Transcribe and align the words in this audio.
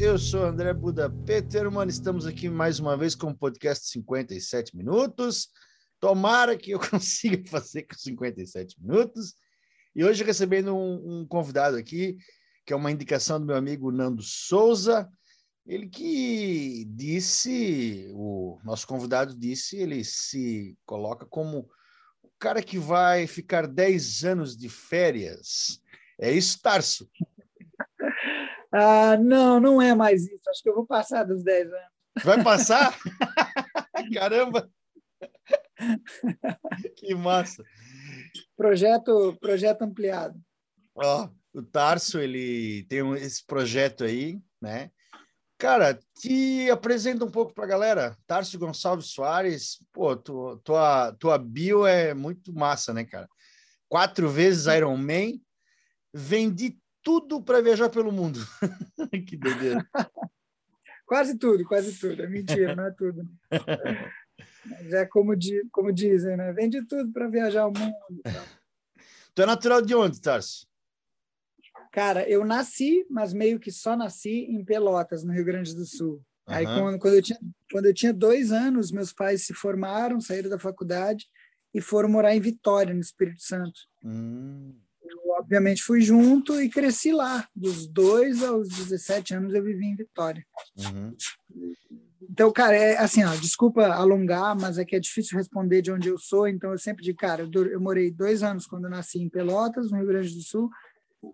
Eu 0.00 0.18
sou 0.18 0.44
André 0.44 0.72
Buda 0.72 1.08
Peterman, 1.08 1.88
estamos 1.88 2.26
aqui 2.26 2.48
mais 2.48 2.80
uma 2.80 2.96
vez 2.96 3.14
com 3.14 3.28
o 3.28 3.36
podcast 3.36 3.86
57 3.88 4.76
minutos. 4.76 5.48
Tomara 6.00 6.56
que 6.56 6.72
eu 6.72 6.80
consiga 6.90 7.48
fazer 7.48 7.82
com 7.82 7.94
57 7.94 8.80
minutos. 8.80 9.34
E 9.94 10.04
hoje 10.04 10.24
recebendo 10.24 10.74
um, 10.74 11.20
um 11.20 11.26
convidado 11.26 11.76
aqui, 11.76 12.16
que 12.66 12.72
é 12.72 12.76
uma 12.76 12.90
indicação 12.90 13.38
do 13.38 13.46
meu 13.46 13.56
amigo 13.56 13.92
Nando 13.92 14.22
Souza, 14.22 15.08
ele 15.66 15.88
que 15.88 16.84
disse, 16.88 18.10
o 18.14 18.58
nosso 18.64 18.86
convidado 18.86 19.34
disse, 19.34 19.76
ele 19.76 20.02
se 20.02 20.76
coloca 20.84 21.24
como 21.26 21.70
o 22.22 22.30
cara 22.38 22.62
que 22.62 22.78
vai 22.78 23.26
ficar 23.26 23.66
10 23.66 24.24
anos 24.24 24.56
de 24.56 24.68
férias. 24.68 25.80
É 26.20 26.32
isso, 26.32 26.60
Tarso? 26.60 27.08
Ah, 28.76 29.16
não, 29.16 29.60
não 29.60 29.80
é 29.80 29.94
mais 29.94 30.26
isso. 30.26 30.50
Acho 30.50 30.60
que 30.60 30.68
eu 30.68 30.74
vou 30.74 30.84
passar 30.84 31.22
dos 31.22 31.44
10 31.44 31.72
anos. 31.72 32.24
Vai 32.24 32.42
passar? 32.42 32.92
Caramba! 34.12 34.68
que 36.96 37.14
massa! 37.14 37.62
Projeto, 38.56 39.36
projeto 39.40 39.82
ampliado. 39.82 40.36
Ó, 40.96 41.28
o 41.52 41.62
Tarso, 41.62 42.18
ele 42.18 42.84
tem 42.88 43.08
esse 43.12 43.46
projeto 43.46 44.02
aí, 44.02 44.40
né? 44.60 44.90
Cara, 45.56 45.96
te 46.16 46.68
apresenta 46.68 47.24
um 47.24 47.30
pouco 47.30 47.54
para 47.54 47.64
a 47.64 47.68
galera. 47.68 48.18
Tarso 48.26 48.58
Gonçalves 48.58 49.12
Soares, 49.12 49.78
pô, 49.92 50.16
tu, 50.16 50.60
tua, 50.64 51.12
tua 51.12 51.38
bio 51.38 51.86
é 51.86 52.12
muito 52.12 52.52
massa, 52.52 52.92
né, 52.92 53.04
cara? 53.04 53.28
Quatro 53.88 54.28
vezes 54.28 54.66
Iron 54.66 54.96
Man, 54.96 55.38
vendi 56.12 56.76
tudo 57.04 57.42
para 57.42 57.60
viajar 57.60 57.90
pelo 57.90 58.10
mundo. 58.10 58.40
que 59.28 59.36
doideira. 59.36 59.86
quase 61.06 61.38
tudo, 61.38 61.62
quase 61.64 61.96
tudo. 62.00 62.22
É 62.22 62.26
mentira, 62.26 62.74
não 62.74 62.86
é 62.86 62.90
tudo. 62.90 63.28
Mas 64.64 64.92
é 64.94 65.04
como, 65.04 65.36
di, 65.36 65.62
como 65.70 65.92
dizem, 65.92 66.36
né? 66.36 66.52
Vende 66.54 66.84
tudo 66.86 67.12
para 67.12 67.28
viajar 67.28 67.66
o 67.66 67.72
mundo. 67.72 67.94
Tu 69.34 69.42
é 69.42 69.46
natural 69.46 69.82
de 69.82 69.94
onde, 69.94 70.20
Tarso? 70.20 70.66
Cara, 71.92 72.28
eu 72.28 72.44
nasci, 72.44 73.06
mas 73.08 73.32
meio 73.32 73.60
que 73.60 73.70
só 73.70 73.94
nasci 73.94 74.46
em 74.48 74.64
Pelotas, 74.64 75.22
no 75.22 75.32
Rio 75.32 75.44
Grande 75.44 75.76
do 75.76 75.84
Sul. 75.84 76.14
Uhum. 76.48 76.54
Aí, 76.54 76.64
quando, 76.64 76.98
quando, 76.98 77.14
eu 77.14 77.22
tinha, 77.22 77.38
quando 77.70 77.86
eu 77.86 77.94
tinha 77.94 78.12
dois 78.12 78.50
anos, 78.50 78.90
meus 78.90 79.12
pais 79.12 79.46
se 79.46 79.54
formaram, 79.54 80.20
saíram 80.20 80.50
da 80.50 80.58
faculdade 80.58 81.26
e 81.72 81.80
foram 81.80 82.08
morar 82.08 82.34
em 82.34 82.40
Vitória, 82.40 82.94
no 82.94 83.00
Espírito 83.00 83.42
Santo. 83.42 83.78
Hum 84.02 84.74
obviamente 85.38 85.82
fui 85.82 86.00
junto 86.00 86.60
e 86.60 86.68
cresci 86.68 87.12
lá. 87.12 87.46
Dos 87.54 87.86
dois 87.86 88.42
aos 88.42 88.68
17 88.68 89.34
anos 89.34 89.54
eu 89.54 89.62
vivi 89.62 89.86
em 89.86 89.96
Vitória. 89.96 90.44
Uhum. 90.78 91.14
Então, 92.30 92.50
cara, 92.52 92.74
é 92.76 92.96
assim, 92.98 93.22
ó, 93.24 93.34
desculpa 93.36 93.86
alongar, 93.86 94.56
mas 94.56 94.78
é 94.78 94.84
que 94.84 94.96
é 94.96 95.00
difícil 95.00 95.36
responder 95.36 95.82
de 95.82 95.92
onde 95.92 96.08
eu 96.08 96.18
sou, 96.18 96.48
então 96.48 96.72
eu 96.72 96.78
sempre 96.78 97.04
digo, 97.04 97.18
cara, 97.18 97.48
eu, 97.52 97.66
eu 97.66 97.80
morei 97.80 98.10
dois 98.10 98.42
anos 98.42 98.66
quando 98.66 98.84
eu 98.84 98.90
nasci 98.90 99.20
em 99.20 99.28
Pelotas, 99.28 99.90
no 99.90 99.98
Rio 99.98 100.06
Grande 100.06 100.34
do 100.34 100.40
Sul, 100.40 100.70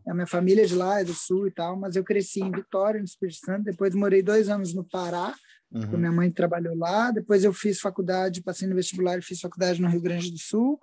a 0.06 0.14
minha 0.14 0.26
família 0.26 0.62
é 0.62 0.66
de 0.66 0.74
lá, 0.74 1.00
é 1.00 1.04
do 1.04 1.14
Sul 1.14 1.46
e 1.46 1.50
tal, 1.50 1.76
mas 1.76 1.96
eu 1.96 2.04
cresci 2.04 2.40
em 2.40 2.50
Vitória, 2.50 2.98
no 2.98 3.04
Espírito 3.04 3.38
Santo, 3.44 3.64
depois 3.64 3.94
morei 3.94 4.22
dois 4.22 4.48
anos 4.48 4.74
no 4.74 4.84
Pará, 4.84 5.34
uhum. 5.72 5.98
minha 5.98 6.12
mãe 6.12 6.30
trabalhou 6.30 6.76
lá, 6.76 7.10
depois 7.10 7.44
eu 7.44 7.52
fiz 7.52 7.80
faculdade, 7.80 8.42
passei 8.42 8.68
no 8.68 8.74
vestibular 8.74 9.18
e 9.18 9.22
fiz 9.22 9.40
faculdade 9.40 9.80
no 9.80 9.88
Rio 9.88 10.00
Grande 10.00 10.30
do 10.30 10.38
Sul, 10.38 10.78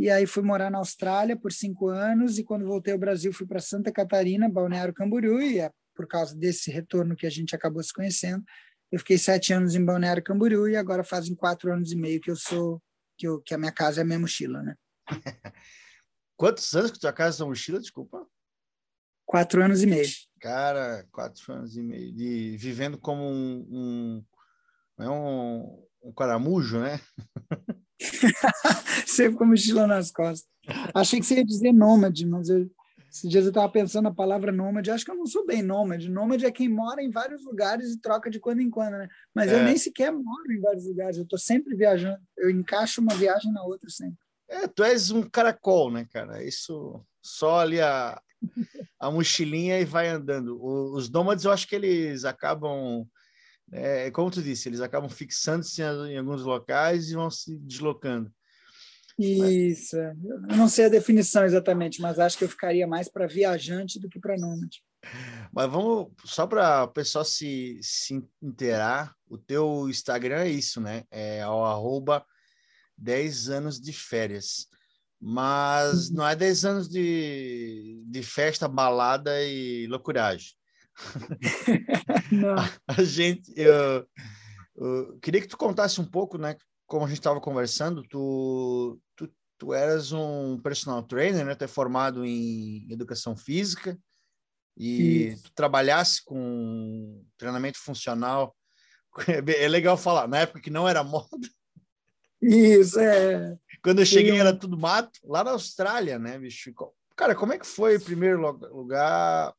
e 0.00 0.08
aí 0.08 0.26
fui 0.26 0.42
morar 0.42 0.70
na 0.70 0.78
Austrália 0.78 1.36
por 1.36 1.52
cinco 1.52 1.88
anos 1.88 2.38
e 2.38 2.42
quando 2.42 2.64
voltei 2.64 2.90
ao 2.90 2.98
Brasil 2.98 3.34
fui 3.34 3.46
para 3.46 3.60
Santa 3.60 3.92
Catarina, 3.92 4.48
Balneário 4.48 4.94
Camboriú 4.94 5.42
e 5.42 5.60
é 5.60 5.70
por 5.94 6.08
causa 6.08 6.34
desse 6.34 6.70
retorno 6.70 7.14
que 7.14 7.26
a 7.26 7.30
gente 7.30 7.54
acabou 7.54 7.82
se 7.82 7.92
conhecendo. 7.92 8.42
Eu 8.90 8.98
fiquei 8.98 9.18
sete 9.18 9.52
anos 9.52 9.74
em 9.74 9.84
Balneário 9.84 10.24
Camboriú 10.24 10.66
e 10.66 10.74
agora 10.74 11.04
fazem 11.04 11.34
quatro 11.34 11.70
anos 11.70 11.92
e 11.92 11.96
meio 11.96 12.18
que 12.18 12.30
eu 12.30 12.36
sou 12.36 12.82
que, 13.18 13.28
eu, 13.28 13.42
que 13.42 13.52
a 13.52 13.58
minha 13.58 13.70
casa 13.70 14.00
é 14.00 14.02
a 14.02 14.06
minha 14.06 14.18
mochila, 14.18 14.62
né? 14.62 14.74
Quantos 16.34 16.72
anos 16.72 16.92
que 16.92 16.98
tua 16.98 17.12
casa 17.12 17.42
é 17.42 17.44
a 17.44 17.48
mochila? 17.48 17.78
Desculpa. 17.78 18.26
Quatro 19.26 19.62
anos 19.62 19.82
e 19.82 19.86
meio. 19.86 20.08
Cara, 20.40 21.06
quatro 21.12 21.52
anos 21.52 21.76
e 21.76 21.82
meio 21.82 22.10
de 22.14 22.56
vivendo 22.56 22.96
como 22.96 23.22
um, 23.22 23.66
um, 23.70 24.24
é 24.98 25.10
um, 25.10 25.86
um 26.04 26.12
caramujo, 26.14 26.80
né? 26.80 26.98
Sempre 29.06 29.38
com 29.38 29.44
mochila 29.44 29.86
nas 29.86 30.10
costas. 30.10 30.48
Achei 30.94 31.20
que 31.20 31.26
você 31.26 31.36
ia 31.36 31.44
dizer 31.44 31.72
nômade, 31.72 32.26
mas 32.26 32.48
eu, 32.48 32.70
esses 33.10 33.28
dias 33.28 33.44
eu 33.44 33.50
estava 33.50 33.68
pensando 33.70 34.08
a 34.08 34.14
palavra 34.14 34.52
nômade. 34.52 34.90
Acho 34.90 35.04
que 35.04 35.10
eu 35.10 35.16
não 35.16 35.26
sou 35.26 35.44
bem 35.44 35.62
nômade. 35.62 36.08
Nômade 36.08 36.46
é 36.46 36.50
quem 36.50 36.68
mora 36.68 37.02
em 37.02 37.10
vários 37.10 37.44
lugares 37.44 37.92
e 37.92 38.00
troca 38.00 38.30
de 38.30 38.38
quando 38.38 38.60
em 38.60 38.70
quando, 38.70 38.92
né? 38.92 39.08
Mas 39.34 39.50
é. 39.50 39.58
eu 39.58 39.64
nem 39.64 39.76
sequer 39.76 40.12
moro 40.12 40.52
em 40.52 40.60
vários 40.60 40.86
lugares. 40.86 41.16
Eu 41.16 41.24
estou 41.24 41.38
sempre 41.38 41.74
viajando. 41.74 42.20
Eu 42.38 42.50
encaixo 42.50 43.00
uma 43.00 43.14
viagem 43.14 43.52
na 43.52 43.62
outra 43.62 43.90
sempre. 43.90 44.18
É, 44.48 44.66
tu 44.66 44.82
és 44.82 45.10
um 45.10 45.22
caracol, 45.22 45.90
né, 45.90 46.06
cara? 46.12 46.42
Isso 46.42 47.04
só 47.22 47.60
ali 47.60 47.80
a, 47.80 48.20
a 48.98 49.10
mochilinha 49.10 49.80
e 49.80 49.84
vai 49.84 50.08
andando. 50.08 50.62
Os 50.62 51.10
nômades, 51.10 51.44
eu 51.44 51.52
acho 51.52 51.68
que 51.68 51.74
eles 51.74 52.24
acabam 52.24 53.06
é, 53.72 54.10
como 54.10 54.30
tu 54.30 54.42
disse, 54.42 54.68
eles 54.68 54.80
acabam 54.80 55.08
fixando-se 55.08 55.82
em 55.82 56.18
alguns 56.18 56.42
locais 56.42 57.10
e 57.10 57.14
vão 57.14 57.30
se 57.30 57.56
deslocando. 57.58 58.32
Isso. 59.18 59.96
É. 59.96 60.14
Eu 60.48 60.56
não 60.56 60.68
sei 60.68 60.86
a 60.86 60.90
definição 60.90 61.44
exatamente, 61.44 62.00
mas 62.00 62.18
acho 62.18 62.38
que 62.38 62.44
eu 62.44 62.48
ficaria 62.48 62.86
mais 62.86 63.08
para 63.08 63.26
viajante 63.26 64.00
do 64.00 64.08
que 64.08 64.18
para 64.18 64.36
nômade. 64.36 64.82
Mas 65.52 65.70
vamos, 65.70 66.08
só 66.24 66.46
para 66.46 66.84
o 66.84 66.88
pessoal 66.88 67.24
se, 67.24 67.78
se 67.82 68.22
inteirar, 68.42 69.14
o 69.28 69.38
teu 69.38 69.88
Instagram 69.88 70.40
é 70.40 70.50
isso, 70.50 70.80
né? 70.80 71.04
É 71.10 71.46
o 71.46 71.64
arroba 71.64 72.24
10 72.96 73.50
anos 73.50 73.80
de 73.80 73.92
férias. 73.92 74.66
Mas 75.20 76.08
uhum. 76.08 76.16
não 76.16 76.28
é 76.28 76.34
10 76.34 76.64
anos 76.64 76.88
de, 76.88 78.02
de 78.06 78.22
festa, 78.22 78.66
balada 78.66 79.42
e 79.42 79.86
loucuragem. 79.86 80.54
A 82.86 83.02
gente, 83.02 83.52
eu, 83.56 84.06
eu, 84.76 85.18
queria 85.20 85.40
que 85.40 85.48
tu 85.48 85.56
contasse 85.56 86.00
um 86.00 86.04
pouco, 86.04 86.38
né? 86.38 86.56
Como 86.86 87.04
a 87.04 87.08
gente 87.08 87.18
estava 87.18 87.40
conversando, 87.40 88.02
tu, 88.02 89.00
tu, 89.16 89.32
tu 89.58 89.74
eras 89.74 90.12
um 90.12 90.58
personal 90.58 91.02
trainer, 91.02 91.44
né? 91.44 91.54
Tu 91.54 91.64
é 91.64 91.68
formado 91.68 92.24
em 92.24 92.86
educação 92.90 93.36
física 93.36 93.98
e 94.76 95.28
Isso. 95.28 95.44
tu 95.44 95.52
trabalhasse 95.54 96.24
com 96.24 97.24
treinamento 97.36 97.78
funcional. 97.78 98.56
É 99.58 99.66
legal 99.66 99.96
falar, 99.96 100.28
na 100.28 100.38
época 100.38 100.60
que 100.60 100.70
não 100.70 100.88
era 100.88 101.02
moda. 101.02 101.48
Isso, 102.40 102.98
é. 103.00 103.58
Quando 103.82 103.98
eu 103.98 104.06
cheguei 104.06 104.38
era 104.38 104.56
tudo 104.56 104.78
mato, 104.78 105.18
lá 105.24 105.42
na 105.42 105.50
Austrália, 105.50 106.16
né, 106.16 106.38
bicho? 106.38 106.72
Cara, 107.16 107.34
como 107.34 107.52
é 107.52 107.58
que 107.58 107.66
foi 107.66 107.96
o 107.96 108.00
primeiro 108.00 108.40
lugar? 108.72 109.52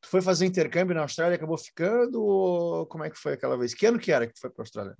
Tu 0.00 0.08
foi 0.08 0.22
fazer 0.22 0.46
intercâmbio 0.46 0.94
na 0.94 1.02
Austrália 1.02 1.34
e 1.34 1.36
acabou 1.36 1.58
ficando? 1.58 2.22
Ou 2.22 2.86
como 2.86 3.04
é 3.04 3.10
que 3.10 3.18
foi 3.18 3.34
aquela 3.34 3.56
vez? 3.56 3.74
Que 3.74 3.86
ano 3.86 3.98
que 3.98 4.10
era 4.10 4.26
que 4.26 4.32
tu 4.32 4.40
foi 4.40 4.50
para 4.50 4.62
a 4.62 4.64
Austrália? 4.64 4.96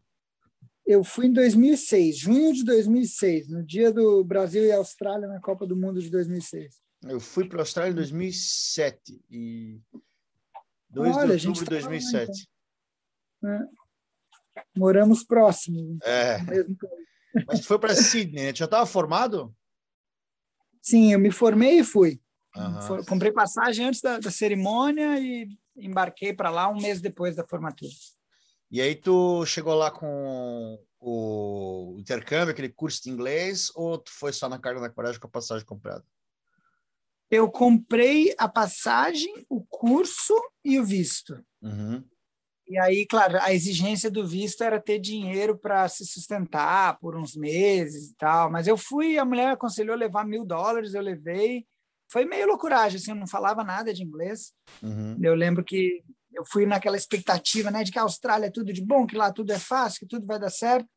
Eu 0.86 1.04
fui 1.04 1.26
em 1.26 1.32
2006, 1.32 2.18
junho 2.18 2.52
de 2.52 2.64
2006, 2.64 3.48
no 3.48 3.64
dia 3.64 3.92
do 3.92 4.24
Brasil 4.24 4.64
e 4.64 4.72
Austrália 4.72 5.28
na 5.28 5.40
Copa 5.40 5.66
do 5.66 5.76
Mundo 5.76 6.00
de 6.00 6.10
2006. 6.10 6.80
Eu 7.04 7.20
fui 7.20 7.48
para 7.48 7.58
a 7.58 7.62
Austrália 7.62 7.92
em 7.92 7.94
2007 7.94 9.24
e 9.30 9.80
2 10.90 11.16
Olha, 11.16 11.36
de 11.36 11.48
outubro 11.48 11.64
de 11.64 11.70
2007. 11.70 12.48
Lá, 13.42 13.54
então. 13.54 13.66
é. 13.66 13.80
Moramos 14.76 15.24
próximos. 15.24 15.98
É. 16.02 16.38
Mas 17.46 17.60
tu 17.60 17.66
foi 17.66 17.78
para 17.78 17.94
Sydney, 17.94 18.46
né? 18.46 18.52
Tu 18.52 18.58
já 18.58 18.64
estava 18.64 18.84
formado? 18.84 19.54
Sim, 20.82 21.12
eu 21.12 21.18
me 21.18 21.30
formei 21.30 21.80
e 21.80 21.84
fui. 21.84 22.20
Uhum. 22.56 23.04
comprei 23.04 23.30
passagem 23.30 23.86
antes 23.86 24.00
da, 24.00 24.18
da 24.18 24.30
cerimônia 24.30 25.18
e 25.20 25.48
embarquei 25.76 26.32
para 26.32 26.50
lá 26.50 26.68
um 26.68 26.80
mês 26.80 27.00
depois 27.00 27.36
da 27.36 27.46
formatura. 27.46 27.92
E 28.70 28.80
aí 28.80 28.94
tu 28.94 29.44
chegou 29.46 29.74
lá 29.74 29.90
com 29.90 30.78
o 31.00 31.96
intercâmbio, 31.98 32.52
aquele 32.52 32.68
curso 32.68 33.02
de 33.02 33.10
inglês, 33.10 33.70
ou 33.74 33.98
tu 33.98 34.10
foi 34.12 34.32
só 34.32 34.48
na 34.48 34.58
carga 34.58 34.80
da 34.80 34.90
coragem 34.90 35.18
com 35.18 35.26
a 35.26 35.30
passagem 35.30 35.64
comprada? 35.64 36.04
Eu 37.30 37.50
comprei 37.50 38.34
a 38.38 38.48
passagem, 38.48 39.46
o 39.48 39.64
curso 39.64 40.34
e 40.64 40.78
o 40.78 40.84
visto. 40.84 41.44
Uhum. 41.62 42.04
E 42.66 42.78
aí, 42.78 43.06
claro, 43.06 43.38
a 43.40 43.52
exigência 43.52 44.08
do 44.10 44.26
visto 44.26 44.62
era 44.62 44.80
ter 44.80 45.00
dinheiro 45.00 45.58
para 45.58 45.88
se 45.88 46.06
sustentar 46.06 46.98
por 47.00 47.16
uns 47.16 47.34
meses 47.34 48.10
e 48.10 48.14
tal. 48.16 48.50
Mas 48.50 48.68
eu 48.68 48.76
fui, 48.76 49.18
a 49.18 49.24
mulher 49.24 49.50
aconselhou 49.50 49.96
levar 49.96 50.24
mil 50.24 50.44
dólares, 50.44 50.94
eu 50.94 51.02
levei. 51.02 51.66
Foi 52.10 52.24
meio 52.24 52.46
loucuragem, 52.46 52.98
assim, 52.98 53.10
eu 53.10 53.16
não 53.16 53.26
falava 53.26 53.62
nada 53.62 53.92
de 53.92 54.02
inglês. 54.02 54.52
Uhum. 54.82 55.18
Eu 55.22 55.34
lembro 55.34 55.64
que 55.64 56.02
eu 56.32 56.44
fui 56.46 56.66
naquela 56.66 56.96
expectativa, 56.96 57.70
né, 57.70 57.84
de 57.84 57.90
que 57.90 57.98
a 57.98 58.02
Austrália 58.02 58.46
é 58.46 58.50
tudo 58.50 58.72
de 58.72 58.84
bom, 58.84 59.06
que 59.06 59.16
lá 59.16 59.32
tudo 59.32 59.52
é 59.52 59.58
fácil, 59.58 60.00
que 60.00 60.06
tudo 60.06 60.26
vai 60.26 60.38
dar 60.38 60.50
certo. 60.50 60.88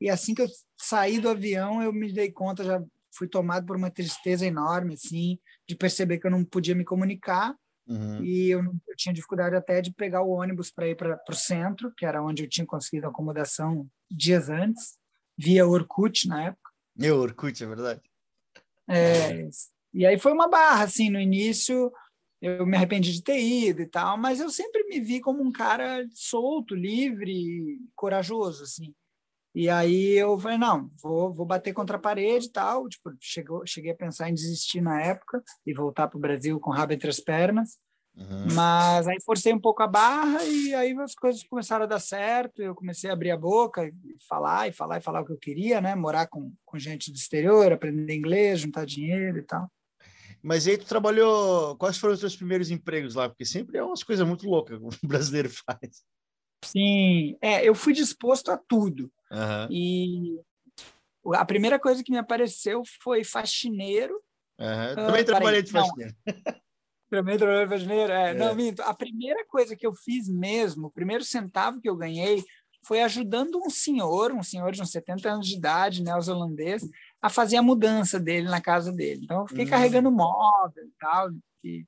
E 0.00 0.08
assim 0.10 0.34
que 0.34 0.42
eu 0.42 0.48
saí 0.78 1.18
do 1.18 1.28
avião, 1.28 1.82
eu 1.82 1.92
me 1.92 2.12
dei 2.12 2.32
conta, 2.32 2.64
já 2.64 2.82
fui 3.14 3.28
tomado 3.28 3.66
por 3.66 3.76
uma 3.76 3.90
tristeza 3.90 4.46
enorme, 4.46 4.94
assim, 4.94 5.38
de 5.68 5.76
perceber 5.76 6.18
que 6.18 6.26
eu 6.26 6.30
não 6.30 6.44
podia 6.44 6.74
me 6.74 6.84
comunicar 6.84 7.54
Uhum. 7.86 8.22
e 8.22 8.50
eu, 8.50 8.60
eu 8.60 8.96
tinha 8.96 9.12
dificuldade 9.12 9.56
até 9.56 9.80
de 9.80 9.92
pegar 9.92 10.22
o 10.22 10.30
ônibus 10.30 10.70
para 10.70 10.88
ir 10.88 10.96
para 10.96 11.20
o 11.28 11.34
centro, 11.34 11.92
que 11.96 12.06
era 12.06 12.22
onde 12.22 12.44
eu 12.44 12.48
tinha 12.48 12.66
conseguido 12.66 13.08
acomodação 13.08 13.88
dias 14.10 14.48
antes, 14.48 14.98
via 15.36 15.66
Orkut 15.66 16.28
na 16.28 16.44
época. 16.44 16.70
Meu 16.96 17.18
Orkut, 17.18 17.62
é 17.62 17.66
verdade. 17.66 18.00
É, 18.88 19.48
e 19.92 20.06
aí 20.06 20.18
foi 20.18 20.32
uma 20.32 20.48
barra, 20.48 20.84
assim, 20.84 21.10
no 21.10 21.20
início 21.20 21.92
eu 22.42 22.66
me 22.66 22.76
arrependi 22.76 23.12
de 23.12 23.22
ter 23.22 23.40
ido 23.40 23.82
e 23.82 23.86
tal, 23.86 24.18
mas 24.18 24.40
eu 24.40 24.50
sempre 24.50 24.82
me 24.88 25.00
vi 25.00 25.20
como 25.20 25.40
um 25.40 25.52
cara 25.52 26.04
solto, 26.12 26.74
livre, 26.74 27.78
corajoso, 27.94 28.64
assim. 28.64 28.92
E 29.54 29.68
aí 29.68 30.14
eu 30.14 30.36
falei, 30.38 30.58
não, 30.58 30.90
vou, 31.00 31.32
vou 31.32 31.46
bater 31.46 31.72
contra 31.72 31.96
a 31.96 32.00
parede 32.00 32.46
e 32.46 32.50
tal. 32.50 32.88
Tipo, 32.88 33.12
chegou, 33.20 33.64
cheguei 33.64 33.92
a 33.92 33.96
pensar 33.96 34.28
em 34.28 34.34
desistir 34.34 34.80
na 34.80 35.00
época 35.00 35.42
e 35.64 35.72
voltar 35.72 36.08
para 36.08 36.16
o 36.16 36.20
Brasil 36.20 36.58
com 36.58 36.70
o 36.70 36.72
rabo 36.72 36.92
entre 36.94 37.08
as 37.08 37.20
pernas. 37.20 37.78
Uhum. 38.16 38.48
Mas 38.54 39.06
aí 39.06 39.16
forcei 39.24 39.52
um 39.52 39.60
pouco 39.60 39.82
a 39.82 39.86
barra 39.86 40.42
e 40.44 40.74
aí 40.74 40.98
as 40.98 41.14
coisas 41.14 41.44
começaram 41.44 41.84
a 41.84 41.88
dar 41.88 42.00
certo. 42.00 42.60
Eu 42.60 42.74
comecei 42.74 43.08
a 43.08 43.12
abrir 43.12 43.30
a 43.30 43.36
boca 43.36 43.86
e 43.86 43.94
falar, 44.28 44.68
e 44.68 44.72
falar, 44.72 44.98
e 44.98 45.02
falar 45.02 45.20
o 45.20 45.24
que 45.24 45.32
eu 45.32 45.38
queria, 45.38 45.80
né? 45.80 45.94
Morar 45.94 46.26
com, 46.26 46.52
com 46.64 46.78
gente 46.78 47.12
do 47.12 47.16
exterior, 47.16 47.72
aprender 47.72 48.16
inglês, 48.16 48.60
juntar 48.60 48.84
dinheiro 48.84 49.38
e 49.38 49.42
tal. 49.42 49.70
Mas 50.42 50.66
aí 50.66 50.76
tu 50.76 50.86
trabalhou. 50.86 51.76
Quais 51.76 51.96
foram 51.96 52.14
os 52.14 52.20
teus 52.20 52.34
primeiros 52.34 52.70
empregos 52.70 53.14
lá? 53.14 53.28
Porque 53.28 53.44
sempre 53.44 53.78
é 53.78 53.84
umas 53.84 54.02
coisas 54.02 54.26
muito 54.26 54.48
loucas 54.48 54.78
que 54.78 54.84
o 54.84 54.90
brasileiro 55.08 55.48
faz. 55.50 56.02
Sim, 56.64 57.36
é, 57.40 57.66
eu 57.66 57.74
fui 57.74 57.92
disposto 57.92 58.50
a 58.50 58.56
tudo. 58.56 59.10
Aham, 59.30 59.68
E 59.70 60.40
a 61.34 61.44
primeira 61.44 61.78
coisa 61.78 62.02
que 62.02 62.10
me 62.10 62.18
apareceu 62.18 62.82
foi 63.02 63.24
faxineiro. 63.24 64.20
Ah, 64.58 64.94
Também 64.94 65.24
trabalhei 65.24 65.62
peraí, 65.62 65.62
de 65.62 65.72
faxineiro. 65.72 66.14
Primeiro 67.10 67.40
trabalho 67.40 67.64
de 67.64 67.74
faxineiro? 67.74 68.12
É, 68.12 68.30
É. 68.30 68.34
Não, 68.34 68.54
minto. 68.54 68.80
A 68.82 68.94
primeira 68.94 69.44
coisa 69.46 69.76
que 69.76 69.86
eu 69.86 69.92
fiz 69.92 70.28
mesmo, 70.28 70.86
o 70.86 70.90
primeiro 70.90 71.22
centavo 71.22 71.78
que 71.78 71.88
eu 71.88 71.94
ganhei, 71.94 72.42
foi 72.84 73.02
ajudando 73.02 73.60
um 73.64 73.68
senhor, 73.68 74.32
um 74.32 74.42
senhor 74.42 74.72
de 74.72 74.80
uns 74.80 74.90
70 74.90 75.30
anos 75.30 75.46
de 75.46 75.56
idade, 75.56 76.02
neozelandês, 76.02 76.82
a 77.22 77.30
fazer 77.30 77.56
a 77.56 77.62
mudança 77.62 78.18
dele 78.18 78.48
na 78.48 78.60
casa 78.60 78.92
dele. 78.92 79.22
Então, 79.24 79.42
eu 79.42 79.46
fiquei 79.46 79.64
Hum. 79.64 79.68
carregando 79.70 80.10
móveis 80.10 80.86
e 80.88 80.92
tal. 80.98 81.30
E, 81.64 81.86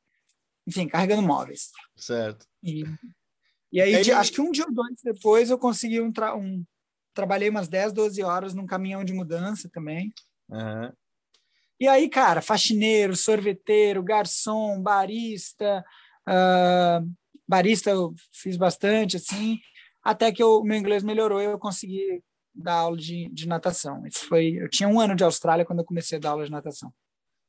enfim, 0.67 0.87
carregando 0.89 1.23
móveis. 1.23 1.73
Certo. 1.97 2.47
E, 2.63 2.85
e 3.73 3.81
aí, 3.81 3.95
E 3.97 4.01
de- 4.03 4.13
acho 4.13 4.33
que 4.33 4.41
um 4.41 4.53
dia 4.53 4.65
ou 4.65 4.73
dois 4.73 5.01
depois, 5.03 5.51
eu 5.51 5.59
consegui 5.59 6.01
um, 6.01 6.13
tra- 6.13 6.37
um. 6.37 6.65
Trabalhei 7.13 7.49
umas 7.51 7.69
10, 7.69 7.93
12 7.93 8.23
horas 8.23 8.55
num 8.55 8.67
caminhão 8.67 9.05
de 9.05 9.13
mudança 9.13 9.69
também. 9.73 10.13
Aham. 10.51 10.93
E 11.81 11.89
aí, 11.89 12.09
cara, 12.09 12.41
faxineiro, 12.41 13.17
sorveteiro, 13.17 14.03
garçom, 14.03 14.81
barista, 14.81 15.85
ah, 16.25 17.03
barista 17.47 17.91
eu 17.91 18.15
fiz 18.33 18.57
bastante, 18.57 19.17
assim, 19.17 19.59
até 20.03 20.31
que 20.33 20.43
o 20.43 20.63
meu 20.63 20.77
inglês 20.79 21.03
melhorou 21.03 21.41
e 21.41 21.45
eu 21.47 21.59
consegui 21.59 22.23
dar 22.55 22.75
aula 22.75 22.97
de, 22.97 23.29
de 23.31 23.49
natação. 23.49 24.07
Isso 24.07 24.27
foi, 24.27 24.55
eu 24.61 24.69
tinha 24.69 24.89
um 24.89 25.01
ano 25.01 25.17
de 25.17 25.25
Austrália 25.25 25.65
quando 25.65 25.81
eu 25.81 25.85
comecei 25.85 26.19
a 26.19 26.21
dar 26.21 26.31
aula 26.31 26.45
de 26.45 26.51
natação. 26.51 26.93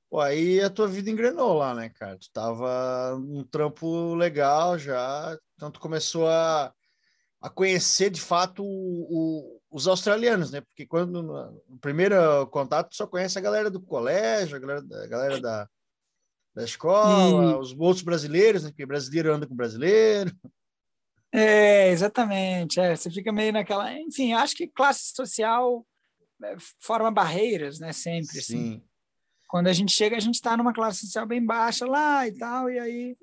Pô, 0.10 0.19
aí 0.19 0.62
a 0.62 0.69
tua 0.69 0.88
vida 0.88 1.10
engrenou 1.10 1.54
lá, 1.54 1.74
né, 1.74 1.90
cara? 1.90 2.18
Tu 2.18 2.30
tava 2.31 3.18
num 3.19 3.44
trampo 3.44 4.16
legal 4.16 4.78
já, 4.78 5.38
então 5.56 5.69
tu 5.72 5.80
começou 5.80 6.28
a, 6.28 6.74
a 7.42 7.50
conhecer 7.50 8.10
de 8.10 8.22
fato 8.22 8.63
o- 8.63 9.07
o- 9.10 9.62
os 9.72 9.88
australianos, 9.88 10.52
né? 10.52 10.62
Porque 10.62 10.86
quando 10.86 11.22
no, 11.22 11.62
primeiro 11.81 12.16
contato 12.48 12.90
tu 12.90 12.96
só 12.96 13.06
conhece 13.08 13.38
a 13.38 13.42
galera 13.42 13.69
do 13.69 13.81
colégio, 13.81 14.56
a 14.56 14.60
galera, 14.60 14.81
da- 14.81 15.04
a 15.04 15.08
galera 15.08 15.42
da, 15.42 15.68
da 16.56 16.63
escola, 16.63 17.51
E- 17.51 17.56
os 17.60 17.74
outros 17.78 18.04
brasileiros, 18.04 18.63
né? 18.63 18.69
Porque 18.69 18.86
brasileiro 18.86 19.34
anda 19.34 19.46
com 19.48 19.56
brasileiro. 19.56 20.31
É, 21.38 21.90
exatamente. 21.90 22.80
É, 22.80 22.96
você 22.96 23.10
fica 23.12 23.32
meio 23.32 23.52
naquela. 23.52 23.92
Enfim, 23.94 24.34
acho 24.34 24.56
que 24.56 24.68
classe 24.68 25.14
social 25.14 25.86
é, 26.44 26.56
forma 26.80 27.12
barreiras, 27.12 27.80
né? 27.80 27.92
Sempre. 27.92 28.40
Assim. 28.40 28.58
Sim. 28.58 28.84
Quando 29.48 29.68
a 29.68 29.74
gente 29.74 29.92
chega, 29.92 30.16
a 30.16 30.20
gente 30.20 30.36
está 30.36 30.56
numa 30.58 30.74
classe 30.74 31.06
social 31.06 31.26
bem 31.26 31.44
baixa 31.44 31.86
lá 31.86 32.28
e 32.28 32.38
tal, 32.38 32.70
e 32.70 32.80
aí, 32.80 33.18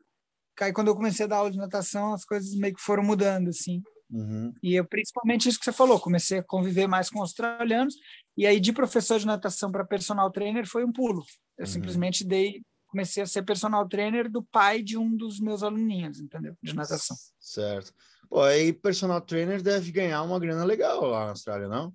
aí 0.60 0.72
quando 0.72 0.88
eu 0.88 0.94
comecei 0.94 1.24
a 1.24 1.28
dar 1.28 1.36
aula 1.38 1.50
de 1.50 1.58
natação, 1.58 2.14
as 2.14 2.24
coisas 2.24 2.54
meio 2.54 2.74
que 2.74 2.80
foram 2.80 3.02
mudando, 3.02 3.48
assim. 3.48 3.82
Uhum. 4.10 4.52
E 4.62 4.74
eu, 4.74 4.84
principalmente 4.84 5.48
isso 5.48 5.58
que 5.58 5.64
você 5.64 5.72
falou, 5.72 5.98
comecei 5.98 6.38
a 6.38 6.42
conviver 6.42 6.86
mais 6.86 7.10
com 7.10 7.20
australianos, 7.20 7.96
e 8.36 8.46
aí 8.46 8.60
de 8.60 8.72
professor 8.72 9.18
de 9.18 9.26
natação 9.26 9.70
para 9.72 9.84
personal 9.84 10.30
trainer 10.30 10.66
foi 10.66 10.84
um 10.84 10.92
pulo. 10.92 11.24
Eu 11.58 11.64
Uhum. 11.64 11.66
simplesmente 11.66 12.24
dei, 12.24 12.62
comecei 12.92 13.22
a 13.22 13.26
ser 13.26 13.42
personal 13.42 13.88
trainer 13.88 14.30
do 14.30 14.42
pai 14.42 14.82
de 14.82 14.96
um 14.98 15.16
dos 15.16 15.40
meus 15.40 15.62
aluninhos, 15.62 16.20
entendeu? 16.20 16.54
De 16.62 16.74
natação. 16.74 17.16
Certo. 17.40 17.92
Pô, 18.28 18.42
aí 18.42 18.72
personal 18.72 19.20
trainer 19.20 19.60
deve 19.62 19.90
ganhar 19.90 20.22
uma 20.22 20.38
grana 20.38 20.62
legal 20.64 21.00
lá 21.06 21.24
na 21.24 21.30
Austrália, 21.30 21.66
não? 21.68 21.92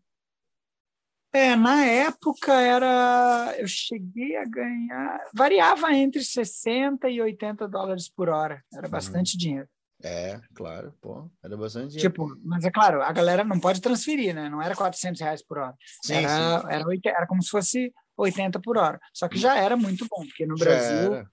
É, 1.32 1.56
na 1.56 1.86
época 1.86 2.52
era. 2.54 3.54
Eu 3.60 3.68
cheguei 3.68 4.36
a 4.38 4.46
ganhar. 4.46 5.20
Variava 5.34 5.94
entre 5.94 6.24
60 6.24 7.10
e 7.10 7.22
80 7.22 7.68
dólares 7.68 8.10
por 8.10 8.28
hora. 8.30 8.64
Era 8.74 8.88
Uhum. 8.88 8.92
bastante 8.92 9.38
dinheiro. 9.38 9.68
É, 10.04 10.40
claro, 10.56 10.94
pô, 11.02 11.30
era 11.44 11.56
bastante 11.58 11.90
dinheiro. 11.90 12.10
Tipo, 12.12 12.28
mas 12.44 12.64
é 12.64 12.72
claro, 12.72 13.02
a 13.02 13.12
galera 13.12 13.44
não 13.44 13.60
pode 13.60 13.82
transferir, 13.82 14.34
né? 14.34 14.48
Não 14.50 14.62
era 14.62 14.76
400 14.76 15.20
reais 15.22 15.44
por 15.44 15.58
hora. 15.58 15.76
sim, 16.04 16.14
era, 16.14 16.62
sim. 16.62 16.68
Era, 16.70 16.88
80 16.88 17.10
era 17.18 17.28
como 17.28 17.42
se 17.44 17.50
fosse 17.50 17.94
80 18.18 18.60
por 18.60 18.78
hora. 18.78 19.00
Só 19.14 19.28
que 19.30 19.38
já 19.38 19.56
era 19.58 19.78
muito 19.78 20.06
bom, 20.10 20.26
porque 20.26 20.46
no 20.46 20.58
Já 20.58 20.66
Brasil. 20.66 21.14
era. 21.14 21.32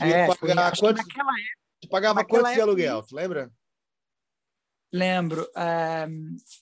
É, 0.00 0.26
foi, 0.26 0.36
pagar 0.48 0.66
acho 0.72 0.80
que 0.80 0.86
quantos- 0.86 1.06
naquela 1.06 1.30
época, 1.32 1.54
Tu 1.82 1.88
pagava 1.88 2.14
naquela 2.20 2.42
quanto 2.42 2.54
de 2.54 2.60
aluguel, 2.60 3.02
tu 3.02 3.14
lembra? 3.14 3.52
lembro, 4.92 5.46
eh, 5.56 6.06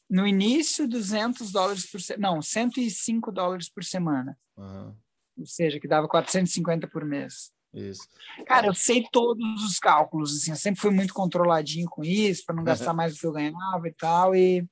no 0.09 0.27
início, 0.27 0.89
200 0.89 1.53
dólares 1.53 1.87
por 1.91 2.01
semana. 2.01 2.31
Não, 2.35 2.43
105 2.43 3.31
dólares 3.31 3.69
por 3.69 3.85
semana. 3.85 4.39
Aham, 4.57 4.97
Ou 5.39 5.47
seja, 5.47 5.79
que 5.79 5.87
dava 5.89 6.09
450 6.09 6.89
por 6.89 7.05
mês. 7.05 7.53
isso. 7.75 8.09
Cara, 8.47 8.67
eu 8.69 8.75
sei 8.75 9.05
todos 9.13 9.63
os 9.65 9.79
cálculos, 9.79 10.35
assim, 10.37 10.51
eu 10.51 10.57
sempre 10.57 10.81
fui 10.81 10.91
muito 10.91 11.13
controladinho 11.15 11.89
com 11.89 12.03
isso, 12.03 12.43
para 12.45 12.55
não 12.55 12.65
gastar 12.65 12.93
mais 12.95 13.15
do 13.15 13.21
que 13.21 13.27
eu 13.27 13.33
ganhava 13.33 13.87
e 13.89 13.93
tal, 13.95 14.35
e, 14.35 14.67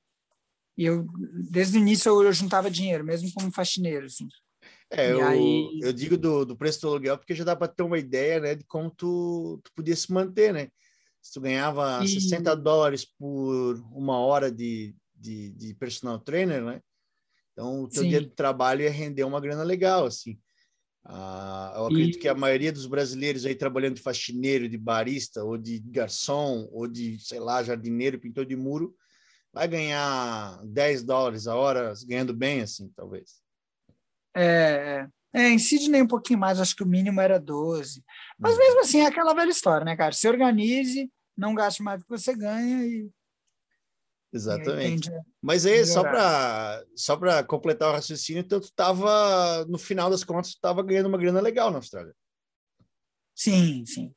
e 0.77 0.85
eu, 0.85 1.05
desde 1.49 1.77
o 1.77 1.81
início, 1.81 2.09
eu, 2.09 2.23
eu 2.23 2.33
juntava 2.33 2.69
dinheiro, 2.69 3.03
mesmo 3.03 3.31
como 3.33 3.51
faxineiro, 3.51 4.05
assim. 4.07 4.27
É, 4.91 5.07
E 5.07 5.11
eu, 5.11 5.23
aí- 5.23 5.79
eu 5.81 5.93
digo 5.93 6.17
do, 6.17 6.45
do 6.45 6.57
preço 6.57 6.81
do 6.81 6.87
aluguel 6.89 7.17
porque 7.17 7.33
já 7.33 7.43
dá 7.45 7.55
para 7.55 7.67
ter 7.67 7.83
uma 7.83 7.97
ideia, 7.97 8.39
né, 8.41 8.55
de 8.55 8.63
como 8.65 8.91
tu, 8.91 9.59
tu 9.63 9.71
podia 9.73 9.95
se 9.95 10.11
manter, 10.11 10.53
né? 10.53 10.67
Se 11.21 11.33
tu 11.33 11.41
ganhava 11.41 12.03
E- 12.03 12.07
60 12.09 12.55
dólares 12.55 13.05
por 13.05 13.75
uma 13.93 14.19
hora 14.19 14.51
de, 14.51 14.93
de, 15.15 15.51
de 15.51 15.73
personal 15.75 16.19
trainer, 16.19 16.63
né? 16.63 16.81
Então, 17.53 17.83
o 17.83 17.87
teu 17.87 18.03
Sim. 18.03 18.09
dia 18.09 18.21
de 18.21 18.29
trabalho 18.31 18.81
ia 18.81 18.89
render 18.91 19.23
uma 19.23 19.39
grana 19.39 19.63
legal, 19.63 20.05
assim. 20.05 20.39
Ah, 21.03 21.73
eu 21.77 21.85
acredito 21.87 22.19
que 22.19 22.27
a 22.27 22.35
maioria 22.35 22.71
dos 22.71 22.85
brasileiros 22.85 23.45
aí 23.45 23.55
trabalhando 23.55 23.95
de 23.95 24.01
faxineiro, 24.01 24.69
de 24.69 24.77
barista, 24.77 25.43
ou 25.43 25.57
de 25.57 25.79
garçom, 25.79 26.67
ou 26.71 26.87
de, 26.87 27.17
sei 27.19 27.39
lá, 27.39 27.63
jardineiro, 27.63 28.19
pintor 28.19 28.45
de 28.45 28.55
muro, 28.55 28.95
vai 29.53 29.67
ganhar 29.67 30.61
10 30.65 31.03
dólares 31.03 31.47
a 31.47 31.55
hora, 31.55 31.93
ganhando 32.07 32.33
bem, 32.33 32.61
assim, 32.61 32.89
talvez. 32.95 33.41
É, 34.35 35.07
é, 35.33 35.49
em 35.49 35.59
Sydney 35.59 36.01
um 36.01 36.07
pouquinho 36.07 36.39
mais, 36.39 36.59
acho 36.59 36.75
que 36.75 36.83
o 36.83 36.87
mínimo 36.87 37.19
era 37.21 37.39
12. 37.39 38.03
Mas 38.39 38.53
Uhum. 38.53 38.59
mesmo 38.59 38.79
assim, 38.81 38.99
é 39.01 39.05
aquela 39.07 39.33
velha 39.33 39.49
história, 39.49 39.85
né, 39.85 39.95
cara? 39.95 40.11
Se 40.13 40.27
organize, 40.27 41.11
não 41.37 41.53
gaste 41.55 41.81
mais 41.83 41.99
do 41.99 42.05
que 42.05 42.11
você 42.17 42.35
ganha 42.35 42.85
e, 42.85 42.89
e 42.89 43.01
aí 43.01 43.09
Exatamente. 44.33 45.09
tende 45.09 45.17
a- 45.17 45.21
Mas 45.41 45.65
aí, 45.65 45.85
só 45.85 46.01
para 46.03 46.83
só 46.95 47.19
completar 47.43 47.89
o 47.89 47.93
raciocínio, 47.93 48.41
então 48.41 48.59
tu 48.59 48.65
estava, 48.65 49.65
no 49.67 49.77
final 49.77 50.09
das 50.09 50.23
contas, 50.23 50.51
tu 50.51 50.55
estava 50.55 50.81
ganhando 50.83 51.07
uma 51.07 51.17
grana 51.17 51.41
legal 51.41 51.69
na 51.71 51.77
Austrália. 51.77 52.13
Sim, 53.35 53.83
sim. 53.85 54.13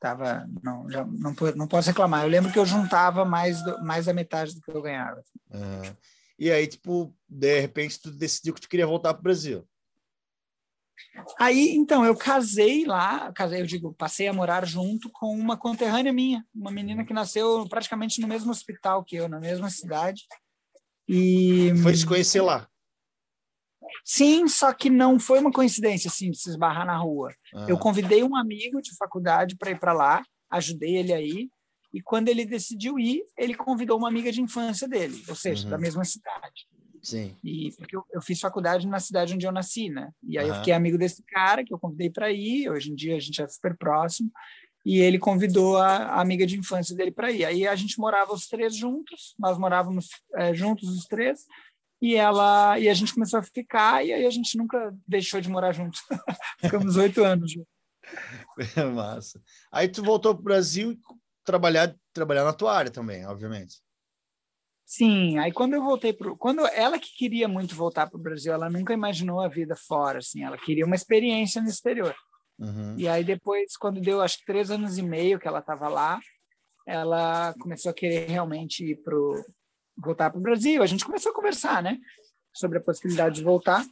Tava, 0.00 0.46
não, 0.62 0.90
já, 0.90 1.04
não, 1.04 1.34
não 1.56 1.68
posso 1.68 1.88
reclamar. 1.88 2.24
Eu 2.24 2.28
lembro 2.28 2.52
que 2.52 2.58
eu 2.58 2.66
juntava 2.66 3.24
mais, 3.24 3.62
do- 3.62 3.82
mais 3.84 4.06
da 4.06 4.12
metade 4.12 4.54
do 4.54 4.60
que 4.60 4.70
eu 4.70 4.82
ganhava. 4.82 5.22
Ah, 5.50 5.94
e 6.38 6.50
aí, 6.50 6.66
tipo, 6.66 7.14
de 7.28 7.60
repente, 7.60 8.00
tu 8.00 8.10
decidiu 8.10 8.54
que 8.54 8.60
tu 8.60 8.68
queria 8.68 8.86
voltar 8.86 9.14
para 9.14 9.20
o 9.20 9.24
Brasil. 9.24 9.66
Aí, 11.38 11.74
então, 11.74 12.04
eu 12.04 12.16
casei 12.16 12.84
lá, 12.84 13.32
casei, 13.32 13.60
eu 13.60 13.66
digo, 13.66 13.94
passei 13.94 14.28
a 14.28 14.32
morar 14.32 14.66
junto 14.66 15.10
com 15.10 15.34
uma 15.34 15.56
conterrânea 15.56 16.12
minha, 16.12 16.44
uma 16.54 16.70
menina 16.70 17.04
que 17.04 17.12
nasceu 17.12 17.66
praticamente 17.68 18.20
no 18.20 18.28
mesmo 18.28 18.50
hospital 18.50 19.04
que 19.04 19.16
eu, 19.16 19.28
na 19.28 19.38
mesma 19.38 19.68
cidade. 19.70 20.22
E 21.08 21.72
foi 21.82 21.94
se 21.94 22.06
conhecer 22.06 22.40
lá. 22.40 22.68
Sim, 24.04 24.48
só 24.48 24.72
que 24.72 24.90
não 24.90 25.18
foi 25.18 25.38
uma 25.38 25.52
coincidência 25.52 26.08
assim 26.08 26.30
de 26.30 26.38
se 26.38 26.50
esbarrar 26.50 26.86
na 26.86 26.96
rua. 26.96 27.34
Ah. 27.54 27.66
Eu 27.68 27.78
convidei 27.78 28.22
um 28.22 28.36
amigo 28.36 28.80
de 28.80 28.94
faculdade 28.96 29.56
para 29.56 29.70
ir 29.70 29.78
para 29.78 29.92
lá, 29.92 30.24
ajudei 30.50 30.96
ele 30.96 31.12
aí, 31.12 31.48
e 31.96 32.02
quando 32.02 32.28
ele 32.28 32.44
decidiu 32.44 32.98
ir, 32.98 33.22
ele 33.38 33.54
convidou 33.54 33.96
uma 33.96 34.08
amiga 34.08 34.30
de 34.30 34.42
infância 34.42 34.86
dele, 34.86 35.24
ou 35.26 35.34
seja, 35.34 35.64
uhum. 35.64 35.70
da 35.70 35.78
mesma 35.78 36.04
cidade. 36.04 36.68
Sim. 37.02 37.34
E 37.42 37.72
porque 37.78 37.96
eu, 37.96 38.04
eu, 38.12 38.20
fiz 38.20 38.38
faculdade 38.38 38.86
na 38.86 39.00
cidade 39.00 39.32
onde 39.32 39.46
eu 39.46 39.52
nasci, 39.52 39.88
né? 39.88 40.10
E 40.22 40.36
aí 40.36 40.44
uhum. 40.44 40.50
eu 40.50 40.58
fiquei 40.58 40.74
amigo 40.74 40.98
desse 40.98 41.22
cara 41.22 41.64
que 41.64 41.72
eu 41.72 41.78
convidei 41.78 42.10
para 42.10 42.30
ir. 42.30 42.68
Hoje 42.68 42.92
em 42.92 42.94
dia 42.94 43.16
a 43.16 43.18
gente 43.18 43.40
é 43.40 43.48
super 43.48 43.74
próximo. 43.78 44.30
E 44.84 44.98
ele 44.98 45.18
convidou 45.18 45.78
a, 45.78 45.96
a 45.96 46.20
amiga 46.20 46.46
de 46.46 46.58
infância 46.58 46.94
dele 46.94 47.12
para 47.12 47.32
ir. 47.32 47.46
Aí 47.46 47.66
a 47.66 47.74
gente 47.74 47.98
morava 47.98 48.34
os 48.34 48.46
três 48.46 48.76
juntos. 48.76 49.34
Nós 49.38 49.56
morávamos 49.56 50.08
é, 50.34 50.52
juntos 50.52 50.90
os 50.90 51.06
três. 51.06 51.46
E 52.02 52.14
ela 52.14 52.78
e 52.78 52.90
a 52.90 52.94
gente 52.94 53.14
começou 53.14 53.38
a 53.38 53.42
ficar 53.42 54.04
e 54.04 54.12
aí 54.12 54.26
a 54.26 54.30
gente 54.30 54.58
nunca 54.58 54.94
deixou 55.08 55.40
de 55.40 55.48
morar 55.48 55.72
juntos. 55.72 56.02
Ficamos 56.60 56.96
oito 56.96 57.24
anos 57.24 57.54
massa. 58.94 59.40
Aí 59.72 59.88
tu 59.88 60.02
voltou 60.02 60.34
para 60.34 60.40
o 60.40 60.44
Brasil 60.44 60.94
trabalhar 61.46 61.94
trabalhar 62.12 62.44
na 62.44 62.52
tua 62.52 62.76
área 62.76 62.90
também, 62.90 63.24
obviamente. 63.26 63.76
Sim, 64.84 65.38
aí 65.38 65.52
quando 65.52 65.74
eu 65.74 65.82
voltei 65.82 66.12
para 66.12 66.34
quando 66.36 66.66
ela 66.68 66.98
que 66.98 67.16
queria 67.16 67.48
muito 67.48 67.74
voltar 67.74 68.08
para 68.08 68.18
o 68.18 68.22
Brasil, 68.22 68.52
ela 68.52 68.68
nunca 68.68 68.92
imaginou 68.92 69.40
a 69.40 69.48
vida 69.48 69.74
fora, 69.74 70.18
assim, 70.18 70.44
ela 70.44 70.58
queria 70.58 70.84
uma 70.84 70.94
experiência 70.94 71.62
no 71.62 71.68
exterior. 71.68 72.14
Uhum. 72.58 72.94
E 72.98 73.08
aí 73.08 73.24
depois, 73.24 73.76
quando 73.76 74.00
deu 74.00 74.20
acho 74.20 74.38
que 74.38 74.46
três 74.46 74.70
anos 74.70 74.98
e 74.98 75.02
meio 75.02 75.38
que 75.38 75.48
ela 75.48 75.58
estava 75.58 75.88
lá, 75.88 76.20
ela 76.86 77.54
começou 77.60 77.90
a 77.90 77.94
querer 77.94 78.28
realmente 78.28 78.84
ir 78.84 78.96
pro 79.02 79.44
voltar 79.96 80.30
para 80.30 80.38
o 80.38 80.42
Brasil. 80.42 80.82
A 80.82 80.86
gente 80.86 81.04
começou 81.04 81.32
a 81.32 81.34
conversar, 81.34 81.82
né, 81.82 81.98
sobre 82.52 82.78
a 82.78 82.82
possibilidade 82.82 83.36
de 83.36 83.42
voltar. 83.42 83.84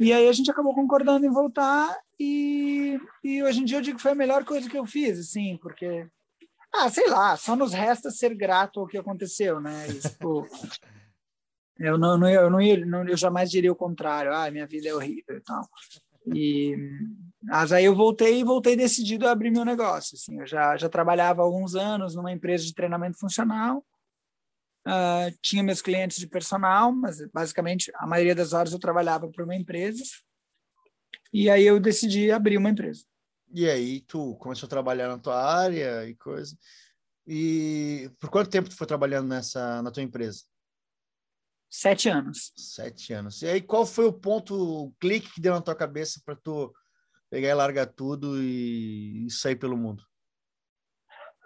E 0.00 0.12
aí 0.12 0.28
a 0.28 0.32
gente 0.32 0.50
acabou 0.50 0.74
concordando 0.74 1.26
em 1.26 1.30
voltar 1.30 1.96
e, 2.18 2.98
e 3.22 3.42
hoje 3.42 3.60
em 3.60 3.64
dia 3.64 3.78
eu 3.78 3.82
digo 3.82 3.96
que 3.96 4.02
foi 4.02 4.12
a 4.12 4.16
melhor 4.16 4.44
coisa 4.44 4.68
que 4.68 4.78
eu 4.78 4.86
fiz, 4.86 5.18
assim, 5.18 5.56
porque 5.60 6.06
ah, 6.72 6.90
sei 6.90 7.08
lá, 7.08 7.36
só 7.36 7.56
nos 7.56 7.72
resta 7.72 8.10
ser 8.10 8.34
grato 8.34 8.80
ao 8.80 8.86
que 8.86 8.98
aconteceu, 8.98 9.60
né? 9.60 9.86
tipo, 9.94 10.46
eu 11.78 11.96
não, 11.96 12.18
não, 12.18 12.28
eu 12.28 12.50
não, 12.50 12.60
eu 13.08 13.16
jamais 13.16 13.50
diria 13.50 13.72
o 13.72 13.76
contrário. 13.76 14.34
Ah, 14.34 14.50
minha 14.50 14.66
vida 14.66 14.88
é 14.88 14.94
horrível 14.94 15.36
e 15.36 15.40
tal. 15.40 15.68
E 16.34 16.76
mas 17.42 17.72
aí 17.72 17.84
eu 17.84 17.94
voltei 17.94 18.40
e 18.40 18.44
voltei 18.44 18.76
decidido 18.76 19.26
a 19.26 19.30
abrir 19.30 19.50
meu 19.50 19.64
negócio. 19.64 20.16
Assim, 20.16 20.38
eu 20.40 20.46
já 20.46 20.76
já 20.76 20.88
trabalhava 20.88 21.40
há 21.40 21.44
alguns 21.44 21.74
anos 21.74 22.14
numa 22.14 22.32
empresa 22.32 22.64
de 22.64 22.74
treinamento 22.74 23.18
funcional. 23.18 23.84
Uh, 24.86 25.30
tinha 25.42 25.62
meus 25.62 25.82
clientes 25.82 26.18
de 26.18 26.26
personal, 26.26 26.92
mas 26.92 27.20
basicamente 27.30 27.92
a 27.96 28.06
maioria 28.06 28.34
das 28.34 28.52
horas 28.52 28.72
eu 28.72 28.78
trabalhava 28.78 29.28
para 29.28 29.44
uma 29.44 29.54
empresa. 29.54 30.02
E 31.32 31.48
aí 31.50 31.64
eu 31.64 31.78
decidi 31.78 32.30
abrir 32.30 32.56
uma 32.56 32.70
empresa. 32.70 33.04
E 33.52 33.68
aí 33.68 34.00
tu 34.00 34.36
começou 34.36 34.66
a 34.66 34.70
trabalhar 34.70 35.08
na 35.08 35.18
tua 35.18 35.42
área 35.42 36.06
e 36.06 36.14
coisa. 36.14 36.56
E 37.26 38.10
por 38.18 38.30
quanto 38.30 38.50
tempo 38.50 38.68
tu 38.68 38.76
foi 38.76 38.86
trabalhando 38.86 39.28
nessa 39.28 39.82
na 39.82 39.90
tua 39.90 40.02
empresa? 40.02 40.44
Sete 41.70 42.08
anos. 42.08 42.52
Sete 42.56 43.12
anos. 43.12 43.42
E 43.42 43.46
aí 43.46 43.60
qual 43.60 43.84
foi 43.84 44.06
o 44.06 44.12
ponto, 44.12 44.54
o 44.54 44.92
clique 45.00 45.34
que 45.34 45.40
deu 45.40 45.54
na 45.54 45.60
tua 45.60 45.74
cabeça 45.74 46.20
para 46.24 46.36
tu 46.36 46.72
pegar 47.30 47.48
e 47.48 47.54
largar 47.54 47.86
tudo 47.86 48.42
e, 48.42 49.26
e 49.26 49.30
sair 49.30 49.56
pelo 49.56 49.76
mundo? 49.76 50.02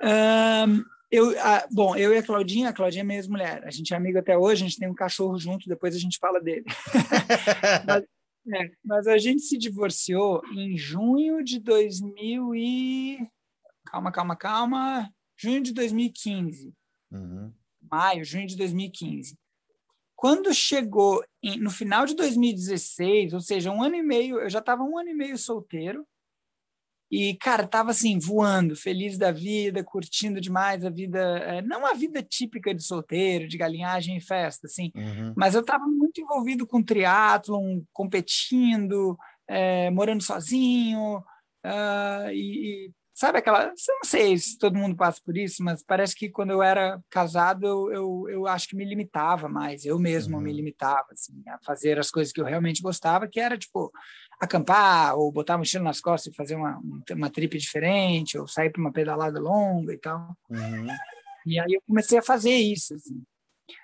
Um, 0.02 0.84
eu, 1.10 1.38
a, 1.40 1.66
bom, 1.70 1.94
eu 1.94 2.12
e 2.14 2.18
a 2.18 2.22
Claudinha, 2.22 2.70
a 2.70 2.72
Claudinha 2.72 3.02
é 3.02 3.04
minha 3.04 3.18
ex-mulher. 3.18 3.62
A 3.64 3.70
gente 3.70 3.92
é 3.92 3.96
amigo 3.96 4.18
até 4.18 4.36
hoje, 4.36 4.64
a 4.64 4.68
gente 4.68 4.78
tem 4.78 4.88
um 4.88 4.94
cachorro 4.94 5.38
junto, 5.38 5.68
depois 5.68 5.94
a 5.94 5.98
gente 5.98 6.18
fala 6.18 6.40
dele. 6.40 6.64
Mas, 7.86 8.04
é, 8.48 8.70
mas 8.84 9.06
a 9.06 9.18
gente 9.18 9.42
se 9.42 9.56
divorciou 9.56 10.42
em 10.54 10.76
junho 10.76 11.42
de 11.44 11.60
2000 11.60 12.54
e... 12.54 13.30
Calma, 13.86 14.10
calma, 14.10 14.36
calma. 14.36 15.14
Junho 15.36 15.62
de 15.62 15.72
2015. 15.72 16.72
Uhum. 17.10 17.52
Maio, 17.90 18.24
junho 18.24 18.46
de 18.46 18.56
2015. 18.56 19.38
Quando 20.16 20.54
chegou 20.54 21.24
em, 21.42 21.58
no 21.58 21.70
final 21.70 22.06
de 22.06 22.14
2016, 22.14 23.34
ou 23.34 23.40
seja, 23.40 23.70
um 23.70 23.82
ano 23.82 23.96
e 23.96 24.02
meio, 24.02 24.40
eu 24.40 24.48
já 24.48 24.60
estava 24.60 24.82
um 24.82 24.96
ano 24.96 25.10
e 25.10 25.14
meio 25.14 25.36
solteiro, 25.36 26.06
e, 27.12 27.34
cara, 27.34 27.66
tava 27.66 27.90
assim, 27.90 28.18
voando, 28.18 28.74
feliz 28.74 29.18
da 29.18 29.30
vida, 29.30 29.84
curtindo 29.84 30.40
demais 30.40 30.82
a 30.82 30.88
vida, 30.88 31.20
é, 31.40 31.60
não 31.60 31.84
a 31.84 31.92
vida 31.92 32.22
típica 32.22 32.74
de 32.74 32.82
solteiro, 32.82 33.46
de 33.46 33.58
galinhagem 33.58 34.16
e 34.16 34.20
festa, 34.20 34.66
assim, 34.66 34.90
uhum. 34.96 35.34
mas 35.36 35.54
eu 35.54 35.62
tava 35.62 35.84
muito 35.84 36.22
envolvido 36.22 36.66
com 36.66 36.82
triatlon, 36.82 37.82
competindo, 37.92 39.14
é, 39.46 39.90
morando 39.90 40.22
sozinho, 40.22 41.18
uh, 41.18 42.30
e, 42.32 42.86
e, 42.86 42.90
sabe 43.12 43.40
aquela, 43.40 43.64
eu 43.64 43.68
não 43.68 44.04
sei 44.06 44.38
se 44.38 44.56
todo 44.56 44.78
mundo 44.78 44.96
passa 44.96 45.20
por 45.22 45.36
isso, 45.36 45.62
mas 45.62 45.84
parece 45.84 46.14
que 46.14 46.30
quando 46.30 46.52
eu 46.52 46.62
era 46.62 46.98
casado, 47.10 47.66
eu, 47.66 47.92
eu, 47.92 48.26
eu 48.30 48.46
acho 48.46 48.66
que 48.66 48.74
me 48.74 48.86
limitava 48.86 49.50
mais, 49.50 49.84
eu 49.84 49.98
mesmo 49.98 50.38
uhum. 50.38 50.42
me 50.42 50.50
limitava, 50.50 51.08
assim, 51.10 51.42
a 51.46 51.58
fazer 51.62 51.98
as 51.98 52.10
coisas 52.10 52.32
que 52.32 52.40
eu 52.40 52.46
realmente 52.46 52.80
gostava, 52.80 53.28
que 53.28 53.38
era, 53.38 53.58
tipo, 53.58 53.92
acampar, 54.42 55.16
ou 55.16 55.30
botar 55.30 55.54
a 55.54 55.58
mochila 55.58 55.84
nas 55.84 56.00
costas 56.00 56.32
e 56.32 56.36
fazer 56.36 56.56
uma, 56.56 56.80
uma 57.12 57.30
trip 57.30 57.56
diferente, 57.56 58.36
ou 58.36 58.48
sair 58.48 58.70
para 58.70 58.80
uma 58.80 58.92
pedalada 58.92 59.38
longa 59.38 59.94
e 59.94 59.98
tal. 59.98 60.36
Uhum. 60.50 60.88
E 61.46 61.60
aí 61.60 61.74
eu 61.74 61.82
comecei 61.86 62.18
a 62.18 62.22
fazer 62.22 62.56
isso. 62.56 62.92
Assim. 62.92 63.22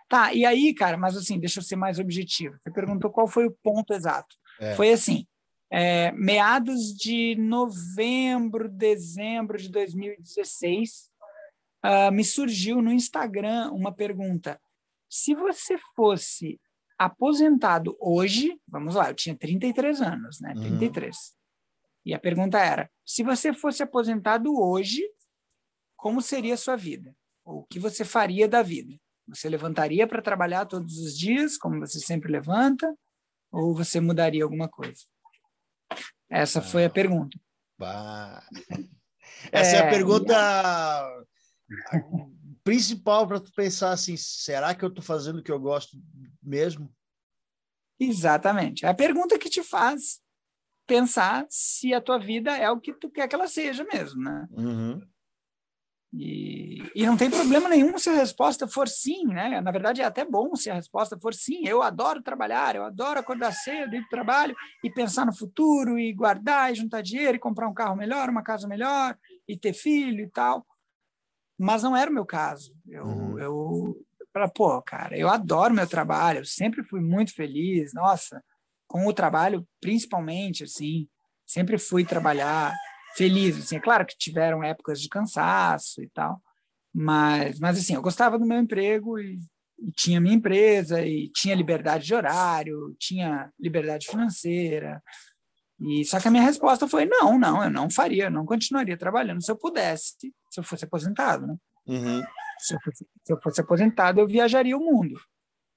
Tá, 0.09 0.35
e 0.35 0.45
aí, 0.45 0.75
cara, 0.75 0.97
mas 0.97 1.17
assim, 1.17 1.39
deixa 1.39 1.61
eu 1.61 1.63
ser 1.63 1.77
mais 1.77 2.01
objetivo. 2.01 2.57
Você 2.59 2.73
perguntou 2.73 3.09
qual 3.09 3.29
foi 3.29 3.47
o 3.47 3.57
ponto 3.63 3.95
exato. 3.95 4.35
É. 4.59 4.75
Foi 4.75 4.91
assim, 4.91 5.25
é, 5.71 6.11
meados 6.11 6.93
de 6.93 7.37
novembro, 7.37 8.69
dezembro 8.69 9.59
de 9.59 9.69
2016, 9.69 10.91
uh, 10.91 12.09
ah, 12.09 12.11
me 12.11 12.25
surgiu 12.25 12.83
no 12.83 12.91
Instagram 12.91 13.71
uma 13.71 13.93
pergunta. 13.93 14.61
Se 15.09 15.37
você 15.37 15.79
fosse 15.95 16.61
aposentado 16.99 17.97
hoje, 18.01 18.61
vamos 18.67 18.97
lá, 18.97 19.11
eu 19.11 19.15
tinha 19.15 19.37
33 19.37 20.03
anos, 20.03 20.41
né? 20.41 20.53
33. 20.55 21.17
Uhum. 21.17 21.39
E 22.05 22.15
a 22.15 22.19
pergunta 22.19 22.59
era: 22.59 22.91
se 23.05 23.23
você 23.23 23.53
fosse 23.53 23.83
aposentado 23.83 24.59
hoje, 24.59 25.03
como 25.97 26.21
seria 26.21 26.55
a 26.55 26.59
sua 26.59 26.77
vida? 26.77 27.15
O 27.45 27.65
que 27.65 27.79
você 27.79 28.05
faria 28.05 28.49
da 28.49 28.63
vida? 28.63 28.95
Você 29.29 29.49
levantaria 29.49 30.07
para 30.07 30.23
trabalhar 30.23 30.67
todos 30.67 30.99
os 30.99 31.17
dias, 31.17 31.57
como 31.57 31.79
você 31.81 32.01
sempre 32.01 32.33
levanta, 32.33 32.93
ou 33.51 33.75
você 33.75 34.01
mudaria 34.01 34.43
alguma 34.43 34.69
coisa? 34.69 35.01
Essa 36.31 36.61
foi 36.61 36.85
a 36.85 36.91
pergunta. 36.91 37.39
Bah. 37.79 38.43
Essa 39.53 39.77
é, 39.77 39.79
é 39.79 39.83
a 39.87 39.91
pergunta. 39.91 41.25
Principal 42.69 43.27
para 43.27 43.41
tu 43.41 43.51
pensar 43.53 43.93
assim: 43.93 44.15
será 44.15 44.75
que 44.75 44.85
eu 44.85 44.91
estou 44.91 45.03
fazendo 45.03 45.39
o 45.39 45.43
que 45.43 45.51
eu 45.51 45.59
gosto 45.59 45.97
mesmo? 46.43 46.95
Exatamente. 47.99 48.85
É 48.85 48.89
a 48.89 48.95
pergunta 48.95 49.39
que 49.39 49.49
te 49.49 49.63
faz 49.63 50.21
pensar 50.87 51.47
se 51.49 51.95
a 51.95 52.01
tua 52.01 52.19
vida 52.19 52.55
é 52.57 52.71
o 52.71 52.79
que 52.79 52.93
tu 52.93 53.11
quer 53.11 53.27
que 53.27 53.35
ela 53.35 53.49
seja 53.49 53.85
mesmo, 53.85 54.23
né? 54.23 54.47
Uhum. 54.51 55.01
E, 56.13 56.79
e 56.95 57.07
não 57.07 57.17
tem 57.17 57.31
problema 57.31 57.69
nenhum 57.69 57.99
se 57.99 58.09
a 58.09 58.15
resposta 58.15 58.67
for 58.67 58.89
sim, 58.89 59.27
né? 59.27 59.61
Na 59.61 59.71
verdade, 59.71 60.01
é 60.01 60.05
até 60.05 60.25
bom 60.25 60.55
se 60.55 60.71
a 60.71 60.75
resposta 60.75 61.19
for 61.19 61.35
sim. 61.35 61.67
Eu 61.67 61.83
adoro 61.83 62.23
trabalhar, 62.23 62.77
eu 62.77 62.85
adoro 62.85 63.19
acordar 63.19 63.53
cedo, 63.53 63.95
ir 63.95 64.01
para 64.01 64.07
o 64.07 64.11
trabalho 64.11 64.57
e 64.85 64.91
pensar 64.91 65.27
no 65.27 65.35
futuro, 65.35 65.99
e 65.99 66.13
guardar, 66.13 66.73
e 66.73 66.77
juntar 66.77 67.03
dinheiro, 67.03 67.37
e 67.37 67.41
comprar 67.41 67.69
um 67.69 67.75
carro 67.75 67.97
melhor, 67.97 68.29
uma 68.29 68.43
casa 68.43 68.69
melhor, 68.69 69.19
e 69.47 69.57
ter 69.57 69.73
filho 69.73 70.25
e 70.25 70.31
tal. 70.31 70.67
Mas 71.59 71.83
não 71.83 71.97
era 71.97 72.11
o 72.11 72.15
meu 72.15 72.25
caso. 72.25 72.75
Eu, 72.87 73.05
uhum. 73.05 73.39
eu 73.39 74.07
para 74.33 74.49
pô, 74.49 74.81
cara, 74.83 75.19
eu 75.19 75.29
adoro 75.29 75.75
meu 75.75 75.87
trabalho, 75.87 76.41
eu 76.41 76.45
sempre 76.45 76.85
fui 76.85 77.01
muito 77.01 77.35
feliz, 77.35 77.93
nossa, 77.93 78.43
com 78.87 79.07
o 79.07 79.13
trabalho 79.13 79.67
principalmente, 79.81 80.65
assim, 80.65 81.09
sempre 81.45 81.79
fui 81.79 82.05
trabalhar 82.05 82.73
feliz, 83.17 83.59
assim, 83.59 83.77
é 83.77 83.81
claro 83.81 84.07
que 84.07 84.17
tiveram 84.17 84.63
épocas 84.63 85.01
de 85.01 85.09
cansaço 85.09 86.03
e 86.03 86.09
tal, 86.11 86.41
mas, 86.95 87.59
mas 87.59 87.79
assim, 87.79 87.95
eu 87.95 88.03
gostava 88.03 88.39
do 88.39 88.47
meu 88.47 88.59
emprego 88.59 89.19
e, 89.19 89.39
e 89.81 89.91
tinha 89.93 90.21
minha 90.21 90.37
empresa 90.37 91.05
e 91.05 91.29
tinha 91.31 91.55
liberdade 91.55 92.07
de 92.07 92.15
horário, 92.15 92.95
tinha 92.99 93.51
liberdade 93.59 94.07
financeira, 94.07 95.03
e 95.81 96.05
só 96.05 96.19
que 96.19 96.29
a 96.29 96.31
minha 96.31 96.43
resposta 96.43 96.89
foi 96.89 97.05
não, 97.05 97.39
não, 97.39 97.63
eu 97.63 97.71
não 97.71 97.91
faria, 97.91 98.25
eu 98.25 98.31
não 98.31 98.45
continuaria 98.45 98.97
trabalhando 98.97 99.43
se 99.43 99.51
eu 99.51 99.57
pudesse, 99.57 100.15
se 100.51 100.61
eu 100.61 100.65
fosse 100.65 100.85
aposentado, 100.85 101.47
né? 101.47 101.57
Uhum 101.87 102.23
se 102.59 102.75
eu, 102.75 102.81
fosse, 102.81 103.07
se 103.25 103.33
eu 103.33 103.41
fosse 103.41 103.61
aposentado, 103.61 104.21
eu 104.21 104.27
viajaria 104.27 104.77
o 104.77 104.81
mundo. 104.81 105.19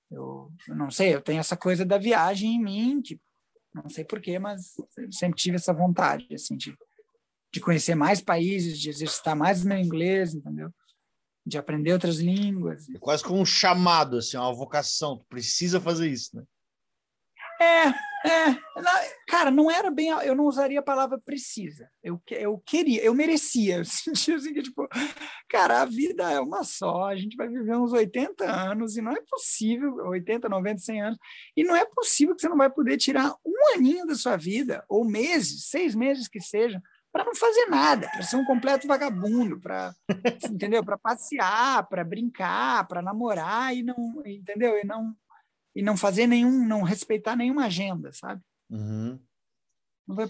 Eu, 0.09 0.51
eu, 0.67 0.75
não 0.75 0.91
sei, 0.91 1.15
eu 1.15 1.21
tenho 1.21 1.39
essa 1.39 1.55
coisa 1.55 1.85
da 1.85 1.97
viagem 1.97 2.55
em 2.55 2.61
mim, 2.61 3.01
que 3.01 3.19
Não 3.73 3.89
sei 3.89 4.03
porquê, 4.03 4.37
mas 4.39 4.73
sempre 5.11 5.37
tive 5.37 5.55
essa 5.55 5.73
vontade, 5.73 6.27
assim, 6.33 6.57
de, 6.57 6.75
de 7.53 7.59
conhecer 7.59 7.95
mais 7.95 8.19
países, 8.19 8.79
de 8.79 8.89
exercitar 8.89 9.35
mais 9.35 9.63
o 9.63 9.67
meu 9.67 9.77
inglês, 9.77 10.33
entendeu? 10.33 10.69
De 11.45 11.57
aprender 11.57 11.93
outras 11.93 12.17
línguas. 12.17 12.89
É 12.89 12.99
quase 12.99 13.23
como 13.23 13.39
um 13.39 13.45
chamado, 13.45 14.17
assim, 14.17 14.37
uma 14.37 14.53
vocação. 14.53 15.17
Tu 15.17 15.25
precisa 15.25 15.79
fazer 15.79 16.09
isso, 16.09 16.35
né? 16.35 16.43
É, 17.61 17.89
é. 18.27 18.57
Cara, 19.27 19.51
não 19.51 19.69
era 19.69 19.91
bem. 19.91 20.09
Eu 20.09 20.35
não 20.35 20.45
usaria 20.45 20.79
a 20.79 20.83
palavra 20.83 21.19
precisa. 21.19 21.87
Eu, 22.03 22.19
eu 22.31 22.57
queria, 22.65 23.03
eu 23.03 23.13
merecia. 23.13 23.77
Eu 23.81 23.85
sentia 23.85 24.35
assim 24.35 24.53
que, 24.53 24.63
tipo, 24.63 24.87
cara, 25.47 25.81
a 25.81 25.85
vida 25.85 26.31
é 26.31 26.39
uma 26.39 26.63
só. 26.63 27.05
A 27.05 27.15
gente 27.15 27.35
vai 27.35 27.47
viver 27.47 27.75
uns 27.75 27.93
80 27.93 28.43
anos 28.43 28.97
e 28.97 29.01
não 29.01 29.11
é 29.11 29.21
possível 29.29 29.95
80, 30.07 30.49
90, 30.49 30.79
100 30.79 31.01
anos. 31.01 31.19
E 31.55 31.63
não 31.63 31.75
é 31.75 31.85
possível 31.85 32.35
que 32.35 32.41
você 32.41 32.49
não 32.49 32.57
vai 32.57 32.69
poder 32.69 32.97
tirar 32.97 33.33
um 33.45 33.75
aninho 33.75 34.05
da 34.05 34.15
sua 34.15 34.37
vida, 34.37 34.83
ou 34.89 35.05
meses, 35.05 35.69
seis 35.69 35.95
meses 35.95 36.27
que 36.27 36.39
seja, 36.39 36.81
para 37.11 37.25
não 37.25 37.35
fazer 37.35 37.65
nada, 37.67 38.07
para 38.09 38.23
ser 38.23 38.37
um 38.37 38.45
completo 38.45 38.87
vagabundo, 38.87 39.59
para 39.59 39.93
entendeu? 40.49 40.83
Para 40.83 40.97
passear, 40.97 41.87
para 41.87 42.03
brincar, 42.03 42.87
para 42.87 43.01
namorar 43.01 43.75
e 43.75 43.83
não, 43.83 44.21
entendeu? 44.25 44.77
E 44.77 44.85
não 44.85 45.15
e 45.75 45.81
não 45.81 45.95
fazer 45.95 46.27
nenhum, 46.27 46.67
não 46.67 46.83
respeitar 46.83 47.35
nenhuma 47.35 47.65
agenda, 47.65 48.11
sabe? 48.11 48.41
Uhum. 48.69 49.19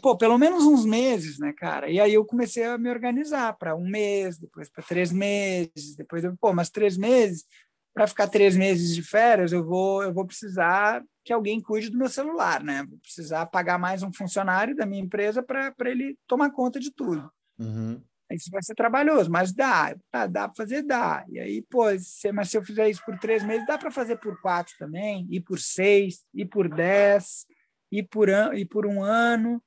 Pô, 0.02 0.16
pelo 0.16 0.38
menos 0.38 0.64
uns 0.64 0.86
meses, 0.86 1.40
né, 1.40 1.54
cara? 1.54 1.90
E 1.90 2.00
aí 2.00 2.14
eu 2.14 2.26
comecei 2.26 2.64
a 2.64 2.78
me 2.78 2.90
organizar 2.90 3.54
para 3.58 3.76
um 3.76 3.88
mês, 3.88 4.38
depois 4.38 4.70
para 4.70 4.84
três 4.84 5.12
meses, 5.12 5.96
depois, 5.96 6.24
pô, 6.40 6.54
mas 6.54 6.70
três 6.70 6.98
meses, 6.98 7.46
para 7.94 8.08
ficar 8.08 8.28
três 8.28 8.56
meses 8.56 8.94
de 8.94 9.02
férias, 9.02 9.52
eu 9.52 9.66
vou, 9.66 10.04
eu 10.04 10.14
vou 10.14 10.26
precisar 10.26 11.04
que 11.24 11.34
alguém 11.34 11.62
cuide 11.62 11.90
do 11.90 11.98
meu 11.98 12.10
celular, 12.10 12.64
né? 12.64 12.86
Vou 12.88 13.00
precisar 13.00 13.46
pagar 13.48 13.80
mais 13.80 14.04
um 14.04 14.14
funcionário 14.14 14.76
da 14.76 14.86
minha 14.86 15.02
empresa 15.02 15.42
para 15.42 15.74
ele 15.86 16.18
tomar 16.28 16.52
conta 16.52 16.80
de 16.80 16.92
tudo. 16.92 17.32
Uhum. 17.60 18.02
Isso 18.34 18.50
vai 18.52 18.62
ser 18.62 18.76
trabalhoso, 18.76 19.30
mas 19.30 19.54
dá, 19.54 19.96
dá, 20.12 20.28
dá 20.28 20.48
para 20.48 20.56
fazer, 20.56 20.84
dá. 20.84 21.26
E 21.30 21.40
aí, 21.40 21.62
pô, 21.64 21.86
se, 22.00 22.32
mas 22.32 22.50
se 22.50 22.58
eu 22.58 22.64
fizer 22.64 22.90
isso 22.90 23.04
por 23.06 23.18
três 23.20 23.44
meses, 23.44 23.66
dá 23.66 23.78
para 23.78 23.92
fazer 23.92 24.18
por 24.18 24.40
quatro 24.42 24.74
também, 24.78 25.28
e 25.30 25.40
por 25.40 25.60
seis, 25.60 26.26
e 26.34 26.46
por 26.46 26.70
dez, 26.70 27.46
e 27.92 28.02
por, 28.04 28.30
an, 28.30 28.54
e 28.56 28.66
por 28.66 28.86
um 28.86 29.04
ano. 29.04 29.62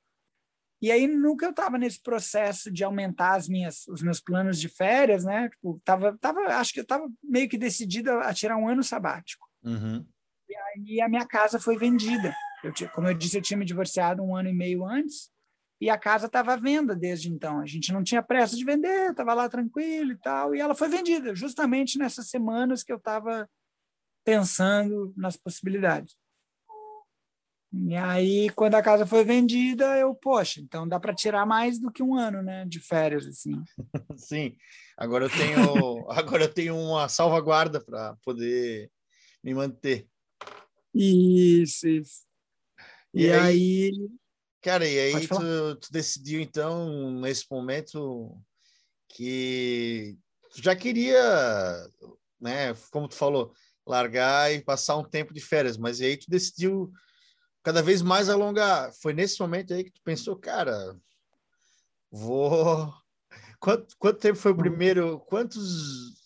E 0.81 0.91
aí, 0.91 1.07
nunca 1.07 1.45
eu 1.45 1.51
estava 1.51 1.77
nesse 1.77 2.01
processo 2.01 2.71
de 2.71 2.83
aumentar 2.83 3.35
as 3.35 3.47
minhas, 3.47 3.87
os 3.87 4.01
meus 4.01 4.19
planos 4.19 4.59
de 4.59 4.69
férias, 4.69 5.23
né? 5.23 5.49
Tipo, 5.49 5.81
tava, 5.83 6.17
tava, 6.17 6.41
acho 6.57 6.73
que 6.73 6.79
eu 6.79 6.83
estava 6.83 7.07
meio 7.23 7.49
que 7.49 7.57
decidida 7.57 8.19
a 8.19 8.33
tirar 8.33 8.57
um 8.57 8.67
ano 8.67 8.83
sabático. 8.83 9.47
Uhum. 9.63 10.05
E 10.47 10.55
aí 10.55 11.01
a 11.01 11.09
minha 11.09 11.25
casa 11.25 11.59
foi 11.59 11.77
vendida. 11.77 12.35
Eu, 12.63 12.73
como 12.89 13.07
eu 13.07 13.13
disse, 13.13 13.37
eu 13.37 13.41
tinha 13.41 13.57
me 13.57 13.65
divorciado 13.65 14.23
um 14.23 14.35
ano 14.35 14.49
e 14.49 14.53
meio 14.53 14.85
antes 14.85 15.29
e 15.85 15.89
a 15.91 15.99
casa 15.99 16.25
estava 16.25 16.53
à 16.53 16.55
venda 16.55 16.95
desde 16.95 17.29
então. 17.29 17.59
A 17.59 17.65
gente 17.67 17.93
não 17.93 18.03
tinha 18.03 18.23
pressa 18.23 18.55
de 18.55 18.65
vender, 18.65 19.11
estava 19.11 19.35
lá 19.35 19.47
tranquilo 19.47 20.13
e 20.13 20.17
tal, 20.17 20.55
e 20.55 20.59
ela 20.59 20.73
foi 20.73 20.89
vendida 20.89 21.35
justamente 21.35 21.99
nessas 21.99 22.27
semanas 22.27 22.81
que 22.81 22.91
eu 22.91 22.97
estava 22.97 23.47
pensando 24.25 25.13
nas 25.15 25.37
possibilidades. 25.37 26.17
E 27.71 27.95
aí, 27.95 28.49
quando 28.55 28.73
a 28.73 28.81
casa 28.81 29.05
foi 29.05 29.23
vendida, 29.23 29.95
eu, 29.99 30.15
poxa, 30.15 30.59
então 30.59 30.87
dá 30.87 30.99
para 30.99 31.13
tirar 31.13 31.45
mais 31.45 31.79
do 31.79 31.91
que 31.91 32.01
um 32.01 32.15
ano, 32.15 32.41
né, 32.41 32.65
de 32.65 32.79
férias 32.79 33.27
assim. 33.27 33.53
Sim. 34.17 34.57
Agora 34.97 35.25
eu 35.25 35.29
tenho, 35.29 36.09
agora 36.09 36.45
eu 36.45 36.51
tenho 36.51 36.75
uma 36.75 37.07
salvaguarda 37.07 37.79
para 37.79 38.15
poder 38.23 38.89
me 39.43 39.53
manter. 39.53 40.07
Isso, 40.95 41.87
isso. 41.87 42.25
E, 43.13 43.25
e 43.25 43.31
aí, 43.31 43.39
aí 43.39 44.09
Cara, 44.65 44.87
e 44.87 44.99
aí 44.99 45.27
tu, 45.27 45.75
tu, 45.75 45.91
decidiu, 45.91 46.41
então, 46.41 47.11
nesse 47.11 47.45
momento, 47.51 48.35
que 49.07 50.17
tu 50.49 50.59
já 50.59 50.75
queria, 50.75 51.21
né, 52.41 52.73
como 52.89 53.07
tu 53.07 53.13
falou, 53.13 53.53
largar 53.85 54.51
e 54.51 54.63
passar 54.63 54.97
um 54.97 55.03
tempo 55.03 55.35
de 55.35 55.39
férias, 55.39 55.77
mas 55.77 56.01
aí 56.01 56.17
tu 56.17 56.25
decidiu 56.27 56.91
cada 57.61 57.83
vez 57.83 58.01
mais 58.01 58.27
alongar. 58.27 58.91
Foi 59.03 59.13
nesse 59.13 59.39
momento 59.39 59.71
aí 59.71 59.83
que 59.83 59.91
tu 59.91 60.01
pensou, 60.03 60.35
cara, 60.35 60.97
vou. 62.09 62.91
Quanto, 63.59 63.95
quanto 63.99 64.19
tempo 64.19 64.39
foi 64.39 64.51
o 64.51 64.57
primeiro? 64.57 65.19
Quantos. 65.27 66.25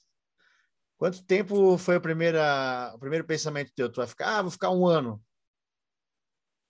Quanto 0.97 1.25
tempo 1.25 1.77
foi 1.77 1.97
a 1.97 2.01
primeira, 2.01 2.93
o 2.95 2.99
primeiro 2.99 3.25
pensamento 3.25 3.73
teu? 3.75 3.91
Tu 3.91 3.97
vai 3.97 4.07
ficar, 4.07 4.37
ah, 4.37 4.41
vou 4.43 4.51
ficar 4.51 4.69
um 4.71 4.87
ano. 4.87 5.21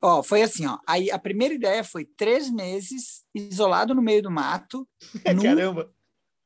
Ó, 0.02 0.24
foi 0.24 0.42
assim, 0.42 0.66
ó. 0.66 0.78
Aí 0.88 1.12
a 1.12 1.20
primeira 1.20 1.54
ideia 1.54 1.84
foi 1.84 2.06
três 2.06 2.50
meses 2.50 3.24
isolado 3.34 3.94
no 3.94 4.02
meio 4.02 4.22
do 4.22 4.32
mato. 4.32 4.88
Nu, 5.36 5.44
Caramba! 5.44 5.92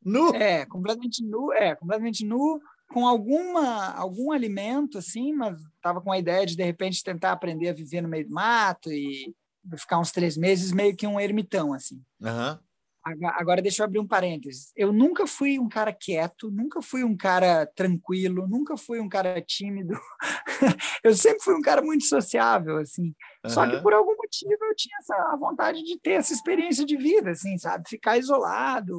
Nu? 0.03 0.35
É, 0.35 0.65
completamente 0.65 1.23
nu, 1.23 1.53
é, 1.53 1.75
completamente 1.75 2.25
nu, 2.25 2.59
com 2.89 3.07
alguma 3.07 3.93
algum 3.95 4.31
alimento, 4.31 4.97
assim, 4.97 5.33
mas 5.33 5.57
tava 5.81 6.01
com 6.01 6.11
a 6.11 6.19
ideia 6.19 6.45
de 6.45 6.55
de 6.55 6.63
repente 6.63 7.03
tentar 7.03 7.31
aprender 7.31 7.69
a 7.69 7.73
viver 7.73 8.01
no 8.01 8.09
meio 8.09 8.27
do 8.27 8.33
mato 8.33 8.91
e 8.91 9.33
ficar 9.77 9.99
uns 9.99 10.11
três 10.11 10.35
meses 10.35 10.71
meio 10.71 10.95
que 10.95 11.07
um 11.07 11.19
ermitão, 11.19 11.73
assim. 11.73 12.01
Uhum. 12.19 12.59
Agora, 13.03 13.61
deixa 13.61 13.81
eu 13.81 13.85
abrir 13.85 13.99
um 13.99 14.07
parênteses. 14.07 14.71
Eu 14.77 14.93
nunca 14.93 15.27
fui 15.27 15.59
um 15.59 15.67
cara 15.67 15.91
quieto, 15.91 16.49
nunca 16.49 16.81
fui 16.81 17.03
um 17.03 17.17
cara 17.17 17.65
tranquilo, 17.75 18.47
nunca 18.47 18.77
fui 18.77 19.01
um 19.01 19.09
cara 19.09 19.41
tímido. 19.41 19.93
eu 21.03 21.13
sempre 21.13 21.43
fui 21.43 21.53
um 21.53 21.61
cara 21.61 21.81
muito 21.81 22.05
sociável, 22.05 22.77
assim. 22.77 23.13
Uhum. 23.43 23.49
Só 23.49 23.69
que 23.69 23.81
por 23.81 23.93
algum 23.93 24.15
motivo 24.15 24.57
eu 24.61 24.75
tinha 24.75 24.97
essa 24.99 25.15
a 25.33 25.35
vontade 25.35 25.83
de 25.83 25.99
ter 25.99 26.11
essa 26.11 26.33
experiência 26.33 26.85
de 26.85 26.95
vida, 26.95 27.31
assim, 27.31 27.57
sabe? 27.57 27.89
Ficar 27.89 28.17
isolado, 28.17 28.97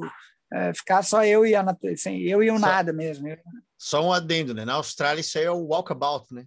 é, 0.53 0.71
ficar 0.75 1.01
só 1.01 1.25
eu 1.25 1.43
e 1.43 1.55
a 1.55 1.63
natureza, 1.63 2.07
assim, 2.07 2.19
eu 2.19 2.43
e 2.43 2.51
o 2.51 2.59
só, 2.59 2.65
nada 2.65 2.93
mesmo. 2.93 3.27
Só 3.75 4.05
um 4.05 4.13
adendo, 4.13 4.53
né? 4.53 4.65
Na 4.65 4.75
Austrália 4.75 5.21
isso 5.21 5.39
aí 5.39 5.45
é 5.45 5.51
o 5.51 5.65
walkabout, 5.65 6.31
né? 6.31 6.45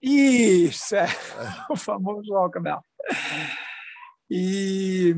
Isso, 0.00 0.96
é. 0.96 1.06
o 1.70 1.76
famoso 1.76 2.32
walkabout. 2.32 2.82
E 4.30 5.14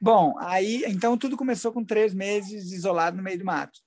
Bom, 0.00 0.34
aí 0.38 0.84
então 0.86 1.16
tudo 1.16 1.36
começou 1.36 1.72
com 1.72 1.84
três 1.84 2.12
meses 2.12 2.72
isolado 2.72 3.16
no 3.16 3.22
meio 3.22 3.38
do 3.38 3.44
mato. 3.44 3.80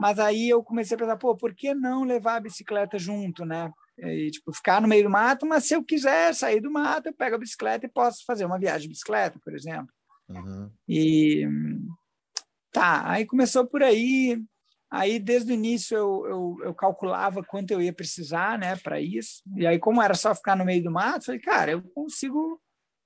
Mas 0.00 0.18
aí 0.18 0.48
eu 0.48 0.62
comecei 0.62 0.94
a 0.94 0.98
pensar, 0.98 1.16
pô, 1.16 1.36
por 1.36 1.54
que 1.54 1.74
não 1.74 2.04
levar 2.04 2.36
a 2.36 2.40
bicicleta 2.40 2.98
junto, 2.98 3.44
né? 3.44 3.70
E, 3.98 4.30
tipo, 4.30 4.52
ficar 4.52 4.80
no 4.80 4.86
meio 4.86 5.04
do 5.04 5.10
mato, 5.10 5.44
mas 5.44 5.64
se 5.64 5.74
eu 5.74 5.82
quiser 5.82 6.32
sair 6.32 6.60
do 6.60 6.70
mato, 6.70 7.08
eu 7.08 7.12
pego 7.12 7.34
a 7.34 7.38
bicicleta 7.38 7.86
e 7.86 7.90
posso 7.90 8.24
fazer 8.24 8.44
uma 8.44 8.58
viagem 8.58 8.82
de 8.82 8.88
bicicleta, 8.90 9.40
por 9.42 9.52
exemplo. 9.52 9.88
Uhum. 10.28 10.70
E 10.88 11.44
tá, 12.70 13.10
aí 13.10 13.26
começou 13.26 13.66
por 13.66 13.82
aí. 13.82 14.40
Aí, 14.90 15.18
desde 15.18 15.50
o 15.50 15.54
início, 15.54 15.96
eu, 15.96 16.26
eu, 16.26 16.56
eu 16.66 16.74
calculava 16.74 17.42
quanto 17.42 17.72
eu 17.72 17.82
ia 17.82 17.92
precisar 17.92 18.58
né, 18.58 18.76
para 18.76 19.00
isso. 19.00 19.42
E 19.56 19.66
aí, 19.66 19.78
como 19.78 20.00
era 20.00 20.14
só 20.14 20.34
ficar 20.34 20.56
no 20.56 20.64
meio 20.64 20.82
do 20.82 20.90
mato, 20.90 21.26
falei, 21.26 21.40
cara, 21.40 21.72
eu 21.72 21.82
consigo 21.82 22.58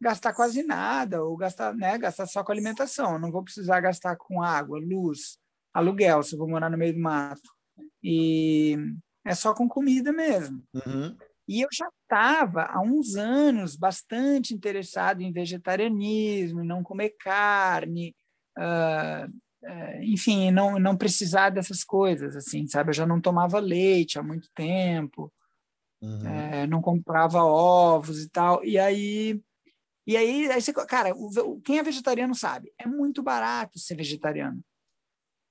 gastar 0.03 0.35
quase 0.35 0.62
nada, 0.65 1.23
ou 1.23 1.37
gastar, 1.37 1.73
né, 1.75 1.97
gastar 1.97 2.27
só 2.27 2.43
com 2.43 2.53
alimentação. 2.53 3.19
Não 3.19 3.31
vou 3.31 3.43
precisar 3.43 3.81
gastar 3.81 4.17
com 4.17 4.43
água, 4.43 4.79
luz, 4.79 5.38
aluguel, 5.73 6.23
se 6.23 6.35
eu 6.35 6.38
vou 6.38 6.49
morar 6.49 6.69
no 6.69 6.77
meio 6.77 6.93
do 6.93 7.01
mato. 7.01 7.49
E 8.03 8.77
é 9.25 9.35
só 9.35 9.55
com 9.55 9.69
comida 9.69 10.12
mesmo. 10.12 10.62
Uhum. 10.75 11.17
E 11.49 11.61
eu 11.61 11.69
já 11.73 11.87
estava 12.03 12.65
há 12.65 12.81
uns 12.81 13.15
anos 13.15 13.77
bastante 13.77 14.53
interessado 14.55 15.23
em 15.23 15.33
vegetarianismo, 15.33 16.65
não 16.65 16.83
comer 16.83 17.15
carne, 17.21 18.15
uh, 18.59 19.29
uh, 19.65 20.03
enfim, 20.03 20.51
não, 20.51 20.79
não 20.79 20.97
precisar 20.97 21.51
dessas 21.51 21.85
coisas, 21.85 22.37
assim, 22.37 22.67
sabe? 22.67 22.91
Eu 22.91 22.95
já 22.95 23.07
não 23.07 23.21
tomava 23.21 23.61
leite 23.61 24.19
há 24.19 24.23
muito 24.23 24.49
tempo, 24.55 25.33
uhum. 26.01 26.19
uh, 26.19 26.67
não 26.69 26.81
comprava 26.81 27.43
ovos 27.43 28.23
e 28.23 28.31
tal. 28.31 28.65
E 28.65 28.79
aí 28.79 29.41
e 30.07 30.17
aí, 30.17 30.51
aí 30.51 30.61
você, 30.61 30.73
cara, 30.73 31.15
o, 31.15 31.61
quem 31.61 31.79
é 31.79 31.83
vegetariano 31.83 32.35
sabe, 32.35 32.73
é 32.79 32.87
muito 32.87 33.23
barato 33.23 33.79
ser 33.79 33.95
vegetariano. 33.95 34.62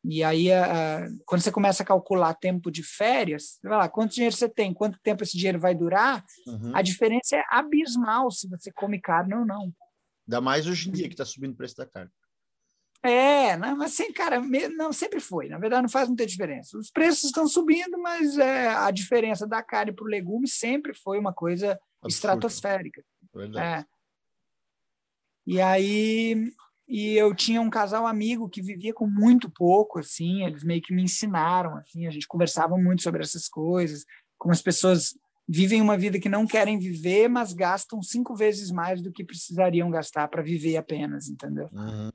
E 0.03 0.23
aí, 0.23 0.51
a, 0.51 1.07
quando 1.25 1.41
você 1.41 1.51
começa 1.51 1.83
a 1.83 1.85
calcular 1.85 2.33
tempo 2.33 2.71
de 2.71 2.83
férias, 2.83 3.59
vai 3.63 3.77
lá, 3.77 3.87
quanto 3.87 4.15
dinheiro 4.15 4.35
você 4.35 4.49
tem, 4.49 4.73
quanto 4.73 4.99
tempo 4.99 5.23
esse 5.23 5.37
dinheiro 5.37 5.59
vai 5.59 5.75
durar, 5.75 6.25
uhum. 6.47 6.75
a 6.75 6.81
diferença 6.81 7.35
é 7.35 7.43
abismal 7.49 8.31
se 8.31 8.47
você 8.47 8.71
come 8.71 8.99
carne 8.99 9.35
ou 9.35 9.45
não. 9.45 9.71
Ainda 10.27 10.41
mais 10.41 10.65
hoje 10.65 10.89
em 10.89 10.91
dia 10.91 11.07
que 11.07 11.13
está 11.13 11.25
subindo 11.25 11.53
o 11.53 11.57
preço 11.57 11.77
da 11.77 11.85
carne. 11.85 12.11
É, 13.03 13.57
não, 13.57 13.77
mas 13.77 13.93
assim, 13.93 14.13
cara, 14.13 14.39
não 14.75 14.93
sempre 14.93 15.19
foi. 15.19 15.49
Na 15.49 15.57
verdade, 15.57 15.81
não 15.83 15.89
faz 15.89 16.07
muita 16.07 16.25
diferença. 16.25 16.77
Os 16.77 16.91
preços 16.91 17.25
estão 17.25 17.47
subindo, 17.47 17.97
mas 17.97 18.37
é, 18.37 18.69
a 18.69 18.91
diferença 18.91 19.47
da 19.47 19.63
carne 19.63 19.91
para 19.91 20.05
o 20.05 20.07
legume 20.07 20.47
sempre 20.47 20.93
foi 20.93 21.17
uma 21.17 21.33
coisa 21.33 21.71
Absurdo. 21.71 22.09
estratosférica. 22.09 23.03
Verdade. 23.33 23.81
É. 23.81 24.00
E 25.51 25.59
aí 25.59 26.51
e 26.87 27.15
eu 27.15 27.33
tinha 27.33 27.61
um 27.61 27.69
casal 27.69 28.05
amigo 28.05 28.49
que 28.49 28.61
vivia 28.61 28.93
com 28.93 29.07
muito 29.07 29.49
pouco, 29.49 29.99
assim, 29.99 30.43
eles 30.43 30.61
meio 30.61 30.81
que 30.81 30.93
me 30.93 31.03
ensinaram, 31.03 31.75
assim, 31.77 32.05
a 32.05 32.09
gente 32.09 32.27
conversava 32.27 32.77
muito 32.77 33.01
sobre 33.01 33.21
essas 33.21 33.47
coisas, 33.47 34.05
como 34.37 34.53
as 34.53 34.61
pessoas 34.61 35.17
vivem 35.47 35.81
uma 35.81 35.97
vida 35.97 36.19
que 36.19 36.27
não 36.27 36.45
querem 36.47 36.79
viver, 36.79 37.29
mas 37.29 37.53
gastam 37.53 38.01
cinco 38.01 38.35
vezes 38.35 38.71
mais 38.71 39.01
do 39.01 39.11
que 39.11 39.23
precisariam 39.23 39.89
gastar 39.89 40.27
para 40.27 40.41
viver 40.41 40.77
apenas, 40.77 41.29
entendeu? 41.29 41.67
Uhum. 41.73 42.09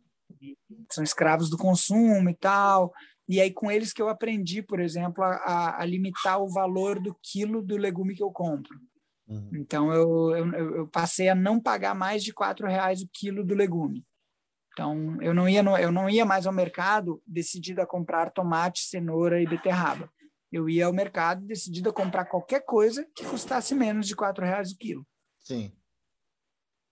São 0.91 1.05
escravos 1.05 1.51
do 1.51 1.57
consumo 1.57 2.29
e 2.29 2.35
tal. 2.35 2.93
E 3.29 3.41
aí, 3.41 3.51
com 3.51 3.71
eles 3.71 3.93
que 3.93 4.01
eu 4.01 4.09
aprendi, 4.09 4.63
por 4.63 4.79
exemplo, 4.79 5.25
a, 5.25 5.81
a 5.81 5.85
limitar 5.85 6.41
o 6.41 6.49
valor 6.49 7.01
do 7.01 7.15
quilo 7.23 7.63
do 7.63 7.77
legume 7.77 8.15
que 8.15 8.23
eu 8.23 8.31
compro. 8.31 8.79
Uhum. 9.29 9.51
Então, 9.55 9.93
eu, 9.93 10.37
eu, 10.37 10.75
eu, 10.77 10.89
passei 10.89 11.29
a 11.29 11.35
não 11.35 11.61
pagar 11.61 11.95
mais 11.95 12.23
de 12.23 12.33
quatro 12.33 12.67
reais 12.67 13.03
o 13.03 13.09
quilo 13.13 13.45
do 13.45 13.55
legume. 13.55 14.07
Então, 14.73 15.21
eu 15.23 15.35
não 15.35 15.49
ia, 15.49 15.63
no, 15.63 15.77
eu 15.77 15.91
não 15.91 16.09
ia 16.09 16.25
mais 16.25 16.47
ao 16.47 16.53
mercado 16.53 17.23
decidido 17.27 17.81
a 17.81 17.87
comprar 17.87 18.31
tomate, 18.31 18.83
cenoura 18.83 19.41
e 19.41 19.47
beterraba. 19.47 20.11
Eu 20.53 20.69
ia 20.69 20.87
ao 20.87 20.93
mercado 20.93 21.45
decidido 21.45 21.91
a 21.91 21.93
comprar 21.93 22.27
qualquer 22.27 22.61
coisa 22.65 23.07
que 23.15 23.25
custasse 23.25 23.75
menos 23.75 24.07
de 24.07 24.15
quatro 24.15 24.45
reais 24.45 24.71
o 24.71 24.77
quilo. 24.77 25.07
Sim. 25.41 25.73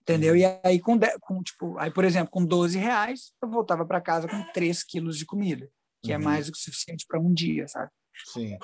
Entendeu? 0.01 0.35
E 0.35 0.43
aí, 0.63 0.79
com, 0.79 0.99
com, 1.21 1.41
tipo, 1.41 1.77
aí, 1.77 1.91
por 1.91 2.03
exemplo, 2.03 2.29
com 2.31 2.45
12 2.45 2.77
reais, 2.77 3.33
eu 3.41 3.49
voltava 3.49 3.85
para 3.85 4.01
casa 4.01 4.27
com 4.27 4.43
3 4.51 4.83
quilos 4.83 5.17
de 5.17 5.25
comida, 5.25 5.69
que 6.03 6.11
é 6.11 6.15
uhum. 6.15 6.21
é 6.21 6.25
mais 6.25 6.45
do 6.47 6.51
que 6.51 6.59
suficiente 6.59 7.05
para 7.07 7.19
um 7.19 7.33
dia, 7.33 7.67
sabe? 7.67 7.89
Sim. 8.25 8.57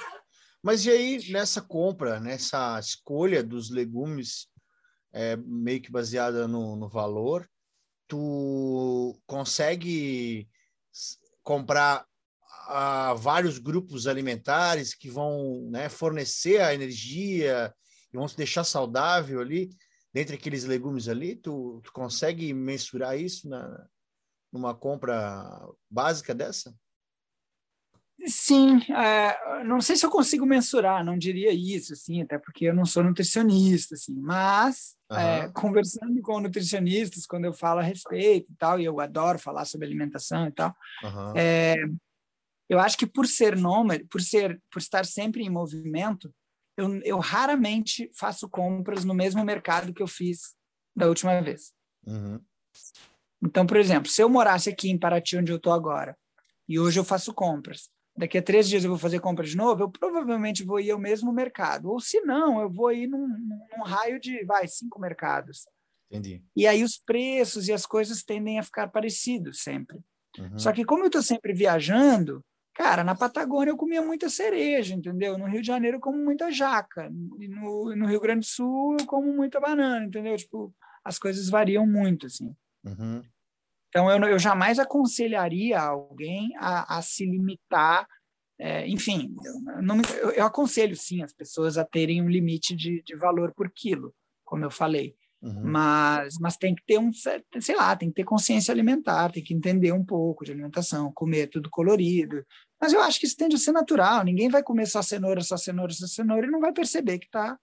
Mas 0.64 0.86
e 0.86 0.92
aí, 0.92 1.32
nessa 1.32 1.62
compra, 1.62 2.20
nessa 2.20 2.80
escolha 2.80 3.44
dos 3.44 3.70
legumes, 3.70 4.48
é, 5.12 5.36
meio 5.36 5.82
que 5.82 5.92
baseada 5.92 6.48
no, 6.48 6.76
no 6.76 6.88
valor, 6.88 7.50
tu 8.08 9.20
consegue 9.26 10.48
comprar 11.42 12.06
uh, 12.68 13.16
vários 13.18 13.58
grupos 13.58 14.06
alimentares 14.06 14.94
que 14.94 15.10
vão 15.10 15.68
né, 15.72 15.90
fornecer 15.90 16.62
a 16.62 16.74
energia 16.74 17.74
e 18.14 18.18
vão 18.18 18.28
te 18.28 18.38
deixar 18.38 18.64
saudável 18.64 19.40
ali, 19.40 19.70
dentre 20.14 20.36
aqueles 20.36 20.66
legumes 20.66 21.08
ali, 21.08 21.36
tu, 21.36 21.82
tu 21.84 21.92
consegue 21.92 22.54
mensurar 22.54 23.18
isso 23.18 23.50
na, 23.50 23.88
numa 24.52 24.76
compra 24.76 25.68
básica 25.90 26.36
dessa? 26.36 26.76
Sim, 28.26 28.80
é, 28.94 29.64
não 29.64 29.82
sei 29.82 29.96
se 29.96 30.06
eu 30.06 30.12
consigo 30.12 30.46
mensurar, 30.46 31.04
não 31.04 31.18
diria 31.18 31.52
isso, 31.52 31.94
assim, 31.94 32.22
até 32.22 32.38
porque 32.38 32.66
eu 32.66 32.74
não 32.74 32.86
sou 32.86 33.04
nutricionista, 33.04 33.96
assim, 33.96 34.14
mas 34.14 34.96
uhum. 35.10 35.18
é, 35.18 35.52
conversando 35.54 36.22
com 36.22 36.40
nutricionistas, 36.40 37.26
quando 37.26 37.46
eu 37.46 37.54
falo 37.54 37.80
a 37.80 37.84
respeito 37.84 38.52
e 38.52 38.56
tal, 38.56 38.80
e 38.80 38.86
eu 38.86 39.00
adoro 39.00 39.40
falar 39.40 39.66
sobre 39.66 39.88
alimentação 39.88 40.48
e 40.48 40.52
tal, 40.52 40.76
uhum. 41.04 41.34
é, 41.36 41.76
eu 42.70 42.80
acho 42.80 42.98
que 42.98 43.08
por 43.08 43.26
ser 43.26 43.56
nômade, 43.56 44.06
por 44.06 44.22
ser, 44.22 44.62
por 44.72 44.80
estar 44.80 45.06
sempre 45.06 45.44
em 45.44 45.50
movimento, 45.50 46.32
eu, 46.78 47.02
eu 47.04 47.20
raramente 47.20 48.10
faço 48.14 48.48
compras 48.48 49.04
no 49.04 49.14
mesmo 49.14 49.44
mercado 49.44 49.94
que 49.94 50.02
eu 50.02 50.08
fiz 50.08 50.56
da 50.96 51.08
última 51.08 51.42
vez. 51.42 51.74
Uhum. 52.06 52.40
Então, 53.44 53.66
por 53.66 53.78
exemplo, 53.78 54.10
se 54.10 54.22
eu 54.22 54.30
morasse 54.30 54.70
aqui 54.70 54.92
em 54.92 54.98
Paraty, 54.98 55.38
onde 55.38 55.52
eu 55.52 55.58
estou 55.58 55.74
agora, 55.74 56.16
e 56.70 56.80
hoje 56.80 57.00
eu 57.00 57.04
faço 57.04 57.34
compras, 57.34 57.90
daqui 58.22 58.38
a 58.38 58.42
três 58.42 58.70
dias 58.70 58.84
eu 58.84 58.90
vou 58.92 59.00
fazer 59.00 59.20
compra 59.20 59.44
de 59.44 59.58
novo, 59.58 59.82
eu 59.82 59.90
provavelmente 59.90 60.64
vou 60.64 60.80
ir 60.80 60.92
ao 60.92 61.00
mesmo 61.00 61.34
mercado. 61.34 61.90
Ou 61.90 62.00
se 62.00 62.22
não, 62.22 62.62
eu 62.62 62.70
vou 62.70 62.92
ir 62.92 63.08
num, 63.08 63.28
num 63.28 63.84
raio 63.84 64.20
de, 64.20 64.46
vai, 64.46 64.68
cinco 64.68 65.00
mercados. 65.02 65.68
Entendi. 66.08 66.44
E 66.56 66.68
aí 66.68 66.84
os 66.84 67.00
preços 67.00 67.68
e 67.68 67.74
as 67.74 67.84
coisas 67.84 68.22
tendem 68.22 68.60
a 68.60 68.64
ficar 68.64 68.90
parecidos 68.90 69.64
sempre. 69.64 70.00
Uhum. 70.38 70.60
Só 70.60 70.72
que 70.72 70.86
como 70.86 71.04
eu 71.04 71.08
estou 71.08 71.24
sempre 71.24 71.52
viajando, 71.52 72.46
cara, 72.76 73.04
na 73.04 73.16
Patagônia 73.16 73.72
eu 73.72 73.78
comia 73.78 74.04
muita 74.04 74.30
cereja, 74.30 74.94
entendeu? 74.94 75.36
No 75.36 75.48
Rio 75.48 75.62
de 75.62 75.68
Janeiro 75.68 75.98
eu 75.98 76.02
como 76.02 76.24
muita 76.24 76.52
jaca. 76.52 77.10
No, 77.10 77.96
no 77.96 78.06
Rio 78.06 78.22
Grande 78.22 78.42
do 78.42 78.46
Sul 78.46 78.98
eu 79.00 79.08
como 79.08 79.34
muita 79.34 79.60
banana, 79.60 80.06
entendeu? 80.06 80.38
Tipo, 80.38 80.72
as 81.04 81.18
coisas 81.18 81.50
variam 81.50 81.88
muito, 81.88 82.28
assim. 82.28 82.56
Uhum. 82.86 83.24
Então, 83.92 84.10
eu, 84.10 84.24
eu 84.24 84.40
jamais 84.40 84.80
aconselharia 84.80 85.80
alguém 85.80 86.50
a, 86.58 86.98
a 86.98 87.02
se 87.02 87.26
limitar. 87.26 88.08
É, 88.58 88.88
enfim, 88.88 89.36
eu, 89.44 89.82
não, 89.82 90.02
eu, 90.22 90.32
eu, 90.32 90.46
aconselho 90.46 90.96
sim 90.96 91.22
as 91.22 91.34
pessoas 91.34 91.78
a 91.78 91.84
terem 91.84 92.22
um 92.22 92.30
limite 92.30 92.74
de, 92.74 93.04
de 93.04 93.16
valor 93.18 93.54
por 93.54 93.70
quilo, 93.70 94.14
como 94.46 94.64
eu 94.64 94.72
falei. 94.72 95.14
Uhum. 95.42 95.64
Mas, 95.66 96.36
mas 96.40 96.56
tem 96.56 96.74
que 96.74 96.84
ter 96.86 97.00
um, 97.00 97.12
sei 97.12 97.76
lá, 97.76 97.96
tem 97.96 98.10
que 98.10 98.16
ter 98.16 98.24
consciência 98.24 98.72
alimentar, 98.72 99.32
tem 99.32 99.44
que 99.44 99.54
entender 99.54 99.92
um 99.92 100.06
pouco 100.06 100.46
de 100.46 100.52
alimentação, 100.52 101.12
comer 101.12 101.48
tudo 101.48 101.70
colorido. 101.70 102.46
Mas 102.80 102.94
eu 102.94 103.02
acho 103.02 103.20
que 103.20 103.26
isso 103.26 103.36
tende 103.36 103.56
a 103.56 103.60
ser 103.60 103.72
natural. 103.72 104.24
Ninguém 104.24 104.48
vai 104.50 104.64
comer 104.64 104.86
só 104.86 105.02
cenoura, 105.02 105.42
só 105.42 105.58
cenoura, 105.58 105.92
só 105.92 106.08
cenoura 106.08 106.48
e 106.48 106.50
não 106.50 106.62
vai 106.62 106.72
perceber 106.72 107.20
que 107.20 107.26
está 107.26 107.58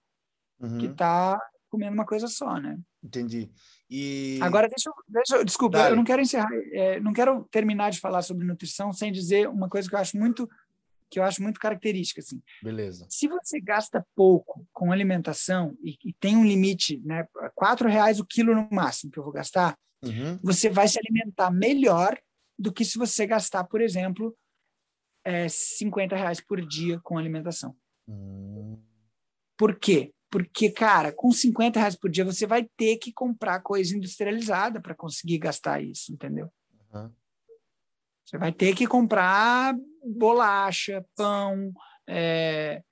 uhum. 0.60 0.78
que 0.78 0.88
tá 0.88 1.40
comendo 1.70 1.94
uma 1.94 2.06
coisa 2.06 2.26
só, 2.26 2.58
né? 2.58 2.78
Entendi. 3.02 3.50
E... 3.90 4.38
Agora, 4.42 4.68
deixa 4.68 4.90
eu, 4.90 4.94
deixa 5.08 5.36
eu 5.36 5.44
desculpa, 5.44 5.78
Dale. 5.78 5.92
eu 5.92 5.96
não 5.96 6.04
quero 6.04 6.20
encerrar, 6.20 6.48
é, 6.72 7.00
não 7.00 7.12
quero 7.12 7.44
terminar 7.50 7.90
de 7.90 8.00
falar 8.00 8.22
sobre 8.22 8.46
nutrição 8.46 8.92
sem 8.92 9.10
dizer 9.10 9.48
uma 9.48 9.68
coisa 9.68 9.88
que 9.88 9.94
eu 9.94 9.98
acho 9.98 10.16
muito 10.16 10.48
que 11.10 11.18
eu 11.18 11.22
acho 11.22 11.42
muito 11.42 11.58
característica 11.58 12.20
assim. 12.20 12.42
Beleza. 12.62 13.06
Se 13.08 13.26
você 13.26 13.58
gasta 13.58 14.06
pouco 14.14 14.66
com 14.74 14.92
alimentação 14.92 15.74
e, 15.82 15.96
e 16.04 16.12
tem 16.12 16.36
um 16.36 16.44
limite, 16.44 17.00
né, 17.02 17.26
quatro 17.54 17.88
reais 17.88 18.20
o 18.20 18.26
quilo 18.26 18.54
no 18.54 18.68
máximo 18.70 19.10
que 19.10 19.18
eu 19.18 19.24
vou 19.24 19.32
gastar, 19.32 19.74
uhum. 20.04 20.38
você 20.42 20.68
vai 20.68 20.86
se 20.86 20.98
alimentar 20.98 21.50
melhor 21.50 22.18
do 22.58 22.70
que 22.70 22.84
se 22.84 22.98
você 22.98 23.26
gastar, 23.26 23.64
por 23.64 23.80
exemplo, 23.80 24.36
é, 25.24 25.48
50 25.48 26.14
reais 26.14 26.40
por 26.42 26.60
dia 26.60 27.00
com 27.00 27.16
alimentação. 27.16 27.74
Uhum. 28.06 28.78
Por 29.56 29.78
quê? 29.78 30.12
Porque, 30.30 30.70
cara, 30.70 31.12
com 31.12 31.32
50 31.32 31.78
reais 31.78 31.96
por 31.96 32.10
dia 32.10 32.24
você 32.24 32.46
vai 32.46 32.68
ter 32.76 32.96
que 32.96 33.12
comprar 33.12 33.60
coisa 33.60 33.96
industrializada 33.96 34.80
para 34.80 34.94
conseguir 34.94 35.38
gastar 35.38 35.82
isso, 35.82 36.12
entendeu? 36.12 36.50
Uhum. 36.92 37.10
Você 38.24 38.36
vai 38.36 38.52
ter 38.52 38.74
que 38.74 38.86
comprar 38.86 39.74
bolacha, 40.04 41.04
pão, 41.16 41.72
é, 42.06 42.82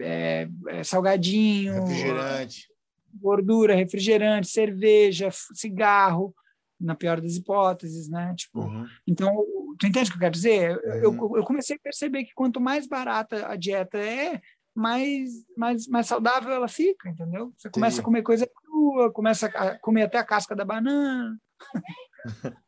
é, 0.00 0.48
é, 0.68 0.84
salgadinho, 0.84 1.84
refrigerante, 1.84 2.68
gordura, 3.12 3.74
refrigerante, 3.74 4.48
cerveja, 4.48 5.30
cigarro, 5.52 6.34
na 6.80 6.94
pior 6.94 7.20
das 7.20 7.36
hipóteses, 7.36 8.08
né? 8.08 8.34
Tipo, 8.36 8.60
uhum. 8.60 8.86
então, 9.06 9.34
tu 9.78 9.86
entende 9.86 10.10
o 10.10 10.12
que 10.12 10.16
eu 10.16 10.20
quero 10.20 10.34
dizer? 10.34 10.76
Uhum. 10.76 10.94
Eu, 10.94 11.36
eu 11.38 11.44
comecei 11.44 11.76
a 11.76 11.80
perceber 11.80 12.24
que 12.24 12.34
quanto 12.34 12.60
mais 12.60 12.86
barata 12.86 13.48
a 13.48 13.56
dieta 13.56 13.98
é, 13.98 14.40
mais, 14.74 15.30
mais, 15.56 15.86
mais 15.86 16.06
saudável 16.06 16.52
ela 16.52 16.68
fica, 16.68 17.08
entendeu? 17.08 17.52
Você 17.56 17.70
começa 17.70 17.94
Entendi. 17.94 18.00
a 18.00 18.04
comer 18.04 18.22
coisa 18.22 18.46
crua, 18.46 19.12
começa 19.12 19.46
a 19.46 19.78
comer 19.78 20.02
até 20.02 20.18
a 20.18 20.24
casca 20.24 20.56
da 20.56 20.64
banana. 20.64 21.38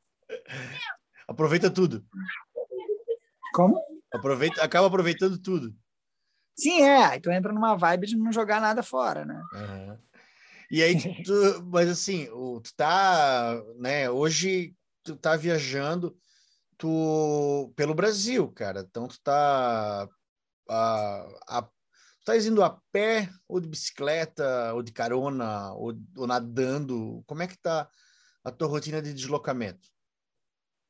Aproveita 1.26 1.70
tudo. 1.70 2.06
Como? 3.52 3.82
Aproveita, 4.12 4.62
acaba 4.62 4.86
aproveitando 4.86 5.38
tudo. 5.38 5.74
Sim, 6.56 6.82
é. 6.82 7.04
Aí 7.04 7.20
tu 7.20 7.30
entra 7.30 7.52
numa 7.52 7.76
vibe 7.76 8.06
de 8.06 8.16
não 8.16 8.32
jogar 8.32 8.60
nada 8.60 8.82
fora, 8.82 9.24
né? 9.24 9.42
Uhum. 9.52 9.98
E 10.70 10.82
aí, 10.82 10.94
tu, 11.24 11.62
mas 11.64 11.88
assim, 11.88 12.26
tu 12.26 12.74
tá, 12.76 13.60
né? 13.78 14.08
Hoje 14.08 14.74
tu 15.02 15.16
tá 15.16 15.36
viajando 15.36 16.16
tu 16.78 17.72
pelo 17.76 17.94
Brasil, 17.94 18.48
cara. 18.52 18.86
Então 18.88 19.08
tu 19.08 19.20
tá 19.20 20.08
a, 20.68 21.28
a 21.48 21.68
Estás 22.26 22.44
indo 22.44 22.60
a 22.64 22.70
pé, 22.90 23.30
ou 23.46 23.60
de 23.60 23.68
bicicleta, 23.68 24.74
ou 24.74 24.82
de 24.82 24.90
carona, 24.90 25.72
ou, 25.74 25.96
ou 26.16 26.26
nadando? 26.26 27.22
Como 27.24 27.40
é 27.40 27.46
que 27.46 27.54
está 27.54 27.88
a 28.42 28.50
tua 28.50 28.66
rotina 28.66 29.00
de 29.00 29.14
deslocamento? 29.14 29.88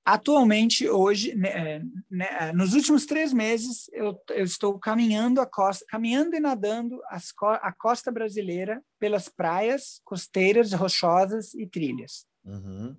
Atualmente, 0.02 0.88
hoje, 0.88 1.34
né, 1.34 1.82
né, 2.10 2.52
nos 2.54 2.72
últimos 2.72 3.04
três 3.04 3.34
meses, 3.34 3.86
eu, 3.92 4.18
eu, 4.30 4.44
estou 4.44 4.78
caminhando 4.78 5.38
a 5.38 5.44
costa, 5.44 5.84
caminhando 5.90 6.34
e 6.34 6.40
nadando 6.40 7.02
as, 7.10 7.34
a 7.60 7.70
costa 7.70 8.10
brasileira 8.10 8.82
pelas 8.98 9.28
praias 9.28 10.00
costeiras, 10.06 10.72
rochosas 10.72 11.52
e 11.52 11.66
trilhas. 11.66 12.24
Uhum. 12.46 12.96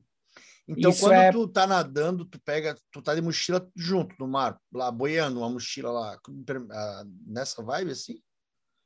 Então, 0.68 0.92
Isso 0.92 1.02
quando 1.02 1.14
é... 1.14 1.32
tu 1.32 1.48
tá 1.48 1.66
nadando, 1.66 2.24
tu 2.24 2.40
pega, 2.42 2.78
tu 2.92 3.02
tá 3.02 3.16
de 3.16 3.22
mochila 3.22 3.68
junto 3.76 4.16
no 4.20 4.28
mar, 4.28 4.62
lá 4.72 4.92
boiando, 4.92 5.40
uma 5.40 5.50
mochila 5.50 5.90
lá, 5.90 6.20
ah, 6.72 7.04
nessa 7.26 7.64
vibe 7.64 7.92
assim? 7.92 8.22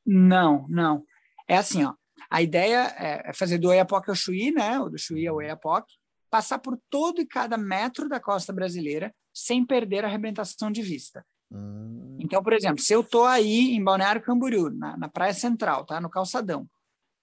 Não, 0.05 0.65
não. 0.67 1.03
É 1.47 1.57
assim, 1.57 1.83
ó. 1.83 1.93
A 2.29 2.41
ideia 2.41 2.93
é 2.97 3.33
fazer 3.33 3.57
do 3.57 3.69
Oiapoque 3.69 4.09
ao 4.09 4.15
Chuí, 4.15 4.51
né? 4.51 4.79
Ou 4.79 4.89
do 4.89 4.97
Chuí 4.97 5.27
ao 5.27 5.37
Oiapoque, 5.37 5.93
passar 6.29 6.59
por 6.59 6.79
todo 6.89 7.21
e 7.21 7.25
cada 7.25 7.57
metro 7.57 8.07
da 8.07 8.19
costa 8.19 8.53
brasileira 8.53 9.13
sem 9.33 9.65
perder 9.65 10.05
a 10.05 10.07
arrebentação 10.07 10.71
de 10.71 10.81
vista. 10.81 11.25
Hum. 11.51 12.17
Então, 12.19 12.41
por 12.41 12.53
exemplo, 12.53 12.79
se 12.79 12.93
eu 12.93 13.01
estou 13.01 13.25
aí 13.25 13.75
em 13.75 13.83
Balneário 13.83 14.21
Camboriú, 14.21 14.69
na, 14.69 14.95
na 14.97 15.09
praia 15.09 15.33
central, 15.33 15.85
tá? 15.85 15.99
No 15.99 16.09
calçadão, 16.09 16.69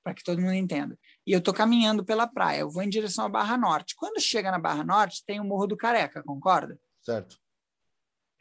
para 0.04 0.14
que 0.14 0.22
todo 0.22 0.40
mundo 0.40 0.54
entenda, 0.54 0.98
e 1.26 1.32
eu 1.32 1.38
estou 1.38 1.54
caminhando 1.54 2.04
pela 2.04 2.26
praia, 2.26 2.60
eu 2.60 2.70
vou 2.70 2.82
em 2.82 2.88
direção 2.88 3.24
à 3.24 3.28
Barra 3.28 3.56
Norte. 3.56 3.94
Quando 3.96 4.20
chega 4.20 4.50
na 4.50 4.58
Barra 4.58 4.84
Norte, 4.84 5.24
tem 5.26 5.40
o 5.40 5.44
Morro 5.44 5.66
do 5.66 5.76
Careca, 5.76 6.22
concorda? 6.22 6.78
Certo. 7.02 7.38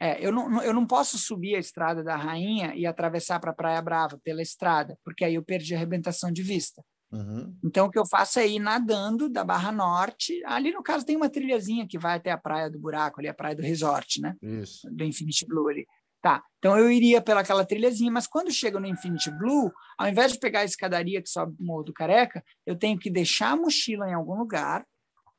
É, 0.00 0.24
eu 0.24 0.30
não, 0.30 0.62
eu 0.62 0.72
não 0.72 0.86
posso 0.86 1.18
subir 1.18 1.56
a 1.56 1.58
estrada 1.58 2.04
da 2.04 2.16
Rainha 2.16 2.74
e 2.74 2.86
atravessar 2.86 3.40
para 3.40 3.52
Praia 3.52 3.82
Brava 3.82 4.20
pela 4.22 4.40
estrada, 4.40 4.96
porque 5.04 5.24
aí 5.24 5.34
eu 5.34 5.42
perdi 5.42 5.74
a 5.74 5.76
arrebentação 5.76 6.30
de 6.30 6.42
vista. 6.42 6.82
Uhum. 7.10 7.56
Então, 7.64 7.86
o 7.86 7.90
que 7.90 7.98
eu 7.98 8.06
faço 8.06 8.38
é 8.38 8.46
ir 8.46 8.58
nadando 8.58 9.28
da 9.28 9.42
Barra 9.42 9.72
Norte. 9.72 10.42
Ali, 10.44 10.70
no 10.70 10.82
caso, 10.82 11.06
tem 11.06 11.16
uma 11.16 11.30
trilhazinha 11.30 11.86
que 11.88 11.98
vai 11.98 12.16
até 12.16 12.30
a 12.30 12.38
Praia 12.38 12.70
do 12.70 12.78
Buraco, 12.78 13.18
ali 13.18 13.28
a 13.28 13.34
Praia 13.34 13.56
do 13.56 13.62
Resort, 13.62 14.20
né? 14.20 14.36
Isso. 14.42 14.88
Do 14.90 15.04
Infinity 15.04 15.46
Blue 15.46 15.68
ali. 15.68 15.86
Tá, 16.20 16.42
então 16.58 16.76
eu 16.76 16.90
iria 16.90 17.20
pelaquela 17.22 17.64
trilhazinha, 17.64 18.10
mas 18.10 18.26
quando 18.26 18.50
chega 18.50 18.80
no 18.80 18.88
Infinity 18.88 19.30
Blue, 19.30 19.72
ao 19.96 20.08
invés 20.08 20.32
de 20.32 20.38
pegar 20.40 20.60
a 20.60 20.64
escadaria 20.64 21.22
que 21.22 21.28
sobe 21.28 21.54
o 21.60 21.64
Morro 21.64 21.84
do 21.84 21.92
Careca, 21.92 22.42
eu 22.66 22.76
tenho 22.76 22.98
que 22.98 23.08
deixar 23.08 23.52
a 23.52 23.56
mochila 23.56 24.08
em 24.08 24.14
algum 24.14 24.36
lugar, 24.36 24.84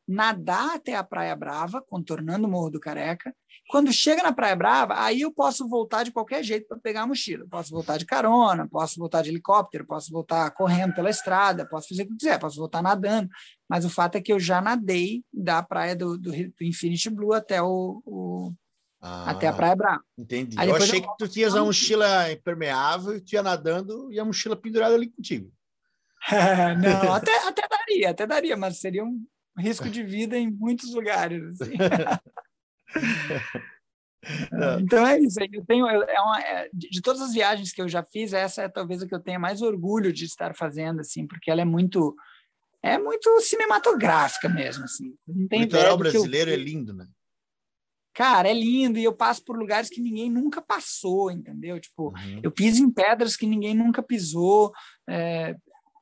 nadar 0.09 0.75
até 0.75 0.95
a 0.95 1.03
Praia 1.03 1.35
Brava, 1.35 1.83
contornando 1.87 2.47
o 2.47 2.49
Morro 2.49 2.71
do 2.71 2.79
Careca. 2.79 3.31
Quando 3.69 3.93
chega 3.93 4.23
na 4.23 4.33
Praia 4.33 4.55
Brava, 4.55 4.95
aí 4.99 5.21
eu 5.21 5.31
posso 5.31 5.69
voltar 5.69 6.03
de 6.03 6.11
qualquer 6.11 6.43
jeito 6.43 6.67
para 6.67 6.79
pegar 6.79 7.03
a 7.03 7.07
mochila. 7.07 7.45
Posso 7.47 7.69
voltar 7.69 7.97
de 7.97 8.07
carona, 8.07 8.67
posso 8.67 8.97
voltar 8.97 9.21
de 9.21 9.29
helicóptero, 9.29 9.85
posso 9.85 10.11
voltar 10.11 10.49
correndo 10.51 10.95
pela 10.95 11.11
estrada, 11.11 11.63
posso 11.63 11.89
fazer 11.89 12.03
o 12.03 12.07
que 12.07 12.15
quiser, 12.15 12.39
posso 12.39 12.57
voltar 12.57 12.81
nadando. 12.81 13.29
Mas 13.69 13.85
o 13.85 13.89
fato 13.89 14.15
é 14.15 14.21
que 14.21 14.33
eu 14.33 14.39
já 14.39 14.59
nadei 14.59 15.23
da 15.31 15.61
praia 15.61 15.95
do, 15.95 16.17
do, 16.17 16.31
do 16.31 16.63
Infinity 16.63 17.11
Blue 17.11 17.31
até 17.33 17.61
o, 17.61 18.01
o 18.03 18.51
ah, 18.99 19.29
até 19.29 19.47
a 19.47 19.53
Praia 19.53 19.75
Brava. 19.75 20.03
Entendi. 20.17 20.57
Eu 20.57 20.75
achei 20.75 20.99
eu... 20.99 21.03
que 21.03 21.17
tu 21.19 21.27
tinhas 21.27 21.55
a 21.55 21.63
mochila 21.63 22.31
impermeável 22.31 23.15
e 23.15 23.21
tu 23.21 23.33
ia 23.33 23.43
nadando 23.43 24.11
e 24.11 24.19
a 24.19 24.25
mochila 24.25 24.55
pendurada 24.55 24.95
ali 24.95 25.07
contigo. 25.07 25.51
não, 26.81 27.13
até, 27.13 27.47
até 27.47 27.61
daria, 27.69 28.09
até 28.09 28.25
daria, 28.25 28.57
mas 28.57 28.79
seria 28.79 29.05
um 29.05 29.23
risco 29.59 29.89
de 29.89 30.03
vida 30.03 30.37
em 30.37 30.49
muitos 30.49 30.93
lugares. 30.93 31.43
Assim. 31.61 31.73
então 34.81 35.05
é 35.05 35.19
isso. 35.19 35.39
Eu 35.51 35.65
tenho, 35.65 35.87
é 35.87 36.21
uma, 36.21 36.41
é, 36.41 36.69
de 36.73 37.01
todas 37.01 37.21
as 37.21 37.33
viagens 37.33 37.71
que 37.71 37.81
eu 37.81 37.87
já 37.87 38.03
fiz, 38.03 38.33
essa 38.33 38.63
é 38.63 38.69
talvez 38.69 39.01
a 39.01 39.07
que 39.07 39.15
eu 39.15 39.19
tenha 39.19 39.39
mais 39.39 39.61
orgulho 39.61 40.11
de 40.11 40.25
estar 40.25 40.55
fazendo, 40.55 41.01
assim, 41.01 41.27
porque 41.27 41.51
ela 41.51 41.61
é 41.61 41.65
muito 41.65 42.15
é 42.81 42.97
muito 42.97 43.41
cinematográfica 43.41 44.47
mesmo, 44.47 44.85
assim. 44.85 45.13
Não 45.27 45.47
tem 45.47 45.59
o 45.59 45.63
litoral 45.63 45.97
brasileiro 45.97 46.49
eu... 46.49 46.53
é 46.53 46.57
lindo, 46.57 46.93
né? 46.93 47.05
Cara, 48.13 48.49
é 48.49 48.53
lindo 48.53 48.97
e 48.97 49.03
eu 49.03 49.13
passo 49.13 49.43
por 49.43 49.57
lugares 49.57 49.89
que 49.89 50.01
ninguém 50.01 50.29
nunca 50.29 50.61
passou, 50.61 51.31
entendeu? 51.31 51.79
Tipo, 51.79 52.09
uhum. 52.09 52.39
eu 52.43 52.51
piso 52.51 52.83
em 52.83 52.91
pedras 52.91 53.35
que 53.35 53.45
ninguém 53.45 53.75
nunca 53.75 54.01
pisou. 54.01 54.73
É, 55.07 55.55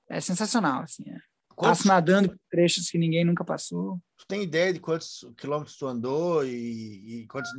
é 0.10 0.22
sensacional, 0.22 0.84
assim. 0.84 1.04
É. 1.10 1.18
Quantos... 1.58 1.80
Passo 1.80 1.88
nadando 1.88 2.30
por 2.30 2.40
trechos 2.52 2.88
que 2.88 3.00
ninguém 3.00 3.26
nunca 3.26 3.44
passou. 3.44 4.00
Tu 4.16 4.28
tem 4.28 4.44
ideia 4.44 4.72
de 4.72 4.80
quantos 4.80 5.28
quilômetros 5.36 5.76
tu 5.76 5.88
andou 5.88 6.46
e, 6.46 7.24
e 7.24 7.28
quantos, 7.28 7.50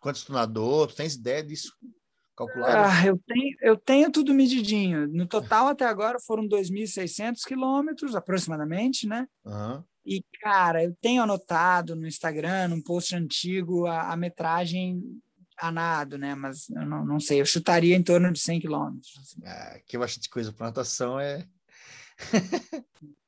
quantos 0.00 0.24
tu 0.24 0.32
nadou? 0.32 0.86
Tu 0.86 0.94
tens 0.94 1.14
ideia 1.14 1.44
disso? 1.44 1.76
Calculado? 2.34 2.90
Ah, 2.90 3.06
eu, 3.06 3.20
tenho, 3.26 3.56
eu 3.60 3.76
tenho 3.76 4.10
tudo 4.10 4.32
medidinho. 4.32 5.06
No 5.08 5.26
total, 5.26 5.68
até 5.68 5.84
agora, 5.84 6.18
foram 6.18 6.48
2.600 6.48 7.44
quilômetros, 7.46 8.16
aproximadamente, 8.16 9.06
né? 9.06 9.28
Uhum. 9.44 9.84
E, 10.06 10.24
cara, 10.40 10.82
eu 10.82 10.96
tenho 10.98 11.22
anotado 11.22 11.94
no 11.94 12.06
Instagram, 12.06 12.68
num 12.68 12.82
post 12.82 13.14
antigo, 13.14 13.86
a, 13.86 14.10
a 14.10 14.16
metragem 14.16 15.02
a 15.58 15.70
nado, 15.70 16.16
né? 16.16 16.34
Mas 16.34 16.70
eu 16.70 16.86
não, 16.86 17.04
não 17.04 17.20
sei, 17.20 17.42
eu 17.42 17.46
chutaria 17.46 17.94
em 17.94 18.02
torno 18.02 18.32
de 18.32 18.40
100 18.40 18.60
quilômetros. 18.60 19.12
Assim. 19.20 19.40
Ah, 19.44 19.78
que 19.86 19.98
eu 19.98 20.02
acho 20.02 20.18
de 20.18 20.30
coisa 20.30 20.50
para 20.50 20.66
natação 20.66 21.20
é 21.20 21.46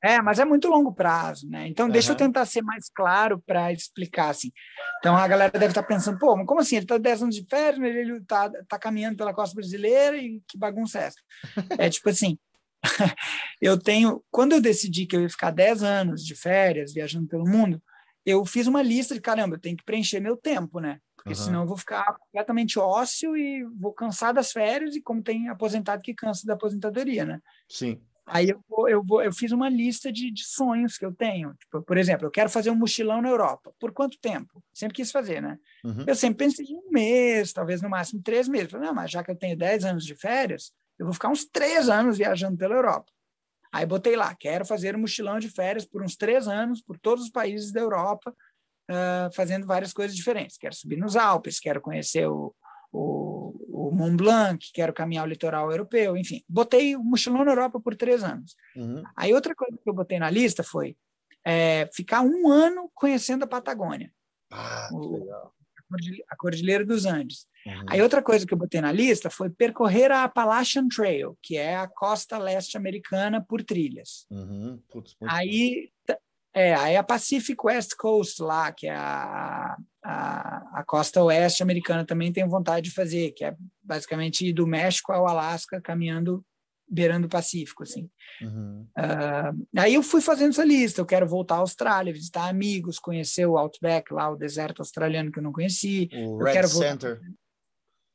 é, 0.03 0.21
mas 0.23 0.39
é 0.39 0.45
muito 0.45 0.69
longo 0.69 0.93
prazo, 0.93 1.49
né? 1.49 1.67
Então, 1.67 1.89
deixa 1.89 2.11
uhum. 2.11 2.15
eu 2.15 2.19
tentar 2.19 2.45
ser 2.47 2.63
mais 2.63 2.89
claro 2.89 3.43
para 3.45 3.73
explicar, 3.73 4.31
assim. 4.31 4.53
Então, 4.99 5.17
a 5.17 5.27
galera 5.27 5.51
deve 5.51 5.67
estar 5.67 5.83
tá 5.83 5.89
pensando, 5.89 6.19
pô, 6.19 6.45
como 6.45 6.61
assim? 6.61 6.77
Ele 6.77 6.85
está 6.85 6.99
10 6.99 7.23
anos 7.23 7.35
de 7.35 7.47
férias, 7.49 7.83
ele 7.83 8.19
está 8.19 8.51
tá 8.69 8.79
caminhando 8.79 9.17
pela 9.17 9.35
costa 9.35 9.55
brasileira 9.55 10.17
e 10.17 10.41
que 10.47 10.59
bagunça 10.59 11.01
é 11.01 11.03
essa? 11.05 11.19
É 11.79 11.91
tipo 11.91 12.09
assim, 12.09 12.39
eu 13.61 13.79
tenho... 13.79 14.23
Quando 14.31 14.53
eu 14.53 14.61
decidi 14.61 15.07
que 15.07 15.17
eu 15.17 15.23
ia 15.23 15.31
ficar 15.31 15.51
10 15.51 15.83
anos 15.83 16.25
de 16.25 16.35
férias, 16.35 16.93
viajando 16.93 17.27
pelo 17.27 17.47
mundo, 17.47 17.83
eu 18.25 18.45
fiz 18.45 18.67
uma 18.67 18.83
lista 18.83 19.15
de, 19.15 19.21
caramba, 19.21 19.57
eu 19.57 19.61
tenho 19.61 19.77
que 19.77 19.85
preencher 19.85 20.21
meu 20.21 20.37
tempo, 20.37 20.81
né? 20.81 21.01
Porque 21.17 21.31
uhum. 21.31 21.35
senão 21.35 21.61
eu 21.63 21.67
vou 21.67 21.77
ficar 21.77 22.17
completamente 22.19 22.79
ósseo 22.79 23.37
e 23.37 23.65
vou 23.77 23.93
cansar 23.93 24.33
das 24.33 24.53
férias 24.53 24.95
e 24.95 25.03
como 25.03 25.23
tem 25.23 25.49
aposentado 25.49 26.03
que 26.03 26.15
cansa 26.15 26.47
da 26.47 26.55
aposentadoria, 26.55 27.25
né? 27.25 27.41
Sim. 27.69 28.01
Aí 28.29 28.51
eu, 28.51 28.61
vou, 28.69 28.89
eu, 28.89 29.05
vou, 29.05 29.23
eu 29.23 29.33
fiz 29.33 29.53
uma 29.53 29.69
lista 29.69 30.13
de, 30.13 30.33
de 30.33 30.45
sonhos 30.45 30.99
que 30.99 31.07
eu 31.07 31.15
tenho. 31.15 31.55
Tipo, 31.55 31.81
por 31.83 31.97
exemplo, 31.97 32.27
eu 32.27 32.31
quero 32.31 32.51
fazer 32.51 32.71
um 32.71 32.75
mochilão 32.75 33.23
na 33.23 33.29
Europa. 33.29 33.73
Por 33.79 33.93
quanto 33.93 34.19
tempo? 34.19 34.63
Sempre 34.75 34.97
quis 34.97 35.13
fazer, 35.13 35.41
né? 35.41 35.57
Uhum. 35.85 36.05
Eu 36.07 36.15
sempre 36.17 36.45
pensei 36.45 36.67
em 36.67 36.77
um 36.77 36.91
mês, 36.91 37.53
talvez 37.53 37.81
no 37.81 37.89
máximo 37.89 38.21
três 38.21 38.49
meses. 38.49 38.71
Falei, 38.71 38.89
não, 38.89 38.95
mas 38.95 39.13
já 39.13 39.23
que 39.23 39.31
eu 39.31 39.37
tenho 39.37 39.57
dez 39.57 39.85
anos 39.85 40.05
de 40.05 40.17
férias, 40.17 40.73
eu 40.99 41.07
vou 41.07 41.15
ficar 41.15 41.29
uns 41.29 41.45
três 41.45 41.89
anos 41.89 42.19
viajando 42.19 42.57
pela 42.57 42.75
Europa. 42.75 43.13
Aí 43.73 43.87
botei 43.87 44.17
lá, 44.17 44.35
quero 44.35 44.65
fazer 44.65 44.97
um 44.97 45.01
mochilão 45.01 45.39
de 45.39 45.49
férias 45.49 45.85
por 45.85 46.03
uns 46.03 46.17
três 46.17 46.49
anos, 46.49 46.83
por 46.83 46.99
todos 46.99 47.25
os 47.25 47.31
países 47.31 47.71
da 47.71 47.81
Europa, 47.81 48.35
uh, 48.91 49.33
fazendo 49.35 49.67
várias 49.67 49.93
coisas 49.93 50.17
diferentes. 50.17 50.57
Quero 50.57 50.75
subir 50.75 50.97
nos 50.97 51.15
Alpes, 51.15 51.61
quero 51.61 51.81
conhecer 51.81 52.27
o, 52.27 52.55
o, 52.93 53.89
o 53.89 53.91
Mont 53.95 54.17
Blanc, 54.17 54.71
quero 54.73 54.93
caminhar 54.93 55.25
o 55.25 55.29
litoral 55.29 55.71
europeu, 55.71 56.17
enfim. 56.17 56.43
Botei 56.49 56.97
o 56.97 57.03
mochilão 57.03 57.45
na 57.45 57.53
Europa 57.53 57.81
por 57.81 57.95
três 57.95 58.23
anos. 58.23 58.57
Uhum. 58.75 59.03
Aí 59.17 59.33
outra 59.33 59.55
coisa 59.55 59.77
que 59.83 59.89
eu 59.89 59.95
botei 59.95 60.19
na 60.19 60.31
lista 60.31 60.63
foi 60.63 60.97
é, 61.45 61.89
ficar 61.93 62.23
um 62.23 62.49
ano 62.49 62.91
conhecendo 62.95 63.45
a 63.45 63.49
Patagônia. 63.49 64.13
Ah, 64.51 64.89
o. 64.93 65.55
A 66.29 66.37
Cordilheira 66.37 66.85
dos 66.85 67.07
Andes. 67.07 67.47
Uhum. 67.65 67.85
Aí 67.89 68.03
outra 68.03 68.21
coisa 68.21 68.45
que 68.45 68.53
eu 68.53 68.59
botei 68.59 68.81
na 68.81 68.91
lista 68.91 69.31
foi 69.31 69.49
percorrer 69.49 70.11
a 70.11 70.25
Appalachian 70.25 70.89
Trail, 70.89 71.39
que 71.41 71.57
é 71.57 71.77
a 71.77 71.87
costa 71.87 72.39
leste 72.39 72.77
americana 72.77 73.41
por 73.41 73.63
trilhas. 73.63 74.27
Uhum. 74.29 74.83
Putz, 74.89 75.15
aí 75.23 75.93
é, 76.57 76.75
aí 76.75 76.97
a 76.97 77.03
Pacific 77.03 77.57
West 77.63 77.95
Coast 77.99 78.43
lá, 78.43 78.73
que 78.73 78.87
é 78.87 78.95
a, 78.97 79.77
a, 80.09 80.81
a, 80.81 80.85
costa 80.85 81.23
oeste 81.23 81.65
americana, 81.65 82.05
também 82.05 82.33
tenho 82.33 82.49
vontade 82.49 82.89
de 82.89 82.95
fazer, 82.95 83.33
que 83.33 83.45
é 83.45 83.57
basicamente 83.83 84.47
ir 84.47 84.53
do 84.53 84.67
México 84.67 85.13
ao 85.13 85.27
Alasca, 85.27 85.81
caminhando, 85.81 86.45
beirando 86.89 87.27
o 87.27 87.31
Pacífico, 87.31 87.83
assim. 87.83 88.09
Uhum. 88.41 88.87
Uh, 88.97 89.67
aí 89.77 89.95
eu 89.95 90.03
fui 90.05 90.21
fazendo 90.21 90.51
essa 90.51 90.65
lista, 90.65 91.01
eu 91.01 91.07
quero 91.07 91.27
voltar 91.27 91.57
à 91.57 91.59
Austrália, 91.59 92.13
visitar 92.13 92.49
amigos, 92.49 93.01
conhecer 93.01 93.47
o 93.47 93.59
Outback, 93.59 94.15
lá 94.15 94.31
o 94.31 94.37
deserto 94.37 94.81
australiano 94.81 95.33
que 95.33 95.41
eu 95.41 95.43
não 95.43 95.53
conheci. 95.53 96.09
O 96.13 96.41
eu 96.41 96.45
Red 96.45 96.53
quero 96.53 96.69
Center. 96.69 97.17
Voltar 97.17 97.37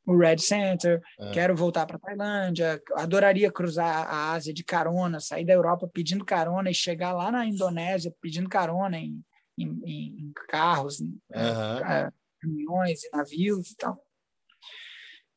o 0.05 0.17
Red 0.17 0.39
Center, 0.39 0.99
é. 1.19 1.31
quero 1.31 1.55
voltar 1.55 1.85
para 1.85 1.99
Tailândia, 1.99 2.81
adoraria 2.95 3.51
cruzar 3.51 4.07
a 4.09 4.31
Ásia 4.31 4.53
de 4.53 4.63
carona, 4.63 5.19
sair 5.19 5.45
da 5.45 5.53
Europa 5.53 5.87
pedindo 5.87 6.25
carona 6.25 6.71
e 6.71 6.73
chegar 6.73 7.13
lá 7.13 7.31
na 7.31 7.45
Indonésia 7.45 8.13
pedindo 8.19 8.49
carona 8.49 8.97
em, 8.97 9.21
em, 9.63 10.27
em 10.27 10.33
carros, 10.47 10.99
em 11.01 11.05
uhum. 11.05 12.11
caminhões, 12.41 13.03
em 13.03 13.09
navios 13.11 13.71
e 13.71 13.75
tal. 13.75 14.01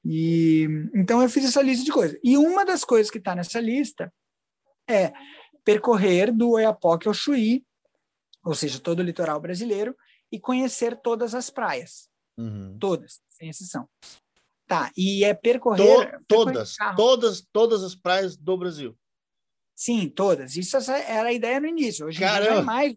E, 0.05 0.67
então 0.95 1.23
eu 1.23 1.29
fiz 1.29 1.45
essa 1.45 1.63
lista 1.63 1.85
de 1.85 1.93
coisas. 1.93 2.19
E 2.23 2.37
uma 2.37 2.65
das 2.65 2.85
coisas 2.85 3.11
que 3.11 3.19
está 3.19 3.35
nessa 3.35 3.61
lista 3.61 4.13
é 4.89 5.13
percorrer 5.65 6.31
do 6.31 6.51
Oiapoque 6.51 7.09
ao 7.09 7.15
Chuí, 7.15 7.65
ou 8.45 8.55
seja, 8.55 8.79
todo 8.79 8.99
o 9.01 9.03
litoral 9.03 9.41
brasileiro, 9.41 9.97
e 10.31 10.39
conhecer 10.39 11.01
todas 11.01 11.35
as 11.35 11.49
praias. 11.49 12.11
Uhum. 12.37 12.77
Todas, 12.79 13.23
sem 13.29 13.49
exceção. 13.49 13.89
Tá, 14.67 14.91
e 14.97 15.25
é 15.25 15.33
percorrer. 15.33 16.19
To, 16.19 16.25
todas, 16.27 16.77
percorrer 16.77 16.97
todas, 16.97 17.47
todas 17.53 17.83
as 17.83 17.95
praias 17.95 18.37
do 18.37 18.57
Brasil. 18.57 18.97
Sim, 19.75 20.09
todas. 20.09 20.57
Isso 20.57 20.77
era 20.91 21.29
a 21.29 21.33
ideia 21.33 21.61
no 21.61 21.67
início. 21.67 22.07
Hoje 22.07 22.19
dia 22.19 22.43
já 22.43 22.55
é 22.57 22.63
mais. 22.63 22.97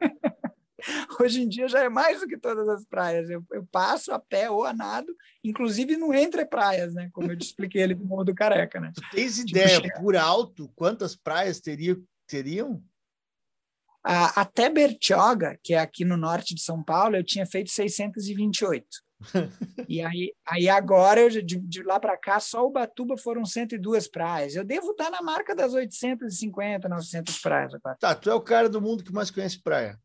Hoje 1.20 1.42
em 1.42 1.48
dia 1.48 1.68
já 1.68 1.82
é 1.82 1.88
mais 1.88 2.20
do 2.20 2.28
que 2.28 2.38
todas 2.38 2.68
as 2.68 2.84
praias. 2.84 3.28
Eu, 3.28 3.44
eu 3.52 3.66
passo 3.66 4.12
a 4.12 4.18
pé 4.18 4.48
ou 4.48 4.64
a 4.64 4.72
nado, 4.72 5.14
inclusive 5.42 5.96
no 5.96 6.14
entre 6.14 6.44
praias, 6.46 6.94
né? 6.94 7.10
Como 7.12 7.30
eu 7.30 7.36
te 7.36 7.46
expliquei 7.46 7.82
ali 7.82 7.94
do 7.94 8.04
Morro 8.04 8.24
do 8.24 8.34
Careca, 8.34 8.80
né? 8.80 8.92
Tu 8.94 9.02
tens 9.10 9.36
tipo, 9.36 9.50
ideia 9.50 9.80
por 9.94 10.16
alto 10.16 10.70
quantas 10.76 11.16
praias 11.16 11.60
teria, 11.60 11.96
teriam? 12.26 12.82
Ah, 14.04 14.40
até 14.40 14.70
Bertioga, 14.70 15.58
que 15.62 15.74
é 15.74 15.78
aqui 15.78 16.04
no 16.04 16.16
norte 16.16 16.54
de 16.54 16.62
São 16.62 16.82
Paulo, 16.82 17.16
eu 17.16 17.24
tinha 17.24 17.44
feito 17.44 17.70
628 17.70 18.86
e 19.88 20.00
aí, 20.00 20.32
aí 20.46 20.68
agora, 20.68 21.28
de, 21.28 21.42
de 21.42 21.82
lá 21.82 21.98
para 21.98 22.16
cá, 22.16 22.38
só 22.38 22.64
o 22.64 22.70
Batuba 22.70 23.16
foram 23.16 23.44
102 23.44 24.08
praias. 24.08 24.54
Eu 24.54 24.64
devo 24.64 24.92
estar 24.92 25.10
na 25.10 25.20
marca 25.20 25.54
das 25.54 25.74
850, 25.74 26.88
900 26.88 27.38
praias. 27.40 27.74
Agora. 27.74 27.96
Tá, 27.98 28.14
tu 28.14 28.30
é 28.30 28.34
o 28.34 28.40
cara 28.40 28.68
do 28.68 28.80
mundo 28.80 29.02
que 29.02 29.12
mais 29.12 29.30
conhece 29.30 29.62
praia. 29.62 29.98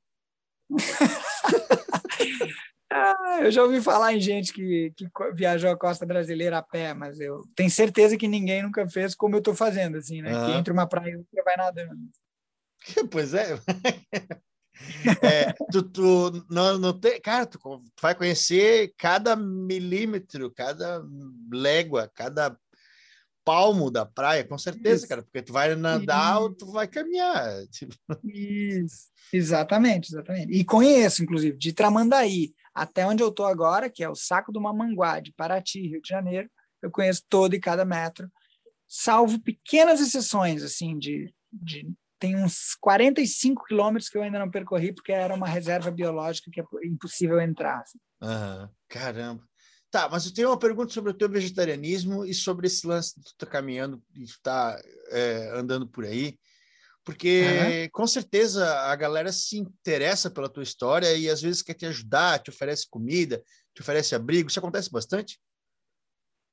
ah, 2.92 3.40
eu 3.42 3.52
já 3.52 3.64
ouvi 3.64 3.82
falar 3.82 4.14
em 4.14 4.20
gente 4.20 4.52
que, 4.52 4.92
que 4.96 5.08
viajou 5.34 5.70
a 5.70 5.78
costa 5.78 6.06
brasileira 6.06 6.58
a 6.58 6.64
pé, 6.64 6.94
mas 6.94 7.20
eu 7.20 7.42
tenho 7.56 7.70
certeza 7.70 8.18
que 8.18 8.28
ninguém 8.28 8.64
nunca 8.64 8.88
fez 8.88 9.14
como 9.14 9.36
eu 9.36 9.40
estou 9.40 9.56
fazendo, 9.56 9.98
assim, 9.98 10.22
né? 10.22 10.36
Uhum. 10.36 10.46
Que 10.46 10.52
entre 10.54 10.74
uma 10.74 10.88
praia 10.88 11.12
e 11.12 11.18
outra 11.18 11.44
vai 11.44 11.58
nadando. 11.58 12.00
Pois 13.10 13.34
é. 13.34 13.48
É, 15.24 15.54
tu, 15.72 15.84
tu 15.84 16.46
não, 16.50 16.78
não 16.78 17.00
tem, 17.00 17.22
cara, 17.22 17.46
tu, 17.46 17.60
tu 17.60 18.02
vai 18.02 18.16
conhecer 18.16 18.94
cada 18.98 19.36
milímetro, 19.36 20.52
cada 20.52 21.04
légua, 21.52 22.12
cada 22.14 22.58
palmo 23.46 23.92
da 23.92 24.06
praia, 24.06 24.44
com 24.44 24.58
certeza, 24.58 25.02
Isso. 25.02 25.08
cara, 25.08 25.22
porque 25.22 25.42
tu 25.42 25.54
vai 25.54 25.76
nadar 25.76 26.42
ou 26.42 26.54
tu 26.54 26.72
vai 26.72 26.88
caminhar. 26.88 27.68
Tipo. 27.72 27.96
Isso, 28.24 29.10
exatamente, 29.32 30.12
exatamente. 30.12 30.52
E 30.54 30.64
conheço, 30.64 31.24
inclusive, 31.24 31.58
de 31.58 31.74
Tramandaí 31.74 32.54
até 32.74 33.06
onde 33.06 33.22
eu 33.22 33.30
estou 33.30 33.46
agora, 33.46 33.90
que 33.90 34.04
é 34.04 34.10
o 34.10 34.16
Saco 34.16 34.52
do 34.52 34.60
Mamanguá, 34.60 35.20
de 35.20 35.32
Paraty, 35.34 35.88
Rio 35.88 36.02
de 36.02 36.10
Janeiro, 36.10 36.50
eu 36.82 36.90
conheço 36.90 37.24
todo 37.30 37.54
e 37.54 37.60
cada 37.60 37.86
metro, 37.86 38.30
salvo 38.88 39.40
pequenas 39.40 40.02
exceções, 40.02 40.64
assim, 40.64 40.98
de, 40.98 41.34
de 41.52 41.88
tem 42.24 42.38
uns 42.38 42.74
45 42.80 43.66
quilômetros 43.66 44.10
que 44.10 44.18
eu 44.18 44.24
ainda 44.24 44.40
não 44.40 44.50
percorri, 44.50 44.94
porque 44.94 45.12
era 45.12 45.36
uma 45.36 45.46
reserva 45.46 45.92
biológica 45.92 46.50
que 46.50 46.62
é 46.62 46.66
impossível 46.86 47.38
entrar. 47.42 47.82
Assim. 47.82 48.00
Uhum. 48.22 48.70
Caramba. 48.88 49.44
Tá, 49.92 50.08
mas 50.08 50.26
eu 50.26 50.34
tenho 50.34 50.48
uma 50.48 50.58
pergunta 50.58 50.94
sobre 50.94 51.12
o 51.12 51.14
teu 51.14 51.28
vegetarianismo 51.28 52.24
e 52.24 52.34
sobre 52.34 52.68
esse 52.68 52.88
lance 52.88 53.20
de 53.20 53.26
tu 53.26 53.36
tá 53.36 53.46
caminhando 53.46 54.02
e 54.16 54.24
tu 54.24 54.40
tá 54.42 54.82
é, 55.10 55.52
andando 55.54 55.86
por 55.86 56.06
aí, 56.06 56.40
porque 57.04 57.42
uhum. 57.42 57.90
com 57.92 58.08
certeza 58.08 58.74
a 58.74 58.96
galera 58.96 59.30
se 59.34 59.58
interessa 59.58 60.32
pela 60.32 60.48
tua 60.48 60.64
história 60.64 61.14
e 61.18 61.30
às 61.30 61.42
vezes 61.42 61.62
quer 61.62 61.74
te 61.74 61.86
ajudar, 61.86 62.40
te 62.40 62.50
oferece 62.50 62.88
comida, 62.90 63.44
te 63.76 63.82
oferece 63.82 64.16
abrigo. 64.16 64.50
Isso 64.50 64.60
acontece 64.60 64.90
bastante? 64.90 65.38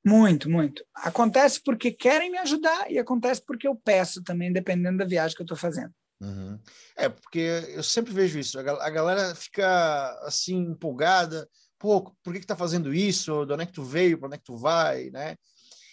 Muito, 0.03 0.49
muito. 0.49 0.83
Acontece 0.95 1.61
porque 1.63 1.91
querem 1.91 2.31
me 2.31 2.37
ajudar 2.39 2.91
e 2.91 2.97
acontece 2.97 3.41
porque 3.45 3.67
eu 3.67 3.75
peço 3.75 4.23
também, 4.23 4.51
dependendo 4.51 4.97
da 4.97 5.05
viagem 5.05 5.35
que 5.35 5.41
eu 5.41 5.45
estou 5.45 5.57
fazendo. 5.57 5.93
Uhum. 6.19 6.59
É, 6.95 7.09
porque 7.09 7.39
eu 7.69 7.83
sempre 7.83 8.13
vejo 8.13 8.39
isso. 8.39 8.59
A 8.59 8.89
galera 8.89 9.33
fica 9.35 10.19
assim 10.23 10.57
empolgada, 10.57 11.47
pô, 11.79 12.15
por 12.23 12.33
que 12.33 12.39
que 12.39 12.45
tá 12.45 12.55
fazendo 12.55 12.93
isso? 12.93 13.45
De 13.45 13.53
onde 13.53 13.63
é 13.63 13.65
que 13.65 13.73
tu 13.73 13.83
veio? 13.83 14.17
Para 14.17 14.27
onde 14.27 14.35
é 14.35 14.37
que 14.39 14.45
tu 14.45 14.57
vai, 14.57 15.09
né? 15.09 15.35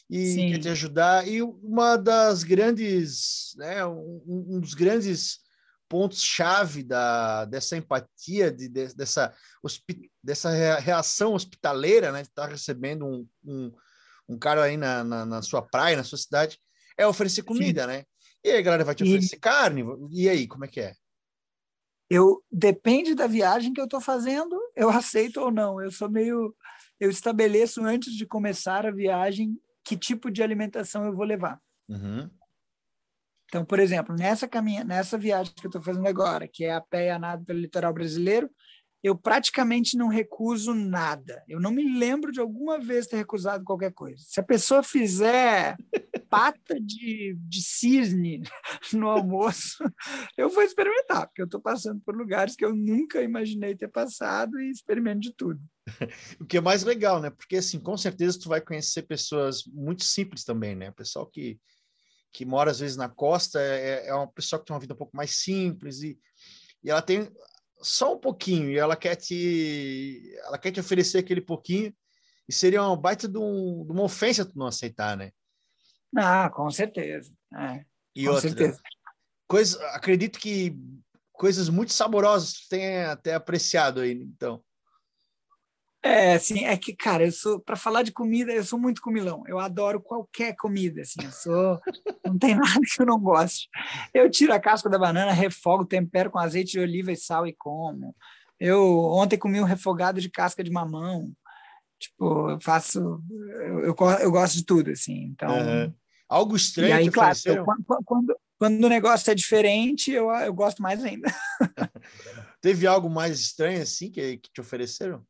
E 0.08 0.26
Sim. 0.26 0.52
quer 0.52 0.58
te 0.58 0.68
ajudar. 0.68 1.28
E 1.28 1.42
uma 1.42 1.96
das 1.96 2.42
grandes, 2.42 3.54
né, 3.56 3.84
um, 3.84 4.22
um 4.26 4.60
dos 4.60 4.74
grandes 4.74 5.38
pontos-chave 5.88 6.82
da, 6.82 7.46
dessa 7.46 7.76
empatia, 7.76 8.50
de, 8.50 8.68
de, 8.68 8.94
dessa, 8.94 9.34
dessa 10.22 10.50
reação 10.78 11.32
hospitaleira, 11.32 12.12
né, 12.12 12.22
de 12.22 12.28
estar 12.28 12.44
tá 12.44 12.48
recebendo 12.48 13.06
um, 13.06 13.26
um, 13.44 13.72
um, 14.28 14.38
cara 14.38 14.64
aí 14.64 14.76
na, 14.76 15.02
na, 15.04 15.26
na, 15.26 15.42
sua 15.42 15.62
praia, 15.62 15.96
na 15.96 16.04
sua 16.04 16.18
cidade, 16.18 16.58
é 16.96 17.06
oferecer 17.06 17.42
comida, 17.42 17.82
Sim. 17.82 17.88
né? 17.88 18.04
E 18.44 18.50
aí 18.50 18.58
a 18.58 18.62
galera 18.62 18.84
vai 18.84 18.94
te 18.94 19.04
oferecer 19.04 19.36
e... 19.36 19.40
carne, 19.40 19.84
e 20.10 20.28
aí, 20.28 20.46
como 20.46 20.64
é 20.64 20.68
que 20.68 20.80
é? 20.80 20.92
eu 22.10 22.42
depende 22.50 23.14
da 23.14 23.26
viagem 23.26 23.72
que 23.72 23.80
eu 23.80 23.84
estou 23.84 24.00
fazendo, 24.00 24.58
eu 24.74 24.88
aceito 24.88 25.40
ou 25.40 25.50
não. 25.50 25.80
Eu 25.80 25.90
sou 25.90 26.10
meio, 26.10 26.54
eu 26.98 27.10
estabeleço 27.10 27.84
antes 27.84 28.14
de 28.14 28.26
começar 28.26 28.86
a 28.86 28.90
viagem 28.90 29.56
que 29.84 29.96
tipo 29.96 30.30
de 30.30 30.42
alimentação 30.42 31.04
eu 31.04 31.12
vou 31.12 31.24
levar. 31.24 31.60
Uhum. 31.88 32.30
Então, 33.46 33.64
por 33.64 33.78
exemplo, 33.78 34.14
nessa 34.14 34.46
caminha, 34.46 34.84
nessa 34.84 35.16
viagem 35.16 35.54
que 35.54 35.66
eu 35.66 35.68
estou 35.68 35.82
fazendo 35.82 36.06
agora, 36.06 36.48
que 36.48 36.64
é 36.64 36.72
a 36.72 36.80
pé 36.80 37.06
e 37.06 37.10
a 37.10 37.18
nado 37.18 37.44
pelo 37.44 37.58
litoral 37.58 37.92
brasileiro, 37.92 38.50
eu 39.02 39.16
praticamente 39.16 39.96
não 39.96 40.08
recuso 40.08 40.74
nada. 40.74 41.42
Eu 41.48 41.60
não 41.60 41.70
me 41.70 41.98
lembro 41.98 42.32
de 42.32 42.40
alguma 42.40 42.80
vez 42.80 43.06
ter 43.06 43.16
recusado 43.16 43.64
qualquer 43.64 43.92
coisa. 43.92 44.22
Se 44.26 44.40
a 44.40 44.42
pessoa 44.42 44.82
fizer 44.82 45.76
pata 46.28 46.78
de, 46.80 47.36
de 47.38 47.62
cisne 47.62 48.42
no 48.92 49.08
almoço, 49.08 49.78
eu 50.36 50.48
vou 50.48 50.62
experimentar, 50.62 51.26
porque 51.28 51.40
eu 51.40 51.46
estou 51.46 51.60
passando 51.60 52.00
por 52.00 52.16
lugares 52.16 52.56
que 52.56 52.64
eu 52.64 52.74
nunca 52.74 53.22
imaginei 53.22 53.76
ter 53.76 53.88
passado 53.88 54.58
e 54.58 54.70
experimento 54.70 55.20
de 55.20 55.32
tudo. 55.32 55.60
O 56.40 56.44
que 56.44 56.58
é 56.58 56.60
mais 56.60 56.82
legal, 56.82 57.20
né? 57.20 57.30
Porque, 57.30 57.56
assim, 57.56 57.78
com 57.80 57.96
certeza 57.96 58.38
tu 58.38 58.48
vai 58.48 58.60
conhecer 58.60 59.02
pessoas 59.02 59.64
muito 59.66 60.04
simples 60.04 60.44
também, 60.44 60.74
né? 60.74 60.90
Pessoal 60.90 61.26
que, 61.26 61.58
que 62.32 62.44
mora, 62.44 62.70
às 62.70 62.80
vezes, 62.80 62.96
na 62.96 63.08
costa, 63.08 63.60
é, 63.60 64.08
é 64.08 64.14
uma 64.14 64.30
pessoa 64.30 64.60
que 64.60 64.66
tem 64.66 64.74
uma 64.74 64.80
vida 64.80 64.92
um 64.94 64.98
pouco 64.98 65.16
mais 65.16 65.36
simples 65.36 66.02
e, 66.02 66.18
e 66.82 66.90
ela 66.90 67.00
tem 67.00 67.30
só 67.80 68.14
um 68.14 68.18
pouquinho 68.18 68.70
e 68.70 68.78
ela 68.78 68.96
quer 68.96 69.16
te 69.16 70.34
ela 70.44 70.58
quer 70.58 70.72
te 70.72 70.80
oferecer 70.80 71.18
aquele 71.18 71.40
pouquinho 71.40 71.94
e 72.48 72.52
seria 72.52 72.82
uma 72.82 72.96
baita 72.96 73.28
de, 73.28 73.38
um, 73.38 73.84
de 73.84 73.92
uma 73.92 74.04
ofensa 74.04 74.44
tu 74.44 74.58
não 74.58 74.66
aceitar, 74.66 75.16
né? 75.16 75.30
Ah, 76.16 76.48
com 76.50 76.70
certeza. 76.70 77.32
É, 77.54 77.84
e 78.14 78.24
com 78.24 78.30
outra, 78.30 78.48
certeza. 78.48 78.80
Coisa, 79.46 79.86
acredito 79.88 80.38
que 80.38 80.76
coisas 81.32 81.68
muito 81.68 81.92
saborosas 81.92 82.52
tu 82.52 82.68
tenha 82.70 83.12
até 83.12 83.34
apreciado 83.34 84.00
aí, 84.00 84.12
então. 84.12 84.62
É, 86.02 86.34
assim, 86.34 86.64
é 86.64 86.76
que, 86.76 86.94
cara, 86.94 87.26
eu 87.26 87.32
sou, 87.32 87.58
para 87.58 87.74
falar 87.74 88.02
de 88.02 88.12
comida, 88.12 88.52
eu 88.52 88.62
sou 88.62 88.78
muito 88.78 89.02
comilão. 89.02 89.42
Eu 89.46 89.58
adoro 89.58 90.00
qualquer 90.00 90.54
comida, 90.54 91.02
assim, 91.02 91.24
eu 91.24 91.32
sou, 91.32 91.80
não 92.24 92.38
tem 92.38 92.54
nada 92.56 92.80
que 92.80 93.02
eu 93.02 93.06
não 93.06 93.18
goste. 93.18 93.68
Eu 94.14 94.30
tiro 94.30 94.52
a 94.52 94.60
casca 94.60 94.88
da 94.88 94.98
banana, 94.98 95.32
refogo, 95.32 95.84
tempero 95.84 96.30
com 96.30 96.38
azeite 96.38 96.72
de 96.72 96.80
oliva 96.80 97.10
e 97.10 97.16
sal 97.16 97.46
e 97.46 97.52
como. 97.52 98.14
Eu 98.60 98.80
ontem 99.12 99.36
comi 99.36 99.60
um 99.60 99.64
refogado 99.64 100.20
de 100.20 100.30
casca 100.30 100.62
de 100.62 100.70
mamão. 100.70 101.32
Tipo, 101.98 102.50
eu 102.50 102.60
faço, 102.60 103.20
eu, 103.30 103.80
eu, 103.80 103.96
eu 104.20 104.30
gosto 104.30 104.54
de 104.54 104.64
tudo, 104.64 104.90
assim, 104.90 105.24
então... 105.24 105.50
Uhum. 105.50 105.92
Algo 106.28 106.54
estranho 106.54 106.90
e 106.90 106.92
aí, 106.92 107.10
claro, 107.10 107.36
eu, 107.46 107.64
quando, 107.64 107.84
quando, 108.04 108.36
quando 108.58 108.84
o 108.84 108.88
negócio 108.88 109.30
é 109.30 109.34
diferente, 109.34 110.12
eu, 110.12 110.30
eu 110.30 110.52
gosto 110.52 110.82
mais 110.82 111.02
ainda. 111.02 111.26
Teve 112.60 112.86
algo 112.86 113.08
mais 113.08 113.40
estranho, 113.40 113.80
assim, 113.80 114.10
que, 114.10 114.36
que 114.36 114.50
te 114.52 114.60
ofereceram? 114.60 115.24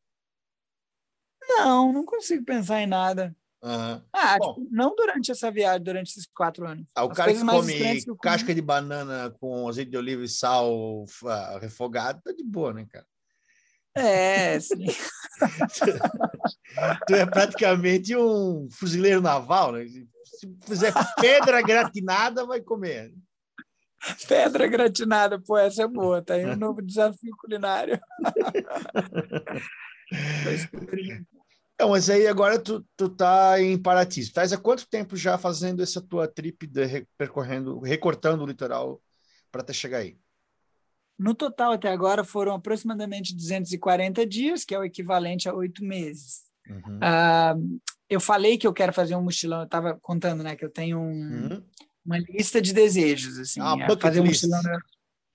Não, 1.48 1.92
não 1.92 2.04
consigo 2.04 2.44
pensar 2.44 2.82
em 2.82 2.87
nada. 2.87 3.34
Uhum. 3.62 4.02
Ah, 4.12 4.38
tipo, 4.38 4.68
não 4.70 4.94
durante 4.94 5.32
essa 5.32 5.50
viagem, 5.50 5.82
durante 5.82 6.11
esses 6.11 6.26
quatro 6.26 6.66
anos. 6.66 6.87
Ah, 6.94 7.04
o 7.04 7.11
As 7.11 7.16
cara 7.16 7.32
que 7.32 7.40
come 7.40 7.74
que 7.74 8.04
casca 8.22 8.54
de 8.54 8.62
banana 8.62 9.34
com 9.40 9.66
azeite 9.66 9.90
de 9.90 9.96
oliva 9.96 10.22
e 10.22 10.28
sal 10.28 11.04
uh, 11.04 11.58
refogado, 11.61 12.20
tá 12.22 12.32
de 12.32 12.44
boa, 12.44 12.72
né, 12.72 12.87
cara? 12.88 13.04
É, 13.96 14.61
sim. 14.61 14.87
tu 17.06 17.14
é 17.16 17.26
praticamente 17.26 18.16
um 18.16 18.68
fuzileiro 18.70 19.20
naval, 19.20 19.72
né? 19.72 19.84
Se 19.87 20.08
fizer 20.64 20.92
pedra 21.20 21.61
gratinada, 21.61 22.46
vai 22.46 22.61
comer. 22.61 23.12
Pedra 24.28 24.68
gratinada, 24.68 25.40
pô, 25.40 25.58
essa 25.58 25.82
é 25.82 25.88
boa, 25.88 26.22
tá 26.22 26.34
aí 26.34 26.46
um 26.46 26.54
novo 26.54 26.80
desafio 26.80 27.34
culinário. 27.37 28.00
Não, 31.78 31.90
mas 31.90 32.10
aí 32.10 32.26
agora 32.26 32.58
tu, 32.58 32.84
tu 32.96 33.08
tá 33.08 33.60
em 33.62 33.80
Paraty. 33.80 34.20
Estás 34.20 34.52
há 34.52 34.58
quanto 34.58 34.88
tempo 34.88 35.16
já 35.16 35.38
fazendo 35.38 35.80
essa 35.82 36.00
tua 36.00 36.26
trip 36.26 36.66
de, 36.66 37.06
percorrendo, 37.16 37.78
recortando 37.78 38.42
o 38.42 38.46
litoral 38.46 39.00
para 39.50 39.60
até 39.60 39.72
chegar 39.72 39.98
aí? 39.98 40.18
No 41.16 41.34
total, 41.34 41.72
até 41.72 41.88
agora, 41.88 42.24
foram 42.24 42.54
aproximadamente 42.54 43.34
240 43.34 44.26
dias, 44.26 44.64
que 44.64 44.74
é 44.74 44.78
o 44.78 44.84
equivalente 44.84 45.48
a 45.48 45.54
oito 45.54 45.84
meses. 45.84 46.42
Uhum. 46.68 46.98
Uh, 46.98 47.80
eu 48.08 48.20
falei 48.20 48.58
que 48.58 48.66
eu 48.66 48.72
quero 48.72 48.92
fazer 48.92 49.14
um 49.16 49.22
mochilão, 49.22 49.60
eu 49.60 49.64
estava 49.64 49.98
contando, 50.00 50.42
né, 50.42 50.56
que 50.56 50.64
eu 50.64 50.70
tenho 50.70 50.98
um, 50.98 51.50
uhum. 51.50 51.64
uma 52.04 52.18
lista 52.18 52.60
de 52.60 52.72
desejos, 52.72 53.38
assim, 53.38 53.60
ah, 53.60 53.76
é 53.80 53.96
fazer 53.96 54.20
um 54.20 54.26
mochilão. 54.26 54.60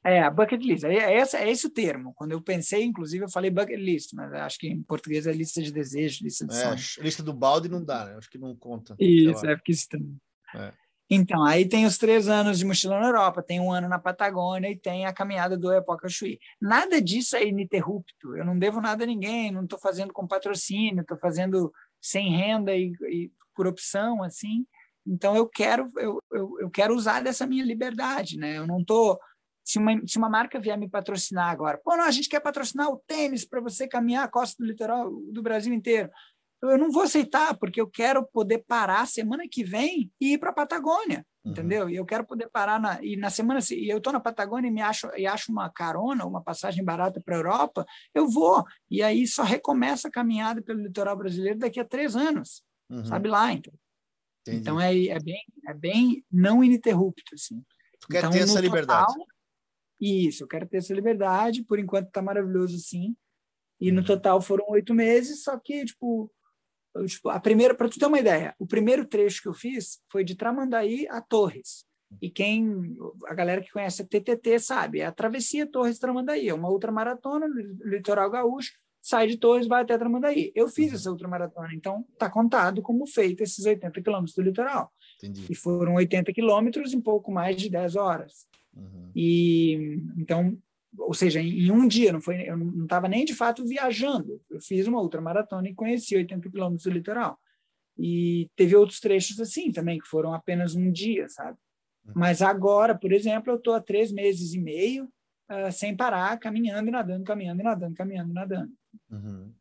É, 0.03 0.21
a 0.21 0.29
bucket 0.29 0.61
list. 0.61 0.83
É, 0.83 0.95
é, 0.95 1.17
esse, 1.17 1.37
é 1.37 1.49
esse 1.49 1.65
o 1.65 1.69
termo. 1.69 2.13
Quando 2.15 2.33
eu 2.33 2.41
pensei, 2.41 2.83
inclusive, 2.83 3.23
eu 3.23 3.29
falei 3.29 3.49
bucket 3.49 3.79
list, 3.79 4.13
mas 4.13 4.33
acho 4.33 4.59
que 4.59 4.67
em 4.67 4.83
português 4.83 5.25
é 5.25 5.31
lista 5.31 5.61
de 5.61 5.71
desejos, 5.71 6.21
lista 6.21 6.45
de 6.45 6.55
é, 6.55 7.03
Lista 7.03 7.23
do 7.23 7.33
balde 7.33 7.69
não 7.69 7.83
dá, 7.83 8.05
né? 8.05 8.15
Acho 8.17 8.29
que 8.29 8.37
não 8.37 8.55
conta. 8.55 8.95
Isso, 8.99 9.45
é 9.45 9.55
porque 9.55 9.71
estranho. 9.71 10.17
É. 10.55 10.73
Então, 11.09 11.43
aí 11.43 11.67
tem 11.67 11.85
os 11.85 11.97
três 11.97 12.27
anos 12.27 12.57
de 12.57 12.65
mochilão 12.65 12.99
na 12.99 13.07
Europa, 13.07 13.43
tem 13.43 13.59
um 13.59 13.71
ano 13.71 13.87
na 13.87 13.99
Patagônia 13.99 14.69
e 14.69 14.75
tem 14.75 15.05
a 15.05 15.13
caminhada 15.13 15.57
do 15.57 15.71
Epoca 15.71 16.09
Chuí. 16.09 16.39
Nada 16.59 17.01
disso 17.01 17.35
é 17.35 17.45
ininterrupto. 17.45 18.35
Eu 18.35 18.43
não 18.43 18.57
devo 18.57 18.81
nada 18.81 19.03
a 19.03 19.07
ninguém, 19.07 19.51
não 19.51 19.63
estou 19.63 19.77
fazendo 19.77 20.11
com 20.11 20.27
patrocínio, 20.27 21.01
estou 21.01 21.17
fazendo 21.17 21.71
sem 22.01 22.35
renda 22.35 22.75
e, 22.75 22.93
e, 23.09 23.31
por 23.55 23.67
opção, 23.67 24.23
assim. 24.23 24.65
Então, 25.05 25.35
eu 25.35 25.47
quero, 25.47 25.89
eu, 25.97 26.19
eu, 26.31 26.59
eu 26.61 26.69
quero 26.69 26.95
usar 26.95 27.21
dessa 27.21 27.45
minha 27.45 27.63
liberdade, 27.63 28.37
né? 28.37 28.57
Eu 28.57 28.65
não 28.65 28.79
estou 28.79 29.19
se 29.63 29.79
uma, 29.79 30.01
se 30.05 30.17
uma 30.17 30.29
marca 30.29 30.59
vier 30.59 30.77
me 30.77 30.89
patrocinar 30.89 31.49
agora, 31.49 31.79
pô, 31.83 31.95
não, 31.95 32.03
a 32.03 32.11
gente 32.11 32.29
quer 32.29 32.39
patrocinar 32.39 32.89
o 32.89 33.01
tênis 33.07 33.45
para 33.45 33.61
você 33.61 33.87
caminhar 33.87 34.25
a 34.25 34.27
costa 34.27 34.61
do 34.61 34.67
litoral 34.67 35.09
do 35.31 35.41
Brasil 35.41 35.73
inteiro. 35.73 36.09
Eu 36.61 36.77
não 36.77 36.91
vou 36.91 37.03
aceitar, 37.03 37.57
porque 37.57 37.79
eu 37.79 37.87
quero 37.87 38.25
poder 38.25 38.63
parar 38.65 39.05
semana 39.05 39.43
que 39.49 39.63
vem 39.63 40.09
e 40.19 40.33
ir 40.33 40.37
para 40.37 40.49
a 40.49 40.53
Patagônia, 40.53 41.25
uhum. 41.43 41.51
entendeu? 41.51 41.89
E 41.89 41.95
eu 41.95 42.05
quero 42.05 42.25
poder 42.25 42.49
parar 42.49 42.79
na, 42.79 43.03
e 43.03 43.17
na 43.17 43.29
semana 43.29 43.59
e 43.71 43.91
eu 43.91 43.97
estou 43.97 44.13
na 44.13 44.19
Patagônia 44.19 44.69
e 44.69 44.71
me 44.71 44.81
acho 44.81 45.09
e 45.17 45.27
acho 45.27 45.51
uma 45.51 45.69
carona, 45.69 46.25
uma 46.25 46.41
passagem 46.41 46.83
barata 46.83 47.21
para 47.21 47.35
a 47.35 47.39
Europa, 47.39 47.85
eu 48.15 48.29
vou 48.29 48.63
e 48.89 49.03
aí 49.03 49.27
só 49.27 49.43
recomeça 49.43 50.07
a 50.07 50.11
caminhada 50.11 50.61
pelo 50.61 50.81
litoral 50.81 51.17
brasileiro 51.17 51.59
daqui 51.59 51.81
a 51.81 51.85
três 51.85 52.15
anos, 52.15 52.63
uhum. 52.89 53.03
sabe 53.05 53.27
lá, 53.27 53.51
então. 53.51 53.73
Então 54.47 54.79
é, 54.79 55.05
é 55.07 55.19
bem 55.19 55.43
é 55.67 55.73
bem 55.73 56.25
não 56.31 56.63
ininterrupto 56.63 57.33
assim. 57.33 57.61
Tu 57.99 58.07
quer 58.07 58.19
então, 58.19 58.31
ter 58.31 58.39
essa 58.39 58.59
liberdade? 58.59 59.07
Total, 59.07 59.32
Isso, 60.03 60.43
eu 60.43 60.47
quero 60.47 60.67
ter 60.67 60.77
essa 60.77 60.93
liberdade. 60.93 61.63
Por 61.63 61.79
enquanto 61.79 62.07
está 62.07 62.21
maravilhoso, 62.21 62.77
sim. 62.77 63.15
E 63.79 63.91
no 63.91 64.01
uhum. 64.01 64.05
total 64.05 64.41
foram 64.41 64.65
oito 64.69 64.93
meses, 64.93 65.43
só 65.43 65.57
que, 65.57 65.85
tipo, 65.85 66.31
eu, 66.93 67.05
tipo 67.05 67.29
a 67.29 67.39
primeira, 67.39 67.73
para 67.73 67.89
tu 67.89 67.97
ter 67.97 68.05
uma 68.05 68.19
ideia, 68.19 68.53
o 68.59 68.67
primeiro 68.67 69.05
trecho 69.05 69.41
que 69.41 69.47
eu 69.47 69.53
fiz 69.53 70.01
foi 70.11 70.23
de 70.23 70.35
Tramandaí 70.35 71.07
a 71.09 71.21
Torres. 71.21 71.85
E 72.21 72.29
quem, 72.29 72.95
a 73.25 73.33
galera 73.33 73.61
que 73.61 73.71
conhece 73.71 74.03
a 74.03 74.05
TTT 74.05 74.59
sabe, 74.59 74.99
é 74.99 75.05
a 75.05 75.11
travessia 75.11 75.65
Torres 75.65 75.97
Tramandaí, 75.97 76.47
é 76.47 76.53
uma 76.53 76.69
ultramaratona 76.69 77.47
no 77.47 77.55
litoral 77.89 78.29
gaúcho, 78.29 78.73
sai 79.01 79.27
de 79.27 79.37
Torres, 79.37 79.67
vai 79.67 79.81
até 79.81 79.97
Tramandaí. 79.97 80.51
Eu 80.53 80.67
fiz 80.67 80.89
uhum. 80.89 80.95
essa 80.95 81.11
ultramaratona, 81.11 81.73
então 81.73 82.05
está 82.13 82.29
contado 82.29 82.81
como 82.81 83.07
feito 83.07 83.41
esses 83.41 83.65
80 83.65 84.01
quilômetros 84.01 84.35
do 84.35 84.43
litoral. 84.43 84.93
Entendi. 85.17 85.47
E 85.49 85.55
foram 85.55 85.95
80 85.95 86.31
quilômetros 86.31 86.93
em 86.93 87.01
pouco 87.01 87.31
mais 87.31 87.55
de 87.55 87.69
10 87.69 87.95
horas. 87.95 88.47
Uhum. 88.75 89.11
E 89.15 90.01
então, 90.17 90.57
ou 90.97 91.13
seja, 91.13 91.39
em, 91.39 91.65
em 91.65 91.71
um 91.71 91.87
dia, 91.87 92.13
não 92.13 92.21
foi, 92.21 92.47
eu 92.47 92.57
não 92.57 92.83
estava 92.83 93.07
nem 93.07 93.25
de 93.25 93.33
fato 93.33 93.65
viajando. 93.65 94.41
Eu 94.49 94.59
fiz 94.59 94.87
uma 94.87 95.01
ultramaratona 95.01 95.69
e 95.69 95.75
conheci 95.75 96.15
80 96.15 96.49
quilômetros 96.49 96.83
do 96.83 96.91
litoral. 96.91 97.39
E 97.97 98.49
teve 98.55 98.75
outros 98.75 98.99
trechos 98.99 99.39
assim 99.39 99.71
também, 99.71 99.99
que 99.99 100.07
foram 100.07 100.33
apenas 100.33 100.75
um 100.75 100.91
dia, 100.91 101.27
sabe? 101.29 101.57
Uhum. 102.05 102.13
Mas 102.15 102.41
agora, 102.41 102.95
por 102.97 103.11
exemplo, 103.11 103.51
eu 103.51 103.57
estou 103.57 103.73
há 103.73 103.81
três 103.81 104.11
meses 104.11 104.53
e 104.53 104.59
meio 104.59 105.05
uh, 105.49 105.71
sem 105.71 105.95
parar, 105.95 106.37
caminhando 106.39 106.87
e 106.87 106.91
nadando, 106.91 107.23
caminhando 107.23 107.61
e 107.61 107.63
nadando, 107.63 107.95
caminhando 107.95 108.31
e 108.31 108.33
nadando. 108.33 108.71
Uhum. 109.09 109.53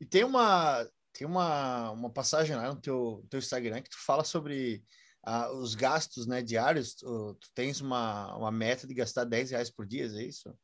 E 0.00 0.06
tem 0.06 0.24
uma 0.24 0.86
tem 1.12 1.26
uma, 1.26 1.92
uma 1.92 2.10
passagem 2.10 2.56
lá 2.56 2.74
no 2.74 2.80
teu, 2.80 3.24
teu 3.30 3.38
Instagram 3.38 3.80
que 3.80 3.90
tu 3.90 4.04
fala 4.04 4.24
sobre 4.24 4.82
uh, 5.26 5.54
os 5.56 5.74
gastos 5.74 6.26
né, 6.26 6.42
diários. 6.42 6.94
Tu, 6.94 7.36
tu, 7.40 7.50
tens 7.54 7.80
uma, 7.80 8.36
uma 8.36 8.52
meta 8.52 8.86
de 8.86 8.94
gastar 8.94 9.24
10 9.24 9.50
reais 9.50 9.70
por 9.70 9.86
dia, 9.86 10.06
é 10.06 10.22
isso? 10.22 10.54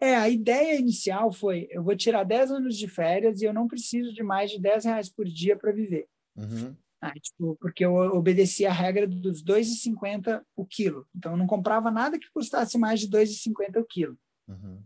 É, 0.00 0.14
a 0.14 0.28
ideia 0.28 0.78
inicial 0.78 1.32
foi: 1.32 1.66
eu 1.70 1.82
vou 1.82 1.96
tirar 1.96 2.24
10 2.24 2.52
anos 2.52 2.76
de 2.76 2.86
férias 2.86 3.40
e 3.40 3.44
eu 3.44 3.52
não 3.52 3.66
preciso 3.66 4.12
de 4.12 4.22
mais 4.22 4.50
de 4.50 4.60
10 4.60 4.84
reais 4.84 5.08
por 5.08 5.26
dia 5.26 5.56
para 5.56 5.72
viver. 5.72 6.08
Uhum. 6.36 6.76
Ah, 7.00 7.12
tipo, 7.14 7.56
porque 7.60 7.84
eu 7.84 7.94
obedecia 7.94 8.70
a 8.70 8.72
regra 8.72 9.06
dos 9.06 9.42
2,50 9.42 10.42
o 10.56 10.66
quilo. 10.66 11.06
Então, 11.14 11.32
eu 11.32 11.38
não 11.38 11.46
comprava 11.46 11.90
nada 11.90 12.18
que 12.18 12.30
custasse 12.30 12.76
mais 12.76 13.00
de 13.00 13.08
2,50 13.08 13.80
o 13.80 13.84
quilo. 13.84 14.18
Uhum. 14.48 14.82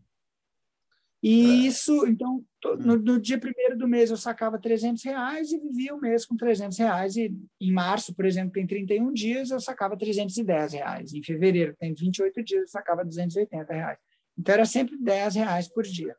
E 1.23 1.45
é. 1.45 1.69
isso, 1.69 2.05
então, 2.07 2.45
uhum. 2.65 2.77
no, 2.77 2.97
no, 2.97 3.21
dia 3.21 3.39
primeiro 3.39 3.79
do 3.79 3.87
mês 3.87 4.11
eu 4.11 4.17
sacava 4.17 4.61
300 4.61 5.05
reais 5.05 5.53
e 5.53 5.59
vivia 5.59 5.95
o 5.95 6.01
mês 6.01 6.27
com 6.27 6.37
300 6.37 6.77
reais. 6.79 7.17
E 7.17 7.33
em 7.61 7.73
março, 7.73 8.13
por 8.13 8.25
exemplo, 8.25 8.53
tem 8.53 8.67
31 8.67 9.13
dias, 9.13 9.51
eu 9.51 9.61
sacava 9.61 9.97
310 9.97 10.73
reais. 10.73 11.15
Em 11.15 11.23
fevereiro, 11.23 11.77
tem 11.79 11.95
28 11.95 12.43
dias, 12.43 12.63
eu 12.63 12.69
sacava 12.69 13.05
280 13.05 13.73
reais. 13.73 13.99
Então, 14.37 14.53
era 14.53 14.65
sempre 14.65 14.97
10 14.99 15.37
reais 15.37 15.69
por 15.69 15.85
dia. 15.85 16.17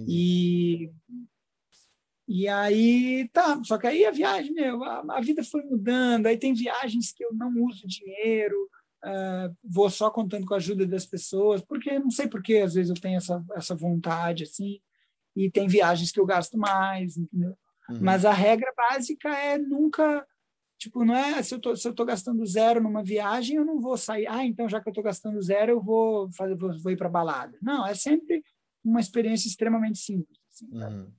E 0.00 0.90
e 2.28 2.48
aí, 2.48 3.28
tá, 3.32 3.62
só 3.62 3.78
que 3.78 3.86
aí 3.86 4.04
a 4.04 4.10
viagem, 4.10 4.52
meu, 4.52 4.82
a, 4.82 5.04
a, 5.10 5.20
vida 5.20 5.44
foi 5.44 5.62
mudando, 5.62 6.26
aí 6.26 6.36
tem 6.36 6.52
viagens 6.52 7.12
que 7.12 7.24
eu 7.24 7.32
não 7.32 7.52
uso 7.64 7.86
dinheiro, 7.86 8.68
uh, 9.06 9.56
vou 9.64 9.88
só 9.88 10.10
contando 10.10 10.46
com 10.46 10.54
a 10.54 10.56
ajuda 10.56 10.86
das 10.86 11.06
pessoas, 11.06 11.62
porque 11.62 11.98
não 11.98 12.10
sei 12.10 12.26
por 12.26 12.42
que 12.42 12.58
às 12.58 12.74
vezes 12.74 12.90
eu 12.90 13.00
tenho 13.00 13.16
essa, 13.16 13.42
essa 13.54 13.74
vontade, 13.74 14.42
assim, 14.44 14.80
e 15.34 15.50
tem 15.50 15.68
viagens 15.68 16.10
que 16.10 16.18
eu 16.18 16.26
gasto 16.26 16.58
mais, 16.58 17.16
entendeu? 17.16 17.56
Uhum. 17.88 17.98
Mas 18.00 18.24
a 18.24 18.32
regra 18.32 18.72
básica 18.76 19.28
é 19.28 19.56
nunca, 19.56 20.26
tipo, 20.78 21.04
não 21.04 21.14
é, 21.14 21.42
se 21.42 21.54
eu 21.54 21.60
tô, 21.60 21.76
se 21.76 21.86
eu 21.86 21.94
tô 21.94 22.04
gastando 22.04 22.44
zero 22.44 22.82
numa 22.82 23.04
viagem, 23.04 23.56
eu 23.56 23.64
não 23.64 23.78
vou 23.78 23.96
sair, 23.96 24.26
ah, 24.26 24.44
então 24.44 24.68
já 24.68 24.80
que 24.80 24.88
eu 24.88 24.92
tô 24.92 25.02
gastando 25.02 25.40
zero, 25.40 25.72
eu 25.72 25.80
vou, 25.80 26.30
fazer, 26.32 26.56
vou, 26.56 26.76
vou 26.78 26.92
ir 26.92 26.96
para 26.96 27.08
balada. 27.08 27.56
Não, 27.62 27.86
é 27.86 27.94
sempre 27.94 28.42
uma 28.84 29.00
experiência 29.00 29.48
extremamente 29.48 29.98
simples. 29.98 30.38
Assim, 30.52 30.68
uhum. 30.72 31.12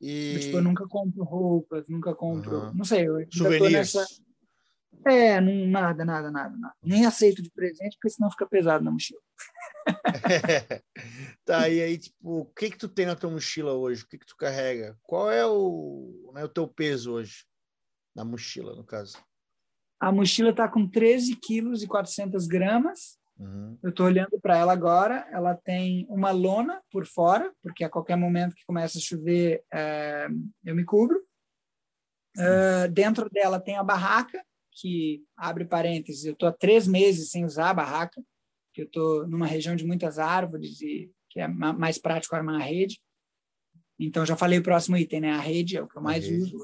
E... 0.00 0.38
Tipo, 0.40 0.58
eu 0.58 0.62
nunca 0.62 0.86
compro 0.86 1.24
roupas, 1.24 1.88
nunca 1.88 2.14
compro. 2.14 2.56
Uhum. 2.56 2.74
Não 2.74 2.84
sei, 2.84 3.08
eu 3.08 3.26
Souvenirs. 3.32 3.72
nessa. 3.72 4.06
É, 5.06 5.40
não, 5.40 5.66
nada, 5.66 6.04
nada, 6.04 6.30
nada, 6.30 6.56
nada. 6.56 6.74
Nem 6.82 7.06
aceito 7.06 7.42
de 7.42 7.50
presente, 7.50 7.96
porque 7.96 8.10
senão 8.10 8.30
fica 8.30 8.46
pesado 8.46 8.84
na 8.84 8.90
mochila. 8.90 9.20
tá, 11.44 11.68
e 11.68 11.80
aí, 11.80 11.98
tipo, 11.98 12.40
o 12.40 12.44
que 12.46 12.70
que 12.70 12.78
tu 12.78 12.88
tem 12.88 13.06
na 13.06 13.16
tua 13.16 13.30
mochila 13.30 13.72
hoje? 13.72 14.02
O 14.02 14.08
que 14.08 14.18
que 14.18 14.26
tu 14.26 14.36
carrega? 14.36 14.96
Qual 15.02 15.30
é 15.30 15.46
o, 15.46 16.30
né, 16.34 16.44
o 16.44 16.48
teu 16.48 16.66
peso 16.66 17.12
hoje? 17.12 17.44
Na 18.14 18.24
mochila, 18.24 18.74
no 18.74 18.84
caso. 18.84 19.16
A 20.00 20.12
mochila 20.12 20.52
tá 20.52 20.68
com 20.68 20.86
13 20.86 21.36
quilos 21.36 21.82
e 21.82 21.86
400 21.86 22.46
gramas. 22.46 23.18
Uhum. 23.38 23.78
Eu 23.82 23.90
estou 23.90 24.06
olhando 24.06 24.38
para 24.40 24.56
ela 24.56 24.72
agora. 24.72 25.26
Ela 25.32 25.54
tem 25.54 26.06
uma 26.08 26.30
lona 26.30 26.80
por 26.90 27.06
fora, 27.06 27.52
porque 27.62 27.84
a 27.84 27.90
qualquer 27.90 28.16
momento 28.16 28.54
que 28.54 28.66
começa 28.66 28.98
a 28.98 29.00
chover, 29.00 29.62
é, 29.72 30.28
eu 30.64 30.74
me 30.74 30.84
cubro. 30.84 31.20
Uh, 32.36 32.88
dentro 32.92 33.28
dela 33.28 33.58
tem 33.58 33.76
a 33.76 33.82
barraca, 33.82 34.40
que 34.80 35.24
abre 35.36 35.64
parênteses. 35.64 36.24
Eu 36.24 36.32
estou 36.32 36.48
há 36.48 36.52
três 36.52 36.86
meses 36.86 37.30
sem 37.30 37.44
usar 37.44 37.70
a 37.70 37.74
barraca, 37.74 38.22
que 38.72 38.82
eu 38.82 38.86
estou 38.86 39.26
numa 39.26 39.46
região 39.46 39.74
de 39.74 39.84
muitas 39.84 40.18
árvores 40.18 40.80
e 40.80 41.10
que 41.28 41.40
é 41.40 41.48
mais 41.48 41.98
prático 41.98 42.34
armar 42.34 42.60
a 42.60 42.64
rede. 42.64 43.00
Então 43.98 44.24
já 44.24 44.36
falei 44.36 44.58
o 44.58 44.62
próximo 44.62 44.96
item, 44.96 45.20
né? 45.20 45.32
A 45.32 45.40
rede 45.40 45.76
é 45.76 45.82
o 45.82 45.88
que 45.88 45.96
eu 45.96 46.02
mais 46.02 46.26
uso. 46.28 46.56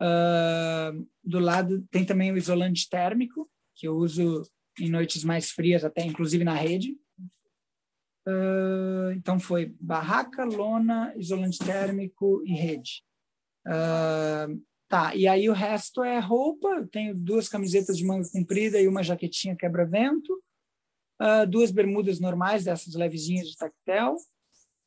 Uh, 0.00 1.06
do 1.22 1.38
lado 1.38 1.86
tem 1.90 2.04
também 2.06 2.32
o 2.32 2.38
isolante 2.38 2.88
térmico, 2.88 3.50
que 3.76 3.86
eu 3.86 3.94
uso 3.94 4.42
em 4.78 4.88
noites 4.88 5.22
mais 5.22 5.50
frias, 5.50 5.84
até 5.84 6.02
inclusive 6.02 6.42
na 6.42 6.54
rede. 6.54 6.96
Uh, 8.26 9.12
então 9.14 9.38
foi 9.38 9.74
barraca, 9.78 10.44
lona, 10.44 11.12
isolante 11.16 11.58
térmico 11.58 12.42
e 12.46 12.54
rede. 12.54 13.04
Uh, 13.66 14.69
tá, 14.90 15.14
e 15.14 15.28
aí 15.28 15.48
o 15.48 15.52
resto 15.52 16.02
é 16.02 16.18
roupa. 16.18 16.68
Eu 16.68 16.86
tenho 16.88 17.14
duas 17.14 17.48
camisetas 17.48 17.96
de 17.96 18.04
manga 18.04 18.28
comprida 18.28 18.78
e 18.80 18.88
uma 18.88 19.04
jaquetinha 19.04 19.56
quebra-vento. 19.56 20.42
Uh, 21.22 21.46
duas 21.48 21.70
bermudas 21.70 22.18
normais, 22.18 22.64
dessas 22.64 22.94
levezinhas 22.94 23.48
de 23.48 23.56
tactel. 23.56 24.16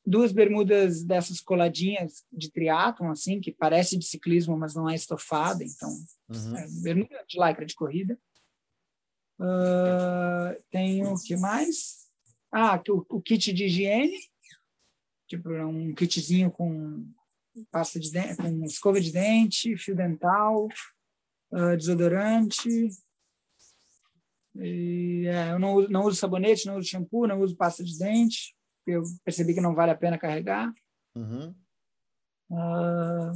Duas 0.05 0.33
bermudas 0.33 1.05
dessas 1.05 1.39
coladinhas 1.39 2.25
de 2.29 2.51
triatlon, 2.51 3.09
assim, 3.09 3.39
que 3.39 3.53
parece 3.53 3.97
de 3.97 4.05
ciclismo, 4.05 4.57
mas 4.57 4.75
não 4.75 4.89
é 4.89 4.95
estofada. 4.95 5.63
Então, 5.63 5.89
uhum. 6.29 6.57
é 6.57 6.67
bermuda 6.81 7.23
de 7.25 7.39
lycra 7.39 7.65
de 7.65 7.73
corrida. 7.73 8.19
Uh, 9.39 10.61
tem 10.69 11.05
o 11.05 11.15
que 11.15 11.37
mais? 11.37 12.09
Ah, 12.51 12.81
o, 12.89 13.05
o, 13.09 13.21
kit 13.21 13.53
de 13.53 13.65
higiene, 13.65 14.19
tipo 15.27 15.49
um 15.49 15.93
kitzinho 15.95 16.51
com 16.51 17.07
pasta 17.71 17.99
de 17.99 18.11
dente, 18.11 18.37
com 18.37 18.65
escova 18.65 18.99
de 18.99 19.11
dente, 19.11 19.77
fio 19.77 19.95
dental, 19.95 20.67
uh, 21.51 21.77
desodorante. 21.77 22.89
E, 24.55 25.25
é, 25.27 25.51
eu 25.51 25.59
não, 25.59 25.81
não 25.87 26.05
uso 26.05 26.17
sabonete, 26.17 26.65
não 26.65 26.77
uso 26.77 26.89
shampoo, 26.89 27.27
não 27.27 27.41
uso 27.41 27.55
pasta 27.55 27.83
de 27.83 27.97
dente. 27.97 28.55
Eu 28.85 29.03
percebi 29.23 29.53
que 29.53 29.61
não 29.61 29.73
vale 29.73 29.91
a 29.91 29.97
pena 29.97 30.17
carregar. 30.17 30.71
Uhum. 31.15 31.55
Uh, 32.51 33.31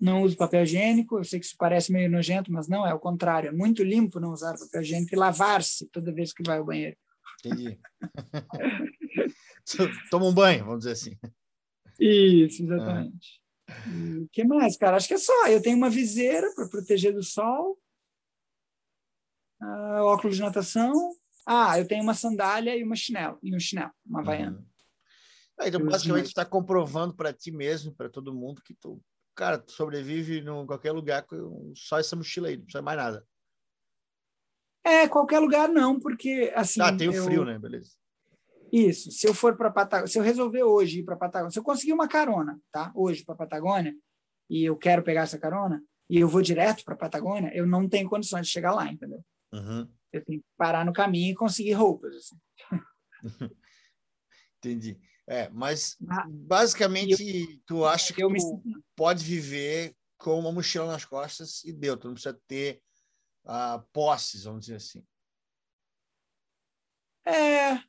não 0.00 0.22
uso 0.22 0.36
papel 0.36 0.62
higiênico. 0.62 1.18
Eu 1.18 1.24
sei 1.24 1.40
que 1.40 1.46
isso 1.46 1.56
parece 1.56 1.92
meio 1.92 2.10
nojento, 2.10 2.52
mas 2.52 2.68
não, 2.68 2.86
é 2.86 2.92
o 2.92 3.00
contrário. 3.00 3.48
É 3.48 3.52
muito 3.52 3.82
limpo 3.82 4.20
não 4.20 4.32
usar 4.32 4.58
papel 4.58 4.82
higiênico 4.82 5.14
e 5.14 5.18
lavar-se 5.18 5.88
toda 5.88 6.12
vez 6.12 6.32
que 6.32 6.42
vai 6.42 6.58
ao 6.58 6.64
banheiro. 6.64 6.96
Entendi. 7.44 7.78
Toma 10.10 10.26
um 10.26 10.34
banho, 10.34 10.64
vamos 10.64 10.80
dizer 10.80 10.92
assim. 10.92 11.16
Isso, 11.98 12.62
exatamente. 12.62 13.40
O 14.22 14.28
que 14.30 14.44
mais, 14.44 14.76
cara? 14.76 14.96
Acho 14.96 15.08
que 15.08 15.14
é 15.14 15.18
só. 15.18 15.46
Eu 15.46 15.62
tenho 15.62 15.76
uma 15.76 15.90
viseira 15.90 16.52
para 16.54 16.68
proteger 16.68 17.14
do 17.14 17.22
sol, 17.22 17.78
uh, 19.62 20.02
óculos 20.02 20.36
de 20.36 20.42
natação. 20.42 20.92
Ah, 21.46 21.78
eu 21.78 21.86
tenho 21.86 22.02
uma 22.02 22.14
sandália 22.14 22.76
e 22.76 22.82
uma 22.82 22.96
chinelo, 22.96 23.38
e 23.42 23.54
um 23.54 23.60
chinelo, 23.60 23.92
uma 24.06 24.20
havaiana. 24.20 24.58
Uhum. 24.58 24.66
Ah, 25.58 25.68
então, 25.68 25.84
basicamente, 25.84 26.26
está 26.26 26.44
comprovando 26.44 27.14
para 27.14 27.32
ti 27.32 27.50
mesmo, 27.50 27.94
para 27.94 28.08
todo 28.08 28.34
mundo, 28.34 28.62
que 28.62 28.74
tu, 28.74 29.00
cara, 29.34 29.58
tu 29.58 29.72
sobrevive 29.72 30.40
em 30.40 30.66
qualquer 30.66 30.92
lugar 30.92 31.22
com 31.24 31.72
só 31.76 31.98
essa 31.98 32.16
mochila 32.16 32.48
aí, 32.48 32.56
não 32.56 32.64
precisa 32.64 32.82
mais 32.82 32.98
nada. 32.98 33.26
É, 34.82 35.08
qualquer 35.08 35.38
lugar 35.38 35.68
não, 35.68 35.98
porque 35.98 36.52
assim. 36.54 36.80
Ah, 36.80 36.94
tem 36.94 37.08
o 37.08 37.14
eu... 37.14 37.24
frio, 37.24 37.44
né? 37.44 37.58
Beleza. 37.58 37.92
Isso. 38.74 39.12
Se 39.12 39.28
eu 39.28 39.32
for 39.32 39.56
para 39.56 39.70
Patagônia, 39.70 40.08
se 40.08 40.18
eu 40.18 40.22
resolver 40.24 40.64
hoje 40.64 40.98
ir 40.98 41.04
para 41.04 41.14
Patagônia, 41.14 41.52
se 41.52 41.58
eu 41.60 41.62
conseguir 41.62 41.92
uma 41.92 42.08
carona, 42.08 42.60
tá? 42.72 42.90
Hoje 42.92 43.24
para 43.24 43.36
Patagônia, 43.36 43.94
e 44.50 44.64
eu 44.64 44.76
quero 44.76 45.04
pegar 45.04 45.22
essa 45.22 45.38
carona, 45.38 45.80
e 46.10 46.18
eu 46.18 46.26
vou 46.26 46.42
direto 46.42 46.82
para 46.84 46.96
Patagônia, 46.96 47.54
eu 47.54 47.68
não 47.68 47.88
tenho 47.88 48.10
condições 48.10 48.48
de 48.48 48.52
chegar 48.52 48.74
lá, 48.74 48.90
entendeu? 48.90 49.24
Uhum. 49.52 49.88
Eu 50.12 50.24
tenho 50.24 50.40
que 50.40 50.46
parar 50.56 50.84
no 50.84 50.92
caminho 50.92 51.30
e 51.30 51.36
conseguir 51.36 51.74
roupas. 51.74 52.16
Assim. 52.16 52.36
Entendi. 54.58 54.98
É, 55.28 55.48
mas 55.50 55.96
ah, 56.10 56.26
basicamente 56.28 57.12
eu, 57.22 57.60
tu 57.64 57.84
acha 57.84 58.12
que 58.12 58.22
tu 58.22 58.28
me... 58.28 58.40
pode 58.96 59.24
viver 59.24 59.94
com 60.18 60.36
uma 60.36 60.50
mochila 60.50 60.86
nas 60.88 61.04
costas 61.04 61.62
e 61.62 61.72
deu, 61.72 61.96
tu 61.96 62.08
não 62.08 62.14
precisa 62.14 62.36
ter 62.48 62.82
uh, 63.44 63.80
posses, 63.92 64.42
vamos 64.42 64.62
dizer 64.62 64.76
assim. 64.76 65.06
É, 67.24 67.80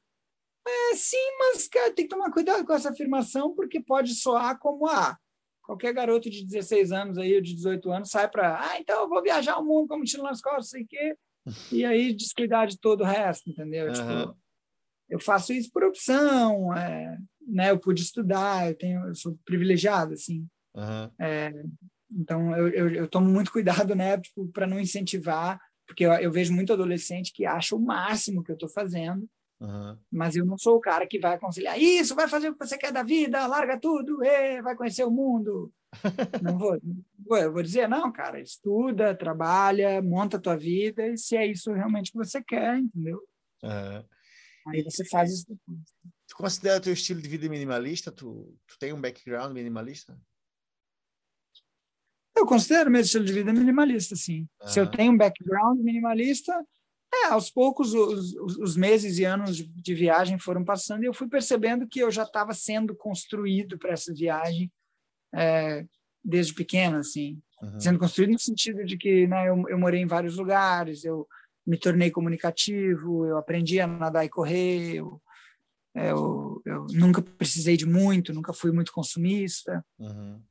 é 0.68 0.96
sim, 0.96 1.38
mas 1.40 1.68
cara, 1.68 1.94
tem 1.94 2.08
que 2.08 2.16
tomar 2.16 2.32
cuidado 2.32 2.66
com 2.66 2.74
essa 2.74 2.90
afirmação, 2.90 3.54
porque 3.54 3.80
pode 3.80 4.16
soar 4.16 4.58
como 4.60 4.88
ah, 4.88 5.18
qualquer 5.62 5.94
garoto 5.94 6.30
de 6.30 6.46
16 6.46 6.92
anos 6.92 7.18
aí, 7.18 7.36
ou 7.36 7.42
de 7.42 7.54
18 7.54 7.92
anos, 7.92 8.10
sai 8.10 8.30
para, 8.30 8.60
ah, 8.60 8.80
então 8.80 9.02
eu 9.02 9.10
vou 9.10 9.22
viajar 9.22 9.58
o 9.58 9.66
mundo 9.66 9.88
como 9.88 10.04
tiro 10.04 10.24
nas 10.24 10.42
costas, 10.42 10.70
sei 10.70 10.84
o 10.84 10.88
quê, 10.88 11.16
e 11.72 11.86
aí 11.86 12.14
descuidar 12.14 12.68
de 12.68 12.80
todo 12.80 13.02
o 13.02 13.06
resto, 13.06 13.50
entendeu? 13.50 13.88
Uhum. 13.88 13.94
Tipo, 13.94 14.38
eu 15.10 15.20
faço 15.20 15.54
isso 15.54 15.72
por 15.72 15.84
opção, 15.84 16.76
é, 16.76 17.18
né? 17.48 17.72
Eu 17.72 17.80
pude 17.80 18.02
estudar, 18.02 18.68
eu 18.68 18.76
tenho, 18.76 19.06
eu 19.08 19.16
sou 19.16 19.38
privilegiado, 19.46 20.14
assim. 20.14 20.48
Uhum. 20.74 21.12
É, 21.20 21.52
então 22.12 22.56
eu, 22.56 22.68
eu, 22.70 22.90
eu, 22.90 23.08
tomo 23.08 23.30
muito 23.30 23.52
cuidado, 23.52 23.96
né? 23.96 24.18
Tipo, 24.20 24.48
para 24.48 24.66
não 24.68 24.80
incentivar, 24.80 25.60
porque 25.88 26.06
eu, 26.06 26.12
eu, 26.14 26.32
vejo 26.32 26.54
muito 26.54 26.74
adolescente 26.74 27.32
que 27.32 27.46
acha 27.46 27.76
o 27.76 27.80
máximo 27.80 28.44
que 28.44 28.52
eu 28.52 28.56
estou 28.56 28.70
fazendo, 28.70 29.30
uhum. 29.60 29.98
mas 30.12 30.36
eu 30.36 30.46
não 30.46 30.58
sou 30.58 30.76
o 30.78 30.82
cara 30.82 31.08
que 31.08 31.20
vai 31.20 31.36
aconselhar 31.36 31.80
isso, 31.80 32.16
vai 32.16 32.28
fazer 32.28 32.50
o 32.50 32.54
que 32.54 32.66
você 32.66 32.78
quer 32.78 32.92
da 32.92 33.04
vida, 33.04 33.46
larga 33.48 33.80
tudo, 33.80 34.24
e, 34.24 34.62
vai 34.62 34.76
conhecer 34.76 35.04
o 35.04 35.12
mundo. 35.12 35.72
não 36.42 36.58
vou, 36.58 36.78
eu 37.38 37.54
vou 37.54 37.64
dizer 37.64 37.88
não, 37.88 38.12
cara, 38.12 38.40
estuda, 38.40 39.16
trabalha, 39.16 40.02
monta 40.02 40.38
a 40.38 40.42
tua 40.42 40.58
vida 40.58 41.08
e 41.08 41.18
se 41.18 41.38
é 41.38 41.46
isso 41.48 41.72
realmente 41.72 42.12
que 42.12 42.18
você 42.18 42.44
quer, 42.44 42.78
entendeu? 42.78 43.22
Uhum. 43.64 44.04
Aí 44.68 44.84
você 44.84 45.06
faz 45.06 45.32
isso 45.32 45.46
depois. 45.48 45.80
Tu 46.28 46.36
considera 46.36 46.82
teu 46.82 46.94
estilo 46.94 47.22
de 47.22 47.30
vida 47.30 47.48
minimalista? 47.48 48.12
Tu, 48.12 48.58
tu 48.68 48.78
tem 48.80 48.92
um 48.92 49.00
background 49.00 49.54
minimalista? 49.54 50.20
Eu 52.36 52.46
considero 52.46 52.92
meu 52.92 53.02
estilo 53.02 53.24
de 53.24 53.32
vida 53.32 53.54
minimalista, 53.54 54.16
sim. 54.16 54.48
Uhum. 54.62 54.68
Se 54.68 54.80
eu 54.80 54.90
tenho 54.90 55.14
um 55.14 55.18
background 55.18 55.80
minimalista, 55.80 56.54
é, 57.24 57.28
aos 57.28 57.50
poucos 57.50 57.94
os, 57.94 58.34
os, 58.60 58.76
meses 58.76 59.18
e 59.18 59.24
anos 59.24 59.58
de, 59.58 59.94
viagem 59.94 60.38
foram 60.38 60.64
passando 60.64 61.04
e 61.04 61.06
eu 61.06 61.14
fui 61.14 61.28
percebendo 61.28 61.88
que 61.88 62.00
eu 62.00 62.12
já 62.12 62.24
estava 62.24 62.54
sendo 62.54 62.96
construído 62.96 63.78
para 63.78 63.94
essa 63.94 64.14
viagem 64.14 64.72
é, 65.34 65.86
desde 66.24 66.54
pequeno, 66.54 66.98
assim. 66.98 67.42
Uhum. 67.62 67.80
Sendo 67.80 68.00
construído 68.00 68.32
no 68.32 68.40
sentido 68.40 68.84
de 68.84 68.98
que 68.98 69.28
né, 69.28 69.50
eu, 69.50 69.64
eu 69.70 69.78
morei 69.78 70.02
em 70.02 70.08
vários 70.08 70.38
lugares, 70.38 71.04
eu 71.04 71.28
me 71.66 71.78
tornei 71.78 72.12
comunicativo, 72.12 73.26
eu 73.26 73.38
aprendi 73.38 73.80
a 73.80 73.88
nadar 73.88 74.26
e 74.26 74.30
correr, 74.30 74.96
eu, 74.96 75.22
eu, 75.96 76.62
eu 76.66 76.88
nunca 76.92 77.22
precisei 77.22 77.78
de 77.78 77.86
muito, 77.86 78.34
nunca 78.34 78.54
fui 78.54 78.72
muito 78.72 78.92
consumista. 78.92 79.84
Uhum. 79.98 80.42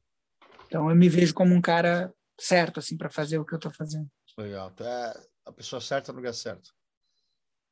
Então 0.66 0.88
eu 0.88 0.96
me 0.96 1.08
vejo 1.08 1.34
como 1.34 1.54
um 1.54 1.60
cara 1.60 2.12
certo 2.38 2.80
assim 2.80 2.96
para 2.96 3.10
fazer 3.10 3.38
o 3.38 3.44
que 3.44 3.54
eu 3.54 3.58
estou 3.58 3.72
fazendo. 3.72 4.08
Legal, 4.36 4.72
é 4.80 5.33
a 5.44 5.52
pessoa 5.52 5.80
certa 5.80 6.12
no 6.12 6.18
lugar 6.18 6.34
certo. 6.34 6.74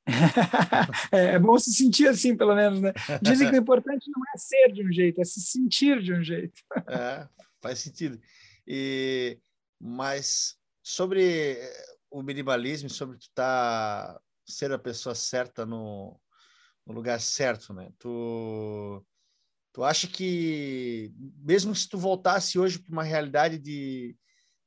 é, 1.12 1.34
é, 1.34 1.38
bom 1.38 1.56
se 1.58 1.72
sentir 1.72 2.08
assim, 2.08 2.36
pelo 2.36 2.54
menos, 2.54 2.80
né? 2.80 2.92
Dizem 3.22 3.48
que 3.48 3.56
o 3.56 3.60
importante 3.60 4.10
não 4.10 4.22
é 4.34 4.36
ser 4.36 4.72
de 4.72 4.84
um 4.84 4.92
jeito, 4.92 5.20
é 5.20 5.24
se 5.24 5.40
sentir 5.40 6.02
de 6.02 6.12
um 6.12 6.22
jeito. 6.22 6.60
é, 6.88 7.28
faz 7.60 7.78
sentido. 7.78 8.20
E 8.66 9.38
mas 9.80 10.56
sobre 10.82 11.58
o 12.10 12.22
minimalismo 12.22 12.88
sobre 12.88 13.18
tu 13.18 13.28
tá 13.34 14.20
ser 14.46 14.70
a 14.72 14.78
pessoa 14.78 15.14
certa 15.14 15.64
no, 15.64 16.20
no 16.86 16.92
lugar 16.92 17.20
certo, 17.20 17.72
né? 17.72 17.90
Tu 17.98 19.04
tu 19.72 19.82
acha 19.82 20.06
que 20.06 21.12
mesmo 21.38 21.74
se 21.74 21.88
tu 21.88 21.96
voltasse 21.96 22.58
hoje 22.58 22.78
para 22.78 22.92
uma 22.92 23.02
realidade 23.02 23.58
de, 23.58 24.14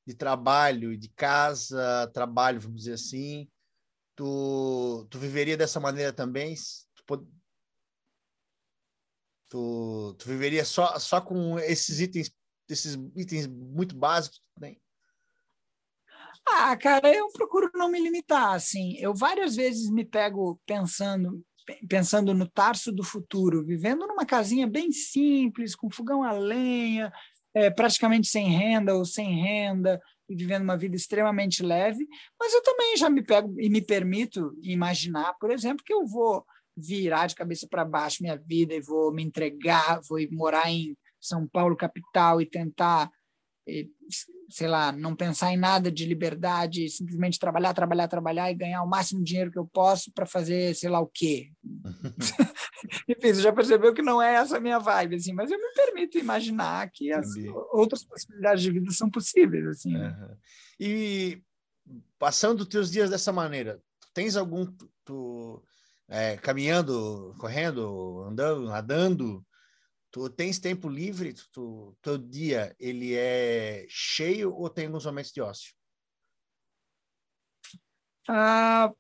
de 0.05 0.13
trabalho, 0.13 0.97
de 0.97 1.09
casa, 1.09 2.09
trabalho, 2.13 2.59
vamos 2.59 2.79
dizer 2.79 2.93
assim, 2.93 3.49
tu, 4.15 5.07
tu 5.09 5.17
viveria 5.17 5.57
dessa 5.57 5.79
maneira 5.79 6.13
também? 6.13 6.55
Tu, 7.05 7.27
tu, 9.49 10.15
tu 10.17 10.27
viveria 10.27 10.63
só, 10.63 10.97
só 10.99 11.19
com 11.19 11.57
esses 11.59 11.99
itens, 11.99 12.31
esses 12.69 12.95
itens 13.15 13.47
muito 13.47 13.95
básicos 13.95 14.39
que 14.39 14.45
tu 14.55 14.61
tem? 14.61 14.81
Ah, 16.47 16.77
cara, 16.77 17.13
eu 17.13 17.27
procuro 17.31 17.71
não 17.73 17.89
me 17.89 17.99
limitar, 17.99 18.53
assim. 18.53 18.95
Eu 18.97 19.15
várias 19.15 19.55
vezes 19.55 19.89
me 19.89 20.05
pego 20.05 20.61
pensando 20.65 21.43
pensando 21.87 22.33
no 22.33 22.47
Tarso 22.47 22.91
do 22.91 23.03
futuro, 23.03 23.65
vivendo 23.65 24.05
numa 24.05 24.25
casinha 24.25 24.67
bem 24.67 24.91
simples, 24.91 25.75
com 25.75 25.89
fogão 25.89 26.21
a 26.21 26.31
lenha, 26.31 27.11
é, 27.55 27.69
praticamente 27.69 28.27
sem 28.27 28.49
renda 28.49 28.93
ou 28.93 29.05
sem 29.05 29.41
renda, 29.41 29.99
e 30.27 30.35
vivendo 30.35 30.63
uma 30.63 30.77
vida 30.77 30.95
extremamente 30.95 31.63
leve, 31.63 32.05
mas 32.39 32.53
eu 32.53 32.61
também 32.61 32.97
já 32.97 33.09
me 33.09 33.23
pego 33.23 33.55
e 33.59 33.69
me 33.69 33.81
permito 33.81 34.53
imaginar, 34.61 35.33
por 35.39 35.51
exemplo, 35.51 35.83
que 35.85 35.93
eu 35.93 36.05
vou 36.05 36.45
virar 36.75 37.27
de 37.27 37.35
cabeça 37.35 37.67
para 37.69 37.85
baixo 37.85 38.21
minha 38.21 38.35
vida 38.35 38.73
e 38.73 38.81
vou 38.81 39.13
me 39.13 39.23
entregar, 39.23 40.01
vou 40.07 40.19
morar 40.31 40.69
em 40.69 40.97
São 41.19 41.47
Paulo 41.47 41.77
capital 41.77 42.41
e 42.41 42.45
tentar 42.45 43.09
sei 44.49 44.67
lá, 44.67 44.91
não 44.91 45.15
pensar 45.15 45.51
em 45.51 45.57
nada 45.57 45.91
de 45.91 46.05
liberdade, 46.05 46.87
simplesmente 46.89 47.39
trabalhar, 47.39 47.73
trabalhar, 47.73 48.07
trabalhar 48.07 48.51
e 48.51 48.55
ganhar 48.55 48.83
o 48.83 48.87
máximo 48.87 49.23
de 49.23 49.29
dinheiro 49.29 49.51
que 49.51 49.57
eu 49.57 49.65
posso 49.65 50.11
para 50.11 50.25
fazer 50.25 50.75
sei 50.75 50.89
lá 50.89 50.99
o 50.99 51.07
quê. 51.07 51.51
Enfim, 53.09 53.33
você 53.33 53.41
já 53.41 53.51
percebeu 53.51 53.93
que 53.93 54.01
não 54.01 54.21
é 54.21 54.35
essa 54.35 54.57
a 54.57 54.59
minha 54.59 54.79
vibe, 54.79 55.15
assim, 55.15 55.33
mas 55.33 55.49
eu 55.49 55.57
me 55.57 55.73
permito 55.73 56.17
imaginar 56.17 56.89
que 56.91 57.11
as 57.11 57.27
outras 57.71 58.03
possibilidades 58.03 58.61
de 58.61 58.71
vida 58.71 58.91
são 58.91 59.09
possíveis, 59.09 59.65
assim. 59.67 59.95
Uhum. 59.95 60.37
E 60.79 61.41
passando 62.19 62.61
os 62.61 62.67
teus 62.67 62.91
dias 62.91 63.09
dessa 63.09 63.31
maneira, 63.31 63.81
tens 64.13 64.35
algum 64.35 64.65
tu, 65.03 65.63
é, 66.07 66.37
caminhando, 66.37 67.35
correndo, 67.39 68.23
andando, 68.27 68.65
nadando, 68.65 69.45
Tu 70.15 70.29
tens 70.29 70.57
tempo 70.57 70.87
livre? 70.87 71.33
Tu, 71.51 71.93
teu 72.01 72.17
dia 72.17 72.73
ele 72.79 73.13
é 73.15 73.85
cheio 73.89 74.55
ou 74.55 74.69
tem 74.69 74.85
alguns 74.85 75.05
momentos 75.05 75.33
de 75.33 75.41
ócio? 75.41 75.73
Ah, 78.25 78.93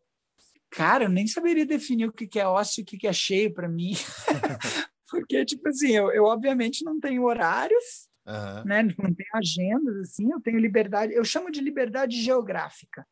cara, 0.69 1.05
eu 1.05 1.09
nem 1.09 1.25
saberia 1.25 1.65
definir 1.65 2.09
o 2.09 2.11
que 2.11 2.37
é 2.37 2.45
ócio 2.45 2.81
e 2.81 2.83
o 2.83 2.85
que 2.85 3.07
é 3.07 3.13
cheio 3.13 3.53
para 3.53 3.69
mim. 3.69 3.93
Porque, 5.09 5.45
tipo 5.45 5.65
assim, 5.69 5.91
eu, 5.91 6.11
eu 6.11 6.25
obviamente 6.25 6.83
não 6.83 6.99
tenho 6.99 7.23
horários, 7.23 8.09
uhum. 8.27 8.65
né? 8.65 8.83
não 8.83 9.15
tenho 9.15 9.29
agendas, 9.35 9.95
assim, 10.01 10.29
eu 10.29 10.41
tenho 10.41 10.59
liberdade, 10.59 11.13
eu 11.13 11.23
chamo 11.23 11.49
de 11.49 11.61
liberdade 11.61 12.21
geográfica. 12.21 13.07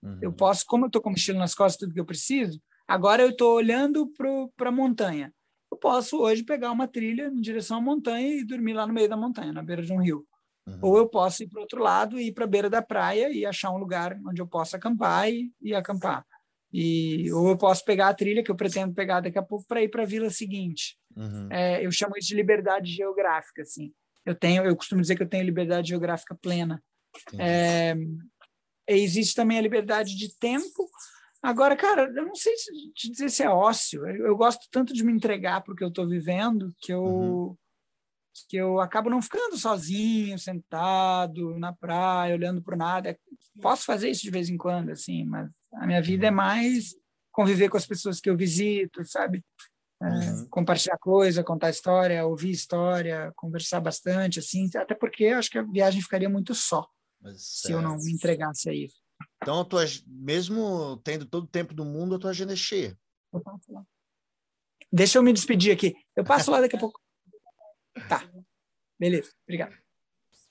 Uhum. 0.00 0.20
Eu 0.22 0.32
posso, 0.32 0.64
como 0.64 0.84
eu 0.84 0.86
estou 0.86 1.02
com 1.02 1.10
mochila 1.10 1.40
nas 1.40 1.56
costas, 1.56 1.80
tudo 1.80 1.92
que 1.92 1.98
eu 1.98 2.06
preciso, 2.06 2.62
agora 2.86 3.20
eu 3.20 3.30
estou 3.30 3.56
olhando 3.56 4.06
para 4.56 4.68
a 4.68 4.72
montanha 4.72 5.34
eu 5.70 5.76
posso 5.76 6.18
hoje 6.18 6.42
pegar 6.42 6.70
uma 6.70 6.88
trilha 6.88 7.28
em 7.28 7.40
direção 7.40 7.78
à 7.78 7.80
montanha 7.80 8.28
e 8.28 8.44
dormir 8.44 8.72
lá 8.72 8.86
no 8.86 8.92
meio 8.92 9.08
da 9.08 9.16
montanha, 9.16 9.52
na 9.52 9.62
beira 9.62 9.82
de 9.82 9.92
um 9.92 10.00
rio. 10.00 10.26
Uhum. 10.66 10.78
Ou 10.82 10.98
eu 10.98 11.08
posso 11.08 11.42
ir 11.42 11.48
para 11.48 11.60
outro 11.60 11.82
lado 11.82 12.18
e 12.18 12.28
ir 12.28 12.32
para 12.32 12.44
a 12.44 12.48
beira 12.48 12.68
da 12.68 12.82
praia 12.82 13.30
e 13.30 13.46
achar 13.46 13.70
um 13.70 13.78
lugar 13.78 14.18
onde 14.26 14.40
eu 14.40 14.46
possa 14.46 14.76
acampar 14.76 15.30
e, 15.30 15.50
e 15.60 15.74
acampar. 15.74 16.24
E, 16.72 17.32
ou 17.32 17.48
eu 17.48 17.56
posso 17.56 17.84
pegar 17.84 18.08
a 18.08 18.14
trilha 18.14 18.42
que 18.42 18.50
eu 18.50 18.56
pretendo 18.56 18.94
pegar 18.94 19.20
daqui 19.20 19.38
a 19.38 19.42
pouco 19.42 19.66
para 19.66 19.82
ir 19.82 19.88
para 19.88 20.02
a 20.02 20.06
vila 20.06 20.28
seguinte. 20.28 20.98
Uhum. 21.16 21.48
É, 21.50 21.84
eu 21.84 21.90
chamo 21.90 22.14
isso 22.16 22.28
de 22.28 22.34
liberdade 22.34 22.92
geográfica. 22.92 23.62
Assim. 23.62 23.92
Eu 24.24 24.34
tenho, 24.34 24.64
eu 24.64 24.76
costumo 24.76 25.00
dizer 25.00 25.16
que 25.16 25.22
eu 25.22 25.28
tenho 25.28 25.44
liberdade 25.44 25.88
geográfica 25.88 26.34
plena. 26.34 26.82
É, 27.38 27.96
existe 28.86 29.34
também 29.34 29.58
a 29.58 29.62
liberdade 29.62 30.14
de 30.14 30.36
tempo, 30.38 30.88
Agora, 31.42 31.76
cara, 31.76 32.10
eu 32.14 32.26
não 32.26 32.34
sei 32.34 32.52
te 32.94 33.10
dizer 33.10 33.30
se 33.30 33.42
é 33.42 33.50
ócio. 33.50 34.06
Eu, 34.06 34.36
gosto 34.36 34.66
tanto 34.70 34.92
de 34.92 35.04
me 35.04 35.12
entregar 35.12 35.60
para 35.62 35.72
o 35.72 35.76
que 35.76 35.84
eu 35.84 35.88
estou 35.88 36.08
vivendo 36.08 36.74
que 36.80 36.92
eu, 36.92 37.02
uhum. 37.02 37.56
que 38.48 38.56
eu 38.56 38.80
acabo 38.80 39.08
não 39.08 39.22
ficando 39.22 39.56
sozinho, 39.56 40.38
sentado 40.38 41.56
na 41.58 41.72
praia, 41.72 42.34
olhando 42.34 42.62
para 42.62 42.76
nada. 42.76 43.18
Posso 43.60 43.84
fazer 43.84 44.10
isso 44.10 44.22
de 44.22 44.30
vez 44.30 44.48
em 44.48 44.56
quando, 44.56 44.90
assim, 44.90 45.24
mas 45.24 45.48
a 45.74 45.86
minha 45.86 46.02
vida 46.02 46.26
é 46.26 46.30
mais 46.30 46.94
conviver 47.30 47.68
com 47.68 47.76
as 47.76 47.86
pessoas 47.86 48.20
que 48.20 48.28
eu 48.28 48.36
visito, 48.36 49.04
sabe? 49.04 49.44
É, 50.00 50.06
uhum. 50.06 50.48
compartilhar 50.48 50.98
coisa, 50.98 51.42
contar 51.42 51.70
história, 51.70 52.24
ouvir 52.26 52.50
história, 52.50 53.32
conversar 53.36 53.80
bastante, 53.80 54.38
assim, 54.38 54.68
até 54.76 54.94
porque 54.94 55.24
eu 55.24 55.38
acho 55.38 55.50
que 55.50 55.58
a 55.58 55.62
viagem 55.62 56.00
ficaria 56.00 56.28
muito 56.28 56.54
só 56.54 56.88
mas, 57.20 57.42
se 57.42 57.72
é... 57.72 57.74
eu 57.74 57.82
não 57.82 57.96
me 57.96 58.12
entregasse 58.12 58.68
a 58.70 58.74
isso. 58.74 59.07
Então, 59.42 59.64
tua, 59.64 59.84
mesmo 60.06 60.96
tendo 60.98 61.24
todo 61.24 61.44
o 61.44 61.48
tempo 61.48 61.72
do 61.72 61.84
mundo, 61.84 62.14
a 62.14 62.18
tua 62.18 62.30
agenda 62.30 62.52
é 62.52 62.56
cheia. 62.56 62.98
Deixa 64.92 65.18
eu 65.18 65.22
me 65.22 65.32
despedir 65.32 65.72
aqui. 65.72 65.94
Eu 66.16 66.24
passo 66.24 66.50
lá 66.50 66.60
daqui 66.60 66.76
a 66.76 66.78
pouco. 66.78 67.00
Tá. 68.08 68.28
Beleza. 68.98 69.30
Obrigado. 69.44 69.74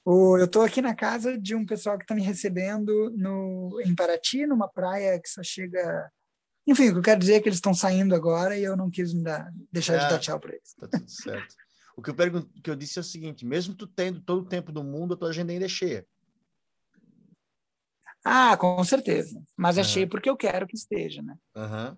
eu 0.05 0.45
estou 0.45 0.61
aqui 0.61 0.81
na 0.81 0.95
casa 0.95 1.37
de 1.37 1.53
um 1.53 1.65
pessoal 1.65 1.97
que 1.97 2.03
está 2.03 2.15
me 2.15 2.21
recebendo 2.21 3.11
no, 3.15 3.81
em 3.83 3.93
Paraty, 3.93 4.45
numa 4.45 4.69
praia 4.69 5.19
que 5.19 5.29
só 5.29 5.43
chega. 5.43 6.11
Enfim, 6.65 6.89
o 6.89 6.93
que 6.93 6.99
eu 6.99 7.03
quero 7.03 7.19
dizer 7.19 7.35
é 7.35 7.39
que 7.41 7.49
eles 7.49 7.57
estão 7.57 7.73
saindo 7.73 8.13
agora 8.13 8.57
e 8.57 8.63
eu 8.63 8.75
não 8.75 8.89
quis 8.89 9.13
dar, 9.13 9.51
deixar 9.71 9.95
é, 9.95 9.99
de 9.99 10.09
dar 10.09 10.19
tchau 10.19 10.39
para 10.39 10.53
eles. 10.53 10.73
Tá 10.73 10.87
tudo 10.87 11.09
certo. 11.09 11.55
o 11.95 12.01
que 12.01 12.09
eu, 12.09 12.15
pergunto, 12.15 12.49
que 12.61 12.69
eu 12.69 12.75
disse 12.75 12.99
é 12.99 13.01
o 13.01 13.05
seguinte: 13.05 13.45
mesmo 13.45 13.73
tu 13.73 13.87
tendo 13.87 14.21
todo 14.21 14.41
o 14.43 14.47
tempo 14.47 14.71
do 14.71 14.83
mundo, 14.83 15.13
a 15.13 15.17
tua 15.17 15.29
agenda 15.29 15.51
ainda 15.51 15.65
é 15.65 15.69
cheia. 15.69 16.05
Ah, 18.29 18.57
com 18.57 18.83
certeza. 18.83 19.41
Mas 19.55 19.77
é 19.77 19.81
uhum. 19.81 19.87
cheio 19.87 20.09
porque 20.09 20.29
eu 20.29 20.35
quero 20.35 20.67
que 20.67 20.75
esteja, 20.75 21.21
né? 21.21 21.35
Uhum. 21.55 21.97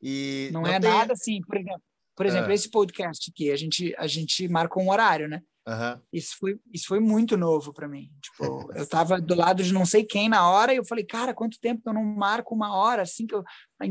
E 0.00 0.48
não, 0.52 0.62
não 0.62 0.70
é 0.70 0.80
tem... 0.80 0.90
nada 0.90 1.12
assim, 1.12 1.42
por 1.42 1.58
exemplo, 1.58 1.82
por 2.16 2.24
exemplo, 2.24 2.50
ah. 2.50 2.54
esse 2.54 2.70
podcast 2.70 3.30
aqui, 3.30 3.50
a 3.52 3.56
gente, 3.56 3.94
a 3.98 4.06
gente 4.06 4.48
marcou 4.48 4.82
um 4.82 4.90
horário, 4.90 5.28
né? 5.28 5.42
Uhum. 5.68 6.00
Isso, 6.10 6.34
foi, 6.38 6.58
isso 6.72 6.86
foi 6.86 6.98
muito 6.98 7.36
novo 7.36 7.74
para 7.74 7.86
mim. 7.86 8.10
Tipo, 8.22 8.72
eu 8.72 8.82
estava 8.82 9.20
do 9.20 9.34
lado 9.34 9.62
de 9.62 9.72
não 9.72 9.84
sei 9.84 10.02
quem 10.02 10.30
na 10.30 10.48
hora 10.50 10.72
e 10.72 10.78
eu 10.78 10.84
falei, 10.84 11.04
cara, 11.04 11.34
quanto 11.34 11.60
tempo 11.60 11.82
que 11.82 11.88
eu 11.90 11.94
não 11.94 12.02
marco 12.02 12.54
uma 12.54 12.74
hora 12.74 13.02
assim 13.02 13.26
que 13.26 13.34
eu, 13.34 13.44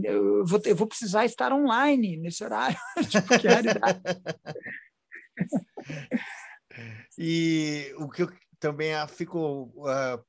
eu, 0.03 0.43
vou, 0.45 0.59
eu 0.65 0.75
vou 0.75 0.87
precisar 0.87 1.23
estar 1.23 1.53
online 1.53 2.17
nesse 2.17 2.43
horário. 2.43 2.77
tipo, 3.07 3.39
que 3.39 3.47
raridade. 3.47 4.01
e 7.15 7.93
o 7.99 8.09
que 8.09 8.23
eu 8.23 8.31
também 8.59 8.91
fico 9.07 9.71
uh, 9.77 10.28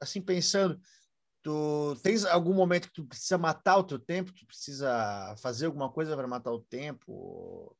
assim 0.00 0.20
pensando, 0.20 0.80
tu 1.42 1.96
tens 2.02 2.24
algum 2.24 2.54
momento 2.54 2.88
que 2.88 2.94
tu 2.94 3.04
precisa 3.04 3.38
matar 3.38 3.76
o 3.76 3.84
teu 3.84 3.98
tempo, 3.98 4.32
tu 4.32 4.46
precisa 4.46 5.34
fazer 5.38 5.66
alguma 5.66 5.90
coisa 5.90 6.16
para 6.16 6.26
matar 6.26 6.52
o 6.52 6.60
tempo? 6.60 7.76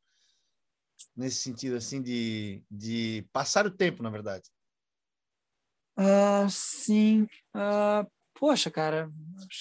nesse 1.16 1.36
sentido 1.36 1.76
assim 1.76 2.02
de, 2.02 2.62
de 2.70 3.26
passar 3.32 3.66
o 3.66 3.70
tempo, 3.70 4.02
na 4.02 4.10
verdade? 4.10 4.44
Uh, 5.98 6.48
sim. 6.48 7.26
Uh, 7.54 8.08
poxa, 8.34 8.70
cara, 8.70 9.10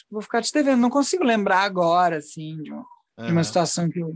vou 0.09 0.21
ficar 0.21 0.41
te 0.41 0.53
devendo. 0.53 0.79
Não 0.79 0.89
consigo 0.89 1.23
lembrar 1.23 1.63
agora, 1.63 2.17
assim, 2.17 2.61
de 2.61 2.71
uma, 2.71 2.85
uhum. 3.17 3.25
de 3.25 3.31
uma 3.31 3.43
situação 3.43 3.89
que 3.89 3.99
eu. 3.99 4.13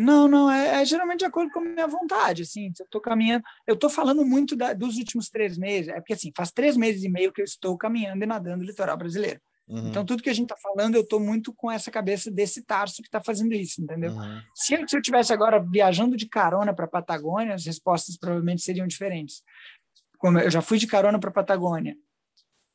Não, 0.00 0.28
não, 0.28 0.50
é, 0.50 0.82
é, 0.82 0.84
geralmente 0.84 1.20
de 1.20 1.24
acordo 1.24 1.50
com 1.50 1.60
a 1.60 1.64
minha 1.64 1.86
vontade, 1.86 2.42
assim, 2.42 2.72
se 2.74 2.82
eu 2.82 2.84
estou 2.84 3.00
caminhando, 3.00 3.44
eu 3.66 3.74
estou 3.74 3.88
falando 3.88 4.24
muito 4.24 4.54
da, 4.54 4.72
dos 4.72 4.96
últimos 4.96 5.28
três 5.28 5.56
meses, 5.56 5.88
é 5.88 5.94
porque, 5.94 6.12
assim, 6.12 6.32
faz 6.36 6.50
três 6.50 6.76
meses 6.76 7.02
e 7.04 7.08
meio 7.08 7.32
que 7.32 7.40
eu 7.40 7.44
estou 7.44 7.76
caminhando 7.76 8.22
e 8.22 8.26
nadando 8.26 8.58
no 8.58 8.64
litoral 8.64 8.96
brasileiro. 8.96 9.40
Uhum. 9.68 9.88
Então, 9.88 10.04
tudo 10.04 10.22
que 10.22 10.30
a 10.30 10.34
gente 10.34 10.52
está 10.52 10.56
falando, 10.56 10.96
eu 10.96 11.02
estou 11.02 11.20
muito 11.20 11.54
com 11.54 11.70
essa 11.70 11.90
cabeça 11.90 12.30
desse 12.30 12.62
Tarso 12.64 13.00
que 13.00 13.08
está 13.08 13.22
fazendo 13.22 13.54
isso, 13.54 13.82
entendeu? 13.82 14.12
Uhum. 14.12 14.40
Se, 14.54 14.74
eu, 14.74 14.86
se 14.86 14.96
eu 14.96 15.02
tivesse 15.02 15.32
agora 15.32 15.58
viajando 15.58 16.16
de 16.16 16.28
carona 16.28 16.74
para 16.74 16.84
a 16.84 16.88
Patagônia, 16.88 17.54
as 17.54 17.64
respostas 17.64 18.16
provavelmente 18.16 18.62
seriam 18.62 18.86
diferentes. 18.86 19.42
Como 20.18 20.38
eu 20.38 20.50
já 20.50 20.60
fui 20.60 20.78
de 20.78 20.86
carona 20.86 21.18
para 21.18 21.30
a 21.30 21.32
Patagônia, 21.32 21.96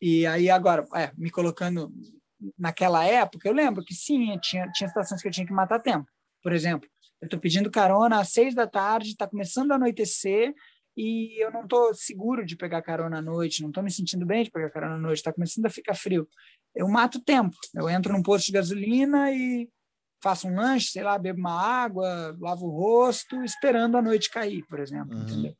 e 0.02 0.26
aí 0.26 0.50
agora, 0.50 0.86
é, 0.96 1.12
me 1.18 1.30
colocando 1.30 1.92
naquela 2.58 3.04
época, 3.04 3.48
eu 3.48 3.54
lembro 3.54 3.84
que 3.84 3.94
sim, 3.94 4.38
tinha, 4.40 4.70
tinha 4.72 4.88
situações 4.88 5.22
que 5.22 5.28
eu 5.28 5.32
tinha 5.32 5.46
que 5.46 5.54
matar 5.54 5.80
tempo. 5.80 6.08
Por 6.42 6.54
exemplo, 6.54 6.88
eu 7.22 7.26
estou 7.26 7.40
pedindo 7.40 7.72
carona 7.72 8.20
às 8.20 8.30
seis 8.30 8.54
da 8.54 8.68
tarde, 8.68 9.10
está 9.10 9.28
começando 9.28 9.72
a 9.72 9.76
anoitecer, 9.76 10.54
e 10.96 11.44
eu 11.44 11.52
não 11.52 11.64
estou 11.64 11.94
seguro 11.94 12.44
de 12.46 12.56
pegar 12.56 12.82
carona 12.82 13.20
à 13.20 13.22
noite, 13.22 13.62
não 13.62 13.70
estou 13.70 13.84
me 13.84 13.92
sentindo 13.92 14.26
bem 14.26 14.44
de 14.44 14.52
pegar 14.52 14.72
carona 14.72 14.96
à 14.96 15.00
noite, 15.00 15.18
está 15.18 15.32
começando 15.32 15.66
a 15.68 15.70
ficar 15.70 15.94
frio 15.94 16.28
eu 16.78 16.88
mato 16.88 17.20
tempo. 17.20 17.58
Eu 17.76 17.90
entro 17.90 18.14
num 18.14 18.24
posto 18.24 18.46
de 18.46 18.52
gasolina 18.54 19.32
e 19.32 19.68
faço 20.22 20.48
um 20.48 20.56
lanche, 20.56 20.92
sei 20.92 21.04
lá, 21.04 21.18
bebo 21.18 21.40
uma 21.40 21.60
água, 21.60 22.36
lavo 22.40 22.68
o 22.68 22.70
rosto, 22.70 23.44
esperando 23.44 23.98
a 23.98 24.02
noite 24.02 24.30
cair, 24.30 24.64
por 24.68 24.80
exemplo, 24.80 25.16
uhum. 25.16 25.24
entendeu? 25.24 25.58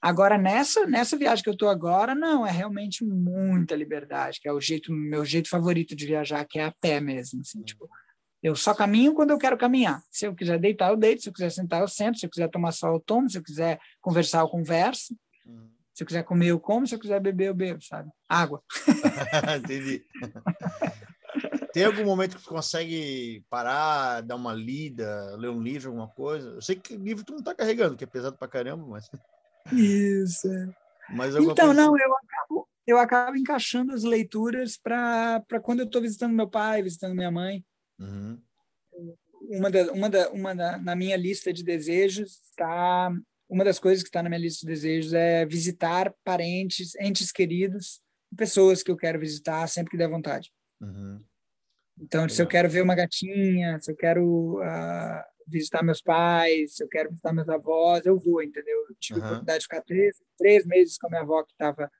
Agora, 0.00 0.36
nessa, 0.36 0.84
nessa 0.84 1.16
viagem 1.16 1.44
que 1.44 1.48
eu 1.48 1.54
estou 1.54 1.68
agora, 1.68 2.12
não, 2.12 2.44
é 2.44 2.50
realmente 2.50 3.04
muita 3.04 3.76
liberdade, 3.76 4.40
que 4.40 4.48
é 4.48 4.52
o 4.52 4.60
jeito, 4.60 4.92
meu 4.92 5.24
jeito 5.24 5.48
favorito 5.48 5.94
de 5.94 6.06
viajar, 6.06 6.44
que 6.44 6.58
é 6.58 6.64
a 6.64 6.72
pé 6.72 7.00
mesmo, 7.00 7.40
assim, 7.40 7.58
uhum. 7.58 7.64
tipo, 7.64 7.88
eu 8.42 8.56
só 8.56 8.74
caminho 8.74 9.14
quando 9.14 9.30
eu 9.30 9.38
quero 9.38 9.56
caminhar. 9.56 10.02
Se 10.10 10.26
eu 10.26 10.34
quiser 10.34 10.58
deitar, 10.58 10.90
eu 10.90 10.96
deito. 10.96 11.22
Se 11.22 11.28
eu 11.28 11.32
quiser 11.32 11.50
sentar, 11.50 11.80
eu 11.80 11.88
sento. 11.88 12.18
Se 12.18 12.26
eu 12.26 12.30
quiser 12.30 12.48
tomar 12.48 12.72
sol, 12.72 12.94
eu 12.94 13.00
tomo. 13.00 13.30
Se 13.30 13.38
eu 13.38 13.42
quiser 13.42 13.78
conversar, 14.00 14.40
eu 14.40 14.48
converso. 14.48 15.16
Uhum. 15.46 15.70
Se 15.94 16.02
eu 16.02 16.06
quiser 16.06 16.24
comer, 16.24 16.48
eu 16.48 16.58
como. 16.58 16.86
Se 16.86 16.94
eu 16.94 16.98
quiser 16.98 17.20
beber, 17.20 17.48
eu 17.48 17.54
bebo, 17.54 17.80
sabe? 17.82 18.10
Água. 18.28 18.60
Entendi. 19.58 20.04
Tem 21.72 21.84
algum 21.84 22.04
momento 22.04 22.36
que 22.36 22.42
tu 22.42 22.48
consegue 22.50 23.44
parar, 23.48 24.20
dar 24.20 24.36
uma 24.36 24.52
lida, 24.52 25.36
ler 25.38 25.48
um 25.48 25.62
livro, 25.62 25.88
alguma 25.88 26.08
coisa? 26.08 26.50
Eu 26.50 26.60
sei 26.60 26.76
que 26.76 26.96
livro 26.96 27.24
tu 27.24 27.32
não 27.32 27.42
tá 27.42 27.54
carregando, 27.54 27.96
que 27.96 28.04
é 28.04 28.06
pesado 28.06 28.36
pra 28.36 28.48
caramba, 28.48 28.84
mas... 28.86 29.08
Isso. 29.72 30.52
É. 30.52 30.68
Mas 31.10 31.34
então, 31.34 31.72
não, 31.72 31.94
assim? 31.94 32.04
eu 32.04 32.16
acabo, 32.16 32.68
eu 32.86 32.98
acabo 32.98 33.36
encaixando 33.36 33.92
as 33.92 34.02
leituras 34.02 34.76
para 34.76 35.42
quando 35.62 35.80
eu 35.80 35.86
estou 35.86 36.02
visitando 36.02 36.34
meu 36.34 36.48
pai, 36.48 36.82
visitando 36.82 37.14
minha 37.14 37.30
mãe. 37.30 37.64
Uhum. 38.02 38.42
Uma, 39.42 39.70
da, 39.70 39.92
uma, 39.92 40.10
da, 40.10 40.30
uma 40.30 40.54
da, 40.54 40.78
na 40.78 40.96
minha 40.96 41.16
lista 41.16 41.52
de 41.52 41.62
desejos 41.62 42.40
está 42.50 43.10
uma 43.52 43.64
das 43.64 43.78
coisas 43.78 44.02
que 44.02 44.08
está 44.08 44.22
na 44.22 44.30
minha 44.30 44.40
lista 44.40 44.60
de 44.60 44.72
desejos 44.72 45.12
é 45.12 45.44
visitar 45.44 46.14
parentes, 46.24 46.94
entes 46.98 47.30
queridos, 47.30 48.00
pessoas 48.34 48.82
que 48.82 48.90
eu 48.90 48.96
quero 48.96 49.20
visitar 49.20 49.66
sempre 49.68 49.90
que 49.90 49.96
der 49.98 50.08
vontade. 50.08 50.50
Uhum. 50.80 51.22
Então, 52.00 52.26
se 52.30 52.40
eu 52.40 52.46
quero 52.46 52.70
ver 52.70 52.82
uma 52.82 52.94
gatinha, 52.94 53.78
se 53.78 53.92
eu 53.92 53.96
quero 53.96 54.58
uh, 54.58 55.22
visitar 55.46 55.82
meus 55.82 56.00
pais, 56.00 56.76
se 56.76 56.82
eu 56.82 56.88
quero 56.88 57.10
visitar 57.10 57.30
meus 57.34 57.48
avós, 57.50 58.06
eu 58.06 58.18
vou, 58.18 58.42
entendeu? 58.42 58.86
Eu 58.88 58.96
tive 58.98 59.20
uhum. 59.20 59.24
a 59.24 59.28
oportunidade 59.28 59.58
de 59.58 59.64
ficar 59.64 59.82
três, 59.82 60.16
três 60.38 60.66
meses 60.66 60.96
com 60.96 61.08
a 61.08 61.10
minha 61.10 61.22
avó 61.22 61.42
que 61.44 61.52
estava 61.52 61.90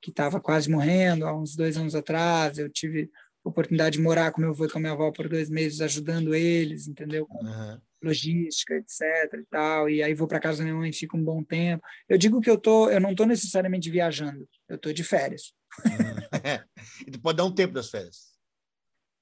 que 0.00 0.10
estava 0.10 0.38
quase 0.38 0.70
morrendo 0.70 1.26
há 1.26 1.34
uns 1.34 1.56
dois 1.56 1.78
anos 1.78 1.94
atrás. 1.94 2.58
Eu 2.58 2.68
tive 2.68 3.10
oportunidade 3.44 3.96
de 3.96 4.02
morar 4.02 4.32
com 4.32 4.40
meu 4.40 4.50
avô 4.50 4.64
e 4.64 4.70
com 4.70 4.78
a 4.78 4.80
minha 4.80 4.92
avó 4.92 5.12
por 5.12 5.28
dois 5.28 5.50
meses, 5.50 5.80
ajudando 5.80 6.34
eles, 6.34 6.88
entendeu? 6.88 7.26
Uhum 7.30 7.78
logística, 8.04 8.74
etc 8.74 9.00
e 9.34 9.46
tal, 9.50 9.88
e 9.88 10.02
aí 10.02 10.14
vou 10.14 10.28
para 10.28 10.38
casa 10.38 10.58
da 10.58 10.64
minha 10.64 10.76
mãe, 10.76 10.92
fico 10.92 11.16
um 11.16 11.24
bom 11.24 11.42
tempo. 11.42 11.82
Eu 12.08 12.18
digo 12.18 12.40
que 12.40 12.50
eu 12.50 12.58
tô, 12.58 12.90
eu 12.90 13.00
não 13.00 13.12
estou 13.12 13.26
necessariamente 13.26 13.90
viajando, 13.90 14.46
eu 14.68 14.76
estou 14.76 14.92
de 14.92 15.02
férias. 15.02 15.52
e 17.06 17.10
tu 17.10 17.20
pode 17.20 17.38
dar 17.38 17.44
um 17.44 17.54
tempo 17.54 17.72
das 17.72 17.90
férias. 17.90 18.34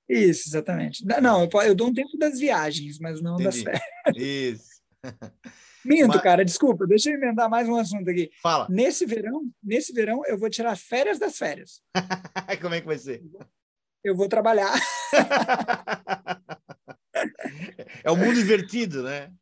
Isso, 0.09 0.49
exatamente. 0.49 1.05
Não, 1.07 1.45
eu, 1.45 1.63
eu 1.63 1.75
dou 1.75 1.89
um 1.89 1.95
tempo 1.95 2.19
das 2.19 2.39
viagens, 2.39 2.99
mas 2.99 3.23
não 3.23 3.35
Entendi. 3.35 3.45
das 3.45 3.63
férias. 3.63 4.17
Isso. 4.17 4.83
Minto, 5.85 6.09
mas... 6.09 6.23
cara, 6.23 6.45
desculpa, 6.45 6.87
deixa 6.87 7.11
eu 7.11 7.17
inventar 7.17 7.49
mais 7.49 7.69
um 7.69 7.77
assunto 7.77 8.09
aqui. 8.09 8.31
Fala. 8.41 8.69
Nesse 8.69 9.05
verão, 9.05 9.43
nesse 9.63 9.93
verão 9.93 10.23
eu 10.27 10.39
vou 10.39 10.51
tirar 10.51 10.77
férias 10.77 11.19
das 11.19 11.37
férias. 11.37 11.81
Como 12.61 12.75
é 12.75 12.81
que 12.81 12.87
vai 12.87 12.99
ser? 12.99 13.23
Eu 14.05 14.17
vou 14.17 14.29
trabalhar. 14.29 14.73
é 18.05 18.11
o 18.11 18.17
mundo 18.17 18.41
invertido, 18.41 19.03
né? 19.03 19.33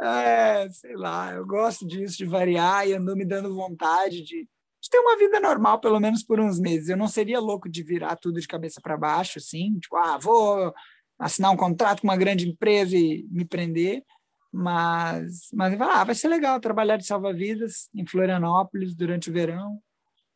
É, 0.00 0.68
sei 0.70 0.94
lá, 0.94 1.32
eu 1.32 1.44
gosto 1.44 1.86
disso, 1.86 2.18
de 2.18 2.24
variar 2.24 2.86
e 2.86 2.94
andou 2.94 3.16
me 3.16 3.24
dando 3.24 3.54
vontade 3.54 4.22
de, 4.22 4.44
de, 4.44 4.90
ter 4.90 4.98
uma 4.98 5.16
vida 5.16 5.40
normal, 5.40 5.80
pelo 5.80 5.98
menos 5.98 6.22
por 6.22 6.38
uns 6.38 6.60
meses. 6.60 6.88
Eu 6.88 6.96
não 6.96 7.08
seria 7.08 7.40
louco 7.40 7.68
de 7.68 7.82
virar 7.82 8.16
tudo 8.16 8.40
de 8.40 8.46
cabeça 8.46 8.80
para 8.80 8.96
baixo, 8.96 9.38
assim, 9.38 9.78
tipo, 9.80 9.96
ah, 9.96 10.16
vou 10.16 10.72
assinar 11.18 11.50
um 11.50 11.56
contrato 11.56 12.00
com 12.00 12.06
uma 12.06 12.16
grande 12.16 12.48
empresa 12.48 12.96
e 12.96 13.26
me 13.30 13.44
prender, 13.44 14.04
mas, 14.52 15.48
mas 15.52 15.80
ah, 15.80 16.04
vai 16.04 16.14
ser 16.14 16.28
legal 16.28 16.60
trabalhar 16.60 16.96
de 16.96 17.06
salva-vidas 17.06 17.88
em 17.92 18.06
Florianópolis 18.06 18.94
durante 18.94 19.30
o 19.30 19.32
verão, 19.32 19.80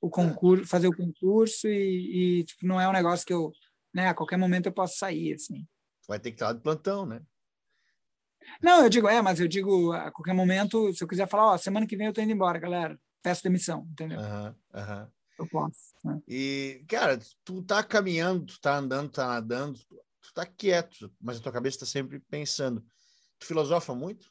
o 0.03 0.11
concurso, 0.11 0.67
fazer 0.67 0.89
o 0.89 0.97
concurso 0.97 1.67
e, 1.67 2.41
e 2.41 2.45
tipo, 2.45 2.67
não 2.67 2.79
é 2.79 2.87
um 2.87 2.93
negócio 2.93 3.25
que 3.25 3.33
eu, 3.33 3.51
né, 3.95 4.09
a 4.09 4.15
qualquer 4.15 4.37
momento 4.37 4.67
eu 4.67 4.73
posso 4.73 4.99
sair, 4.99 5.33
assim 5.33 5.67
vai 6.13 6.19
ter 6.19 6.31
que 6.31 6.37
estar 6.37 6.53
de 6.53 6.61
plantão, 6.61 7.07
né? 7.07 7.23
Não, 8.63 8.83
eu 8.83 8.91
digo, 8.91 9.09
é, 9.09 9.23
mas 9.23 9.41
eu 9.41 9.49
digo, 9.49 9.93
a 9.93 10.11
qualquer 10.11 10.35
momento, 10.35 10.93
se 10.93 11.03
eu 11.03 11.09
quiser 11.09 11.29
falar, 11.29 11.53
ó, 11.53 11.59
semana 11.59 11.87
que 11.87 11.97
vem 11.97 12.07
eu 12.07 12.13
tô 12.13 12.21
indo 12.21 12.33
embora, 12.33 12.59
galera, 12.59 12.99
peço 13.23 13.43
demissão, 13.43 13.87
entendeu? 13.91 14.19
Aham, 14.19 14.57
uhum, 14.75 14.81
uhum. 14.81 15.09
Eu 15.39 15.49
posso. 15.49 15.95
Né? 16.05 16.21
E, 16.29 16.85
cara, 16.89 17.19
tu 17.45 17.63
tá 17.63 17.83
caminhando, 17.83 18.45
tu 18.47 18.61
tá 18.61 18.77
andando, 18.77 19.11
tá 19.11 19.27
nadando, 19.27 19.79
tu 19.89 20.35
tá 20.35 20.45
quieto, 20.45 21.11
mas 21.21 21.39
a 21.39 21.41
tua 21.41 21.53
cabeça 21.53 21.81
tá 21.81 21.87
sempre 21.87 22.21
pensando. 22.21 22.85
Tu 23.39 23.47
filosofa 23.47 23.95
muito? 23.95 24.31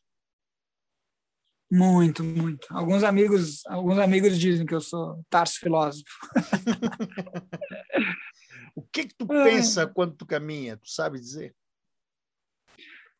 Muito, 1.71 2.21
muito. 2.21 2.67
Alguns 2.69 3.01
amigos, 3.01 3.65
alguns 3.65 3.97
amigos 3.97 4.37
dizem 4.37 4.65
que 4.65 4.75
eu 4.75 4.81
sou 4.81 5.23
tarso 5.29 5.57
filósofo. 5.57 6.03
o 8.75 8.81
que 8.81 9.05
que 9.05 9.15
tu 9.15 9.31
é. 9.31 9.43
pensa 9.45 9.87
quando 9.87 10.13
tu 10.13 10.25
caminha? 10.25 10.75
Tu 10.75 10.89
sabe 10.89 11.17
dizer? 11.17 11.55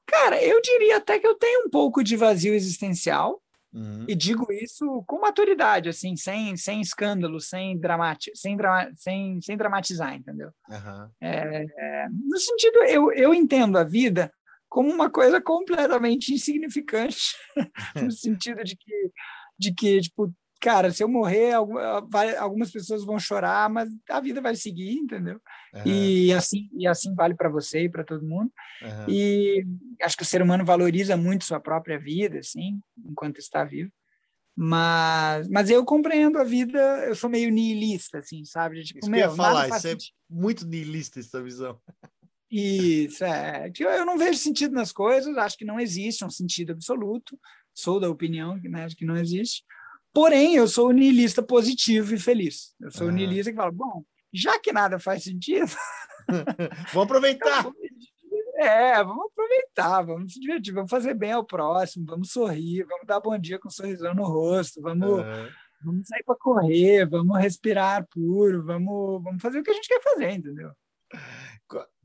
Cara, 0.05 0.43
eu 0.43 0.61
diria 0.61 0.97
até 0.97 1.17
que 1.17 1.25
eu 1.25 1.35
tenho 1.35 1.65
um 1.65 1.69
pouco 1.69 2.03
de 2.03 2.17
vazio 2.17 2.53
existencial. 2.53 3.41
Uhum. 3.73 4.03
E 4.05 4.13
digo 4.13 4.51
isso 4.51 5.01
com 5.07 5.21
maturidade, 5.21 5.87
assim, 5.87 6.17
sem, 6.17 6.57
sem 6.57 6.81
escândalo, 6.81 7.39
sem, 7.39 7.79
dramati 7.79 8.29
sem, 8.35 8.57
sem, 8.97 9.41
sem 9.41 9.55
dramatizar, 9.55 10.13
entendeu? 10.13 10.51
Uhum. 10.67 11.09
É, 11.21 11.65
é, 11.77 12.07
no 12.09 12.37
sentido, 12.37 12.83
eu, 12.83 13.13
eu 13.13 13.33
entendo 13.33 13.77
a 13.77 13.85
vida 13.85 14.29
como 14.71 14.89
uma 14.89 15.09
coisa 15.09 15.41
completamente 15.41 16.33
insignificante, 16.33 17.35
no 18.01 18.09
sentido 18.09 18.63
de 18.63 18.77
que, 18.77 19.11
de 19.59 19.73
que 19.73 19.99
tipo, 19.99 20.33
cara, 20.61 20.91
se 20.91 21.03
eu 21.03 21.09
morrer, 21.09 21.51
algumas 22.39 22.71
pessoas 22.71 23.03
vão 23.03 23.19
chorar, 23.19 23.69
mas 23.69 23.89
a 24.09 24.21
vida 24.21 24.39
vai 24.39 24.55
seguir, 24.55 24.93
entendeu? 24.93 25.41
Uhum. 25.73 25.81
E 25.85 26.31
assim 26.31 26.69
e 26.71 26.87
assim 26.87 27.13
vale 27.13 27.35
para 27.35 27.49
você 27.49 27.83
e 27.83 27.89
para 27.89 28.05
todo 28.05 28.25
mundo. 28.25 28.49
Uhum. 28.81 29.09
E 29.09 29.65
acho 30.01 30.15
que 30.15 30.23
o 30.23 30.25
ser 30.25 30.41
humano 30.41 30.63
valoriza 30.63 31.17
muito 31.17 31.43
sua 31.43 31.59
própria 31.59 31.99
vida, 31.99 32.39
assim, 32.39 32.79
enquanto 33.05 33.39
está 33.39 33.65
vivo. 33.65 33.91
Mas, 34.55 35.49
mas 35.49 35.69
eu 35.69 35.83
compreendo 35.83 36.37
a 36.37 36.45
vida, 36.45 36.79
eu 37.07 37.15
sou 37.15 37.29
meio 37.29 37.51
niilista, 37.51 38.19
assim, 38.19 38.45
sabe? 38.45 38.81
Tipo, 38.83 38.99
isso 38.99 39.11
meu, 39.11 39.35
falar, 39.35 39.67
isso 39.67 39.87
é 39.87 39.97
muito 40.29 40.65
niilista 40.65 41.19
essa 41.19 41.43
visão. 41.43 41.77
Isso, 42.51 43.23
é. 43.23 43.71
Eu 43.79 44.05
não 44.05 44.17
vejo 44.17 44.37
sentido 44.37 44.73
nas 44.73 44.91
coisas, 44.91 45.37
acho 45.37 45.57
que 45.57 45.63
não 45.63 45.79
existe 45.79 46.25
um 46.25 46.29
sentido 46.29 46.73
absoluto, 46.73 47.39
sou 47.73 47.97
da 47.97 48.09
opinião 48.09 48.57
né, 48.63 48.87
que 48.95 49.05
não 49.05 49.15
existe. 49.15 49.63
Porém, 50.13 50.55
eu 50.55 50.67
sou 50.67 50.91
niilista 50.91 51.41
positivo 51.41 52.13
e 52.13 52.19
feliz. 52.19 52.75
Eu 52.81 52.91
sou 52.91 53.07
uhum. 53.07 53.13
niilista 53.13 53.51
que 53.51 53.55
fala, 53.55 53.71
bom, 53.71 54.03
já 54.33 54.59
que 54.59 54.73
nada 54.73 54.99
faz 54.99 55.23
sentido... 55.23 55.71
vamos 56.93 57.05
aproveitar! 57.05 57.65
É, 58.53 59.03
vamos 59.03 59.25
aproveitar, 59.31 60.03
vamos 60.03 60.33
se 60.33 60.39
divertir, 60.39 60.71
vamos 60.71 60.91
fazer 60.91 61.15
bem 61.15 61.31
ao 61.31 61.43
próximo, 61.43 62.05
vamos 62.05 62.31
sorrir, 62.31 62.83
vamos 62.83 63.07
dar 63.07 63.19
bom 63.19 63.35
dia 63.35 63.57
com 63.57 63.69
um 63.69 63.71
sorrisão 63.71 64.13
no 64.13 64.23
rosto, 64.23 64.79
vamos, 64.79 65.09
uhum. 65.09 65.49
vamos 65.83 66.07
sair 66.07 66.23
para 66.23 66.35
correr, 66.35 67.09
vamos 67.09 67.39
respirar 67.39 68.05
puro, 68.07 68.63
vamos, 68.63 69.23
vamos 69.23 69.41
fazer 69.41 69.59
o 69.59 69.63
que 69.63 69.71
a 69.71 69.73
gente 69.73 69.87
quer 69.87 70.03
fazer, 70.03 70.33
entendeu? 70.33 70.71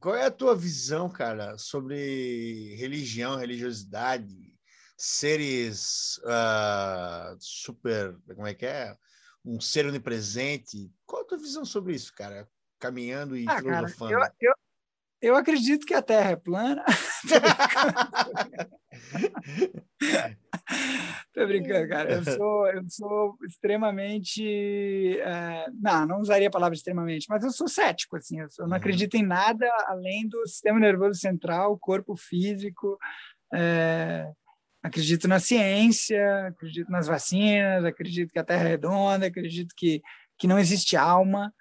Qual 0.00 0.14
é 0.14 0.24
a 0.24 0.30
tua 0.30 0.54
visão, 0.54 1.08
cara, 1.08 1.56
sobre 1.58 2.74
religião, 2.76 3.36
religiosidade, 3.36 4.54
seres 4.96 6.18
uh, 6.18 7.36
super. 7.38 8.16
Como 8.34 8.46
é 8.46 8.54
que 8.54 8.66
é? 8.66 8.96
Um 9.44 9.60
ser 9.60 9.86
onipresente. 9.86 10.90
Qual 11.04 11.22
a 11.22 11.24
tua 11.24 11.38
visão 11.38 11.64
sobre 11.64 11.94
isso, 11.94 12.12
cara? 12.14 12.48
Caminhando 12.78 13.36
e 13.36 13.46
ah, 13.48 13.58
filosofando. 13.58 14.12
Cara, 14.12 14.34
eu, 14.40 14.50
eu, 14.50 14.54
eu 15.30 15.36
acredito 15.36 15.86
que 15.86 15.94
a 15.94 16.02
Terra 16.02 16.30
é 16.30 16.36
plana. 16.36 16.84
Tô 21.32 21.46
brincando, 21.46 21.88
cara. 21.88 22.12
Eu 22.12 22.24
sou, 22.24 22.66
eu 22.68 22.82
sou 22.88 23.36
extremamente. 23.46 25.18
É, 25.20 25.66
não, 25.80 26.06
não 26.06 26.20
usaria 26.20 26.48
a 26.48 26.50
palavra 26.50 26.74
extremamente, 26.74 27.26
mas 27.28 27.44
eu 27.44 27.50
sou 27.50 27.68
cético, 27.68 28.16
assim. 28.16 28.40
Eu, 28.40 28.48
sou, 28.48 28.64
eu 28.64 28.68
não 28.68 28.76
uhum. 28.76 28.80
acredito 28.80 29.14
em 29.16 29.22
nada 29.22 29.68
além 29.86 30.26
do 30.28 30.46
sistema 30.46 30.80
nervoso 30.80 31.18
central, 31.20 31.78
corpo 31.78 32.16
físico. 32.16 32.98
É, 33.52 34.26
acredito 34.82 35.28
na 35.28 35.38
ciência, 35.38 36.46
acredito 36.48 36.90
nas 36.90 37.06
vacinas, 37.06 37.84
acredito 37.84 38.32
que 38.32 38.38
a 38.38 38.44
Terra 38.44 38.64
é 38.64 38.68
redonda, 38.68 39.26
acredito 39.26 39.74
que, 39.76 40.02
que 40.38 40.46
não 40.46 40.58
existe 40.58 40.96
alma. 40.96 41.52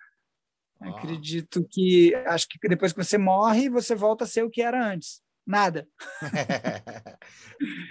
Acredito 0.79 1.65
que 1.71 2.13
acho 2.27 2.47
que 2.47 2.67
depois 2.67 2.91
que 2.91 3.03
você 3.03 3.17
morre, 3.17 3.69
você 3.69 3.95
volta 3.95 4.23
a 4.23 4.27
ser 4.27 4.43
o 4.43 4.49
que 4.49 4.61
era 4.61 4.85
antes. 4.85 5.21
Nada. 5.45 5.87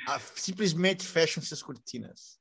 Ah, 0.07 0.21
simplesmente 0.35 1.07
fecham-se 1.07 1.55
as 1.55 1.63
cortinas. 1.63 2.39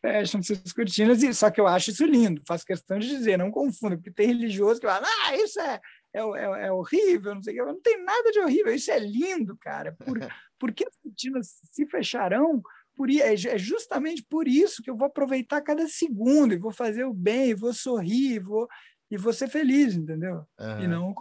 Fecham-se 0.00 0.52
as 0.52 0.72
cortinas, 0.72 1.22
e 1.22 1.34
só 1.34 1.50
que 1.50 1.60
eu 1.60 1.66
acho 1.66 1.90
isso 1.90 2.04
lindo. 2.04 2.40
Faço 2.46 2.64
questão 2.64 2.98
de 2.98 3.08
dizer, 3.08 3.36
não 3.36 3.50
confunda, 3.50 3.96
porque 3.96 4.12
tem 4.12 4.28
religioso 4.28 4.80
que 4.80 4.86
fala, 4.86 5.04
ah, 5.04 5.36
isso 5.36 5.60
é, 5.60 5.80
é, 6.14 6.20
é, 6.20 6.66
é 6.66 6.72
horrível, 6.72 7.34
não 7.34 7.42
sei 7.42 7.54
o 7.54 7.64
que. 7.64 7.72
Não 7.72 7.80
tem 7.80 8.04
nada 8.04 8.30
de 8.30 8.38
horrível, 8.40 8.74
isso 8.74 8.90
é 8.92 8.98
lindo, 8.98 9.56
cara. 9.58 9.92
Por, 9.92 10.18
porque 10.58 10.86
as 10.86 10.96
cortinas 10.96 11.48
se 11.72 11.86
fecharão? 11.86 12.62
Por, 12.94 13.10
é, 13.10 13.34
é 13.34 13.58
justamente 13.58 14.24
por 14.28 14.46
isso 14.46 14.82
que 14.82 14.90
eu 14.90 14.96
vou 14.96 15.06
aproveitar 15.06 15.60
cada 15.62 15.88
segundo 15.88 16.54
e 16.54 16.58
vou 16.58 16.72
fazer 16.72 17.04
o 17.04 17.14
bem, 17.14 17.50
e 17.50 17.54
vou 17.54 17.72
sorrir, 17.72 18.34
e 18.34 18.38
vou, 18.38 18.68
e 19.10 19.16
vou 19.16 19.32
ser 19.32 19.48
feliz, 19.48 19.94
entendeu? 19.94 20.44
Uhum. 20.60 20.80
E 20.80 20.86
não 20.86 21.14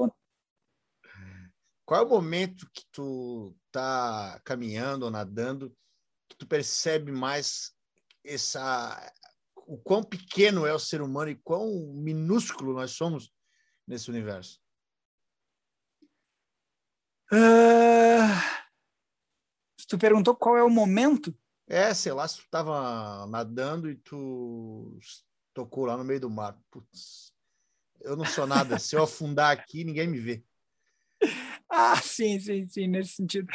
qual 1.91 2.03
é 2.03 2.05
o 2.05 2.09
momento 2.09 2.69
que 2.73 2.85
tu 2.89 3.53
tá 3.69 4.39
caminhando 4.45 5.03
ou 5.03 5.11
nadando 5.11 5.75
que 6.29 6.37
tu 6.37 6.47
percebe 6.47 7.11
mais 7.11 7.73
essa 8.23 9.13
o 9.67 9.77
quão 9.77 10.01
pequeno 10.01 10.65
é 10.65 10.73
o 10.73 10.79
ser 10.79 11.01
humano 11.01 11.31
e 11.31 11.35
quão 11.35 11.91
minúsculo 11.93 12.71
nós 12.71 12.91
somos 12.91 13.29
nesse 13.85 14.09
universo? 14.09 14.61
Uh, 17.29 18.39
tu 19.85 19.97
perguntou 19.97 20.33
qual 20.33 20.55
é 20.55 20.63
o 20.63 20.69
momento? 20.69 21.37
É, 21.67 21.93
sei 21.93 22.13
lá, 22.13 22.25
se 22.25 22.37
tu 22.37 22.45
estava 22.45 23.27
nadando 23.27 23.91
e 23.91 23.97
tu 23.97 24.97
tocou 25.53 25.87
lá 25.87 25.97
no 25.97 26.05
meio 26.05 26.21
do 26.21 26.29
mar. 26.29 26.57
Putz, 26.71 27.33
eu 27.99 28.15
não 28.15 28.23
sou 28.23 28.47
nada. 28.47 28.79
se 28.79 28.95
eu 28.95 29.03
afundar 29.03 29.51
aqui, 29.51 29.83
ninguém 29.83 30.07
me 30.07 30.21
vê. 30.21 30.41
Ah, 31.73 31.95
sim, 32.01 32.37
sim, 32.37 32.67
sim, 32.67 32.87
nesse 32.87 33.13
sentido. 33.13 33.47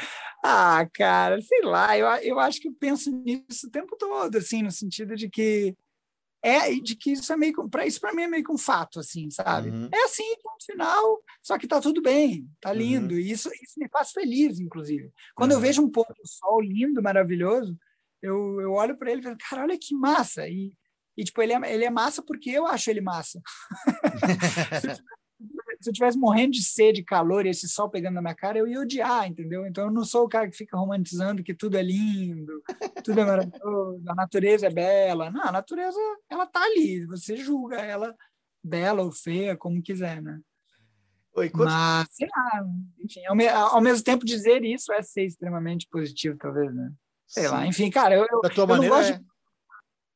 Ah, 0.42 0.88
cara, 0.94 1.38
sei 1.42 1.60
lá, 1.62 1.98
eu, 1.98 2.06
eu 2.22 2.40
acho 2.40 2.58
que 2.60 2.68
eu 2.68 2.74
penso 2.80 3.10
nisso 3.10 3.66
o 3.66 3.70
tempo 3.70 3.94
todo, 3.98 4.36
assim, 4.36 4.62
no 4.62 4.70
sentido 4.70 5.14
de 5.14 5.28
que 5.28 5.76
é 6.42 6.70
de 6.74 6.94
que 6.94 7.12
isso 7.12 7.32
é 7.32 7.36
meio 7.36 7.68
para 7.68 7.86
isso 7.86 8.00
para 8.00 8.14
mim 8.14 8.22
é 8.22 8.28
meio 8.28 8.44
que 8.44 8.52
um 8.52 8.58
fato 8.58 9.00
assim 9.00 9.28
sabe 9.30 9.70
uhum. 9.70 9.88
é 9.92 10.04
assim 10.04 10.22
no 10.44 10.64
final 10.64 11.18
só 11.42 11.58
que 11.58 11.66
tá 11.66 11.80
tudo 11.80 12.00
bem 12.00 12.48
tá 12.60 12.70
uhum. 12.70 12.76
lindo 12.76 13.14
uhum. 13.14 13.20
e 13.20 13.32
isso 13.32 13.48
isso 13.62 13.74
me 13.78 13.88
faz 13.88 14.12
feliz 14.12 14.60
inclusive 14.60 15.10
quando 15.34 15.52
uhum. 15.52 15.56
eu 15.56 15.60
vejo 15.60 15.82
um 15.82 15.90
pôr 15.90 16.06
do 16.06 16.28
sol 16.28 16.60
lindo 16.60 17.02
maravilhoso 17.02 17.76
eu, 18.22 18.60
eu 18.60 18.72
olho 18.72 18.96
para 18.96 19.10
ele 19.10 19.22
e 19.22 19.24
falo 19.24 19.36
cara 19.38 19.62
olha 19.62 19.78
que 19.80 19.94
massa 19.94 20.46
e, 20.46 20.72
e 21.16 21.24
tipo 21.24 21.42
ele 21.42 21.52
é, 21.52 21.74
ele 21.74 21.84
é 21.84 21.90
massa 21.90 22.22
porque 22.22 22.50
eu 22.50 22.66
acho 22.66 22.90
ele 22.90 23.00
massa 23.00 23.40
se 25.86 25.90
eu 25.90 25.94
tivesse 25.94 26.18
morrendo 26.18 26.52
de 26.52 26.64
sede, 26.64 27.04
calor 27.04 27.46
e 27.46 27.50
esse 27.50 27.68
sol 27.68 27.88
pegando 27.88 28.14
na 28.14 28.20
minha 28.20 28.34
cara, 28.34 28.58
eu 28.58 28.66
ia 28.66 28.80
odiar, 28.80 29.28
entendeu? 29.28 29.64
Então 29.66 29.84
eu 29.84 29.92
não 29.92 30.04
sou 30.04 30.24
o 30.24 30.28
cara 30.28 30.50
que 30.50 30.56
fica 30.56 30.76
romantizando 30.76 31.44
que 31.44 31.54
tudo 31.54 31.76
é 31.76 31.82
lindo, 31.82 32.60
tudo 33.04 33.20
é 33.20 33.24
maravilhoso, 33.24 34.02
a 34.08 34.14
natureza 34.16 34.66
é 34.66 34.70
bela. 34.70 35.30
Não, 35.30 35.44
a 35.44 35.52
natureza, 35.52 35.98
ela 36.28 36.44
tá 36.44 36.60
ali, 36.60 37.06
você 37.06 37.36
julga 37.36 37.76
ela 37.76 38.16
bela 38.62 39.02
ou 39.02 39.12
feia, 39.12 39.56
como 39.56 39.80
quiser, 39.80 40.20
né? 40.20 40.40
Oi, 41.36 41.50
quanto... 41.50 41.70
Mas, 41.70 42.08
sei 42.10 42.26
lá, 42.34 42.64
enfim, 42.98 43.24
ao, 43.26 43.36
me, 43.36 43.46
ao, 43.46 43.80
mesmo 43.80 44.02
tempo 44.02 44.24
dizer 44.24 44.64
isso 44.64 44.92
é 44.92 45.02
ser 45.02 45.24
extremamente 45.24 45.86
positivo, 45.88 46.36
talvez, 46.36 46.74
né? 46.74 46.90
Sei 47.28 47.44
Sim. 47.44 47.50
lá, 47.50 47.66
enfim, 47.66 47.90
cara, 47.90 48.16
eu, 48.16 48.26
eu, 48.28 48.40
da 48.40 48.50
tua 48.50 48.64
eu 48.64 48.68
maneira, 48.68 49.08
é... 49.08 49.12
de... 49.12 49.24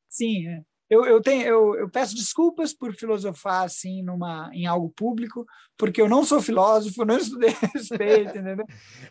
Sim, 0.09 0.49
é 0.49 0.65
eu, 0.91 1.07
eu, 1.07 1.23
tenho, 1.23 1.47
eu, 1.47 1.75
eu, 1.77 1.89
peço 1.89 2.17
desculpas 2.17 2.75
por 2.75 2.93
filosofar 2.93 3.63
assim 3.63 4.03
numa, 4.03 4.51
em 4.53 4.67
algo 4.67 4.91
público, 4.91 5.47
porque 5.79 6.03
eu 6.03 6.09
não 6.09 6.25
sou 6.25 6.43
filósofo, 6.43 7.05
não 7.05 7.17
estudei 7.17 7.55
respeito, 7.73 8.37
entendeu? 8.37 8.67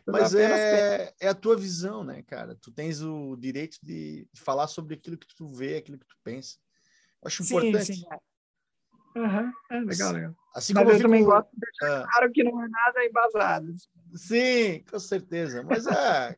Mas 0.05 0.35
é, 0.35 1.13
é 1.21 1.29
a 1.29 1.33
tua 1.33 1.55
visão, 1.55 2.03
né, 2.03 2.21
cara? 2.23 2.53
Tu 2.61 2.69
tens 2.69 3.01
o 3.01 3.37
direito 3.37 3.77
de, 3.81 4.27
falar 4.35 4.67
sobre 4.67 4.95
aquilo 4.95 5.17
que 5.17 5.33
tu 5.33 5.47
vê, 5.47 5.77
aquilo 5.77 5.97
que 5.97 6.05
tu 6.05 6.17
pensa. 6.21 6.57
Eu 7.21 7.27
acho 7.27 7.45
sim, 7.45 7.55
importante. 7.55 7.95
Sim, 7.95 8.05
é. 8.11 9.19
Uhum, 9.19 9.51
é 9.71 9.79
legal, 9.79 10.11
legal. 10.11 10.35
Assim 10.53 10.73
Mas 10.73 10.87
eu, 10.87 10.93
eu 10.95 11.01
também 11.01 11.23
gosto 11.23 11.49
de 11.53 11.59
deixar 11.59 12.01
ah. 12.01 12.07
claro 12.11 12.31
que 12.31 12.43
não 12.43 12.61
é 12.61 12.67
nada 12.67 13.05
embasado. 13.05 13.73
Sim, 14.15 14.83
com 14.83 14.99
certeza. 14.99 15.63
Mas 15.63 15.87
é 15.87 16.35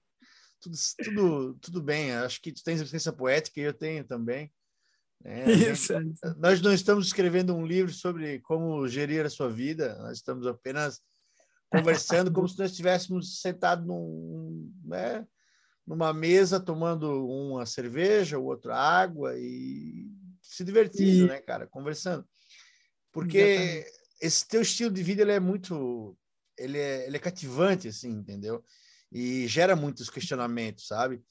tudo, 0.59 0.77
tudo, 1.03 1.53
tudo 1.55 1.81
bem. 1.81 2.13
Acho 2.13 2.39
que 2.39 2.51
tu 2.51 2.63
tens 2.63 2.79
experiência 2.79 3.11
poética 3.11 3.59
e 3.59 3.63
eu 3.63 3.73
tenho 3.73 4.03
também. 4.03 4.51
É, 5.25 5.51
isso, 5.51 5.93
gente, 5.93 6.13
isso. 6.13 6.35
Nós 6.39 6.61
não 6.61 6.73
estamos 6.73 7.07
escrevendo 7.07 7.55
um 7.55 7.65
livro 7.65 7.93
sobre 7.93 8.39
como 8.39 8.87
gerir 8.87 9.25
a 9.25 9.29
sua 9.29 9.49
vida, 9.49 9.95
nós 9.99 10.17
estamos 10.17 10.47
apenas 10.47 10.99
conversando 11.69 12.31
como 12.31 12.49
se 12.49 12.57
nós 12.59 12.71
estivéssemos 12.71 13.39
sentados 13.39 13.85
num, 13.85 14.73
né, 14.83 15.25
numa 15.85 16.13
mesa 16.13 16.59
tomando 16.59 17.25
uma 17.27 17.65
cerveja, 17.65 18.37
o 18.37 18.45
outro 18.45 18.73
água 18.73 19.37
e 19.37 20.07
se 20.41 20.63
divertindo, 20.63 21.25
e... 21.25 21.27
né, 21.27 21.41
cara, 21.41 21.67
conversando. 21.67 22.25
Porque 23.11 23.37
Exatamente. 23.37 23.91
esse 24.21 24.47
teu 24.47 24.61
estilo 24.61 24.91
de 24.91 25.03
vida 25.03 25.21
ele 25.21 25.31
é 25.31 25.39
muito 25.39 26.17
ele 26.57 26.77
é, 26.77 27.07
ele 27.07 27.17
é 27.17 27.19
cativante 27.19 27.87
assim, 27.87 28.09
entendeu? 28.09 28.63
E 29.11 29.47
gera 29.47 29.75
muitos 29.75 30.09
questionamentos, 30.09 30.87
sabe? 30.87 31.21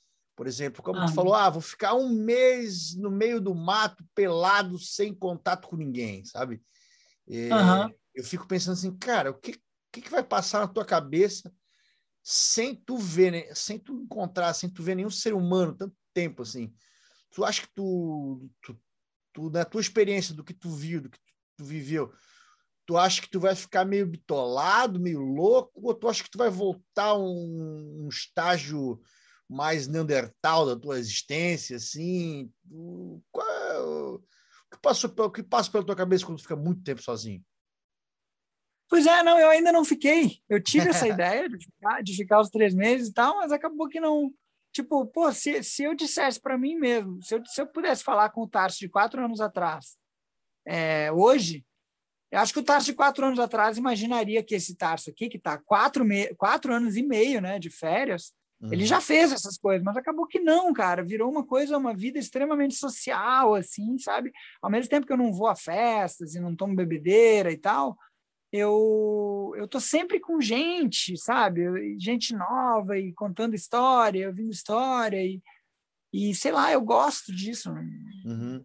Por 0.41 0.47
exemplo, 0.47 0.82
como 0.82 0.99
ah. 0.99 1.05
tu 1.05 1.12
falou, 1.12 1.34
ah, 1.34 1.51
vou 1.51 1.61
ficar 1.61 1.93
um 1.93 2.09
mês 2.09 2.97
no 2.97 3.11
meio 3.11 3.43
do 3.43 3.55
mato, 3.55 4.03
pelado, 4.14 4.78
sem 4.78 5.12
contato 5.12 5.68
com 5.68 5.76
ninguém, 5.76 6.24
sabe? 6.24 6.62
É, 7.28 7.55
uhum. 7.55 7.95
Eu 8.14 8.24
fico 8.24 8.49
pensando 8.49 8.72
assim, 8.72 8.97
cara, 8.97 9.32
o 9.32 9.34
que, 9.34 9.61
que, 9.93 10.01
que 10.01 10.09
vai 10.09 10.24
passar 10.24 10.61
na 10.61 10.66
tua 10.66 10.82
cabeça 10.82 11.53
sem 12.22 12.74
tu 12.74 12.97
ver, 12.97 13.55
sem 13.55 13.78
tu 13.78 13.93
encontrar, 13.93 14.55
sem 14.55 14.70
tu 14.70 14.82
ver 14.82 14.95
nenhum 14.95 15.11
ser 15.11 15.34
humano 15.34 15.76
tanto 15.76 15.95
tempo 16.14 16.41
assim? 16.41 16.72
Tu 17.34 17.45
acha 17.45 17.61
que 17.61 17.74
tu, 17.74 18.51
tu, 18.62 18.80
tu 19.34 19.51
na 19.51 19.66
tua 19.66 19.82
experiência 19.82 20.34
do 20.34 20.43
que 20.43 20.55
tu 20.55 20.70
viu, 20.70 21.03
do 21.03 21.11
que 21.11 21.18
tu, 21.18 21.32
tu 21.59 21.64
viveu, 21.66 22.14
tu 22.86 22.97
acha 22.97 23.20
que 23.20 23.28
tu 23.28 23.38
vai 23.38 23.55
ficar 23.55 23.84
meio 23.84 24.07
bitolado, 24.07 24.99
meio 24.99 25.20
louco, 25.20 25.86
ou 25.86 25.93
tu 25.93 26.09
acha 26.09 26.24
que 26.24 26.30
tu 26.30 26.38
vai 26.38 26.49
voltar 26.49 27.09
a 27.09 27.18
um, 27.18 28.07
um 28.07 28.09
estágio 28.09 28.99
mais 29.51 29.89
neandertal 29.89 30.65
da 30.65 30.77
tua 30.77 30.97
existência, 30.97 31.77
assim? 31.77 32.53
O, 32.71 33.21
qual 33.33 33.49
é 33.49 33.81
o, 33.81 34.19
que 34.71 34.79
passou, 34.81 35.11
o 35.11 35.31
que 35.31 35.43
passa 35.43 35.69
pela 35.69 35.85
tua 35.85 35.97
cabeça 35.97 36.25
quando 36.25 36.39
tu 36.39 36.43
fica 36.43 36.55
muito 36.55 36.85
tempo 36.85 37.03
sozinho? 37.03 37.45
Pois 38.89 39.07
é, 39.07 39.25
não, 39.25 39.37
eu 39.39 39.51
ainda 39.51 39.73
não 39.73 39.85
fiquei. 39.85 40.41
Eu 40.49 40.63
tive 40.63 40.91
essa 40.91 41.07
ideia 41.09 41.49
de 41.49 41.59
ficar, 41.59 42.03
de 42.03 42.17
ficar 42.17 42.41
os 42.41 42.49
três 42.49 42.73
meses 42.73 43.09
e 43.09 43.13
tal, 43.13 43.39
mas 43.39 43.51
acabou 43.51 43.89
que 43.89 43.99
não. 43.99 44.33
Tipo, 44.73 45.05
pô, 45.07 45.33
se, 45.33 45.65
se 45.65 45.83
eu 45.83 45.97
dissesse 45.97 46.41
para 46.41 46.57
mim 46.57 46.77
mesmo, 46.77 47.21
se 47.21 47.35
eu, 47.35 47.45
se 47.45 47.61
eu 47.61 47.67
pudesse 47.67 48.05
falar 48.05 48.31
com 48.31 48.43
o 48.43 48.49
Tarso 48.49 48.79
de 48.79 48.89
quatro 48.89 49.25
anos 49.25 49.41
atrás, 49.41 49.97
é, 50.65 51.11
hoje, 51.11 51.67
Eu 52.31 52.39
acho 52.39 52.53
que 52.53 52.61
o 52.61 52.65
Tarso 52.65 52.87
de 52.87 52.95
quatro 52.95 53.27
anos 53.27 53.41
atrás 53.41 53.77
imaginaria 53.77 54.45
que 54.45 54.55
esse 54.55 54.77
Tarso 54.77 55.11
aqui, 55.11 55.29
que 55.29 55.39
está 55.39 55.59
quatro, 55.59 56.05
me... 56.05 56.33
quatro 56.37 56.73
anos 56.73 56.97
e 56.97 57.03
meio 57.03 57.41
né, 57.41 57.59
de 57.59 57.69
férias, 57.69 58.33
uhum. 58.61 58.73
ele 58.73 58.85
já 58.85 59.01
fez 59.01 59.33
essas 59.33 59.57
coisas, 59.57 59.83
mas 59.83 59.97
acabou 59.97 60.27
que 60.27 60.41
não, 60.41 60.73
cara. 60.73 61.05
Virou 61.05 61.31
uma 61.31 61.45
coisa, 61.45 61.79
uma 61.79 61.95
vida 61.95 62.19
extremamente 62.19 62.75
social, 62.75 63.55
assim, 63.55 63.99
sabe? 63.99 64.33
Ao 64.63 64.71
mesmo 64.71 64.91
tempo 64.91 65.07
que 65.07 65.13
eu 65.13 65.17
não 65.17 65.33
vou 65.33 65.47
a 65.47 65.57
festas 65.57 66.35
e 66.35 66.41
não 66.41 66.57
tomo 66.57 66.77
bebedeira 66.77 67.51
e 67.51 67.57
tal, 67.57 67.97
eu 68.53 69.53
eu 69.57 69.69
tô 69.69 69.81
sempre 69.81 70.21
com 70.21 70.41
gente, 70.41 71.17
sabe? 71.17 71.99
Gente 71.99 72.35
nova 72.35 72.99
e 72.99 73.13
contando 73.13 73.55
história, 73.55 74.29
ouvindo 74.29 74.51
história 74.51 75.25
e, 75.25 75.43
e 76.13 76.35
sei 76.35 76.53
lá, 76.53 76.73
eu 76.73 76.81
gosto 76.81 77.35
disso. 77.35 77.71
Uhum. 78.25 78.65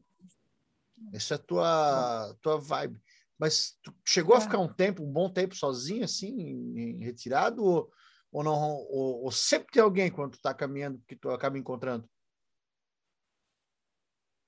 Essa 1.14 1.36
é 1.36 1.38
a 1.38 1.40
tua, 1.40 2.36
tua 2.42 2.60
vibe. 2.60 3.00
Mas 3.38 3.78
tu 3.84 3.94
chegou 4.06 4.36
é. 4.36 4.38
a 4.40 4.42
ficar 4.42 4.60
um 4.60 4.72
tempo, 4.72 5.04
um 5.04 5.12
bom 5.12 5.30
tempo 5.30 5.56
sozinho, 5.56 6.04
assim, 6.04 6.98
retirado, 7.00 7.64
ou, 7.64 7.92
ou 8.36 8.44
não? 8.44 8.54
Ou, 8.90 9.24
ou, 9.24 9.32
sempre 9.32 9.72
tem 9.72 9.82
alguém 9.82 10.12
quando 10.12 10.34
tu 10.34 10.42
tá 10.42 10.54
caminhando 10.54 11.02
que 11.08 11.16
tu 11.16 11.30
acaba 11.30 11.58
encontrando? 11.58 12.08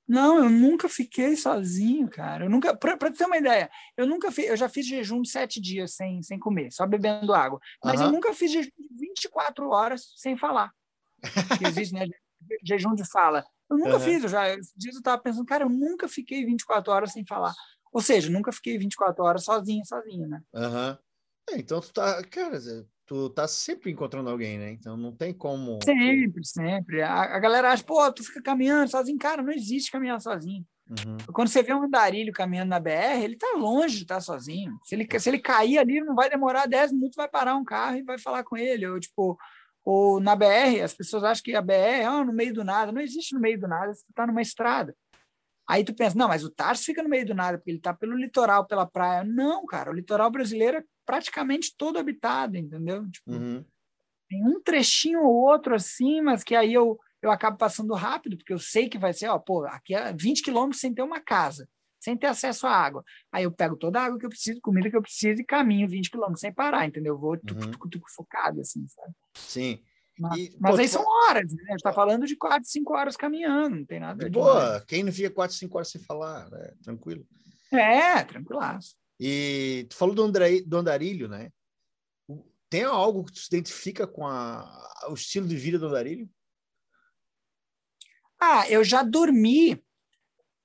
Não, 0.06 0.44
eu 0.44 0.50
nunca 0.50 0.90
fiquei 0.90 1.38
sozinho, 1.38 2.10
cara. 2.10 2.46
Eu 2.46 2.50
nunca, 2.50 2.76
para 2.76 3.12
ter 3.12 3.26
uma 3.26 3.38
ideia, 3.38 3.70
eu 3.96 4.06
nunca 4.06 4.30
fiz, 4.30 4.46
eu 4.46 4.58
já 4.58 4.68
fiz 4.68 4.86
jejum 4.86 5.22
de 5.22 5.30
sete 5.30 5.62
dias 5.62 5.96
sem, 5.96 6.22
sem 6.22 6.38
comer, 6.38 6.72
só 6.72 6.86
bebendo 6.86 7.34
água. 7.34 7.60
Mas 7.84 8.02
eu 8.02 8.12
nunca 8.12 8.34
fiz 8.34 8.52
jejum 8.52 8.70
de 8.78 8.88
24 9.00 9.70
horas 9.70 10.14
sem 10.18 10.38
falar. 10.38 10.72
existe, 11.66 11.94
né? 11.94 12.06
Jejum 12.64 12.94
de 12.94 13.04
fala. 13.10 13.44
Eu 13.70 13.78
nunca 13.78 13.96
uhum. 13.96 14.00
fiz, 14.00 14.24
eu 14.24 14.30
já 14.30 14.48
dias 14.56 14.96
eu 14.96 15.00
estava 15.00 15.22
pensando, 15.22 15.46
cara, 15.46 15.64
eu 15.64 15.70
nunca 15.70 16.08
fiquei 16.08 16.46
24 16.46 16.92
horas 16.92 17.12
sem 17.12 17.26
falar. 17.26 17.54
Ou 17.92 18.02
seja, 18.02 18.30
nunca 18.30 18.52
fiquei 18.52 18.78
24 18.78 19.24
horas 19.24 19.44
sozinho, 19.44 19.84
sozinho, 19.86 20.28
né? 20.28 20.42
Uhum. 20.54 20.98
É, 21.50 21.58
então 21.58 21.82
tu 21.82 21.92
tá, 21.92 22.24
cara, 22.26 22.60
tu 23.08 23.30
tá 23.30 23.48
sempre 23.48 23.90
encontrando 23.90 24.30
alguém, 24.30 24.60
né? 24.60 24.72
Então 24.72 24.98
não 24.98 25.14
tem 25.14 25.34
como. 25.34 25.80
Sempre, 25.84 26.46
sempre. 26.46 27.02
A, 27.02 27.36
a 27.36 27.40
galera 27.40 27.72
acha, 27.72 27.84
pô, 27.84 28.12
tu 28.12 28.24
fica 28.24 28.42
caminhando 28.42 28.92
sozinho. 28.92 29.18
Cara, 29.18 29.42
não 29.42 29.52
existe 29.52 29.90
caminhar 29.90 30.20
sozinho. 30.20 30.66
Uhum. 30.90 31.18
Quando 31.34 31.48
você 31.48 31.64
vê 31.64 31.74
um 31.74 31.84
andarilho 31.84 32.32
caminhando 32.32 32.70
na 32.70 32.80
BR, 32.80 33.24
ele 33.24 33.38
tá 33.38 33.56
longe 33.58 33.98
de 33.98 34.02
estar 34.04 34.22
sozinho. 34.22 34.78
Se 34.84 34.96
ele, 34.96 35.08
se 35.20 35.30
ele 35.30 35.40
cair 35.40 35.78
ali, 35.78 36.02
não 36.02 36.16
vai 36.16 36.30
demorar 36.30 36.68
10 36.68 36.92
minutos, 36.94 37.16
vai 37.16 37.28
parar 37.28 37.56
um 37.56 37.64
carro 37.64 37.98
e 37.98 38.04
vai 38.04 38.20
falar 38.20 38.44
com 38.44 38.58
ele. 38.58 38.86
Ou, 38.88 39.00
tipo, 39.00 39.38
ou 39.84 40.20
na 40.20 40.36
BR, 40.36 40.82
as 40.84 40.94
pessoas 40.94 41.24
acham 41.24 41.44
que 41.44 41.56
a 41.56 41.62
BR 41.62 41.74
é 41.74 42.12
oh, 42.12 42.26
no 42.26 42.34
meio 42.34 42.54
do 42.54 42.64
nada. 42.64 42.92
Não 42.92 43.02
existe 43.02 43.34
no 43.34 43.40
meio 43.40 43.60
do 43.60 43.68
nada, 43.68 43.94
você 43.94 44.04
está 44.10 44.28
numa 44.28 44.42
estrada. 44.42 44.94
Aí 45.68 45.84
tu 45.84 45.94
pensa, 45.94 46.18
não, 46.18 46.30
mas 46.30 46.46
o 46.46 46.50
Tarso 46.50 46.86
fica 46.86 47.04
no 47.04 47.10
meio 47.10 47.26
do 47.26 47.36
nada, 47.36 47.58
porque 47.58 47.70
ele 47.70 47.78
está 47.78 47.94
pelo 47.94 48.16
litoral, 48.16 48.66
pela 48.66 48.86
praia. 48.86 49.24
Não, 49.26 49.66
cara, 49.66 49.92
o 49.92 49.94
litoral 49.94 50.32
brasileiro 50.32 50.78
é 50.78 50.84
praticamente 51.06 51.76
todo 51.78 52.00
habitado, 52.00 52.56
entendeu? 52.56 53.10
Tipo, 53.10 53.32
uhum. 53.32 53.66
Tem 54.30 54.46
um 54.46 54.62
trechinho 54.62 55.24
ou 55.24 55.34
outro 55.34 55.76
assim, 55.76 56.22
mas 56.22 56.44
que 56.44 56.56
aí 56.56 56.74
eu, 56.74 57.00
eu 57.22 57.32
acabo 57.32 57.58
passando 57.58 57.94
rápido, 57.94 58.38
porque 58.38 58.54
eu 58.54 58.60
sei 58.60 58.90
que 58.90 58.98
vai 58.98 59.14
ser, 59.14 59.28
ó, 59.28 59.38
pô, 59.38 59.66
aqui 59.66 59.94
é 59.94 60.14
20 60.14 60.42
quilômetros 60.42 60.80
sem 60.80 60.94
ter 60.94 61.02
uma 61.02 61.20
casa, 61.20 61.68
sem 62.00 62.16
ter 62.16 62.28
acesso 62.28 62.68
à 62.68 62.72
água. 62.72 63.04
Aí 63.32 63.44
eu 63.44 63.52
pego 63.52 63.76
toda 63.76 64.00
a 64.00 64.06
água 64.06 64.20
que 64.20 64.26
eu 64.26 64.30
preciso, 64.30 64.60
comida 64.62 64.90
que 64.90 64.98
eu 64.98 65.02
preciso 65.02 65.42
e 65.42 65.46
caminho 65.46 65.88
20 65.88 66.12
quilômetros 66.12 66.42
sem 66.42 66.54
parar, 66.54 66.86
entendeu? 66.86 67.16
Eu 67.16 67.20
vou 67.20 67.32
uhum. 67.32 67.40
tuc, 67.40 67.72
tuc, 67.72 67.90
tuc, 67.90 68.04
focado, 68.14 68.62
assim, 68.62 68.86
sabe? 68.88 69.14
Sim. 69.36 69.82
Mas, 70.20 70.38
e, 70.40 70.58
mas 70.60 70.76
pô, 70.76 70.82
aí 70.82 70.88
são 70.88 71.06
horas, 71.06 71.54
né? 71.54 71.64
A 71.68 71.72
gente 71.72 71.82
tá 71.82 71.94
falando 71.94 72.26
de 72.26 72.36
4, 72.36 72.68
5 72.68 72.94
horas 72.94 73.16
caminhando, 73.16 73.76
não 73.78 73.86
tem 73.86 74.00
nada 74.00 74.26
de. 74.26 74.32
Boa, 74.32 74.84
quem 74.88 75.04
não 75.04 75.12
fica 75.12 75.30
4, 75.30 75.56
5 75.56 75.78
horas 75.78 75.90
sem 75.90 76.02
falar, 76.02 76.50
né? 76.50 76.74
Tranquilo. 76.84 77.26
É, 77.72 78.24
tranquilaço. 78.24 78.96
E 79.20 79.86
tu 79.90 79.96
falou 79.96 80.16
do, 80.16 80.24
André, 80.24 80.62
do 80.62 80.78
andarilho, 80.78 81.28
né? 81.28 81.52
Tem 82.70 82.84
algo 82.84 83.24
que 83.24 83.32
tu 83.32 83.40
se 83.40 83.48
identifica 83.48 84.06
com 84.06 84.28
a, 84.28 85.08
o 85.10 85.14
estilo 85.14 85.48
de 85.48 85.56
vida 85.56 85.80
do 85.80 85.88
andarilho? 85.88 86.30
Ah, 88.40 88.70
eu 88.70 88.84
já 88.84 89.04
dormi, 89.04 89.84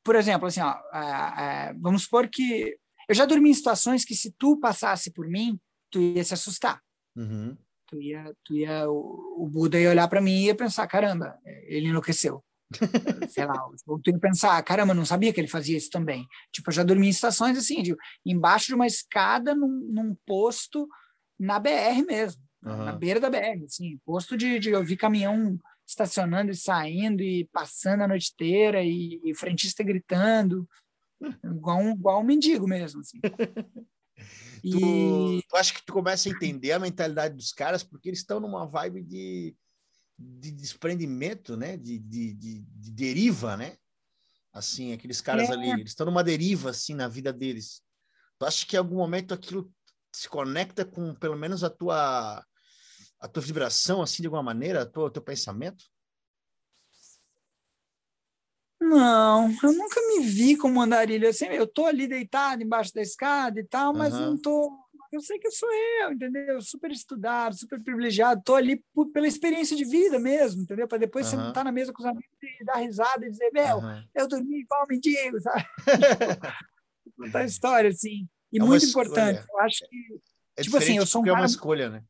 por 0.03 0.17
exemplo, 0.17 0.47
assim, 0.47 0.61
ó, 0.61 0.75
é, 0.93 1.71
é, 1.71 1.75
vamos 1.75 2.03
supor 2.03 2.29
que 2.29 2.77
eu 3.09 3.15
já 3.15 3.25
dormi 3.25 3.51
em 3.51 3.55
situações 3.55 4.05
que 4.05 4.15
se 4.15 4.33
tu 4.33 4.59
passasse 4.59 5.11
por 5.11 5.27
mim, 5.29 5.59
tu 5.91 6.01
ia 6.01 6.25
se 6.25 6.35
assustar. 6.35 6.83
Uhum. 7.17 7.57
Tu 7.93 8.01
ia, 8.01 8.35
tu 8.43 8.57
ia, 8.57 8.89
o, 8.89 9.45
o 9.45 9.47
Buda 9.47 9.79
ia 9.79 9.91
olhar 9.91 10.09
para 10.09 10.23
mim 10.23 10.33
e 10.33 10.47
ia 10.47 10.55
pensar, 10.55 10.87
caramba, 10.87 11.39
ele 11.67 11.89
enlouqueceu. 11.89 12.43
sei 13.29 13.45
lá, 13.45 13.53
eu 13.87 14.01
tenho 14.03 14.19
que 14.19 14.27
pensar, 14.27 14.63
caramba, 14.63 14.95
não 14.95 15.05
sabia 15.05 15.31
que 15.31 15.39
ele 15.39 15.47
fazia 15.47 15.77
isso 15.77 15.91
também. 15.91 16.27
Tipo, 16.51 16.71
eu 16.71 16.75
já 16.75 16.83
dormi 16.83 17.09
em 17.09 17.11
estações 17.11 17.59
assim, 17.59 17.83
de, 17.83 17.95
embaixo 18.25 18.69
de 18.69 18.75
uma 18.75 18.87
escada 18.87 19.55
num, 19.55 19.91
num 19.93 20.17
posto 20.27 20.89
na 21.39 21.59
BR 21.59 22.03
mesmo, 22.07 22.43
uhum. 22.65 22.85
na 22.85 22.93
beira 22.93 23.21
da 23.21 23.29
BR, 23.29 23.63
assim, 23.67 24.01
posto 24.07 24.39
de, 24.39 24.59
de 24.59 24.71
eu 24.71 24.83
vi 24.83 24.97
caminhão 24.97 25.61
estacionando 25.87 26.51
e 26.51 26.57
saindo 26.57 27.23
e 27.23 27.47
passando 27.53 28.05
a 28.05 28.09
noite 28.09 28.31
inteira 28.33 28.83
e, 28.83 29.21
e 29.23 29.35
frentista 29.35 29.83
gritando, 29.83 30.67
igual 31.45 31.79
um, 31.79 31.91
igual 31.91 32.21
um 32.23 32.25
mendigo 32.25 32.67
mesmo, 32.67 33.01
assim. 33.01 33.21
E... 34.63 34.71
Tu, 34.71 35.43
tu 35.49 35.57
acha 35.57 35.75
que 35.75 35.85
tu 35.85 35.93
começa 35.93 36.29
a 36.29 36.33
entender 36.33 36.73
a 36.73 36.79
mentalidade 36.79 37.35
dos 37.35 37.53
caras 37.53 37.83
porque 37.83 38.09
eles 38.09 38.21
estão 38.21 38.39
numa 38.39 38.67
vibe 38.67 39.03
de 39.03 39.57
de 40.23 40.51
desprendimento, 40.53 41.57
né? 41.57 41.77
De, 41.77 41.99
de, 41.99 42.35
de, 42.35 42.61
de 42.61 42.91
deriva, 42.91 43.57
né? 43.57 43.77
Assim, 44.53 44.93
aqueles 44.93 45.21
caras 45.21 45.49
é. 45.49 45.53
ali, 45.53 45.71
eles 45.71 45.91
estão 45.91 46.07
numa 46.07 46.23
deriva, 46.23 46.71
assim, 46.71 46.95
na 46.95 47.09
vida 47.09 47.33
deles. 47.33 47.83
Tu 48.39 48.47
acha 48.47 48.67
que 48.67 48.77
em 48.77 48.79
algum 48.79 48.97
momento 48.97 49.33
aquilo 49.33 49.73
se 50.15 50.29
conecta 50.29 50.85
com, 50.85 51.15
pelo 51.15 51.37
menos, 51.37 51.65
a 51.65 51.71
tua 51.71 52.45
a 53.19 53.29
tua 53.29 53.43
vibração, 53.43 54.03
assim, 54.03 54.21
de 54.21 54.27
alguma 54.27 54.43
maneira, 54.43 54.91
o 54.97 55.11
teu 55.11 55.23
pensamento? 55.23 55.85
Não, 58.83 59.49
eu 59.63 59.73
nunca 59.73 60.01
me 60.09 60.21
vi 60.21 60.57
como 60.57 60.81
andarilho. 60.81 61.29
Assim, 61.29 61.47
eu 61.47 61.67
tô 61.67 61.87
ali 61.87 62.09
deitado 62.09 62.63
embaixo 62.63 62.93
da 62.93 63.01
escada 63.01 63.61
e 63.61 63.65
tal, 63.65 63.95
mas 63.95 64.13
uhum. 64.13 64.31
não 64.31 64.39
tô 64.39 64.83
eu 65.13 65.21
sei 65.21 65.39
que 65.39 65.51
sou 65.51 65.69
eu, 66.01 66.13
entendeu? 66.13 66.59
Super 66.63 66.91
estudado, 66.91 67.55
super 67.55 67.79
privilegiado, 67.83 68.43
tô 68.43 68.55
ali 68.55 68.83
por, 68.95 69.11
pela 69.13 69.27
experiência 69.27 69.77
de 69.77 69.85
vida 69.85 70.19
mesmo, 70.19 70.63
entendeu? 70.63 70.89
Para 70.89 70.97
depois 70.97 71.31
uhum. 71.31 71.39
você 71.39 71.49
estar 71.49 71.63
na 71.63 71.71
mesa 71.71 71.93
com 71.93 72.01
os 72.01 72.09
amigos 72.09 72.27
e 72.43 72.65
dar 72.65 72.77
risada 72.77 73.27
e 73.27 73.31
dizer, 73.31 73.51
meu, 73.53 73.77
uhum. 73.77 74.05
eu 74.15 74.27
dormi 74.27 74.61
igual 74.61 74.87
mendigo, 74.89 75.39
sabe? 75.39 75.67
Contar 77.15 77.45
história, 77.45 77.91
assim. 77.91 78.27
E 78.51 78.59
é 78.59 78.65
muito 78.65 78.87
importante, 78.87 79.45
eu 79.47 79.61
acho 79.61 79.87
que. 79.87 80.21
É 80.57 80.63
tipo 80.63 80.79
assim, 80.79 80.97
eu 80.97 81.07
sou 81.07 81.21
um 81.21 81.25
cara... 81.25 81.37
é 81.37 81.41
uma 81.41 81.47
escolha, 81.47 81.91
né? 81.91 82.03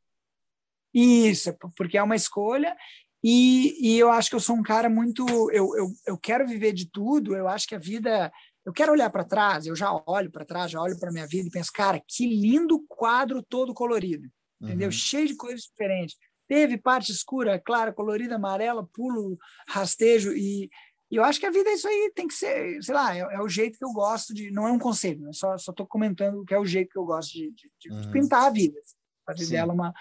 Isso, 0.95 1.51
é 1.51 1.57
porque 1.77 1.99
é 1.99 2.03
uma 2.03 2.17
escolha. 2.17 2.77
E, 3.23 3.95
e 3.95 3.99
eu 3.99 4.11
acho 4.11 4.29
que 4.29 4.35
eu 4.35 4.41
sou 4.41 4.57
um 4.57 4.63
cara 4.63 4.89
muito. 4.89 5.25
Eu, 5.51 5.77
eu, 5.77 5.93
eu 6.07 6.19
quero 6.19 6.47
viver 6.47 6.73
de 6.73 6.91
tudo, 6.91 7.37
eu 7.37 7.47
acho 7.47 7.69
que 7.69 7.75
a 7.75 7.79
vida 7.79 8.33
eu 8.65 8.73
quero 8.73 8.93
olhar 8.93 9.11
para 9.11 9.25
trás, 9.25 9.67
eu 9.67 9.75
já 9.75 9.93
olho 10.07 10.31
para 10.31 10.45
trás, 10.45 10.71
já 10.71 10.81
olho 10.81 10.99
para 10.99 11.13
minha 11.13 11.27
vida 11.27 11.49
e 11.49 11.51
penso, 11.51 11.71
cara, 11.73 12.01
que 12.07 12.27
lindo 12.27 12.85
quadro 12.89 13.43
todo 13.43 13.75
colorido, 13.75 14.29
entendeu? 14.61 14.87
Uhum. 14.87 14.93
Cheio 14.93 15.27
de 15.27 15.37
coisas 15.37 15.63
diferentes. 15.63 16.17
Teve 16.49 16.77
parte 16.79 17.11
escura, 17.11 17.59
clara, 17.59 17.93
colorida, 17.93 18.37
amarela, 18.37 18.89
pulo, 18.93 19.37
rastejo 19.69 20.33
e, 20.33 20.69
e 21.11 21.17
eu 21.17 21.25
acho 21.25 21.41
que 21.41 21.47
a 21.47 21.51
vida 21.51 21.71
é 21.71 21.75
isso 21.75 21.89
aí, 21.89 22.13
tem 22.15 22.29
que 22.29 22.35
ser, 22.35 22.81
sei 22.83 22.95
lá, 22.95 23.17
é, 23.17 23.21
é 23.21 23.41
o 23.41 23.49
jeito 23.49 23.79
que 23.79 23.85
eu 23.85 23.93
gosto 23.93 24.33
de, 24.33 24.51
não 24.51 24.69
é 24.69 24.73
um 24.73 24.79
conselho, 24.79 25.21
né? 25.23 25.33
só 25.33 25.57
só 25.59 25.73
estou 25.73 25.87
comentando 25.87 26.45
que 26.45 26.55
é 26.55 26.59
o 26.59 26.67
jeito 26.67 26.91
que 26.91 26.99
eu 26.99 27.05
gosto 27.05 27.33
de, 27.33 27.51
de, 27.53 27.73
de 27.81 27.91
uhum. 27.91 28.11
pintar 28.13 28.47
a 28.47 28.51
vida, 28.51 28.79
fazer 29.27 29.45
Sim. 29.45 29.53
dela 29.53 29.73
uma 29.73 29.93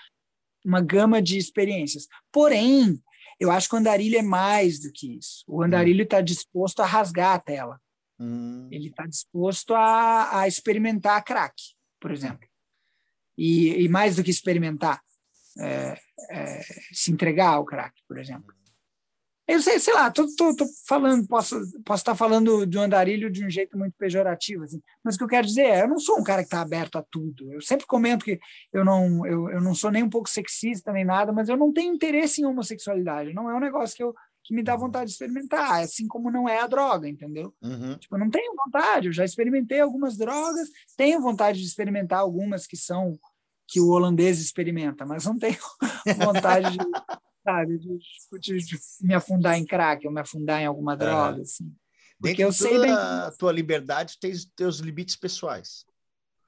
uma 0.63 0.82
gama 0.82 1.22
de 1.22 1.38
experiências. 1.38 2.07
Porém, 2.32 3.01
eu 3.41 3.49
acho 3.49 3.67
que 3.67 3.73
o 3.73 3.79
andarilho 3.79 4.19
é 4.19 4.21
mais 4.21 4.79
do 4.79 4.91
que 4.91 5.17
isso. 5.17 5.43
O 5.47 5.63
andarilho 5.63 6.03
está 6.03 6.21
disposto 6.21 6.81
a 6.81 6.85
rasgar 6.85 7.33
a 7.33 7.39
tela. 7.39 7.81
Hum. 8.19 8.69
Ele 8.71 8.89
está 8.89 9.07
disposto 9.07 9.73
a, 9.73 10.41
a, 10.41 10.47
experimentar 10.47 11.23
crack, 11.23 11.55
por 11.99 12.11
exemplo. 12.11 12.47
E, 13.35 13.83
e 13.83 13.89
mais 13.89 14.15
do 14.15 14.23
que 14.23 14.29
experimentar, 14.29 15.01
é, 15.57 15.99
é, 16.29 16.61
se 16.93 17.11
entregar 17.11 17.55
ao 17.55 17.65
crack, 17.65 17.99
por 18.07 18.19
exemplo. 18.19 18.53
Eu 19.47 19.59
sei, 19.61 19.79
sei 19.79 19.93
lá, 19.93 20.09
tô, 20.09 20.27
tô, 20.35 20.55
tô, 20.55 20.65
falando, 20.87 21.27
posso, 21.27 21.59
posso 21.83 22.01
estar 22.01 22.15
falando 22.15 22.65
de 22.65 22.77
um 22.77 22.81
andarilho 22.81 23.29
de 23.29 23.43
um 23.43 23.49
jeito 23.49 23.77
muito 23.77 23.93
pejorativo, 23.97 24.63
assim, 24.63 24.81
mas 25.03 25.15
o 25.15 25.17
que 25.17 25.23
eu 25.23 25.27
quero 25.27 25.47
dizer 25.47 25.63
é, 25.63 25.81
eu 25.81 25.87
não 25.87 25.99
sou 25.99 26.19
um 26.19 26.23
cara 26.23 26.41
que 26.41 26.47
está 26.47 26.61
aberto 26.61 26.97
a 26.97 27.03
tudo. 27.03 27.51
Eu 27.51 27.59
sempre 27.61 27.85
comento 27.85 28.23
que 28.23 28.39
eu 28.71 28.85
não, 28.85 29.25
eu, 29.25 29.49
eu 29.49 29.61
não 29.61 29.73
sou 29.73 29.91
nem 29.91 30.03
um 30.03 30.09
pouco 30.09 30.29
sexista 30.29 30.91
nem 30.91 31.03
nada, 31.03 31.33
mas 31.33 31.49
eu 31.49 31.57
não 31.57 31.73
tenho 31.73 31.93
interesse 31.93 32.41
em 32.41 32.45
homossexualidade. 32.45 33.33
Não 33.33 33.49
é 33.49 33.55
um 33.55 33.59
negócio 33.59 33.95
que 33.95 34.03
eu, 34.03 34.13
que 34.43 34.53
me 34.53 34.63
dá 34.63 34.75
vontade 34.75 35.07
de 35.07 35.13
experimentar, 35.13 35.81
assim 35.81 36.07
como 36.07 36.31
não 36.31 36.47
é 36.47 36.59
a 36.59 36.67
droga, 36.67 37.07
entendeu? 37.07 37.53
Uhum. 37.61 37.97
Tipo, 37.97 38.15
eu 38.15 38.19
não 38.19 38.29
tenho 38.29 38.53
vontade, 38.55 39.07
eu 39.07 39.13
já 39.13 39.25
experimentei 39.25 39.79
algumas 39.79 40.17
drogas, 40.17 40.69
tenho 40.95 41.21
vontade 41.21 41.59
de 41.59 41.65
experimentar 41.65 42.19
algumas 42.19 42.65
que 42.65 42.77
são 42.77 43.19
que 43.67 43.79
o 43.79 43.89
holandês 43.89 44.41
experimenta, 44.41 45.05
mas 45.05 45.23
não 45.25 45.37
tenho 45.39 45.57
vontade 46.25 46.77
de, 46.77 46.85
sabe, 47.43 47.77
de, 47.77 47.97
de, 48.39 48.57
de, 48.65 48.79
me 49.01 49.13
afundar 49.13 49.57
em 49.57 49.65
crack 49.65 50.05
ou 50.05 50.13
me 50.13 50.21
afundar 50.21 50.61
em 50.61 50.65
alguma 50.65 50.95
droga, 50.95 51.41
assim. 51.41 51.73
Porque 52.19 52.37
Dentro 52.37 52.43
eu 52.43 52.51
sei 52.53 52.79
bem... 52.79 52.93
a 52.93 53.31
tua 53.37 53.51
liberdade, 53.51 54.17
tem 54.19 54.31
os 54.31 54.45
teus 54.45 54.77
limites 54.79 55.15
pessoais. 55.15 55.85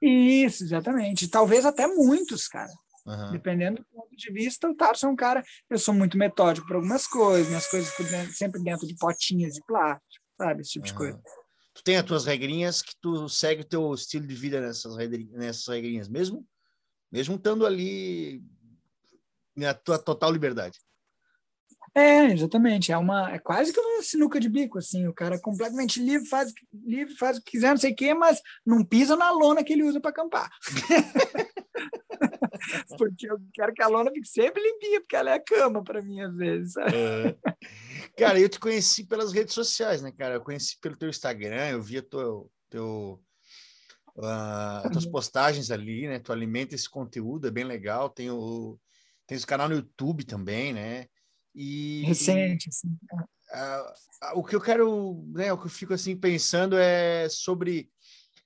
Isso, 0.00 0.64
exatamente. 0.64 1.28
Talvez 1.28 1.64
até 1.64 1.86
muitos, 1.86 2.46
cara. 2.46 2.70
Aham. 3.06 3.32
Dependendo 3.32 3.82
do 3.82 3.86
ponto 3.86 4.16
de 4.16 4.32
vista, 4.32 4.68
o 4.68 4.74
Tarso 4.74 5.06
é 5.06 5.08
um 5.08 5.16
cara. 5.16 5.42
Eu 5.68 5.78
sou 5.78 5.92
muito 5.92 6.16
metódico 6.16 6.66
para 6.66 6.76
algumas 6.76 7.06
coisas, 7.06 7.48
minhas 7.48 7.66
coisas 7.66 7.92
sempre 8.36 8.62
dentro 8.62 8.86
de 8.86 8.94
potinhas 8.96 9.54
de 9.54 9.62
plástico, 9.66 10.24
sabe? 10.38 10.60
Esse 10.60 10.72
tipo 10.72 10.86
de 10.86 10.92
Aham. 10.92 10.98
coisa. 10.98 11.22
Tu 11.74 11.82
tem 11.82 11.96
as 11.96 12.04
tuas 12.04 12.24
regrinhas 12.24 12.80
que 12.80 12.94
tu 13.00 13.28
segue 13.28 13.62
o 13.62 13.66
teu 13.66 13.92
estilo 13.94 14.26
de 14.26 14.34
vida 14.34 14.60
nessas, 14.60 14.96
regri- 14.96 15.28
nessas 15.32 15.66
regrinhas, 15.66 16.08
mesmo, 16.08 16.46
mesmo 17.10 17.34
estando 17.34 17.66
ali 17.66 18.44
na 19.56 19.74
tua 19.74 19.98
total 19.98 20.32
liberdade. 20.32 20.78
É, 21.94 22.24
exatamente. 22.24 22.90
É 22.90 22.98
uma, 22.98 23.30
é 23.30 23.38
quase 23.38 23.72
que 23.72 23.78
uma 23.78 24.02
sinuca 24.02 24.40
de 24.40 24.48
bico, 24.48 24.78
assim. 24.78 25.06
O 25.06 25.14
cara 25.14 25.36
é 25.36 25.40
completamente 25.40 26.02
livre, 26.02 26.28
faz, 26.28 26.52
livre, 26.72 27.14
faz 27.14 27.38
o 27.38 27.42
que 27.42 27.52
quiser, 27.52 27.70
não 27.70 27.76
sei 27.76 27.92
o 27.92 27.96
quê, 27.96 28.12
mas 28.12 28.42
não 28.66 28.84
pisa 28.84 29.16
na 29.16 29.30
lona 29.30 29.62
que 29.62 29.72
ele 29.72 29.84
usa 29.84 30.00
para 30.00 30.10
acampar. 30.10 30.50
porque 32.98 33.30
eu 33.30 33.38
quero 33.52 33.72
que 33.72 33.82
a 33.82 33.86
lona 33.86 34.10
fique 34.10 34.26
sempre 34.26 34.60
limpinha, 34.60 35.00
porque 35.00 35.14
ela 35.14 35.30
é 35.30 35.34
a 35.34 35.40
cama 35.40 35.84
para 35.84 36.02
mim, 36.02 36.20
às 36.20 36.36
vezes. 36.36 36.72
sabe? 36.72 36.92
Cara, 38.18 38.40
eu 38.40 38.48
te 38.48 38.58
conheci 38.58 39.06
pelas 39.06 39.32
redes 39.32 39.54
sociais, 39.54 40.02
né, 40.02 40.10
cara? 40.10 40.34
Eu 40.34 40.40
conheci 40.40 40.76
pelo 40.80 40.96
teu 40.96 41.08
Instagram, 41.08 41.70
eu 41.70 41.82
via 41.82 42.02
teu, 42.02 42.50
teu, 42.68 43.22
ah, 44.18 44.82
tuas 44.92 45.06
postagens 45.06 45.70
ali, 45.70 46.08
né? 46.08 46.18
Tu 46.18 46.32
alimenta 46.32 46.74
esse 46.74 46.90
conteúdo, 46.90 47.46
é 47.46 47.52
bem 47.52 47.64
legal. 47.64 48.08
Tem 48.08 48.30
o, 48.30 48.76
tem 49.26 49.38
o 49.38 49.46
canal 49.46 49.68
no 49.68 49.76
YouTube 49.76 50.24
também, 50.24 50.72
né? 50.72 51.06
E, 51.54 52.02
Recente, 52.06 52.68
assim. 52.68 52.96
ah, 53.52 53.94
ah, 54.22 54.32
o 54.38 54.42
que 54.44 54.56
eu 54.56 54.60
quero, 54.60 55.24
né, 55.28 55.52
o 55.52 55.58
que 55.58 55.66
eu 55.66 55.70
fico 55.70 55.94
assim 55.94 56.16
pensando 56.16 56.76
é 56.76 57.28
sobre 57.28 57.90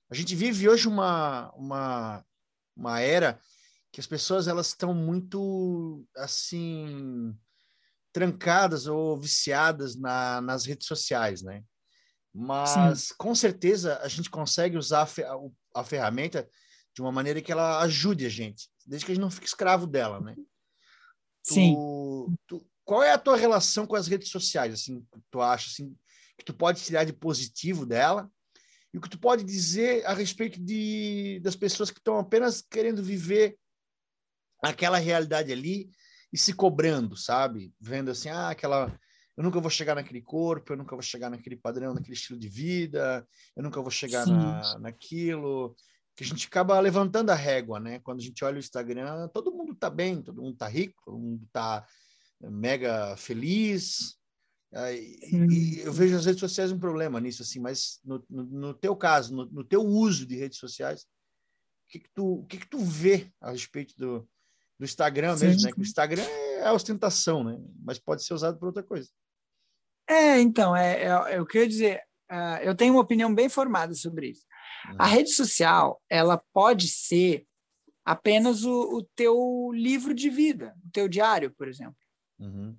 a 0.09 0.15
gente 0.15 0.35
vive 0.35 0.69
hoje 0.69 0.87
uma 0.87 1.51
uma 1.55 2.25
uma 2.75 2.99
era 3.01 3.39
que 3.91 3.99
as 3.99 4.07
pessoas 4.07 4.47
elas 4.47 4.67
estão 4.67 4.93
muito 4.93 6.05
assim 6.15 7.35
trancadas 8.13 8.87
ou 8.87 9.19
viciadas 9.19 9.95
na, 9.95 10.41
nas 10.41 10.65
redes 10.65 10.87
sociais, 10.87 11.41
né? 11.41 11.63
Mas 12.33 13.11
com 13.11 13.33
certeza 13.33 13.99
a 14.01 14.07
gente 14.07 14.29
consegue 14.29 14.77
usar 14.77 15.01
a, 15.01 15.05
fe- 15.05 15.23
a- 15.23 15.35
o- 15.35 15.53
a 15.75 15.83
ferramenta 15.83 16.47
de 16.93 17.01
uma 17.01 17.11
maneira 17.11 17.41
que 17.41 17.51
ela 17.51 17.79
ajude 17.81 18.25
a 18.25 18.29
gente, 18.29 18.69
desde 18.85 19.05
que 19.05 19.11
a 19.11 19.15
gente 19.15 19.23
não 19.23 19.31
fique 19.31 19.47
escravo 19.47 19.87
dela, 19.87 20.19
né? 20.19 20.35
Sim. 21.43 21.75
tu, 22.47 22.65
qual 22.83 23.03
é 23.03 23.11
a 23.11 23.17
tua 23.17 23.37
relação 23.37 23.85
com 23.85 23.95
as 23.95 24.07
redes 24.07 24.29
sociais, 24.29 24.73
assim, 24.73 25.05
tu 25.29 25.41
acha, 25.41 25.69
assim, 25.69 25.95
que 26.37 26.45
tu 26.45 26.53
pode 26.53 26.81
tirar 26.81 27.03
de 27.03 27.13
positivo 27.13 27.85
dela 27.85 28.29
e 28.93 28.97
o 28.97 29.01
que 29.01 29.09
tu 29.09 29.19
pode 29.19 29.43
dizer 29.43 30.05
a 30.05 30.13
respeito 30.13 30.59
de, 30.59 31.39
das 31.43 31.55
pessoas 31.55 31.91
que 31.91 31.99
estão 31.99 32.17
apenas 32.17 32.61
querendo 32.61 33.03
viver 33.03 33.57
aquela 34.63 34.97
realidade 34.97 35.51
ali 35.51 35.91
e 36.33 36.37
se 36.37 36.53
cobrando, 36.53 37.15
sabe? 37.15 37.73
Vendo 37.79 38.11
assim, 38.11 38.29
ah, 38.29 38.49
aquela... 38.49 38.97
Eu 39.37 39.43
nunca 39.43 39.61
vou 39.61 39.69
chegar 39.69 39.95
naquele 39.95 40.21
corpo, 40.21 40.73
eu 40.73 40.77
nunca 40.77 40.95
vou 40.95 41.01
chegar 41.01 41.29
naquele 41.29 41.55
padrão, 41.55 41.93
naquele 41.93 42.13
estilo 42.13 42.37
de 42.37 42.49
vida, 42.49 43.25
eu 43.55 43.63
nunca 43.63 43.81
vou 43.81 43.89
chegar 43.89 44.25
na, 44.25 44.79
naquilo 44.79 45.75
que 46.19 46.25
a 46.25 46.27
gente 46.27 46.47
acaba 46.47 46.77
levantando 46.81 47.29
a 47.29 47.33
régua, 47.33 47.79
né? 47.79 47.99
Quando 47.99 48.19
a 48.19 48.21
gente 48.21 48.43
olha 48.43 48.57
o 48.57 48.59
Instagram, 48.59 49.29
todo 49.29 49.53
mundo 49.53 49.73
tá 49.73 49.89
bem, 49.89 50.21
todo 50.21 50.41
mundo 50.41 50.57
tá 50.57 50.67
rico, 50.67 51.01
todo 51.05 51.17
mundo 51.17 51.47
tá 51.49 51.87
mega 52.41 53.15
feliz. 53.15 54.17
E, 54.91 55.19
e 55.31 55.79
eu 55.79 55.93
vejo 55.93 56.17
as 56.17 56.25
redes 56.25 56.41
sociais 56.41 56.73
um 56.73 56.77
problema 56.77 57.21
nisso, 57.21 57.41
assim, 57.41 57.61
mas 57.61 58.01
no, 58.03 58.21
no, 58.29 58.43
no 58.43 58.73
teu 58.73 58.97
caso, 58.97 59.33
no, 59.33 59.45
no 59.45 59.63
teu 59.63 59.81
uso 59.81 60.25
de 60.25 60.35
redes 60.35 60.57
sociais, 60.57 61.03
o 61.03 61.87
que 61.87 61.99
que 61.99 62.09
tu, 62.13 62.33
o 62.33 62.45
que 62.45 62.57
que 62.57 62.67
tu 62.67 62.79
vê 62.79 63.31
a 63.39 63.51
respeito 63.51 63.95
do, 63.97 64.27
do 64.77 64.83
Instagram 64.83 65.37
Sim, 65.37 65.45
mesmo, 65.45 65.61
né? 65.61 65.71
Que 65.71 65.79
o 65.79 65.83
Instagram 65.83 66.23
é 66.23 66.69
ostentação, 66.69 67.45
né? 67.45 67.57
Mas 67.81 67.97
pode 67.97 68.25
ser 68.25 68.33
usado 68.33 68.59
para 68.59 68.67
outra 68.67 68.83
coisa. 68.83 69.07
É, 70.05 70.37
então, 70.41 70.75
é, 70.75 71.03
é, 71.03 71.05
é 71.05 71.39
eu 71.39 71.47
ia 71.53 71.67
dizer. 71.67 72.01
ah, 72.27 72.61
eu 72.61 72.75
tenho 72.75 72.93
uma 72.93 73.01
opinião 73.01 73.33
bem 73.33 73.47
formada 73.47 73.93
sobre 73.93 74.31
isso. 74.31 74.45
A 74.97 75.05
rede 75.05 75.31
social, 75.31 76.01
ela 76.09 76.41
pode 76.53 76.87
ser 76.87 77.45
apenas 78.05 78.63
o, 78.63 78.97
o 78.97 79.03
teu 79.15 79.71
livro 79.73 80.13
de 80.13 80.29
vida, 80.29 80.75
o 80.85 80.91
teu 80.91 81.07
diário, 81.07 81.51
por 81.51 81.67
exemplo. 81.67 81.95
Uhum. 82.39 82.75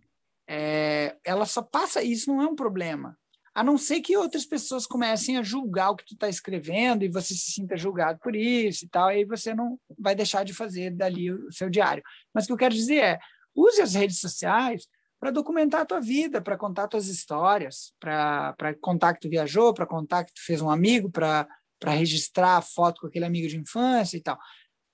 É, 0.49 1.17
ela 1.25 1.47
só 1.47 1.63
passa, 1.63 2.03
isso 2.03 2.29
não 2.35 2.43
é 2.43 2.47
um 2.47 2.57
problema. 2.57 3.17
A 3.55 3.63
não 3.63 3.77
ser 3.77 4.01
que 4.01 4.17
outras 4.17 4.45
pessoas 4.45 4.87
comecem 4.87 5.37
a 5.37 5.43
julgar 5.43 5.91
o 5.91 5.97
que 5.97 6.05
tu 6.05 6.15
está 6.15 6.29
escrevendo 6.29 7.05
e 7.05 7.09
você 7.09 7.35
se 7.35 7.53
sinta 7.53 7.77
julgado 7.77 8.19
por 8.21 8.35
isso 8.35 8.85
e 8.85 8.89
tal, 8.89 9.09
aí 9.09 9.25
você 9.25 9.55
não 9.55 9.79
vai 9.99 10.15
deixar 10.15 10.45
de 10.45 10.55
fazer 10.55 10.91
dali 10.91 11.31
o 11.31 11.53
seu 11.53 11.69
diário. 11.69 12.03
Mas 12.35 12.45
o 12.45 12.47
que 12.49 12.53
eu 12.53 12.57
quero 12.57 12.75
dizer 12.75 12.99
é, 12.99 13.19
use 13.55 13.81
as 13.83 13.95
redes 13.95 14.19
sociais 14.19 14.89
para 15.21 15.31
documentar 15.31 15.83
a 15.83 15.87
tua 15.87 16.01
vida, 16.01 16.41
para 16.41 16.57
contar 16.57 16.89
tuas 16.89 17.07
histórias, 17.07 17.93
para 18.01 18.75
contar 18.81 19.15
que 19.15 19.21
tu 19.21 19.29
viajou, 19.29 19.75
para 19.75 19.87
contar 19.87 20.25
que 20.25 20.33
tu 20.33 20.45
fez 20.45 20.63
um 20.63 20.71
amigo, 20.71 21.11
para 21.11 21.47
registrar 21.89 22.59
a 22.59 22.63
foto 22.63 23.01
com 23.01 23.07
aquele 23.07 23.25
amigo 23.25 23.49
de 23.49 23.57
infância 23.57 24.17
e 24.17 24.21
tal. 24.21 24.39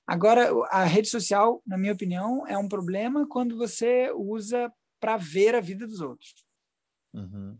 Agora, 0.06 0.48
a 0.70 0.84
rede 0.84 1.08
social, 1.08 1.60
na 1.66 1.76
minha 1.76 1.92
opinião, 1.92 2.46
é 2.46 2.56
um 2.56 2.68
problema 2.68 3.26
quando 3.26 3.56
você 3.56 4.12
usa 4.14 4.72
para 5.00 5.16
ver 5.16 5.54
a 5.54 5.60
vida 5.60 5.86
dos 5.86 6.00
outros. 6.00 6.46
Uhum. 7.12 7.58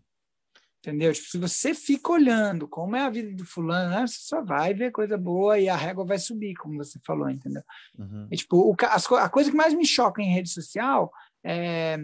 Entendeu? 0.79 1.13
Tipo, 1.13 1.29
se 1.29 1.39
você 1.39 1.75
fica 1.75 2.13
olhando 2.13 2.69
como 2.69 2.95
é 2.95 3.01
a 3.01 3.11
vida 3.11 3.35
do 3.35 3.45
fulano, 3.45 3.91
né, 3.91 4.07
você 4.07 4.21
só 4.21 4.41
vai 4.41 4.73
ver 4.73 4.93
coisa 4.93 5.19
boa 5.19 5.59
e 5.59 5.69
a 5.69 5.75
régua 5.75 6.05
vai 6.05 6.19
subir, 6.19 6.55
como 6.55 6.77
você 6.77 7.01
falou, 7.05 7.29
entendeu? 7.29 7.63
Uhum. 7.99 8.29
E, 8.31 8.37
tipo, 8.37 8.57
o, 8.57 8.77
as 8.83 9.11
a 9.11 9.29
coisa 9.29 9.51
que 9.51 9.57
mais 9.57 9.75
me 9.75 9.85
choca 9.85 10.23
em 10.23 10.33
rede 10.33 10.49
social 10.49 11.11
é, 11.45 11.99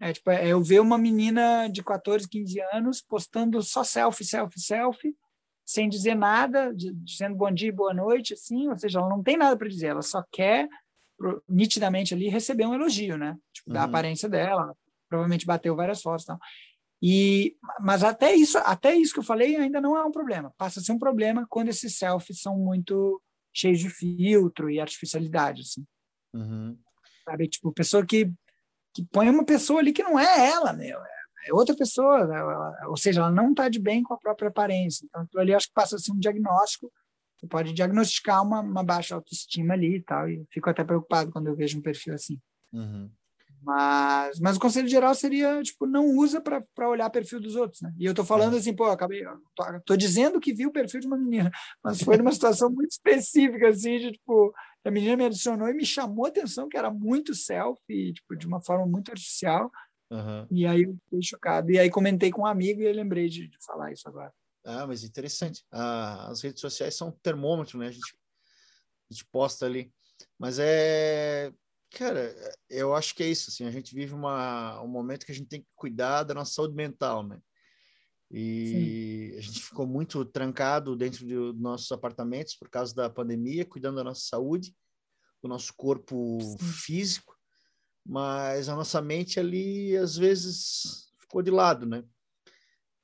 é, 0.00 0.12
tipo, 0.12 0.30
é 0.30 0.46
eu 0.46 0.62
ver 0.62 0.80
uma 0.80 0.96
menina 0.96 1.66
de 1.68 1.82
14, 1.82 2.28
15 2.28 2.60
anos 2.72 3.02
postando 3.02 3.60
só 3.60 3.82
selfie, 3.82 4.24
selfie, 4.24 4.60
selfie, 4.60 5.16
sem 5.64 5.88
dizer 5.88 6.14
nada, 6.14 6.72
dizendo 6.74 7.36
bom 7.36 7.50
dia 7.50 7.68
e 7.68 7.72
boa 7.72 7.94
noite, 7.94 8.34
assim, 8.34 8.68
ou 8.68 8.76
seja, 8.76 8.98
ela 8.98 9.08
não 9.08 9.22
tem 9.22 9.36
nada 9.36 9.56
para 9.56 9.68
dizer, 9.68 9.88
ela 9.88 10.02
só 10.02 10.22
quer 10.30 10.68
nitidamente 11.48 12.14
ali 12.14 12.28
receber 12.28 12.66
um 12.66 12.74
elogio, 12.74 13.16
né? 13.16 13.36
Tipo, 13.52 13.72
da 13.72 13.80
Uhum. 13.80 13.86
aparência 13.86 14.28
dela, 14.28 14.74
provavelmente 15.08 15.46
bateu 15.46 15.76
várias 15.76 16.02
fotos 16.02 16.24
tal. 16.24 16.38
E, 17.00 17.56
mas 17.80 18.04
até 18.04 18.34
isso, 18.34 18.58
até 18.58 18.94
isso 18.94 19.12
que 19.12 19.18
eu 19.20 19.24
falei 19.24 19.56
ainda 19.56 19.80
não 19.80 19.96
é 19.96 20.04
um 20.04 20.10
problema. 20.12 20.52
Passa 20.56 20.80
a 20.80 20.82
ser 20.82 20.92
um 20.92 20.98
problema 20.98 21.46
quando 21.48 21.68
esses 21.68 21.96
selfies 21.96 22.40
são 22.40 22.56
muito 22.56 23.20
cheios 23.52 23.80
de 23.80 23.90
filtro 23.90 24.70
e 24.70 24.80
artificialidade, 24.80 25.62
assim, 25.62 25.84
Uhum. 26.34 26.78
sabe? 27.24 27.48
Tipo, 27.48 27.72
pessoa 27.72 28.04
que, 28.06 28.32
que 28.94 29.04
põe 29.04 29.28
uma 29.28 29.44
pessoa 29.44 29.80
ali 29.80 29.92
que 29.92 30.02
não 30.02 30.18
é 30.18 30.48
ela, 30.50 30.72
meu, 30.72 30.98
é 30.98 31.21
é 31.46 31.52
outra 31.52 31.74
pessoa, 31.76 32.26
né? 32.26 32.42
Ou 32.88 32.96
seja, 32.96 33.20
ela 33.20 33.30
não 33.30 33.50
está 33.50 33.68
de 33.68 33.78
bem 33.78 34.02
com 34.02 34.14
a 34.14 34.18
própria 34.18 34.48
aparência. 34.48 35.06
Então, 35.06 35.40
ali 35.40 35.54
acho 35.54 35.68
que 35.68 35.74
passa 35.74 35.96
a 35.96 35.98
ser 35.98 36.12
um 36.12 36.18
diagnóstico. 36.18 36.92
Você 37.36 37.46
pode 37.46 37.72
diagnosticar 37.72 38.42
uma, 38.42 38.60
uma 38.60 38.84
baixa 38.84 39.14
autoestima 39.14 39.74
ali 39.74 39.96
e 39.96 40.02
tal. 40.02 40.28
E 40.28 40.44
fico 40.50 40.70
até 40.70 40.84
preocupado 40.84 41.32
quando 41.32 41.48
eu 41.48 41.56
vejo 41.56 41.78
um 41.78 41.82
perfil 41.82 42.14
assim. 42.14 42.38
Uhum. 42.72 43.10
Mas, 43.62 44.40
mas 44.40 44.56
o 44.56 44.60
conselho 44.60 44.88
geral 44.88 45.14
seria, 45.14 45.62
tipo, 45.62 45.86
não 45.86 46.04
usa 46.16 46.40
para 46.40 46.88
olhar 46.88 47.08
perfil 47.10 47.40
dos 47.40 47.54
outros, 47.54 47.80
né? 47.80 47.94
E 47.96 48.04
eu 48.04 48.12
tô 48.12 48.24
falando 48.24 48.56
assim, 48.56 48.74
pô, 48.74 48.84
acabei, 48.86 49.24
tô, 49.54 49.64
tô 49.86 49.96
dizendo 49.96 50.40
que 50.40 50.52
vi 50.52 50.66
o 50.66 50.72
perfil 50.72 50.98
de 50.98 51.06
uma 51.06 51.16
menina, 51.16 51.48
mas 51.82 52.02
foi 52.02 52.16
numa 52.16 52.32
situação 52.32 52.68
muito 52.68 52.90
específica, 52.90 53.68
assim, 53.68 53.98
de, 53.98 54.12
tipo, 54.12 54.52
a 54.84 54.90
menina 54.90 55.16
me 55.16 55.26
adicionou 55.26 55.68
e 55.68 55.74
me 55.74 55.86
chamou 55.86 56.26
a 56.26 56.28
atenção 56.28 56.68
que 56.68 56.76
era 56.76 56.90
muito 56.90 57.34
selfie, 57.34 58.12
tipo, 58.12 58.36
de 58.36 58.48
uma 58.48 58.60
forma 58.60 58.84
muito 58.84 59.12
artificial, 59.12 59.70
Uhum. 60.12 60.46
e 60.50 60.66
aí 60.66 60.82
eu 60.82 60.94
fiquei 61.04 61.22
chocado. 61.22 61.70
E 61.70 61.78
aí 61.78 61.90
comentei 61.90 62.30
com 62.30 62.42
um 62.42 62.46
amigo 62.46 62.82
e 62.82 62.84
eu 62.84 62.92
lembrei 62.92 63.30
de, 63.30 63.48
de 63.48 63.56
falar 63.64 63.92
isso 63.92 64.06
agora. 64.06 64.32
Ah, 64.62 64.86
mas 64.86 65.02
interessante. 65.02 65.64
Ah, 65.72 66.28
as 66.30 66.42
redes 66.42 66.60
sociais 66.60 66.94
são 66.94 67.08
um 67.08 67.18
termômetro, 67.22 67.78
né? 67.78 67.88
A 67.88 67.90
gente, 67.90 68.14
a 69.10 69.14
gente 69.14 69.24
posta 69.32 69.64
ali. 69.64 69.90
Mas 70.38 70.58
é. 70.58 71.50
Cara, 71.90 72.34
eu 72.70 72.94
acho 72.94 73.14
que 73.14 73.22
é 73.22 73.28
isso. 73.28 73.50
Assim, 73.50 73.66
a 73.66 73.70
gente 73.70 73.94
vive 73.94 74.14
uma, 74.14 74.82
um 74.82 74.88
momento 74.88 75.24
que 75.24 75.32
a 75.32 75.34
gente 75.34 75.48
tem 75.48 75.62
que 75.62 75.68
cuidar 75.74 76.24
da 76.24 76.34
nossa 76.34 76.52
saúde 76.52 76.74
mental, 76.74 77.26
né? 77.26 77.40
E 78.30 79.34
a 79.36 79.40
gente 79.42 79.62
ficou 79.62 79.86
muito 79.86 80.24
trancado 80.24 80.96
dentro 80.96 81.26
de 81.26 81.34
nossos 81.60 81.92
apartamentos 81.92 82.54
por 82.54 82.70
causa 82.70 82.94
da 82.94 83.10
pandemia, 83.10 83.64
cuidando 83.66 83.96
da 83.96 84.04
nossa 84.04 84.22
saúde, 84.22 84.74
do 85.42 85.48
nosso 85.48 85.74
corpo 85.76 86.38
Sim. 86.40 86.56
físico, 86.58 87.31
mas 88.04 88.68
a 88.68 88.76
nossa 88.76 89.00
mente 89.00 89.38
ali, 89.38 89.96
às 89.96 90.16
vezes, 90.16 91.12
ficou 91.20 91.42
de 91.42 91.50
lado, 91.50 91.86
né? 91.86 92.04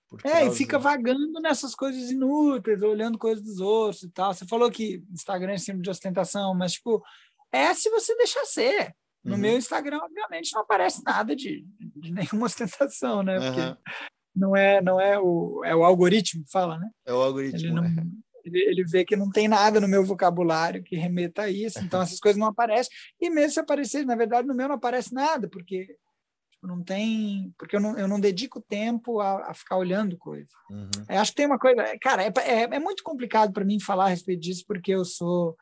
Por 0.08 0.20
É, 0.24 0.46
e 0.46 0.50
fica 0.50 0.78
vagando 0.78 1.40
nessas 1.40 1.74
coisas 1.74 2.10
inúteis, 2.10 2.82
olhando 2.82 3.18
coisas 3.18 3.44
dos 3.44 3.60
outros 3.60 4.02
e 4.02 4.10
tal. 4.10 4.32
Você 4.32 4.46
falou 4.46 4.70
que 4.70 5.04
Instagram 5.12 5.52
é 5.52 5.58
símbolo 5.58 5.82
de 5.82 5.90
ostentação, 5.90 6.54
mas, 6.54 6.72
tipo, 6.72 7.02
é 7.52 7.74
se 7.74 7.90
você 7.90 8.16
deixar 8.16 8.44
ser. 8.44 8.94
No 9.22 9.34
Uhum. 9.34 9.40
meu 9.40 9.58
Instagram, 9.58 9.98
obviamente, 9.98 10.52
não 10.54 10.62
aparece 10.62 11.02
nada 11.04 11.36
de, 11.36 11.66
de 11.96 12.12
nenhuma 12.12 12.46
ostentação, 12.46 13.22
né? 13.22 13.38
Porque 13.40 13.60
Aham. 13.60 13.78
não 14.34 14.56
é, 14.56 14.80
não 14.80 15.00
é 15.00 15.18
o, 15.18 15.62
é 15.64 15.76
o 15.76 15.84
algoritmo 15.84 16.44
que 16.44 16.50
fala, 16.50 16.78
né? 16.78 16.88
É 17.04 17.12
o 17.12 17.20
algoritmo. 17.20 17.58
Ele 17.60 17.72
não, 17.72 17.82
né? 17.82 18.06
Ele, 18.48 18.58
ele 18.58 18.84
vê 18.84 19.04
que 19.04 19.16
não 19.16 19.30
tem 19.30 19.46
nada 19.48 19.80
no 19.80 19.88
meu 19.88 20.04
vocabulário 20.04 20.82
que 20.82 20.96
remeta 20.96 21.42
a 21.42 21.50
isso, 21.50 21.78
então 21.78 22.02
essas 22.02 22.18
coisas 22.18 22.38
não 22.38 22.48
aparecem. 22.48 22.92
E 23.20 23.30
mesmo 23.30 23.52
se 23.52 23.60
aparecer, 23.60 24.04
na 24.04 24.16
verdade, 24.16 24.46
no 24.48 24.54
meu 24.54 24.68
não 24.68 24.74
aparece 24.74 25.14
nada, 25.14 25.48
porque 25.48 25.86
tipo, 26.58 26.66
não 26.66 26.82
tem. 26.82 27.54
Porque 27.58 27.76
eu 27.76 27.80
não, 27.80 27.96
eu 27.98 28.08
não 28.08 28.20
dedico 28.20 28.60
tempo 28.60 29.20
a, 29.20 29.50
a 29.50 29.54
ficar 29.54 29.76
olhando 29.76 30.16
coisa. 30.18 30.48
Uhum. 30.70 30.90
Eu 31.08 31.20
acho 31.20 31.30
que 31.30 31.36
tem 31.36 31.46
uma 31.46 31.58
coisa. 31.58 31.82
Cara, 32.00 32.24
é, 32.24 32.32
é, 32.38 32.62
é 32.62 32.78
muito 32.78 33.02
complicado 33.02 33.52
para 33.52 33.64
mim 33.64 33.80
falar 33.80 34.06
a 34.06 34.08
respeito 34.08 34.40
disso, 34.40 34.64
porque 34.66 34.92
eu 34.92 35.04
sou. 35.04 35.56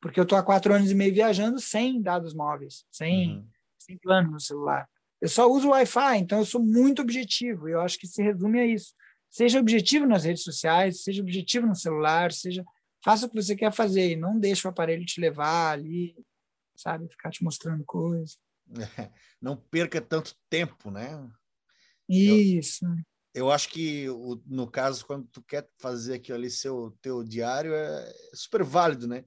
Porque 0.00 0.18
eu 0.18 0.24
estou 0.24 0.38
há 0.38 0.42
quatro 0.42 0.72
anos 0.74 0.90
e 0.90 0.94
meio 0.94 1.12
viajando 1.12 1.60
sem 1.60 2.00
dados 2.00 2.34
móveis, 2.34 2.84
sem, 2.90 3.36
Uhum. 3.36 3.46
sem 3.78 3.98
plano 3.98 4.30
no 4.30 4.40
celular. 4.40 4.88
Eu 5.20 5.28
só 5.28 5.46
uso 5.46 5.68
Wi-Fi, 5.68 6.16
então 6.16 6.38
eu 6.38 6.46
sou 6.46 6.62
muito 6.62 7.02
objetivo. 7.02 7.68
Eu 7.68 7.80
acho 7.82 7.98
que 7.98 8.06
se 8.06 8.22
resume 8.22 8.60
a 8.60 8.66
isso. 8.66 8.94
Seja 9.30 9.60
objetivo 9.60 10.06
nas 10.06 10.24
redes 10.24 10.42
sociais, 10.42 11.02
seja 11.04 11.22
objetivo 11.22 11.66
no 11.66 11.74
celular, 11.74 12.32
seja 12.32 12.64
faça 13.02 13.24
o 13.26 13.28
que 13.30 13.40
você 13.40 13.56
quer 13.56 13.72
fazer 13.72 14.10
e 14.10 14.16
não 14.16 14.38
deixe 14.38 14.66
o 14.66 14.70
aparelho 14.70 15.04
te 15.06 15.20
levar 15.20 15.72
ali, 15.72 16.14
sabe, 16.76 17.08
ficar 17.08 17.30
te 17.30 17.42
mostrando 17.42 17.84
coisas. 17.84 18.38
Não 19.40 19.56
perca 19.56 20.00
tanto 20.00 20.36
tempo, 20.50 20.90
né? 20.90 21.30
Isso. 22.08 22.84
Eu 23.32 23.50
acho 23.50 23.68
que 23.68 24.08
o- 24.10 24.42
no 24.46 24.68
caso 24.68 25.06
quando 25.06 25.26
tu 25.28 25.42
quer 25.42 25.68
fazer 25.78 26.14
aquilo 26.14 26.36
ali 26.36 26.50
seu 26.50 26.96
teu 27.00 27.22
diário 27.22 27.72
é 27.72 28.12
super 28.34 28.62
válido, 28.64 29.06
né? 29.06 29.24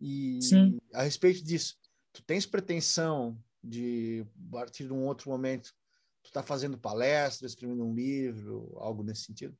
E 0.00 0.38
Sim. 0.42 0.78
a 0.92 1.02
respeito 1.02 1.42
disso, 1.44 1.76
tu 2.12 2.22
tens 2.22 2.44
pretensão 2.44 3.40
de 3.62 4.26
a 4.48 4.52
partir 4.52 4.86
de 4.86 4.92
um 4.92 5.06
outro 5.06 5.30
momento 5.30 5.72
tu 6.22 6.32
tá 6.32 6.42
fazendo 6.42 6.78
palestra, 6.78 7.46
escrevendo 7.46 7.84
um 7.84 7.94
livro, 7.94 8.76
algo 8.78 9.02
nesse 9.02 9.24
sentido? 9.24 9.56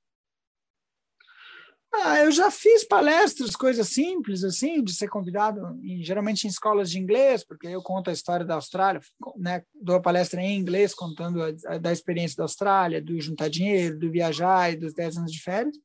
Ah, 1.92 2.18
eu 2.20 2.30
já 2.30 2.50
fiz 2.50 2.84
palestras, 2.84 3.56
coisas 3.56 3.88
simples, 3.88 4.44
assim, 4.44 4.84
de 4.84 4.92
ser 4.94 5.08
convidado, 5.08 5.78
em- 5.82 6.02
geralmente 6.02 6.44
em 6.44 6.50
escolas 6.50 6.90
de 6.90 6.98
inglês, 6.98 7.42
porque 7.42 7.66
eu 7.66 7.82
conto 7.82 8.10
a 8.10 8.12
história 8.12 8.44
da 8.44 8.54
Austrália, 8.56 9.00
né, 9.36 9.62
dou 9.74 9.96
a 9.96 10.00
palestra 10.00 10.40
em 10.40 10.58
inglês, 10.58 10.94
contando 10.94 11.42
a, 11.42 11.48
a- 11.66 11.78
da 11.78 11.90
experiência 11.90 12.36
da 12.36 12.44
Austrália, 12.44 13.00
do 13.00 13.18
juntar 13.20 13.48
dinheiro, 13.48 13.98
do 13.98 14.10
viajar 14.10 14.70
e 14.72 14.76
dos 14.76 14.92
10 14.92 15.16
anos 15.16 15.32
de 15.32 15.42
férias. 15.42 15.76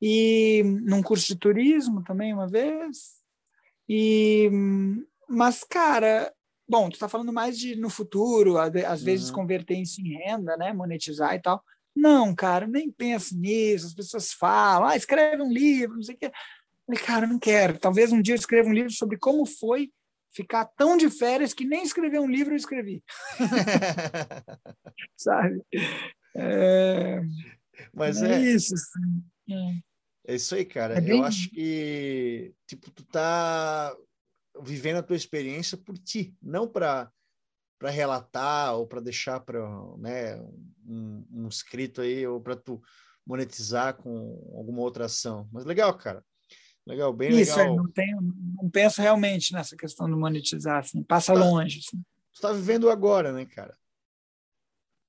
E 0.00 0.62
num 0.84 1.02
curso 1.02 1.26
de 1.28 1.36
turismo 1.36 2.04
também, 2.04 2.32
uma 2.34 2.46
vez. 2.48 3.22
E, 3.88 4.50
mas, 5.28 5.64
cara, 5.64 6.32
bom, 6.68 6.88
tu 6.88 6.94
está 6.94 7.08
falando 7.08 7.32
mais 7.32 7.58
de 7.58 7.76
no 7.76 7.90
futuro, 7.90 8.56
às 8.58 9.02
vezes 9.02 9.28
Uhum. 9.28 9.34
converter 9.36 9.78
isso 9.78 10.00
em 10.00 10.14
renda, 10.18 10.56
né, 10.56 10.72
monetizar 10.72 11.34
e 11.34 11.40
tal. 11.42 11.62
Não, 11.94 12.34
cara, 12.34 12.66
nem 12.66 12.90
penso 12.90 13.36
nisso. 13.38 13.86
As 13.86 13.94
pessoas 13.94 14.32
falam, 14.32 14.88
ah, 14.88 14.96
escreve 14.96 15.42
um 15.42 15.52
livro, 15.52 15.96
não 15.96 16.02
sei 16.02 16.14
o 16.14 16.18
quê. 16.18 16.32
Falei, 16.86 17.02
cara, 17.02 17.26
não 17.26 17.38
quero. 17.38 17.78
Talvez 17.78 18.10
um 18.12 18.22
dia 18.22 18.34
eu 18.34 18.38
escreva 18.38 18.68
um 18.68 18.72
livro 18.72 18.90
sobre 18.90 19.18
como 19.18 19.44
foi 19.44 19.90
ficar 20.34 20.64
tão 20.64 20.96
de 20.96 21.10
férias 21.10 21.52
que 21.52 21.64
nem 21.66 21.82
escrever 21.82 22.18
um 22.18 22.26
livro 22.30 22.54
eu 22.54 22.56
escrevi, 22.56 23.02
sabe? 25.16 25.62
É, 26.34 27.20
Mas 27.94 28.22
é 28.22 28.34
é, 28.36 28.40
isso. 28.40 28.74
assim. 28.74 29.22
É. 30.26 30.32
é 30.32 30.34
isso 30.36 30.54
aí, 30.54 30.64
cara. 30.64 30.94
É 30.96 31.00
bem- 31.00 31.18
Eu 31.18 31.24
acho 31.24 31.50
que 31.50 32.52
tipo 32.66 32.90
tu 32.90 33.04
tá 33.04 33.94
vivendo 34.60 34.96
a 34.98 35.02
tua 35.02 35.16
experiência 35.16 35.76
por 35.76 35.96
ti, 35.98 36.36
não 36.42 36.68
para 36.68 37.10
para 37.78 37.90
relatar 37.90 38.76
ou 38.76 38.86
para 38.86 39.00
deixar 39.00 39.40
para 39.40 39.58
né, 39.98 40.36
um, 40.86 41.26
um 41.32 41.48
escrito 41.48 42.00
aí 42.00 42.24
ou 42.24 42.40
para 42.40 42.54
tu 42.54 42.80
monetizar 43.26 43.96
com 43.96 44.52
alguma 44.56 44.80
outra 44.82 45.06
ação. 45.06 45.48
Mas 45.50 45.64
legal, 45.64 45.92
cara. 45.98 46.24
Legal, 46.86 47.12
bem 47.12 47.30
Isso, 47.30 47.58
é, 47.58 47.62
legal. 47.64 47.76
não, 47.76 47.90
tenho, 47.90 48.20
não 48.20 48.70
penso 48.70 49.02
realmente 49.02 49.52
nessa 49.52 49.76
questão 49.76 50.08
do 50.08 50.16
monetizar, 50.16 50.78
assim, 50.78 51.02
passa 51.02 51.34
Tá. 51.34 51.40
longe. 51.40 51.80
assim. 51.80 52.00
Tu 52.32 52.40
tá 52.40 52.52
vivendo 52.52 52.88
agora, 52.88 53.32
né, 53.32 53.44
cara? 53.46 53.76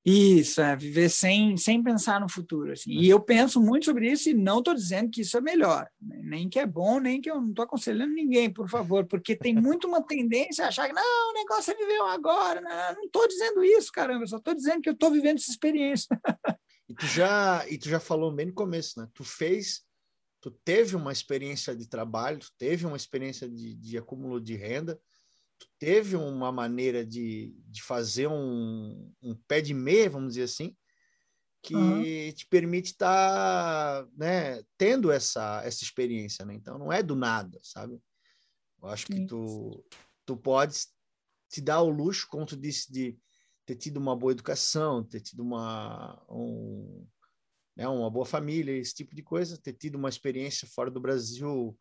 Isso, 0.06 0.60
é 0.60 0.76
viver 0.76 1.10
sem, 1.10 1.56
sem 1.56 1.82
pensar 1.82 2.20
no 2.20 2.28
futuro. 2.28 2.74
Assim. 2.74 2.92
E 2.92 3.10
eu 3.10 3.22
penso 3.22 3.62
muito 3.62 3.86
sobre 3.86 4.12
isso 4.12 4.30
e 4.30 4.34
não 4.34 4.60
estou 4.60 4.74
dizendo 4.74 5.10
que 5.10 5.22
isso 5.22 5.38
é 5.38 5.42
melhor, 5.42 5.90
né? 6.02 6.20
nem 6.24 6.50
que 6.50 6.60
é 6.60 6.66
bom, 6.66 7.00
nem 7.00 7.22
que 7.22 7.32
eu 7.32 7.40
não 7.40 7.50
estou 7.50 7.64
aconselhando 7.64 8.14
ninguém, 8.14 8.52
por 8.52 8.68
favor, 8.68 9.06
porque 9.06 9.34
tem 9.34 9.56
muito 9.56 9.88
uma 9.88 10.06
tendência 10.06 10.66
a 10.66 10.68
achar 10.68 10.88
que 10.88 10.94
não, 10.94 11.30
o 11.30 11.34
negócio 11.34 11.72
é 11.72 11.78
viver 11.78 12.02
agora. 12.02 12.60
Não, 12.60 13.04
estou 13.04 13.26
dizendo 13.28 13.64
isso, 13.64 13.92
caramba, 13.94 14.28
só 14.28 14.38
estou 14.38 14.54
dizendo 14.54 14.82
que 14.82 14.90
eu 14.90 14.94
estou 14.94 15.10
vivendo 15.10 15.38
essa 15.38 15.52
experiência. 15.52 16.08
E 16.90 16.94
tu 16.94 17.06
já 17.06 17.66
e 17.70 17.78
tu 17.78 17.88
já 17.88 18.00
falou 18.00 18.30
bem 18.30 18.48
no 18.48 18.54
começo, 18.54 19.00
né? 19.00 19.08
Tu 19.14 19.24
fez, 19.24 19.84
tu 20.42 20.52
teve 20.52 20.98
uma 20.98 21.14
experiência 21.14 21.74
de 21.74 21.88
trabalho, 21.88 22.40
tu 22.40 22.52
teve 22.58 22.86
uma 22.86 22.98
experiência 22.98 23.48
de, 23.50 23.74
de 23.76 23.98
acúmulo 23.98 24.42
de 24.42 24.56
renda, 24.56 25.00
teve 25.80 26.16
uma 26.16 26.52
maneira 26.52 27.06
de, 27.06 27.56
de 27.68 27.82
fazer 27.84 28.28
um, 28.28 29.12
um 29.22 29.36
pé 29.48 29.62
de 29.62 29.74
meia, 29.74 30.10
vamos 30.10 30.34
dizer 30.34 30.44
assim, 30.44 30.76
que 31.62 31.76
Uhum. 31.78 32.34
te 32.34 32.46
permite 32.48 32.92
estar, 32.92 34.06
né, 34.18 34.62
tendo 34.78 35.12
essa 35.12 35.62
essa 35.64 35.84
experiência, 35.84 36.46
né? 36.46 36.54
Então 36.56 36.78
não 36.78 36.92
é 36.92 37.02
do 37.02 37.16
nada, 37.16 37.60
sabe? 37.64 38.02
Eu 38.82 38.90
acho 38.90 39.06
que 39.06 39.22
tu 39.22 39.84
tu 40.26 40.38
podes 40.38 40.94
te 41.50 41.62
dar 41.62 41.82
o 41.82 41.90
luxo, 41.90 42.28
como 42.30 42.46
tu 42.46 42.58
disse, 42.58 42.92
de 42.92 43.18
ter 43.66 43.76
tido 43.76 43.98
uma 43.98 44.16
boa 44.16 44.32
educação, 44.32 45.04
ter 45.04 45.22
tido 45.22 45.42
uma, 45.44 46.22
um, 46.30 47.08
né, 47.76 47.88
uma 47.88 48.10
boa 48.10 48.26
família, 48.26 48.76
esse 48.78 48.94
tipo 48.94 49.16
de 49.16 49.22
coisa, 49.22 49.58
ter 49.58 49.74
tido 49.74 49.96
uma 49.96 50.10
experiência 50.10 50.68
fora 50.68 50.90
do 50.92 51.00
Brasil, 51.00 51.78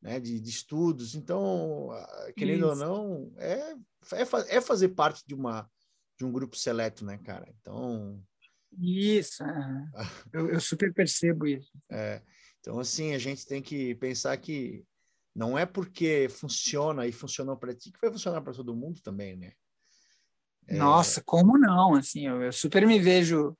né, 0.00 0.18
de, 0.18 0.40
de 0.40 0.50
estudos. 0.50 1.14
Então, 1.14 1.88
querendo 2.36 2.66
ou 2.66 2.72
Isso. 2.72 2.80
não, 2.80 3.32
é, 3.36 3.72
é, 4.12 4.56
é 4.56 4.60
fazer 4.60 4.88
parte 4.90 5.22
de, 5.26 5.34
uma, 5.34 5.70
de 6.18 6.24
um 6.24 6.32
grupo 6.32 6.56
seleto, 6.56 7.04
né, 7.04 7.18
cara? 7.18 7.52
Então, 7.60 8.22
Isso, 8.78 9.42
é. 9.44 9.90
eu, 10.32 10.48
eu 10.50 10.60
super 10.60 10.92
percebo 10.92 11.46
isso. 11.46 11.70
é, 11.90 12.22
então, 12.60 12.78
assim, 12.78 13.14
a 13.14 13.18
gente 13.18 13.46
tem 13.46 13.62
que 13.62 13.94
pensar 13.94 14.36
que 14.36 14.84
não 15.34 15.56
é 15.58 15.64
porque 15.64 16.28
funciona 16.28 17.06
e 17.06 17.12
funcionou 17.12 17.56
para 17.56 17.74
ti 17.74 17.90
que 17.90 18.00
vai 18.00 18.10
funcionar 18.10 18.42
para 18.42 18.52
todo 18.52 18.76
mundo 18.76 19.00
também, 19.02 19.36
né? 19.36 19.52
É. 20.66 20.76
Nossa, 20.76 21.22
como 21.22 21.58
não? 21.58 21.94
Assim, 21.94 22.26
eu, 22.26 22.42
eu 22.42 22.52
super 22.52 22.86
me 22.86 22.98
vejo 22.98 23.56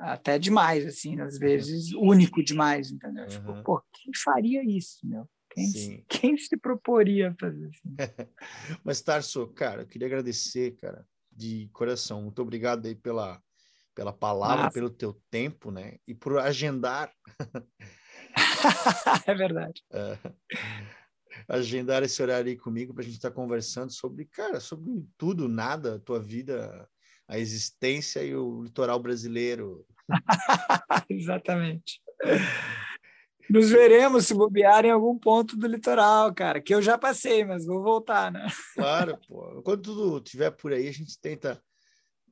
até 0.00 0.38
demais, 0.38 0.86
assim, 0.86 1.20
às 1.20 1.38
vezes 1.38 1.92
único 1.92 2.42
demais, 2.42 2.90
entendeu? 2.90 3.26
Tipo, 3.26 3.52
Uhum. 3.52 3.62
pô, 3.62 3.82
quem 3.92 4.12
faria 4.14 4.62
isso, 4.64 5.06
meu? 5.06 5.28
Quem, 5.52 5.66
se- 5.66 5.78
Sim. 5.78 6.04
quem 6.08 6.36
se 6.36 6.56
proporia 6.56 7.30
a 7.30 7.34
fazer 7.34 7.68
assim? 7.68 7.96
Mas, 8.84 9.00
Tarso, 9.02 9.46
cara, 9.48 9.82
eu 9.82 9.86
queria 9.86 10.06
agradecer, 10.06 10.76
cara, 10.76 11.06
de 11.30 11.68
coração. 11.72 12.22
Muito 12.22 12.40
obrigado 12.42 12.86
aí 12.86 12.94
pela, 12.94 13.40
pela 13.94 14.12
palavra, 14.12 14.64
Massa. 14.64 14.74
pelo 14.74 14.90
teu 14.90 15.20
tempo, 15.30 15.70
né? 15.70 15.96
E 16.06 16.14
por 16.14 16.38
agendar, 16.38 17.12
é 19.26 19.34
verdade. 19.34 19.82
eh, 19.92 20.18
agendar 21.48 22.02
esse 22.02 22.22
horário 22.22 22.50
aí 22.50 22.56
comigo 22.56 22.94
para 22.94 23.02
a 23.02 23.04
gente 23.04 23.16
estar 23.16 23.30
conversando 23.30 23.92
sobre, 23.92 24.24
cara, 24.24 24.60
sobre 24.60 25.04
tudo, 25.18 25.48
nada, 25.48 25.96
a 25.96 26.00
tua 26.00 26.20
vida, 26.20 26.88
a 27.28 27.38
existência 27.38 28.22
e 28.22 28.34
o 28.34 28.62
litoral 28.62 29.00
brasileiro. 29.00 29.86
Exatamente. 31.08 32.00
Nos 33.50 33.70
veremos 33.70 34.26
se 34.26 34.34
bobear 34.34 34.84
em 34.84 34.90
algum 34.90 35.18
ponto 35.18 35.56
do 35.56 35.66
litoral, 35.66 36.32
cara, 36.34 36.60
que 36.60 36.74
eu 36.74 36.80
já 36.80 36.96
passei, 36.96 37.44
mas 37.44 37.66
vou 37.66 37.82
voltar, 37.82 38.30
né? 38.30 38.46
Claro, 38.74 39.18
pô. 39.28 39.62
Quando 39.62 39.82
tudo 39.82 40.18
estiver 40.18 40.50
por 40.50 40.72
aí, 40.72 40.88
a 40.88 40.92
gente 40.92 41.18
tenta 41.20 41.60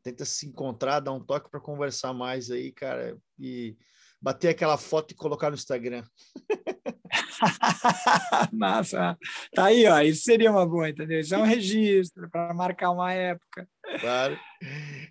tenta 0.03 0.25
se 0.25 0.47
encontrar, 0.47 1.01
dar 1.01 1.13
um 1.13 1.23
toque 1.23 1.51
para 1.51 1.61
conversar 1.61 2.13
mais 2.13 2.51
aí, 2.51 2.73
cara, 2.73 3.17
e 3.39 3.77
bater 4.21 4.49
aquela 4.49 4.77
foto 4.77 5.13
e 5.13 5.17
colocar 5.17 5.51
no 5.51 5.57
Instagram. 5.57 6.03
Massa. 8.53 9.17
Tá 9.55 9.67
aí, 9.67 9.87
ó. 9.87 10.01
Isso 10.01 10.25
seria 10.25 10.51
uma 10.51 10.67
boa, 10.67 10.91
entendeu? 10.91 11.21
Isso 11.21 11.35
é 11.35 11.39
um 11.39 11.45
registro 11.45 12.29
para 12.31 12.53
marcar 12.53 12.91
uma 12.91 13.13
época. 13.13 13.69
Claro. 14.01 14.39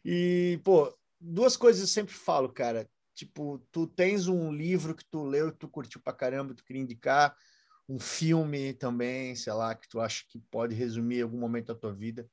E, 0.06 0.60
pô, 0.64 0.94
duas 1.20 1.58
coisas 1.58 1.82
eu 1.82 1.88
sempre 1.88 2.14
falo, 2.14 2.50
cara. 2.50 2.88
Tipo, 3.20 3.60
tu 3.70 3.86
tens 3.86 4.30
um 4.30 4.50
livro 4.50 4.96
que 4.96 5.04
tu 5.04 5.26
leu, 5.26 5.52
tu 5.52 5.68
curtiu 5.68 6.00
pra 6.00 6.14
caramba, 6.14 6.54
tu 6.54 6.64
queria 6.64 6.82
indicar, 6.82 7.36
um 7.88 8.00
filme 8.00 8.74
também, 8.74 9.36
sei 9.36 9.52
lá, 9.52 9.76
que 9.76 9.90
tu 9.90 10.00
acha 10.00 10.24
que 10.30 10.40
pode 10.50 10.74
resumir 10.74 11.22
algum 11.22 11.38
momento 11.38 11.68
da 11.68 11.76
tua 11.76 11.94
vida. 11.94 12.30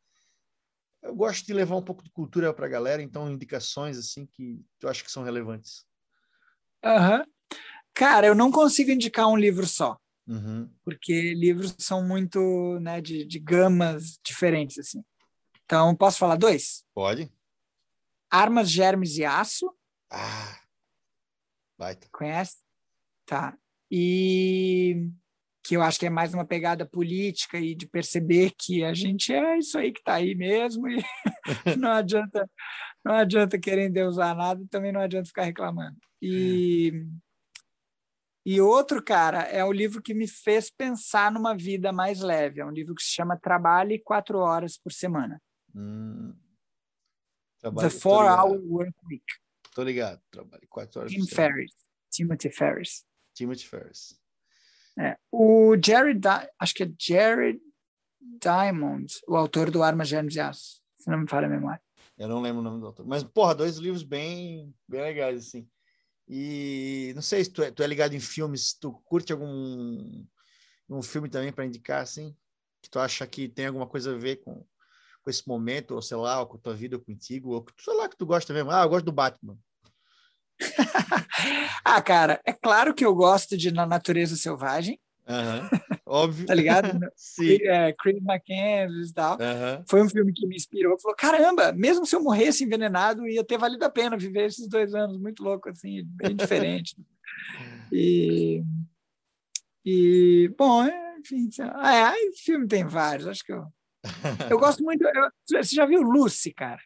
Eu 1.02 1.12
gosto 1.12 1.44
de 1.44 1.52
levar 1.52 1.74
um 1.74 1.82
pouco 1.82 2.04
de 2.04 2.10
cultura 2.10 2.54
pra 2.54 2.68
galera, 2.68 3.02
então 3.02 3.28
indicações 3.28 3.98
assim 3.98 4.26
que 4.26 4.64
tu 4.78 4.86
acha 4.88 5.02
que 5.02 5.10
são 5.10 5.24
relevantes. 5.24 5.84
Aham. 6.84 7.24
Cara, 7.92 8.28
eu 8.28 8.34
não 8.34 8.52
consigo 8.52 8.92
indicar 8.92 9.26
um 9.26 9.36
livro 9.36 9.66
só, 9.66 9.98
Uhum. 10.28 10.70
porque 10.84 11.34
livros 11.34 11.74
são 11.80 12.06
muito, 12.06 12.78
né, 12.78 13.00
de, 13.00 13.24
de 13.24 13.40
gamas 13.40 14.20
diferentes, 14.24 14.78
assim. 14.78 15.02
Então, 15.64 15.96
posso 15.96 16.18
falar 16.18 16.36
dois? 16.36 16.84
Pode? 16.94 17.28
Armas, 18.30 18.70
Germes 18.70 19.16
e 19.16 19.24
Aço, 19.24 19.74
Ah, 20.08 20.60
baita. 21.78 22.08
conhece? 22.12 22.58
Tá. 23.24 23.56
e 23.90 25.10
que 25.64 25.76
eu 25.76 25.82
acho 25.82 25.98
que 25.98 26.06
é 26.06 26.10
mais 26.10 26.32
uma 26.32 26.44
pegada 26.44 26.86
política 26.86 27.58
e 27.58 27.74
de 27.74 27.88
perceber 27.88 28.52
que 28.56 28.84
a 28.84 28.94
gente 28.94 29.32
é 29.32 29.58
isso 29.58 29.76
aí 29.76 29.92
que 29.92 29.98
está 29.98 30.14
aí 30.14 30.36
mesmo 30.36 30.88
e 30.88 31.02
não 31.76 31.90
adianta 31.90 32.48
não 33.06 33.14
adianta 33.14 33.56
querer 33.56 33.92
usar 34.04 34.34
nada 34.34 34.60
e 34.60 34.66
também 34.66 34.90
não 34.90 35.00
adianta 35.00 35.28
ficar 35.28 35.44
reclamando. 35.44 35.96
E, 36.20 37.06
e 38.44 38.60
outro, 38.60 39.00
cara, 39.00 39.42
é 39.42 39.64
o 39.64 39.70
livro 39.70 40.02
que 40.02 40.12
me 40.12 40.26
fez 40.26 40.68
pensar 40.70 41.30
numa 41.30 41.56
vida 41.56 41.92
mais 41.92 42.20
leve. 42.20 42.60
É 42.60 42.66
um 42.66 42.72
livro 42.72 42.96
que 42.96 43.02
se 43.02 43.10
chama 43.10 43.38
Trabalhe 43.38 44.00
Quatro 44.00 44.38
Horas 44.38 44.76
por 44.76 44.92
Semana. 44.92 45.40
Hum. 45.72 46.34
The 47.60 47.90
Four 47.90 48.24
Hour 48.24 48.60
Work 48.64 48.94
Week. 49.08 49.24
Tô 49.76 49.82
ligado. 49.82 50.18
Trabalhe 50.30 50.66
quatro 50.66 51.00
horas 51.00 51.12
Tim. 51.12 51.26
Ferriss. 51.26 51.74
Timothy 52.10 52.50
Ferris. 52.50 53.04
Timothy 53.34 53.66
Ferris. 53.66 54.18
É. 54.98 55.18
O 55.30 55.76
Jared, 55.76 56.18
acho 56.58 56.72
que 56.72 56.84
é 56.84 56.90
Jared 56.98 57.60
Diamond, 58.40 59.06
o 59.28 59.36
autor 59.36 59.70
do 59.70 59.82
Armas, 59.82 60.08
Germes 60.08 60.34
e 60.34 60.40
Aço, 60.40 60.80
se 60.94 61.10
não 61.10 61.18
me 61.18 61.28
falha 61.28 61.46
a 61.46 61.50
memória. 61.50 61.82
Eu 62.16 62.26
não 62.26 62.40
lembro 62.40 62.60
o 62.60 62.64
nome 62.64 62.80
do 62.80 62.86
autor. 62.86 63.06
Mas, 63.06 63.22
porra, 63.22 63.54
dois 63.54 63.76
livros 63.76 64.02
bem, 64.02 64.74
bem 64.88 65.02
legais, 65.02 65.46
assim. 65.46 65.68
E 66.26 67.12
não 67.14 67.20
sei 67.20 67.44
se 67.44 67.50
tu 67.50 67.62
é, 67.62 67.70
tu 67.70 67.82
é 67.82 67.86
ligado 67.86 68.14
em 68.14 68.20
filmes, 68.20 68.72
tu 68.72 68.92
curte 69.04 69.30
algum 69.30 70.26
um 70.88 71.02
filme 71.02 71.28
também 71.28 71.52
para 71.52 71.66
indicar, 71.66 72.00
assim, 72.00 72.34
que 72.80 72.88
tu 72.88 72.98
acha 72.98 73.26
que 73.26 73.46
tem 73.46 73.66
alguma 73.66 73.86
coisa 73.86 74.14
a 74.14 74.18
ver 74.18 74.36
com, 74.36 74.66
com 75.26 75.30
esse 75.30 75.46
momento, 75.48 75.96
ou 75.96 76.00
sei 76.00 76.16
lá, 76.16 76.38
ou 76.38 76.46
com 76.46 76.56
tua 76.56 76.72
vida, 76.72 76.96
contigo, 77.00 77.50
ou 77.50 77.66
sei 77.76 77.94
lá 77.94 78.08
que 78.08 78.16
tu 78.16 78.24
gosta 78.24 78.54
mesmo. 78.54 78.70
Ah, 78.70 78.84
eu 78.84 78.88
gosto 78.88 79.04
do 79.04 79.10
Batman. 79.10 79.58
ah, 81.84 82.00
cara, 82.00 82.40
é 82.44 82.52
claro 82.52 82.94
que 82.94 83.04
eu 83.04 83.12
gosto 83.12 83.56
de 83.56 83.72
Na 83.72 83.84
Natureza 83.84 84.36
Selvagem. 84.36 85.00
Uhum, 85.28 85.98
óbvio. 86.06 86.46
tá 86.46 86.54
ligado? 86.54 87.00
Sim. 87.16 87.58
É, 87.62 87.92
Chris 87.92 88.18
McCandless 88.22 89.10
e 89.10 89.14
tal. 89.14 89.32
Uhum. 89.32 89.84
Foi 89.90 90.00
um 90.00 90.08
filme 90.08 90.32
que 90.32 90.46
me 90.46 90.54
inspirou. 90.54 90.96
Falou, 91.00 91.16
caramba, 91.16 91.72
mesmo 91.72 92.06
se 92.06 92.14
eu 92.14 92.22
morresse 92.22 92.62
envenenado, 92.62 93.26
ia 93.26 93.44
ter 93.44 93.58
valido 93.58 93.84
a 93.84 93.90
pena 93.90 94.16
viver 94.16 94.46
esses 94.46 94.68
dois 94.68 94.94
anos. 94.94 95.18
Muito 95.18 95.42
louco, 95.42 95.68
assim, 95.68 96.04
bem 96.04 96.36
diferente. 96.36 96.96
e, 97.90 98.62
e, 99.84 100.54
bom, 100.56 100.86
enfim. 101.18 101.48
É, 101.60 102.32
filme 102.40 102.68
tem 102.68 102.86
vários, 102.86 103.26
acho 103.26 103.44
que 103.44 103.52
eu... 103.52 103.66
Eu 104.50 104.58
gosto 104.58 104.82
muito... 104.82 105.04
Eu, 105.04 105.30
você 105.62 105.74
já 105.74 105.86
viu 105.86 106.02
Lucy, 106.02 106.52
cara? 106.52 106.80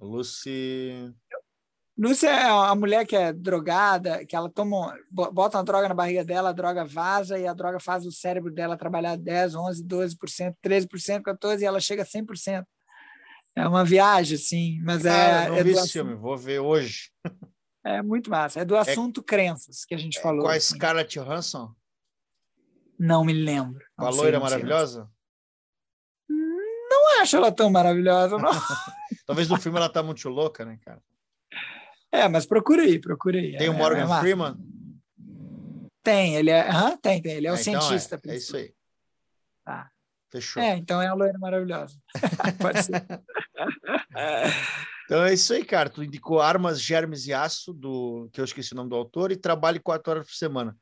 Lucy... 0.00 1.12
Lúcia 2.00 2.30
é 2.30 2.48
a 2.48 2.74
mulher 2.74 3.06
que 3.06 3.14
é 3.14 3.30
drogada, 3.30 4.24
que 4.24 4.34
ela 4.34 4.48
toma, 4.48 4.96
bota 5.12 5.58
uma 5.58 5.64
droga 5.64 5.86
na 5.86 5.94
barriga 5.94 6.24
dela, 6.24 6.48
a 6.48 6.52
droga 6.52 6.82
vaza 6.82 7.38
e 7.38 7.46
a 7.46 7.52
droga 7.52 7.78
faz 7.78 8.06
o 8.06 8.10
cérebro 8.10 8.50
dela 8.50 8.74
trabalhar 8.74 9.16
10, 9.16 9.54
11, 9.54 9.84
12%, 9.84 10.54
13%, 10.64 11.20
14% 11.20 11.60
e 11.60 11.64
ela 11.66 11.78
chega 11.78 12.02
a 12.02 12.06
100%. 12.06 12.64
É 13.54 13.68
uma 13.68 13.84
viagem, 13.84 14.36
assim, 14.36 14.80
mas 14.82 15.02
Cara, 15.02 15.44
é. 15.44 15.48
Não 15.50 15.56
é 15.56 15.62
vi 15.62 15.72
esse 15.72 15.92
filme, 15.92 16.14
vou 16.14 16.38
ver 16.38 16.60
hoje. 16.60 17.10
É 17.84 18.02
muito 18.02 18.30
massa. 18.30 18.60
É 18.60 18.64
do 18.64 18.76
é 18.76 18.78
assunto 18.78 19.20
é, 19.20 19.24
crenças 19.24 19.84
que 19.84 19.94
a 19.94 19.98
gente 19.98 20.18
é, 20.18 20.22
falou. 20.22 20.42
Com 20.42 20.48
a 20.48 20.54
assim. 20.54 20.76
Scarlett 20.76 21.18
Johansson? 21.18 21.74
Não 22.98 23.24
me 23.24 23.32
lembro. 23.32 23.84
Com 23.96 24.06
a 24.06 24.10
loira 24.10 24.40
maravilhosa? 24.40 25.10
Não 27.10 27.22
acho 27.22 27.36
ela 27.36 27.50
tão 27.50 27.70
maravilhosa, 27.70 28.38
não. 28.38 28.50
Talvez 29.26 29.48
no 29.48 29.60
filme 29.60 29.78
ela 29.78 29.88
tá 29.88 30.02
muito 30.02 30.28
louca, 30.28 30.64
né, 30.64 30.78
cara? 30.84 31.02
É, 32.12 32.28
mas 32.28 32.46
procura 32.46 32.82
aí, 32.82 33.00
procura 33.00 33.38
aí. 33.38 33.56
Tem 33.56 33.68
o 33.68 33.74
é, 33.74 33.76
Morgan 33.76 34.14
é 34.14 34.20
Freeman? 34.20 34.56
Tem, 36.02 36.36
ele 36.36 36.50
é, 36.50 36.68
uhum, 36.70 36.96
tem, 36.96 37.20
tem, 37.20 37.32
ele 37.32 37.46
é 37.46 37.52
o 37.52 37.56
então 37.56 37.80
cientista. 37.80 38.20
É, 38.26 38.30
é, 38.30 38.36
isso 38.36 38.56
aí. 38.56 38.72
Tá. 39.64 39.90
Fechou. 40.30 40.62
É, 40.62 40.76
então 40.76 41.02
é 41.02 41.08
a 41.08 41.14
loira 41.14 41.38
maravilhosa. 41.38 41.96
Pode 42.58 42.84
ser. 42.84 43.04
então 45.04 45.24
é 45.24 45.34
isso 45.34 45.52
aí, 45.52 45.64
cara. 45.64 45.90
Tu 45.90 46.04
indicou 46.04 46.40
Armas, 46.40 46.80
Germes 46.80 47.26
e 47.26 47.34
Aço, 47.34 47.72
do, 47.72 48.28
que 48.32 48.40
eu 48.40 48.44
esqueci 48.44 48.72
o 48.72 48.76
nome 48.76 48.90
do 48.90 48.96
autor, 48.96 49.32
e 49.32 49.36
Trabalhe 49.36 49.80
quatro 49.80 50.12
horas 50.12 50.26
por 50.26 50.34
semana. 50.34 50.76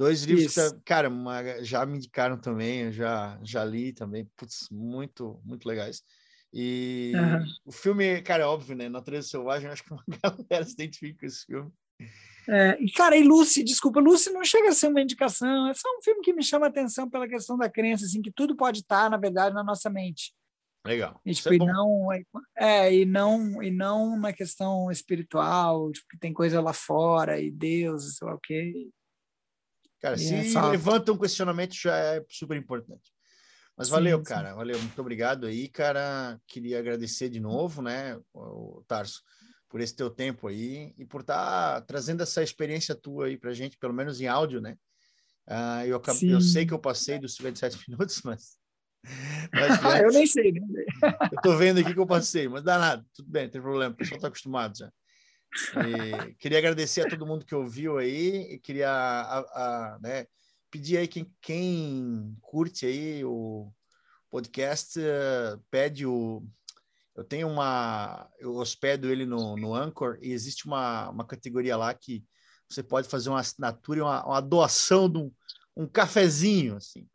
Dois 0.00 0.22
livros 0.22 0.54
que, 0.54 0.80
cara, 0.82 1.10
uma, 1.10 1.62
já 1.62 1.84
me 1.84 1.98
indicaram 1.98 2.38
também, 2.38 2.84
eu 2.84 2.92
já, 2.92 3.38
já 3.42 3.62
li 3.62 3.92
também. 3.92 4.24
Putz, 4.34 4.66
muito, 4.70 5.38
muito 5.44 5.68
legais. 5.68 6.02
E 6.50 7.12
uhum. 7.14 7.46
o 7.66 7.70
filme, 7.70 8.22
cara, 8.22 8.44
é 8.44 8.46
óbvio, 8.46 8.74
né? 8.74 8.88
Natureza 8.88 9.28
Selvagem, 9.28 9.68
acho 9.68 9.84
que 9.84 9.92
uma 9.92 10.02
galera 10.48 10.64
se 10.64 10.72
identifica 10.72 11.20
com 11.20 11.26
esse 11.26 11.44
filme. 11.44 11.70
É, 12.48 12.78
cara, 12.96 13.14
e 13.14 13.22
Lucy, 13.22 13.62
desculpa, 13.62 14.00
Lucy 14.00 14.30
não 14.30 14.42
chega 14.42 14.70
a 14.70 14.72
ser 14.72 14.88
uma 14.88 15.02
indicação, 15.02 15.68
é 15.68 15.74
só 15.74 15.86
um 15.98 16.02
filme 16.02 16.22
que 16.22 16.32
me 16.32 16.42
chama 16.42 16.64
a 16.64 16.70
atenção 16.70 17.08
pela 17.10 17.28
questão 17.28 17.58
da 17.58 17.68
crença, 17.68 18.06
assim, 18.06 18.22
que 18.22 18.32
tudo 18.32 18.56
pode 18.56 18.80
estar, 18.80 19.10
na 19.10 19.18
verdade, 19.18 19.54
na 19.54 19.62
nossa 19.62 19.90
mente. 19.90 20.32
Legal. 20.86 21.20
E, 21.26 21.34
tipo, 21.34 21.52
é 21.52 21.56
e, 21.56 21.58
não, 21.58 22.08
é, 22.56 22.94
e, 22.94 23.04
não, 23.04 23.62
e 23.62 23.70
não 23.70 24.14
uma 24.14 24.32
questão 24.32 24.90
espiritual, 24.90 25.92
tipo, 25.92 26.08
que 26.08 26.18
tem 26.18 26.32
coisa 26.32 26.58
lá 26.58 26.72
fora, 26.72 27.38
e 27.38 27.50
Deus, 27.50 28.16
sei 28.16 28.26
lá 28.26 28.34
o 28.34 28.40
quê. 28.40 28.88
Cara, 30.00 30.16
se 30.16 30.50
só... 30.50 30.70
levanta 30.70 31.12
um 31.12 31.18
questionamento, 31.18 31.74
já 31.74 31.96
é 31.96 32.24
super 32.28 32.56
importante. 32.56 33.12
Mas 33.76 33.88
valeu, 33.88 34.18
sim, 34.18 34.24
cara. 34.24 34.54
Valeu, 34.54 34.78
muito 34.78 35.00
obrigado 35.00 35.46
aí, 35.46 35.68
cara. 35.68 36.40
Queria 36.46 36.78
agradecer 36.78 37.28
de 37.28 37.40
novo, 37.40 37.80
né, 37.80 38.18
o 38.34 38.82
Tarso, 38.86 39.22
por 39.68 39.80
esse 39.80 39.94
teu 39.94 40.10
tempo 40.10 40.48
aí 40.48 40.92
e 40.98 41.04
por 41.04 41.20
estar 41.20 41.74
tá 41.74 41.80
trazendo 41.82 42.22
essa 42.22 42.42
experiência 42.42 42.94
tua 42.94 43.26
aí 43.26 43.38
pra 43.38 43.54
gente, 43.54 43.78
pelo 43.78 43.94
menos 43.94 44.20
em 44.20 44.26
áudio, 44.26 44.60
né? 44.60 44.76
Uh, 45.48 45.86
eu, 45.86 45.96
acabei, 45.96 46.32
eu 46.32 46.40
sei 46.40 46.66
que 46.66 46.72
eu 46.72 46.78
passei 46.78 47.18
dos 47.18 47.34
57 47.36 47.78
minutos, 47.88 48.20
mas. 48.22 48.58
eu 50.04 50.12
nem 50.12 50.26
sei, 50.26 50.52
né? 50.52 50.60
eu 51.32 51.40
tô 51.42 51.56
vendo 51.56 51.80
aqui 51.80 51.94
que 51.94 52.00
eu 52.00 52.06
passei, 52.06 52.48
mas 52.48 52.62
dá 52.62 52.78
nada, 52.78 53.06
tudo 53.14 53.30
bem, 53.30 53.44
não 53.44 53.50
tem 53.50 53.62
problema, 53.62 53.94
o 53.94 53.96
pessoal 53.96 54.20
tá 54.20 54.28
acostumado 54.28 54.76
já. 54.76 54.92
E 55.52 56.34
queria 56.34 56.58
agradecer 56.58 57.02
a 57.02 57.08
todo 57.08 57.26
mundo 57.26 57.44
que 57.44 57.54
ouviu 57.54 57.98
aí 57.98 58.52
e 58.52 58.58
queria 58.58 58.90
a, 58.90 59.38
a, 59.38 59.98
né, 60.00 60.26
pedir 60.70 60.96
aí 60.96 61.08
quem, 61.08 61.32
quem 61.40 62.36
curte 62.40 62.86
aí 62.86 63.24
o 63.24 63.72
podcast, 64.30 64.98
uh, 65.00 65.60
pede 65.70 66.06
o. 66.06 66.46
Eu 67.16 67.24
tenho 67.24 67.48
uma. 67.48 68.30
Eu 68.38 68.54
hospedo 68.54 69.08
ele 69.08 69.26
no, 69.26 69.56
no 69.56 69.74
Anchor 69.74 70.18
e 70.22 70.32
existe 70.32 70.66
uma, 70.66 71.10
uma 71.10 71.26
categoria 71.26 71.76
lá 71.76 71.92
que 71.92 72.24
você 72.68 72.82
pode 72.82 73.08
fazer 73.08 73.28
uma 73.28 73.40
assinatura 73.40 73.98
e 73.98 74.02
uma, 74.02 74.24
uma 74.24 74.40
doação 74.40 75.10
de 75.10 75.18
um, 75.18 75.32
um 75.76 75.86
cafezinho, 75.88 76.76
assim. 76.76 77.08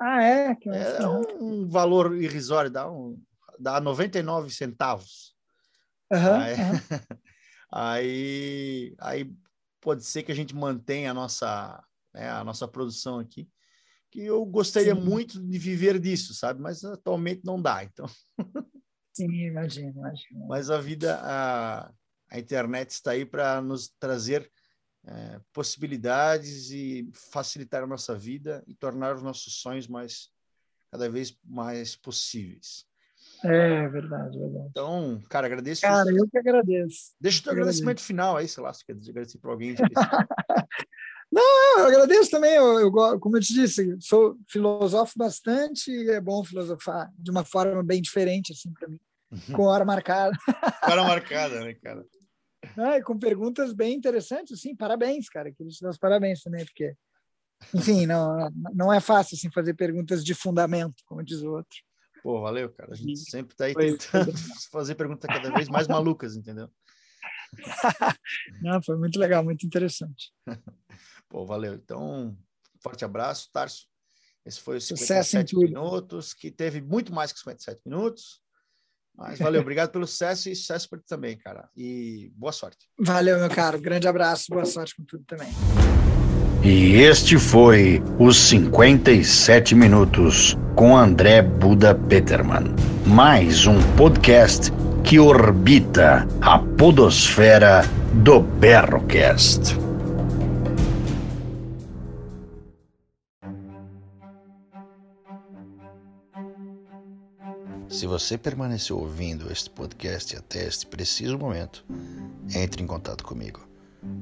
Ah, 0.00 0.22
é? 0.22 0.54
Que 0.54 0.70
é 0.70 1.06
um, 1.06 1.22
um 1.40 1.68
valor 1.68 2.16
irrisório, 2.16 2.70
dá, 2.70 2.90
um, 2.90 3.20
dá 3.58 3.80
99 3.80 4.50
centavos. 4.50 5.34
Uhum, 6.10 6.34
aí, 6.34 6.54
uhum. 6.54 6.80
Aí, 7.74 8.94
aí 9.00 9.34
pode 9.80 10.04
ser 10.04 10.22
que 10.22 10.30
a 10.30 10.34
gente 10.34 10.54
mantenha 10.54 11.10
a 11.10 11.14
nossa 11.14 11.84
né, 12.14 12.30
a 12.30 12.44
nossa 12.44 12.68
produção 12.68 13.18
aqui, 13.18 13.50
que 14.10 14.20
eu 14.20 14.44
gostaria 14.46 14.94
Sim. 14.94 15.00
muito 15.00 15.44
de 15.44 15.58
viver 15.58 15.98
disso, 15.98 16.32
sabe? 16.32 16.62
Mas 16.62 16.84
atualmente 16.84 17.44
não 17.44 17.60
dá, 17.60 17.82
então. 17.82 18.06
Sim, 19.12 19.46
imagino, 19.46 19.90
imagino. 19.90 20.46
Mas 20.46 20.70
a 20.70 20.80
vida, 20.80 21.18
a, 21.20 21.92
a 22.30 22.38
internet 22.38 22.90
está 22.90 23.10
aí 23.10 23.26
para 23.26 23.60
nos 23.60 23.88
trazer 23.98 24.50
é, 25.06 25.40
possibilidades 25.52 26.70
e 26.70 27.10
facilitar 27.12 27.82
a 27.82 27.86
nossa 27.86 28.16
vida 28.16 28.62
e 28.66 28.74
tornar 28.74 29.16
os 29.16 29.22
nossos 29.22 29.60
sonhos 29.60 29.88
mais 29.88 30.30
cada 30.90 31.10
vez 31.10 31.36
mais 31.44 31.96
possíveis. 31.96 32.86
É 33.44 33.88
verdade, 33.88 34.38
verdade. 34.38 34.68
Então, 34.70 35.22
cara, 35.28 35.46
agradeço. 35.46 35.82
Cara, 35.82 36.10
eu 36.10 36.26
que 36.28 36.38
agradeço. 36.38 37.12
Deixa 37.20 37.40
o 37.40 37.42
teu 37.42 37.52
agradecimento 37.52 38.00
final 38.00 38.38
aí, 38.38 38.48
sei 38.48 38.62
lá, 38.62 38.72
se 38.72 38.84
quer 38.84 38.92
agradecer 38.92 39.38
para 39.38 39.50
alguém. 39.50 39.74
Não, 41.30 41.78
eu 41.80 41.86
agradeço 41.86 42.30
também. 42.30 42.54
Eu, 42.54 42.80
eu, 42.80 43.20
como 43.20 43.36
eu 43.36 43.40
te 43.40 43.52
disse, 43.52 43.96
sou 44.00 44.38
filosofo 44.48 45.12
bastante 45.16 45.90
e 45.90 46.10
é 46.10 46.20
bom 46.20 46.42
filosofar 46.42 47.12
de 47.18 47.30
uma 47.30 47.44
forma 47.44 47.82
bem 47.82 48.00
diferente, 48.00 48.52
assim, 48.52 48.72
para 48.72 48.88
mim, 48.88 48.98
com 49.52 49.64
hora 49.64 49.84
marcada. 49.84 50.36
hora 50.82 51.02
marcada, 51.02 51.60
né, 51.60 51.74
cara? 51.74 52.04
Ah, 52.78 53.02
com 53.02 53.18
perguntas 53.18 53.74
bem 53.74 53.94
interessantes, 53.94 54.58
assim, 54.58 54.74
parabéns, 54.74 55.28
cara. 55.28 55.52
Queria 55.52 55.70
te 55.70 55.82
dar 55.82 55.90
os 55.90 55.98
parabéns 55.98 56.42
também, 56.42 56.64
porque, 56.64 56.94
enfim, 57.74 58.06
não, 58.06 58.50
não 58.72 58.92
é 58.92 59.00
fácil 59.00 59.36
assim, 59.36 59.50
fazer 59.50 59.74
perguntas 59.74 60.24
de 60.24 60.34
fundamento, 60.34 61.02
como 61.04 61.22
diz 61.22 61.42
o 61.42 61.50
outro. 61.50 61.76
Pô, 62.24 62.40
valeu, 62.40 62.72
cara. 62.72 62.90
A 62.90 62.96
gente 62.96 63.18
sempre 63.18 63.54
tá 63.54 63.66
aí 63.66 63.74
foi, 63.74 63.98
tentando 63.98 64.32
fazer 64.72 64.94
perguntas 64.94 65.28
cada 65.28 65.52
vez 65.52 65.68
mais 65.68 65.86
malucas, 65.86 66.34
entendeu? 66.34 66.70
Não, 68.62 68.82
foi 68.82 68.96
muito 68.96 69.18
legal, 69.18 69.44
muito 69.44 69.66
interessante. 69.66 70.32
Pô, 71.28 71.44
valeu. 71.44 71.74
Então, 71.74 72.34
forte 72.82 73.04
abraço, 73.04 73.50
Tarso. 73.52 73.86
Esse 74.42 74.58
foi 74.58 74.78
o 74.78 74.80
57 74.80 75.54
minutos, 75.54 76.32
que 76.32 76.50
teve 76.50 76.80
muito 76.80 77.12
mais 77.12 77.30
que 77.30 77.40
57 77.40 77.82
minutos. 77.84 78.40
Mas 79.14 79.38
valeu, 79.38 79.60
obrigado 79.60 79.92
pelo 79.92 80.06
sucesso 80.06 80.48
e 80.48 80.56
sucesso 80.56 80.88
para 80.88 81.00
ti 81.00 81.04
também, 81.06 81.36
cara. 81.36 81.68
E 81.76 82.32
boa 82.34 82.52
sorte. 82.52 82.88
Valeu, 82.98 83.38
meu 83.38 83.50
caro. 83.50 83.78
Grande 83.78 84.08
abraço, 84.08 84.46
boa 84.48 84.64
sorte 84.64 84.96
com 84.96 85.04
tudo 85.04 85.24
também. 85.24 85.52
E 86.64 86.94
este 87.02 87.38
foi 87.38 88.02
os 88.18 88.38
57 88.38 89.74
minutos 89.74 90.56
com 90.74 90.96
André 90.96 91.42
Buda 91.42 91.94
Peterman. 91.94 92.74
Mais 93.04 93.66
um 93.66 93.78
podcast 93.98 94.72
que 95.04 95.18
orbita 95.18 96.26
a 96.40 96.58
podosfera 96.58 97.82
do 98.14 98.40
Berrocast. 98.40 99.76
Se 107.90 108.06
você 108.06 108.38
permaneceu 108.38 108.98
ouvindo 108.98 109.52
este 109.52 109.68
podcast 109.68 110.34
até 110.34 110.66
este 110.66 110.86
preciso 110.86 111.36
momento, 111.36 111.84
entre 112.54 112.82
em 112.82 112.86
contato 112.86 113.22
comigo, 113.22 113.73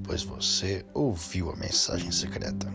pois 0.05 0.23
você 0.23 0.85
ouviu 0.95 1.51
a 1.51 1.57
mensagem 1.57 2.11
secreta. 2.11 2.73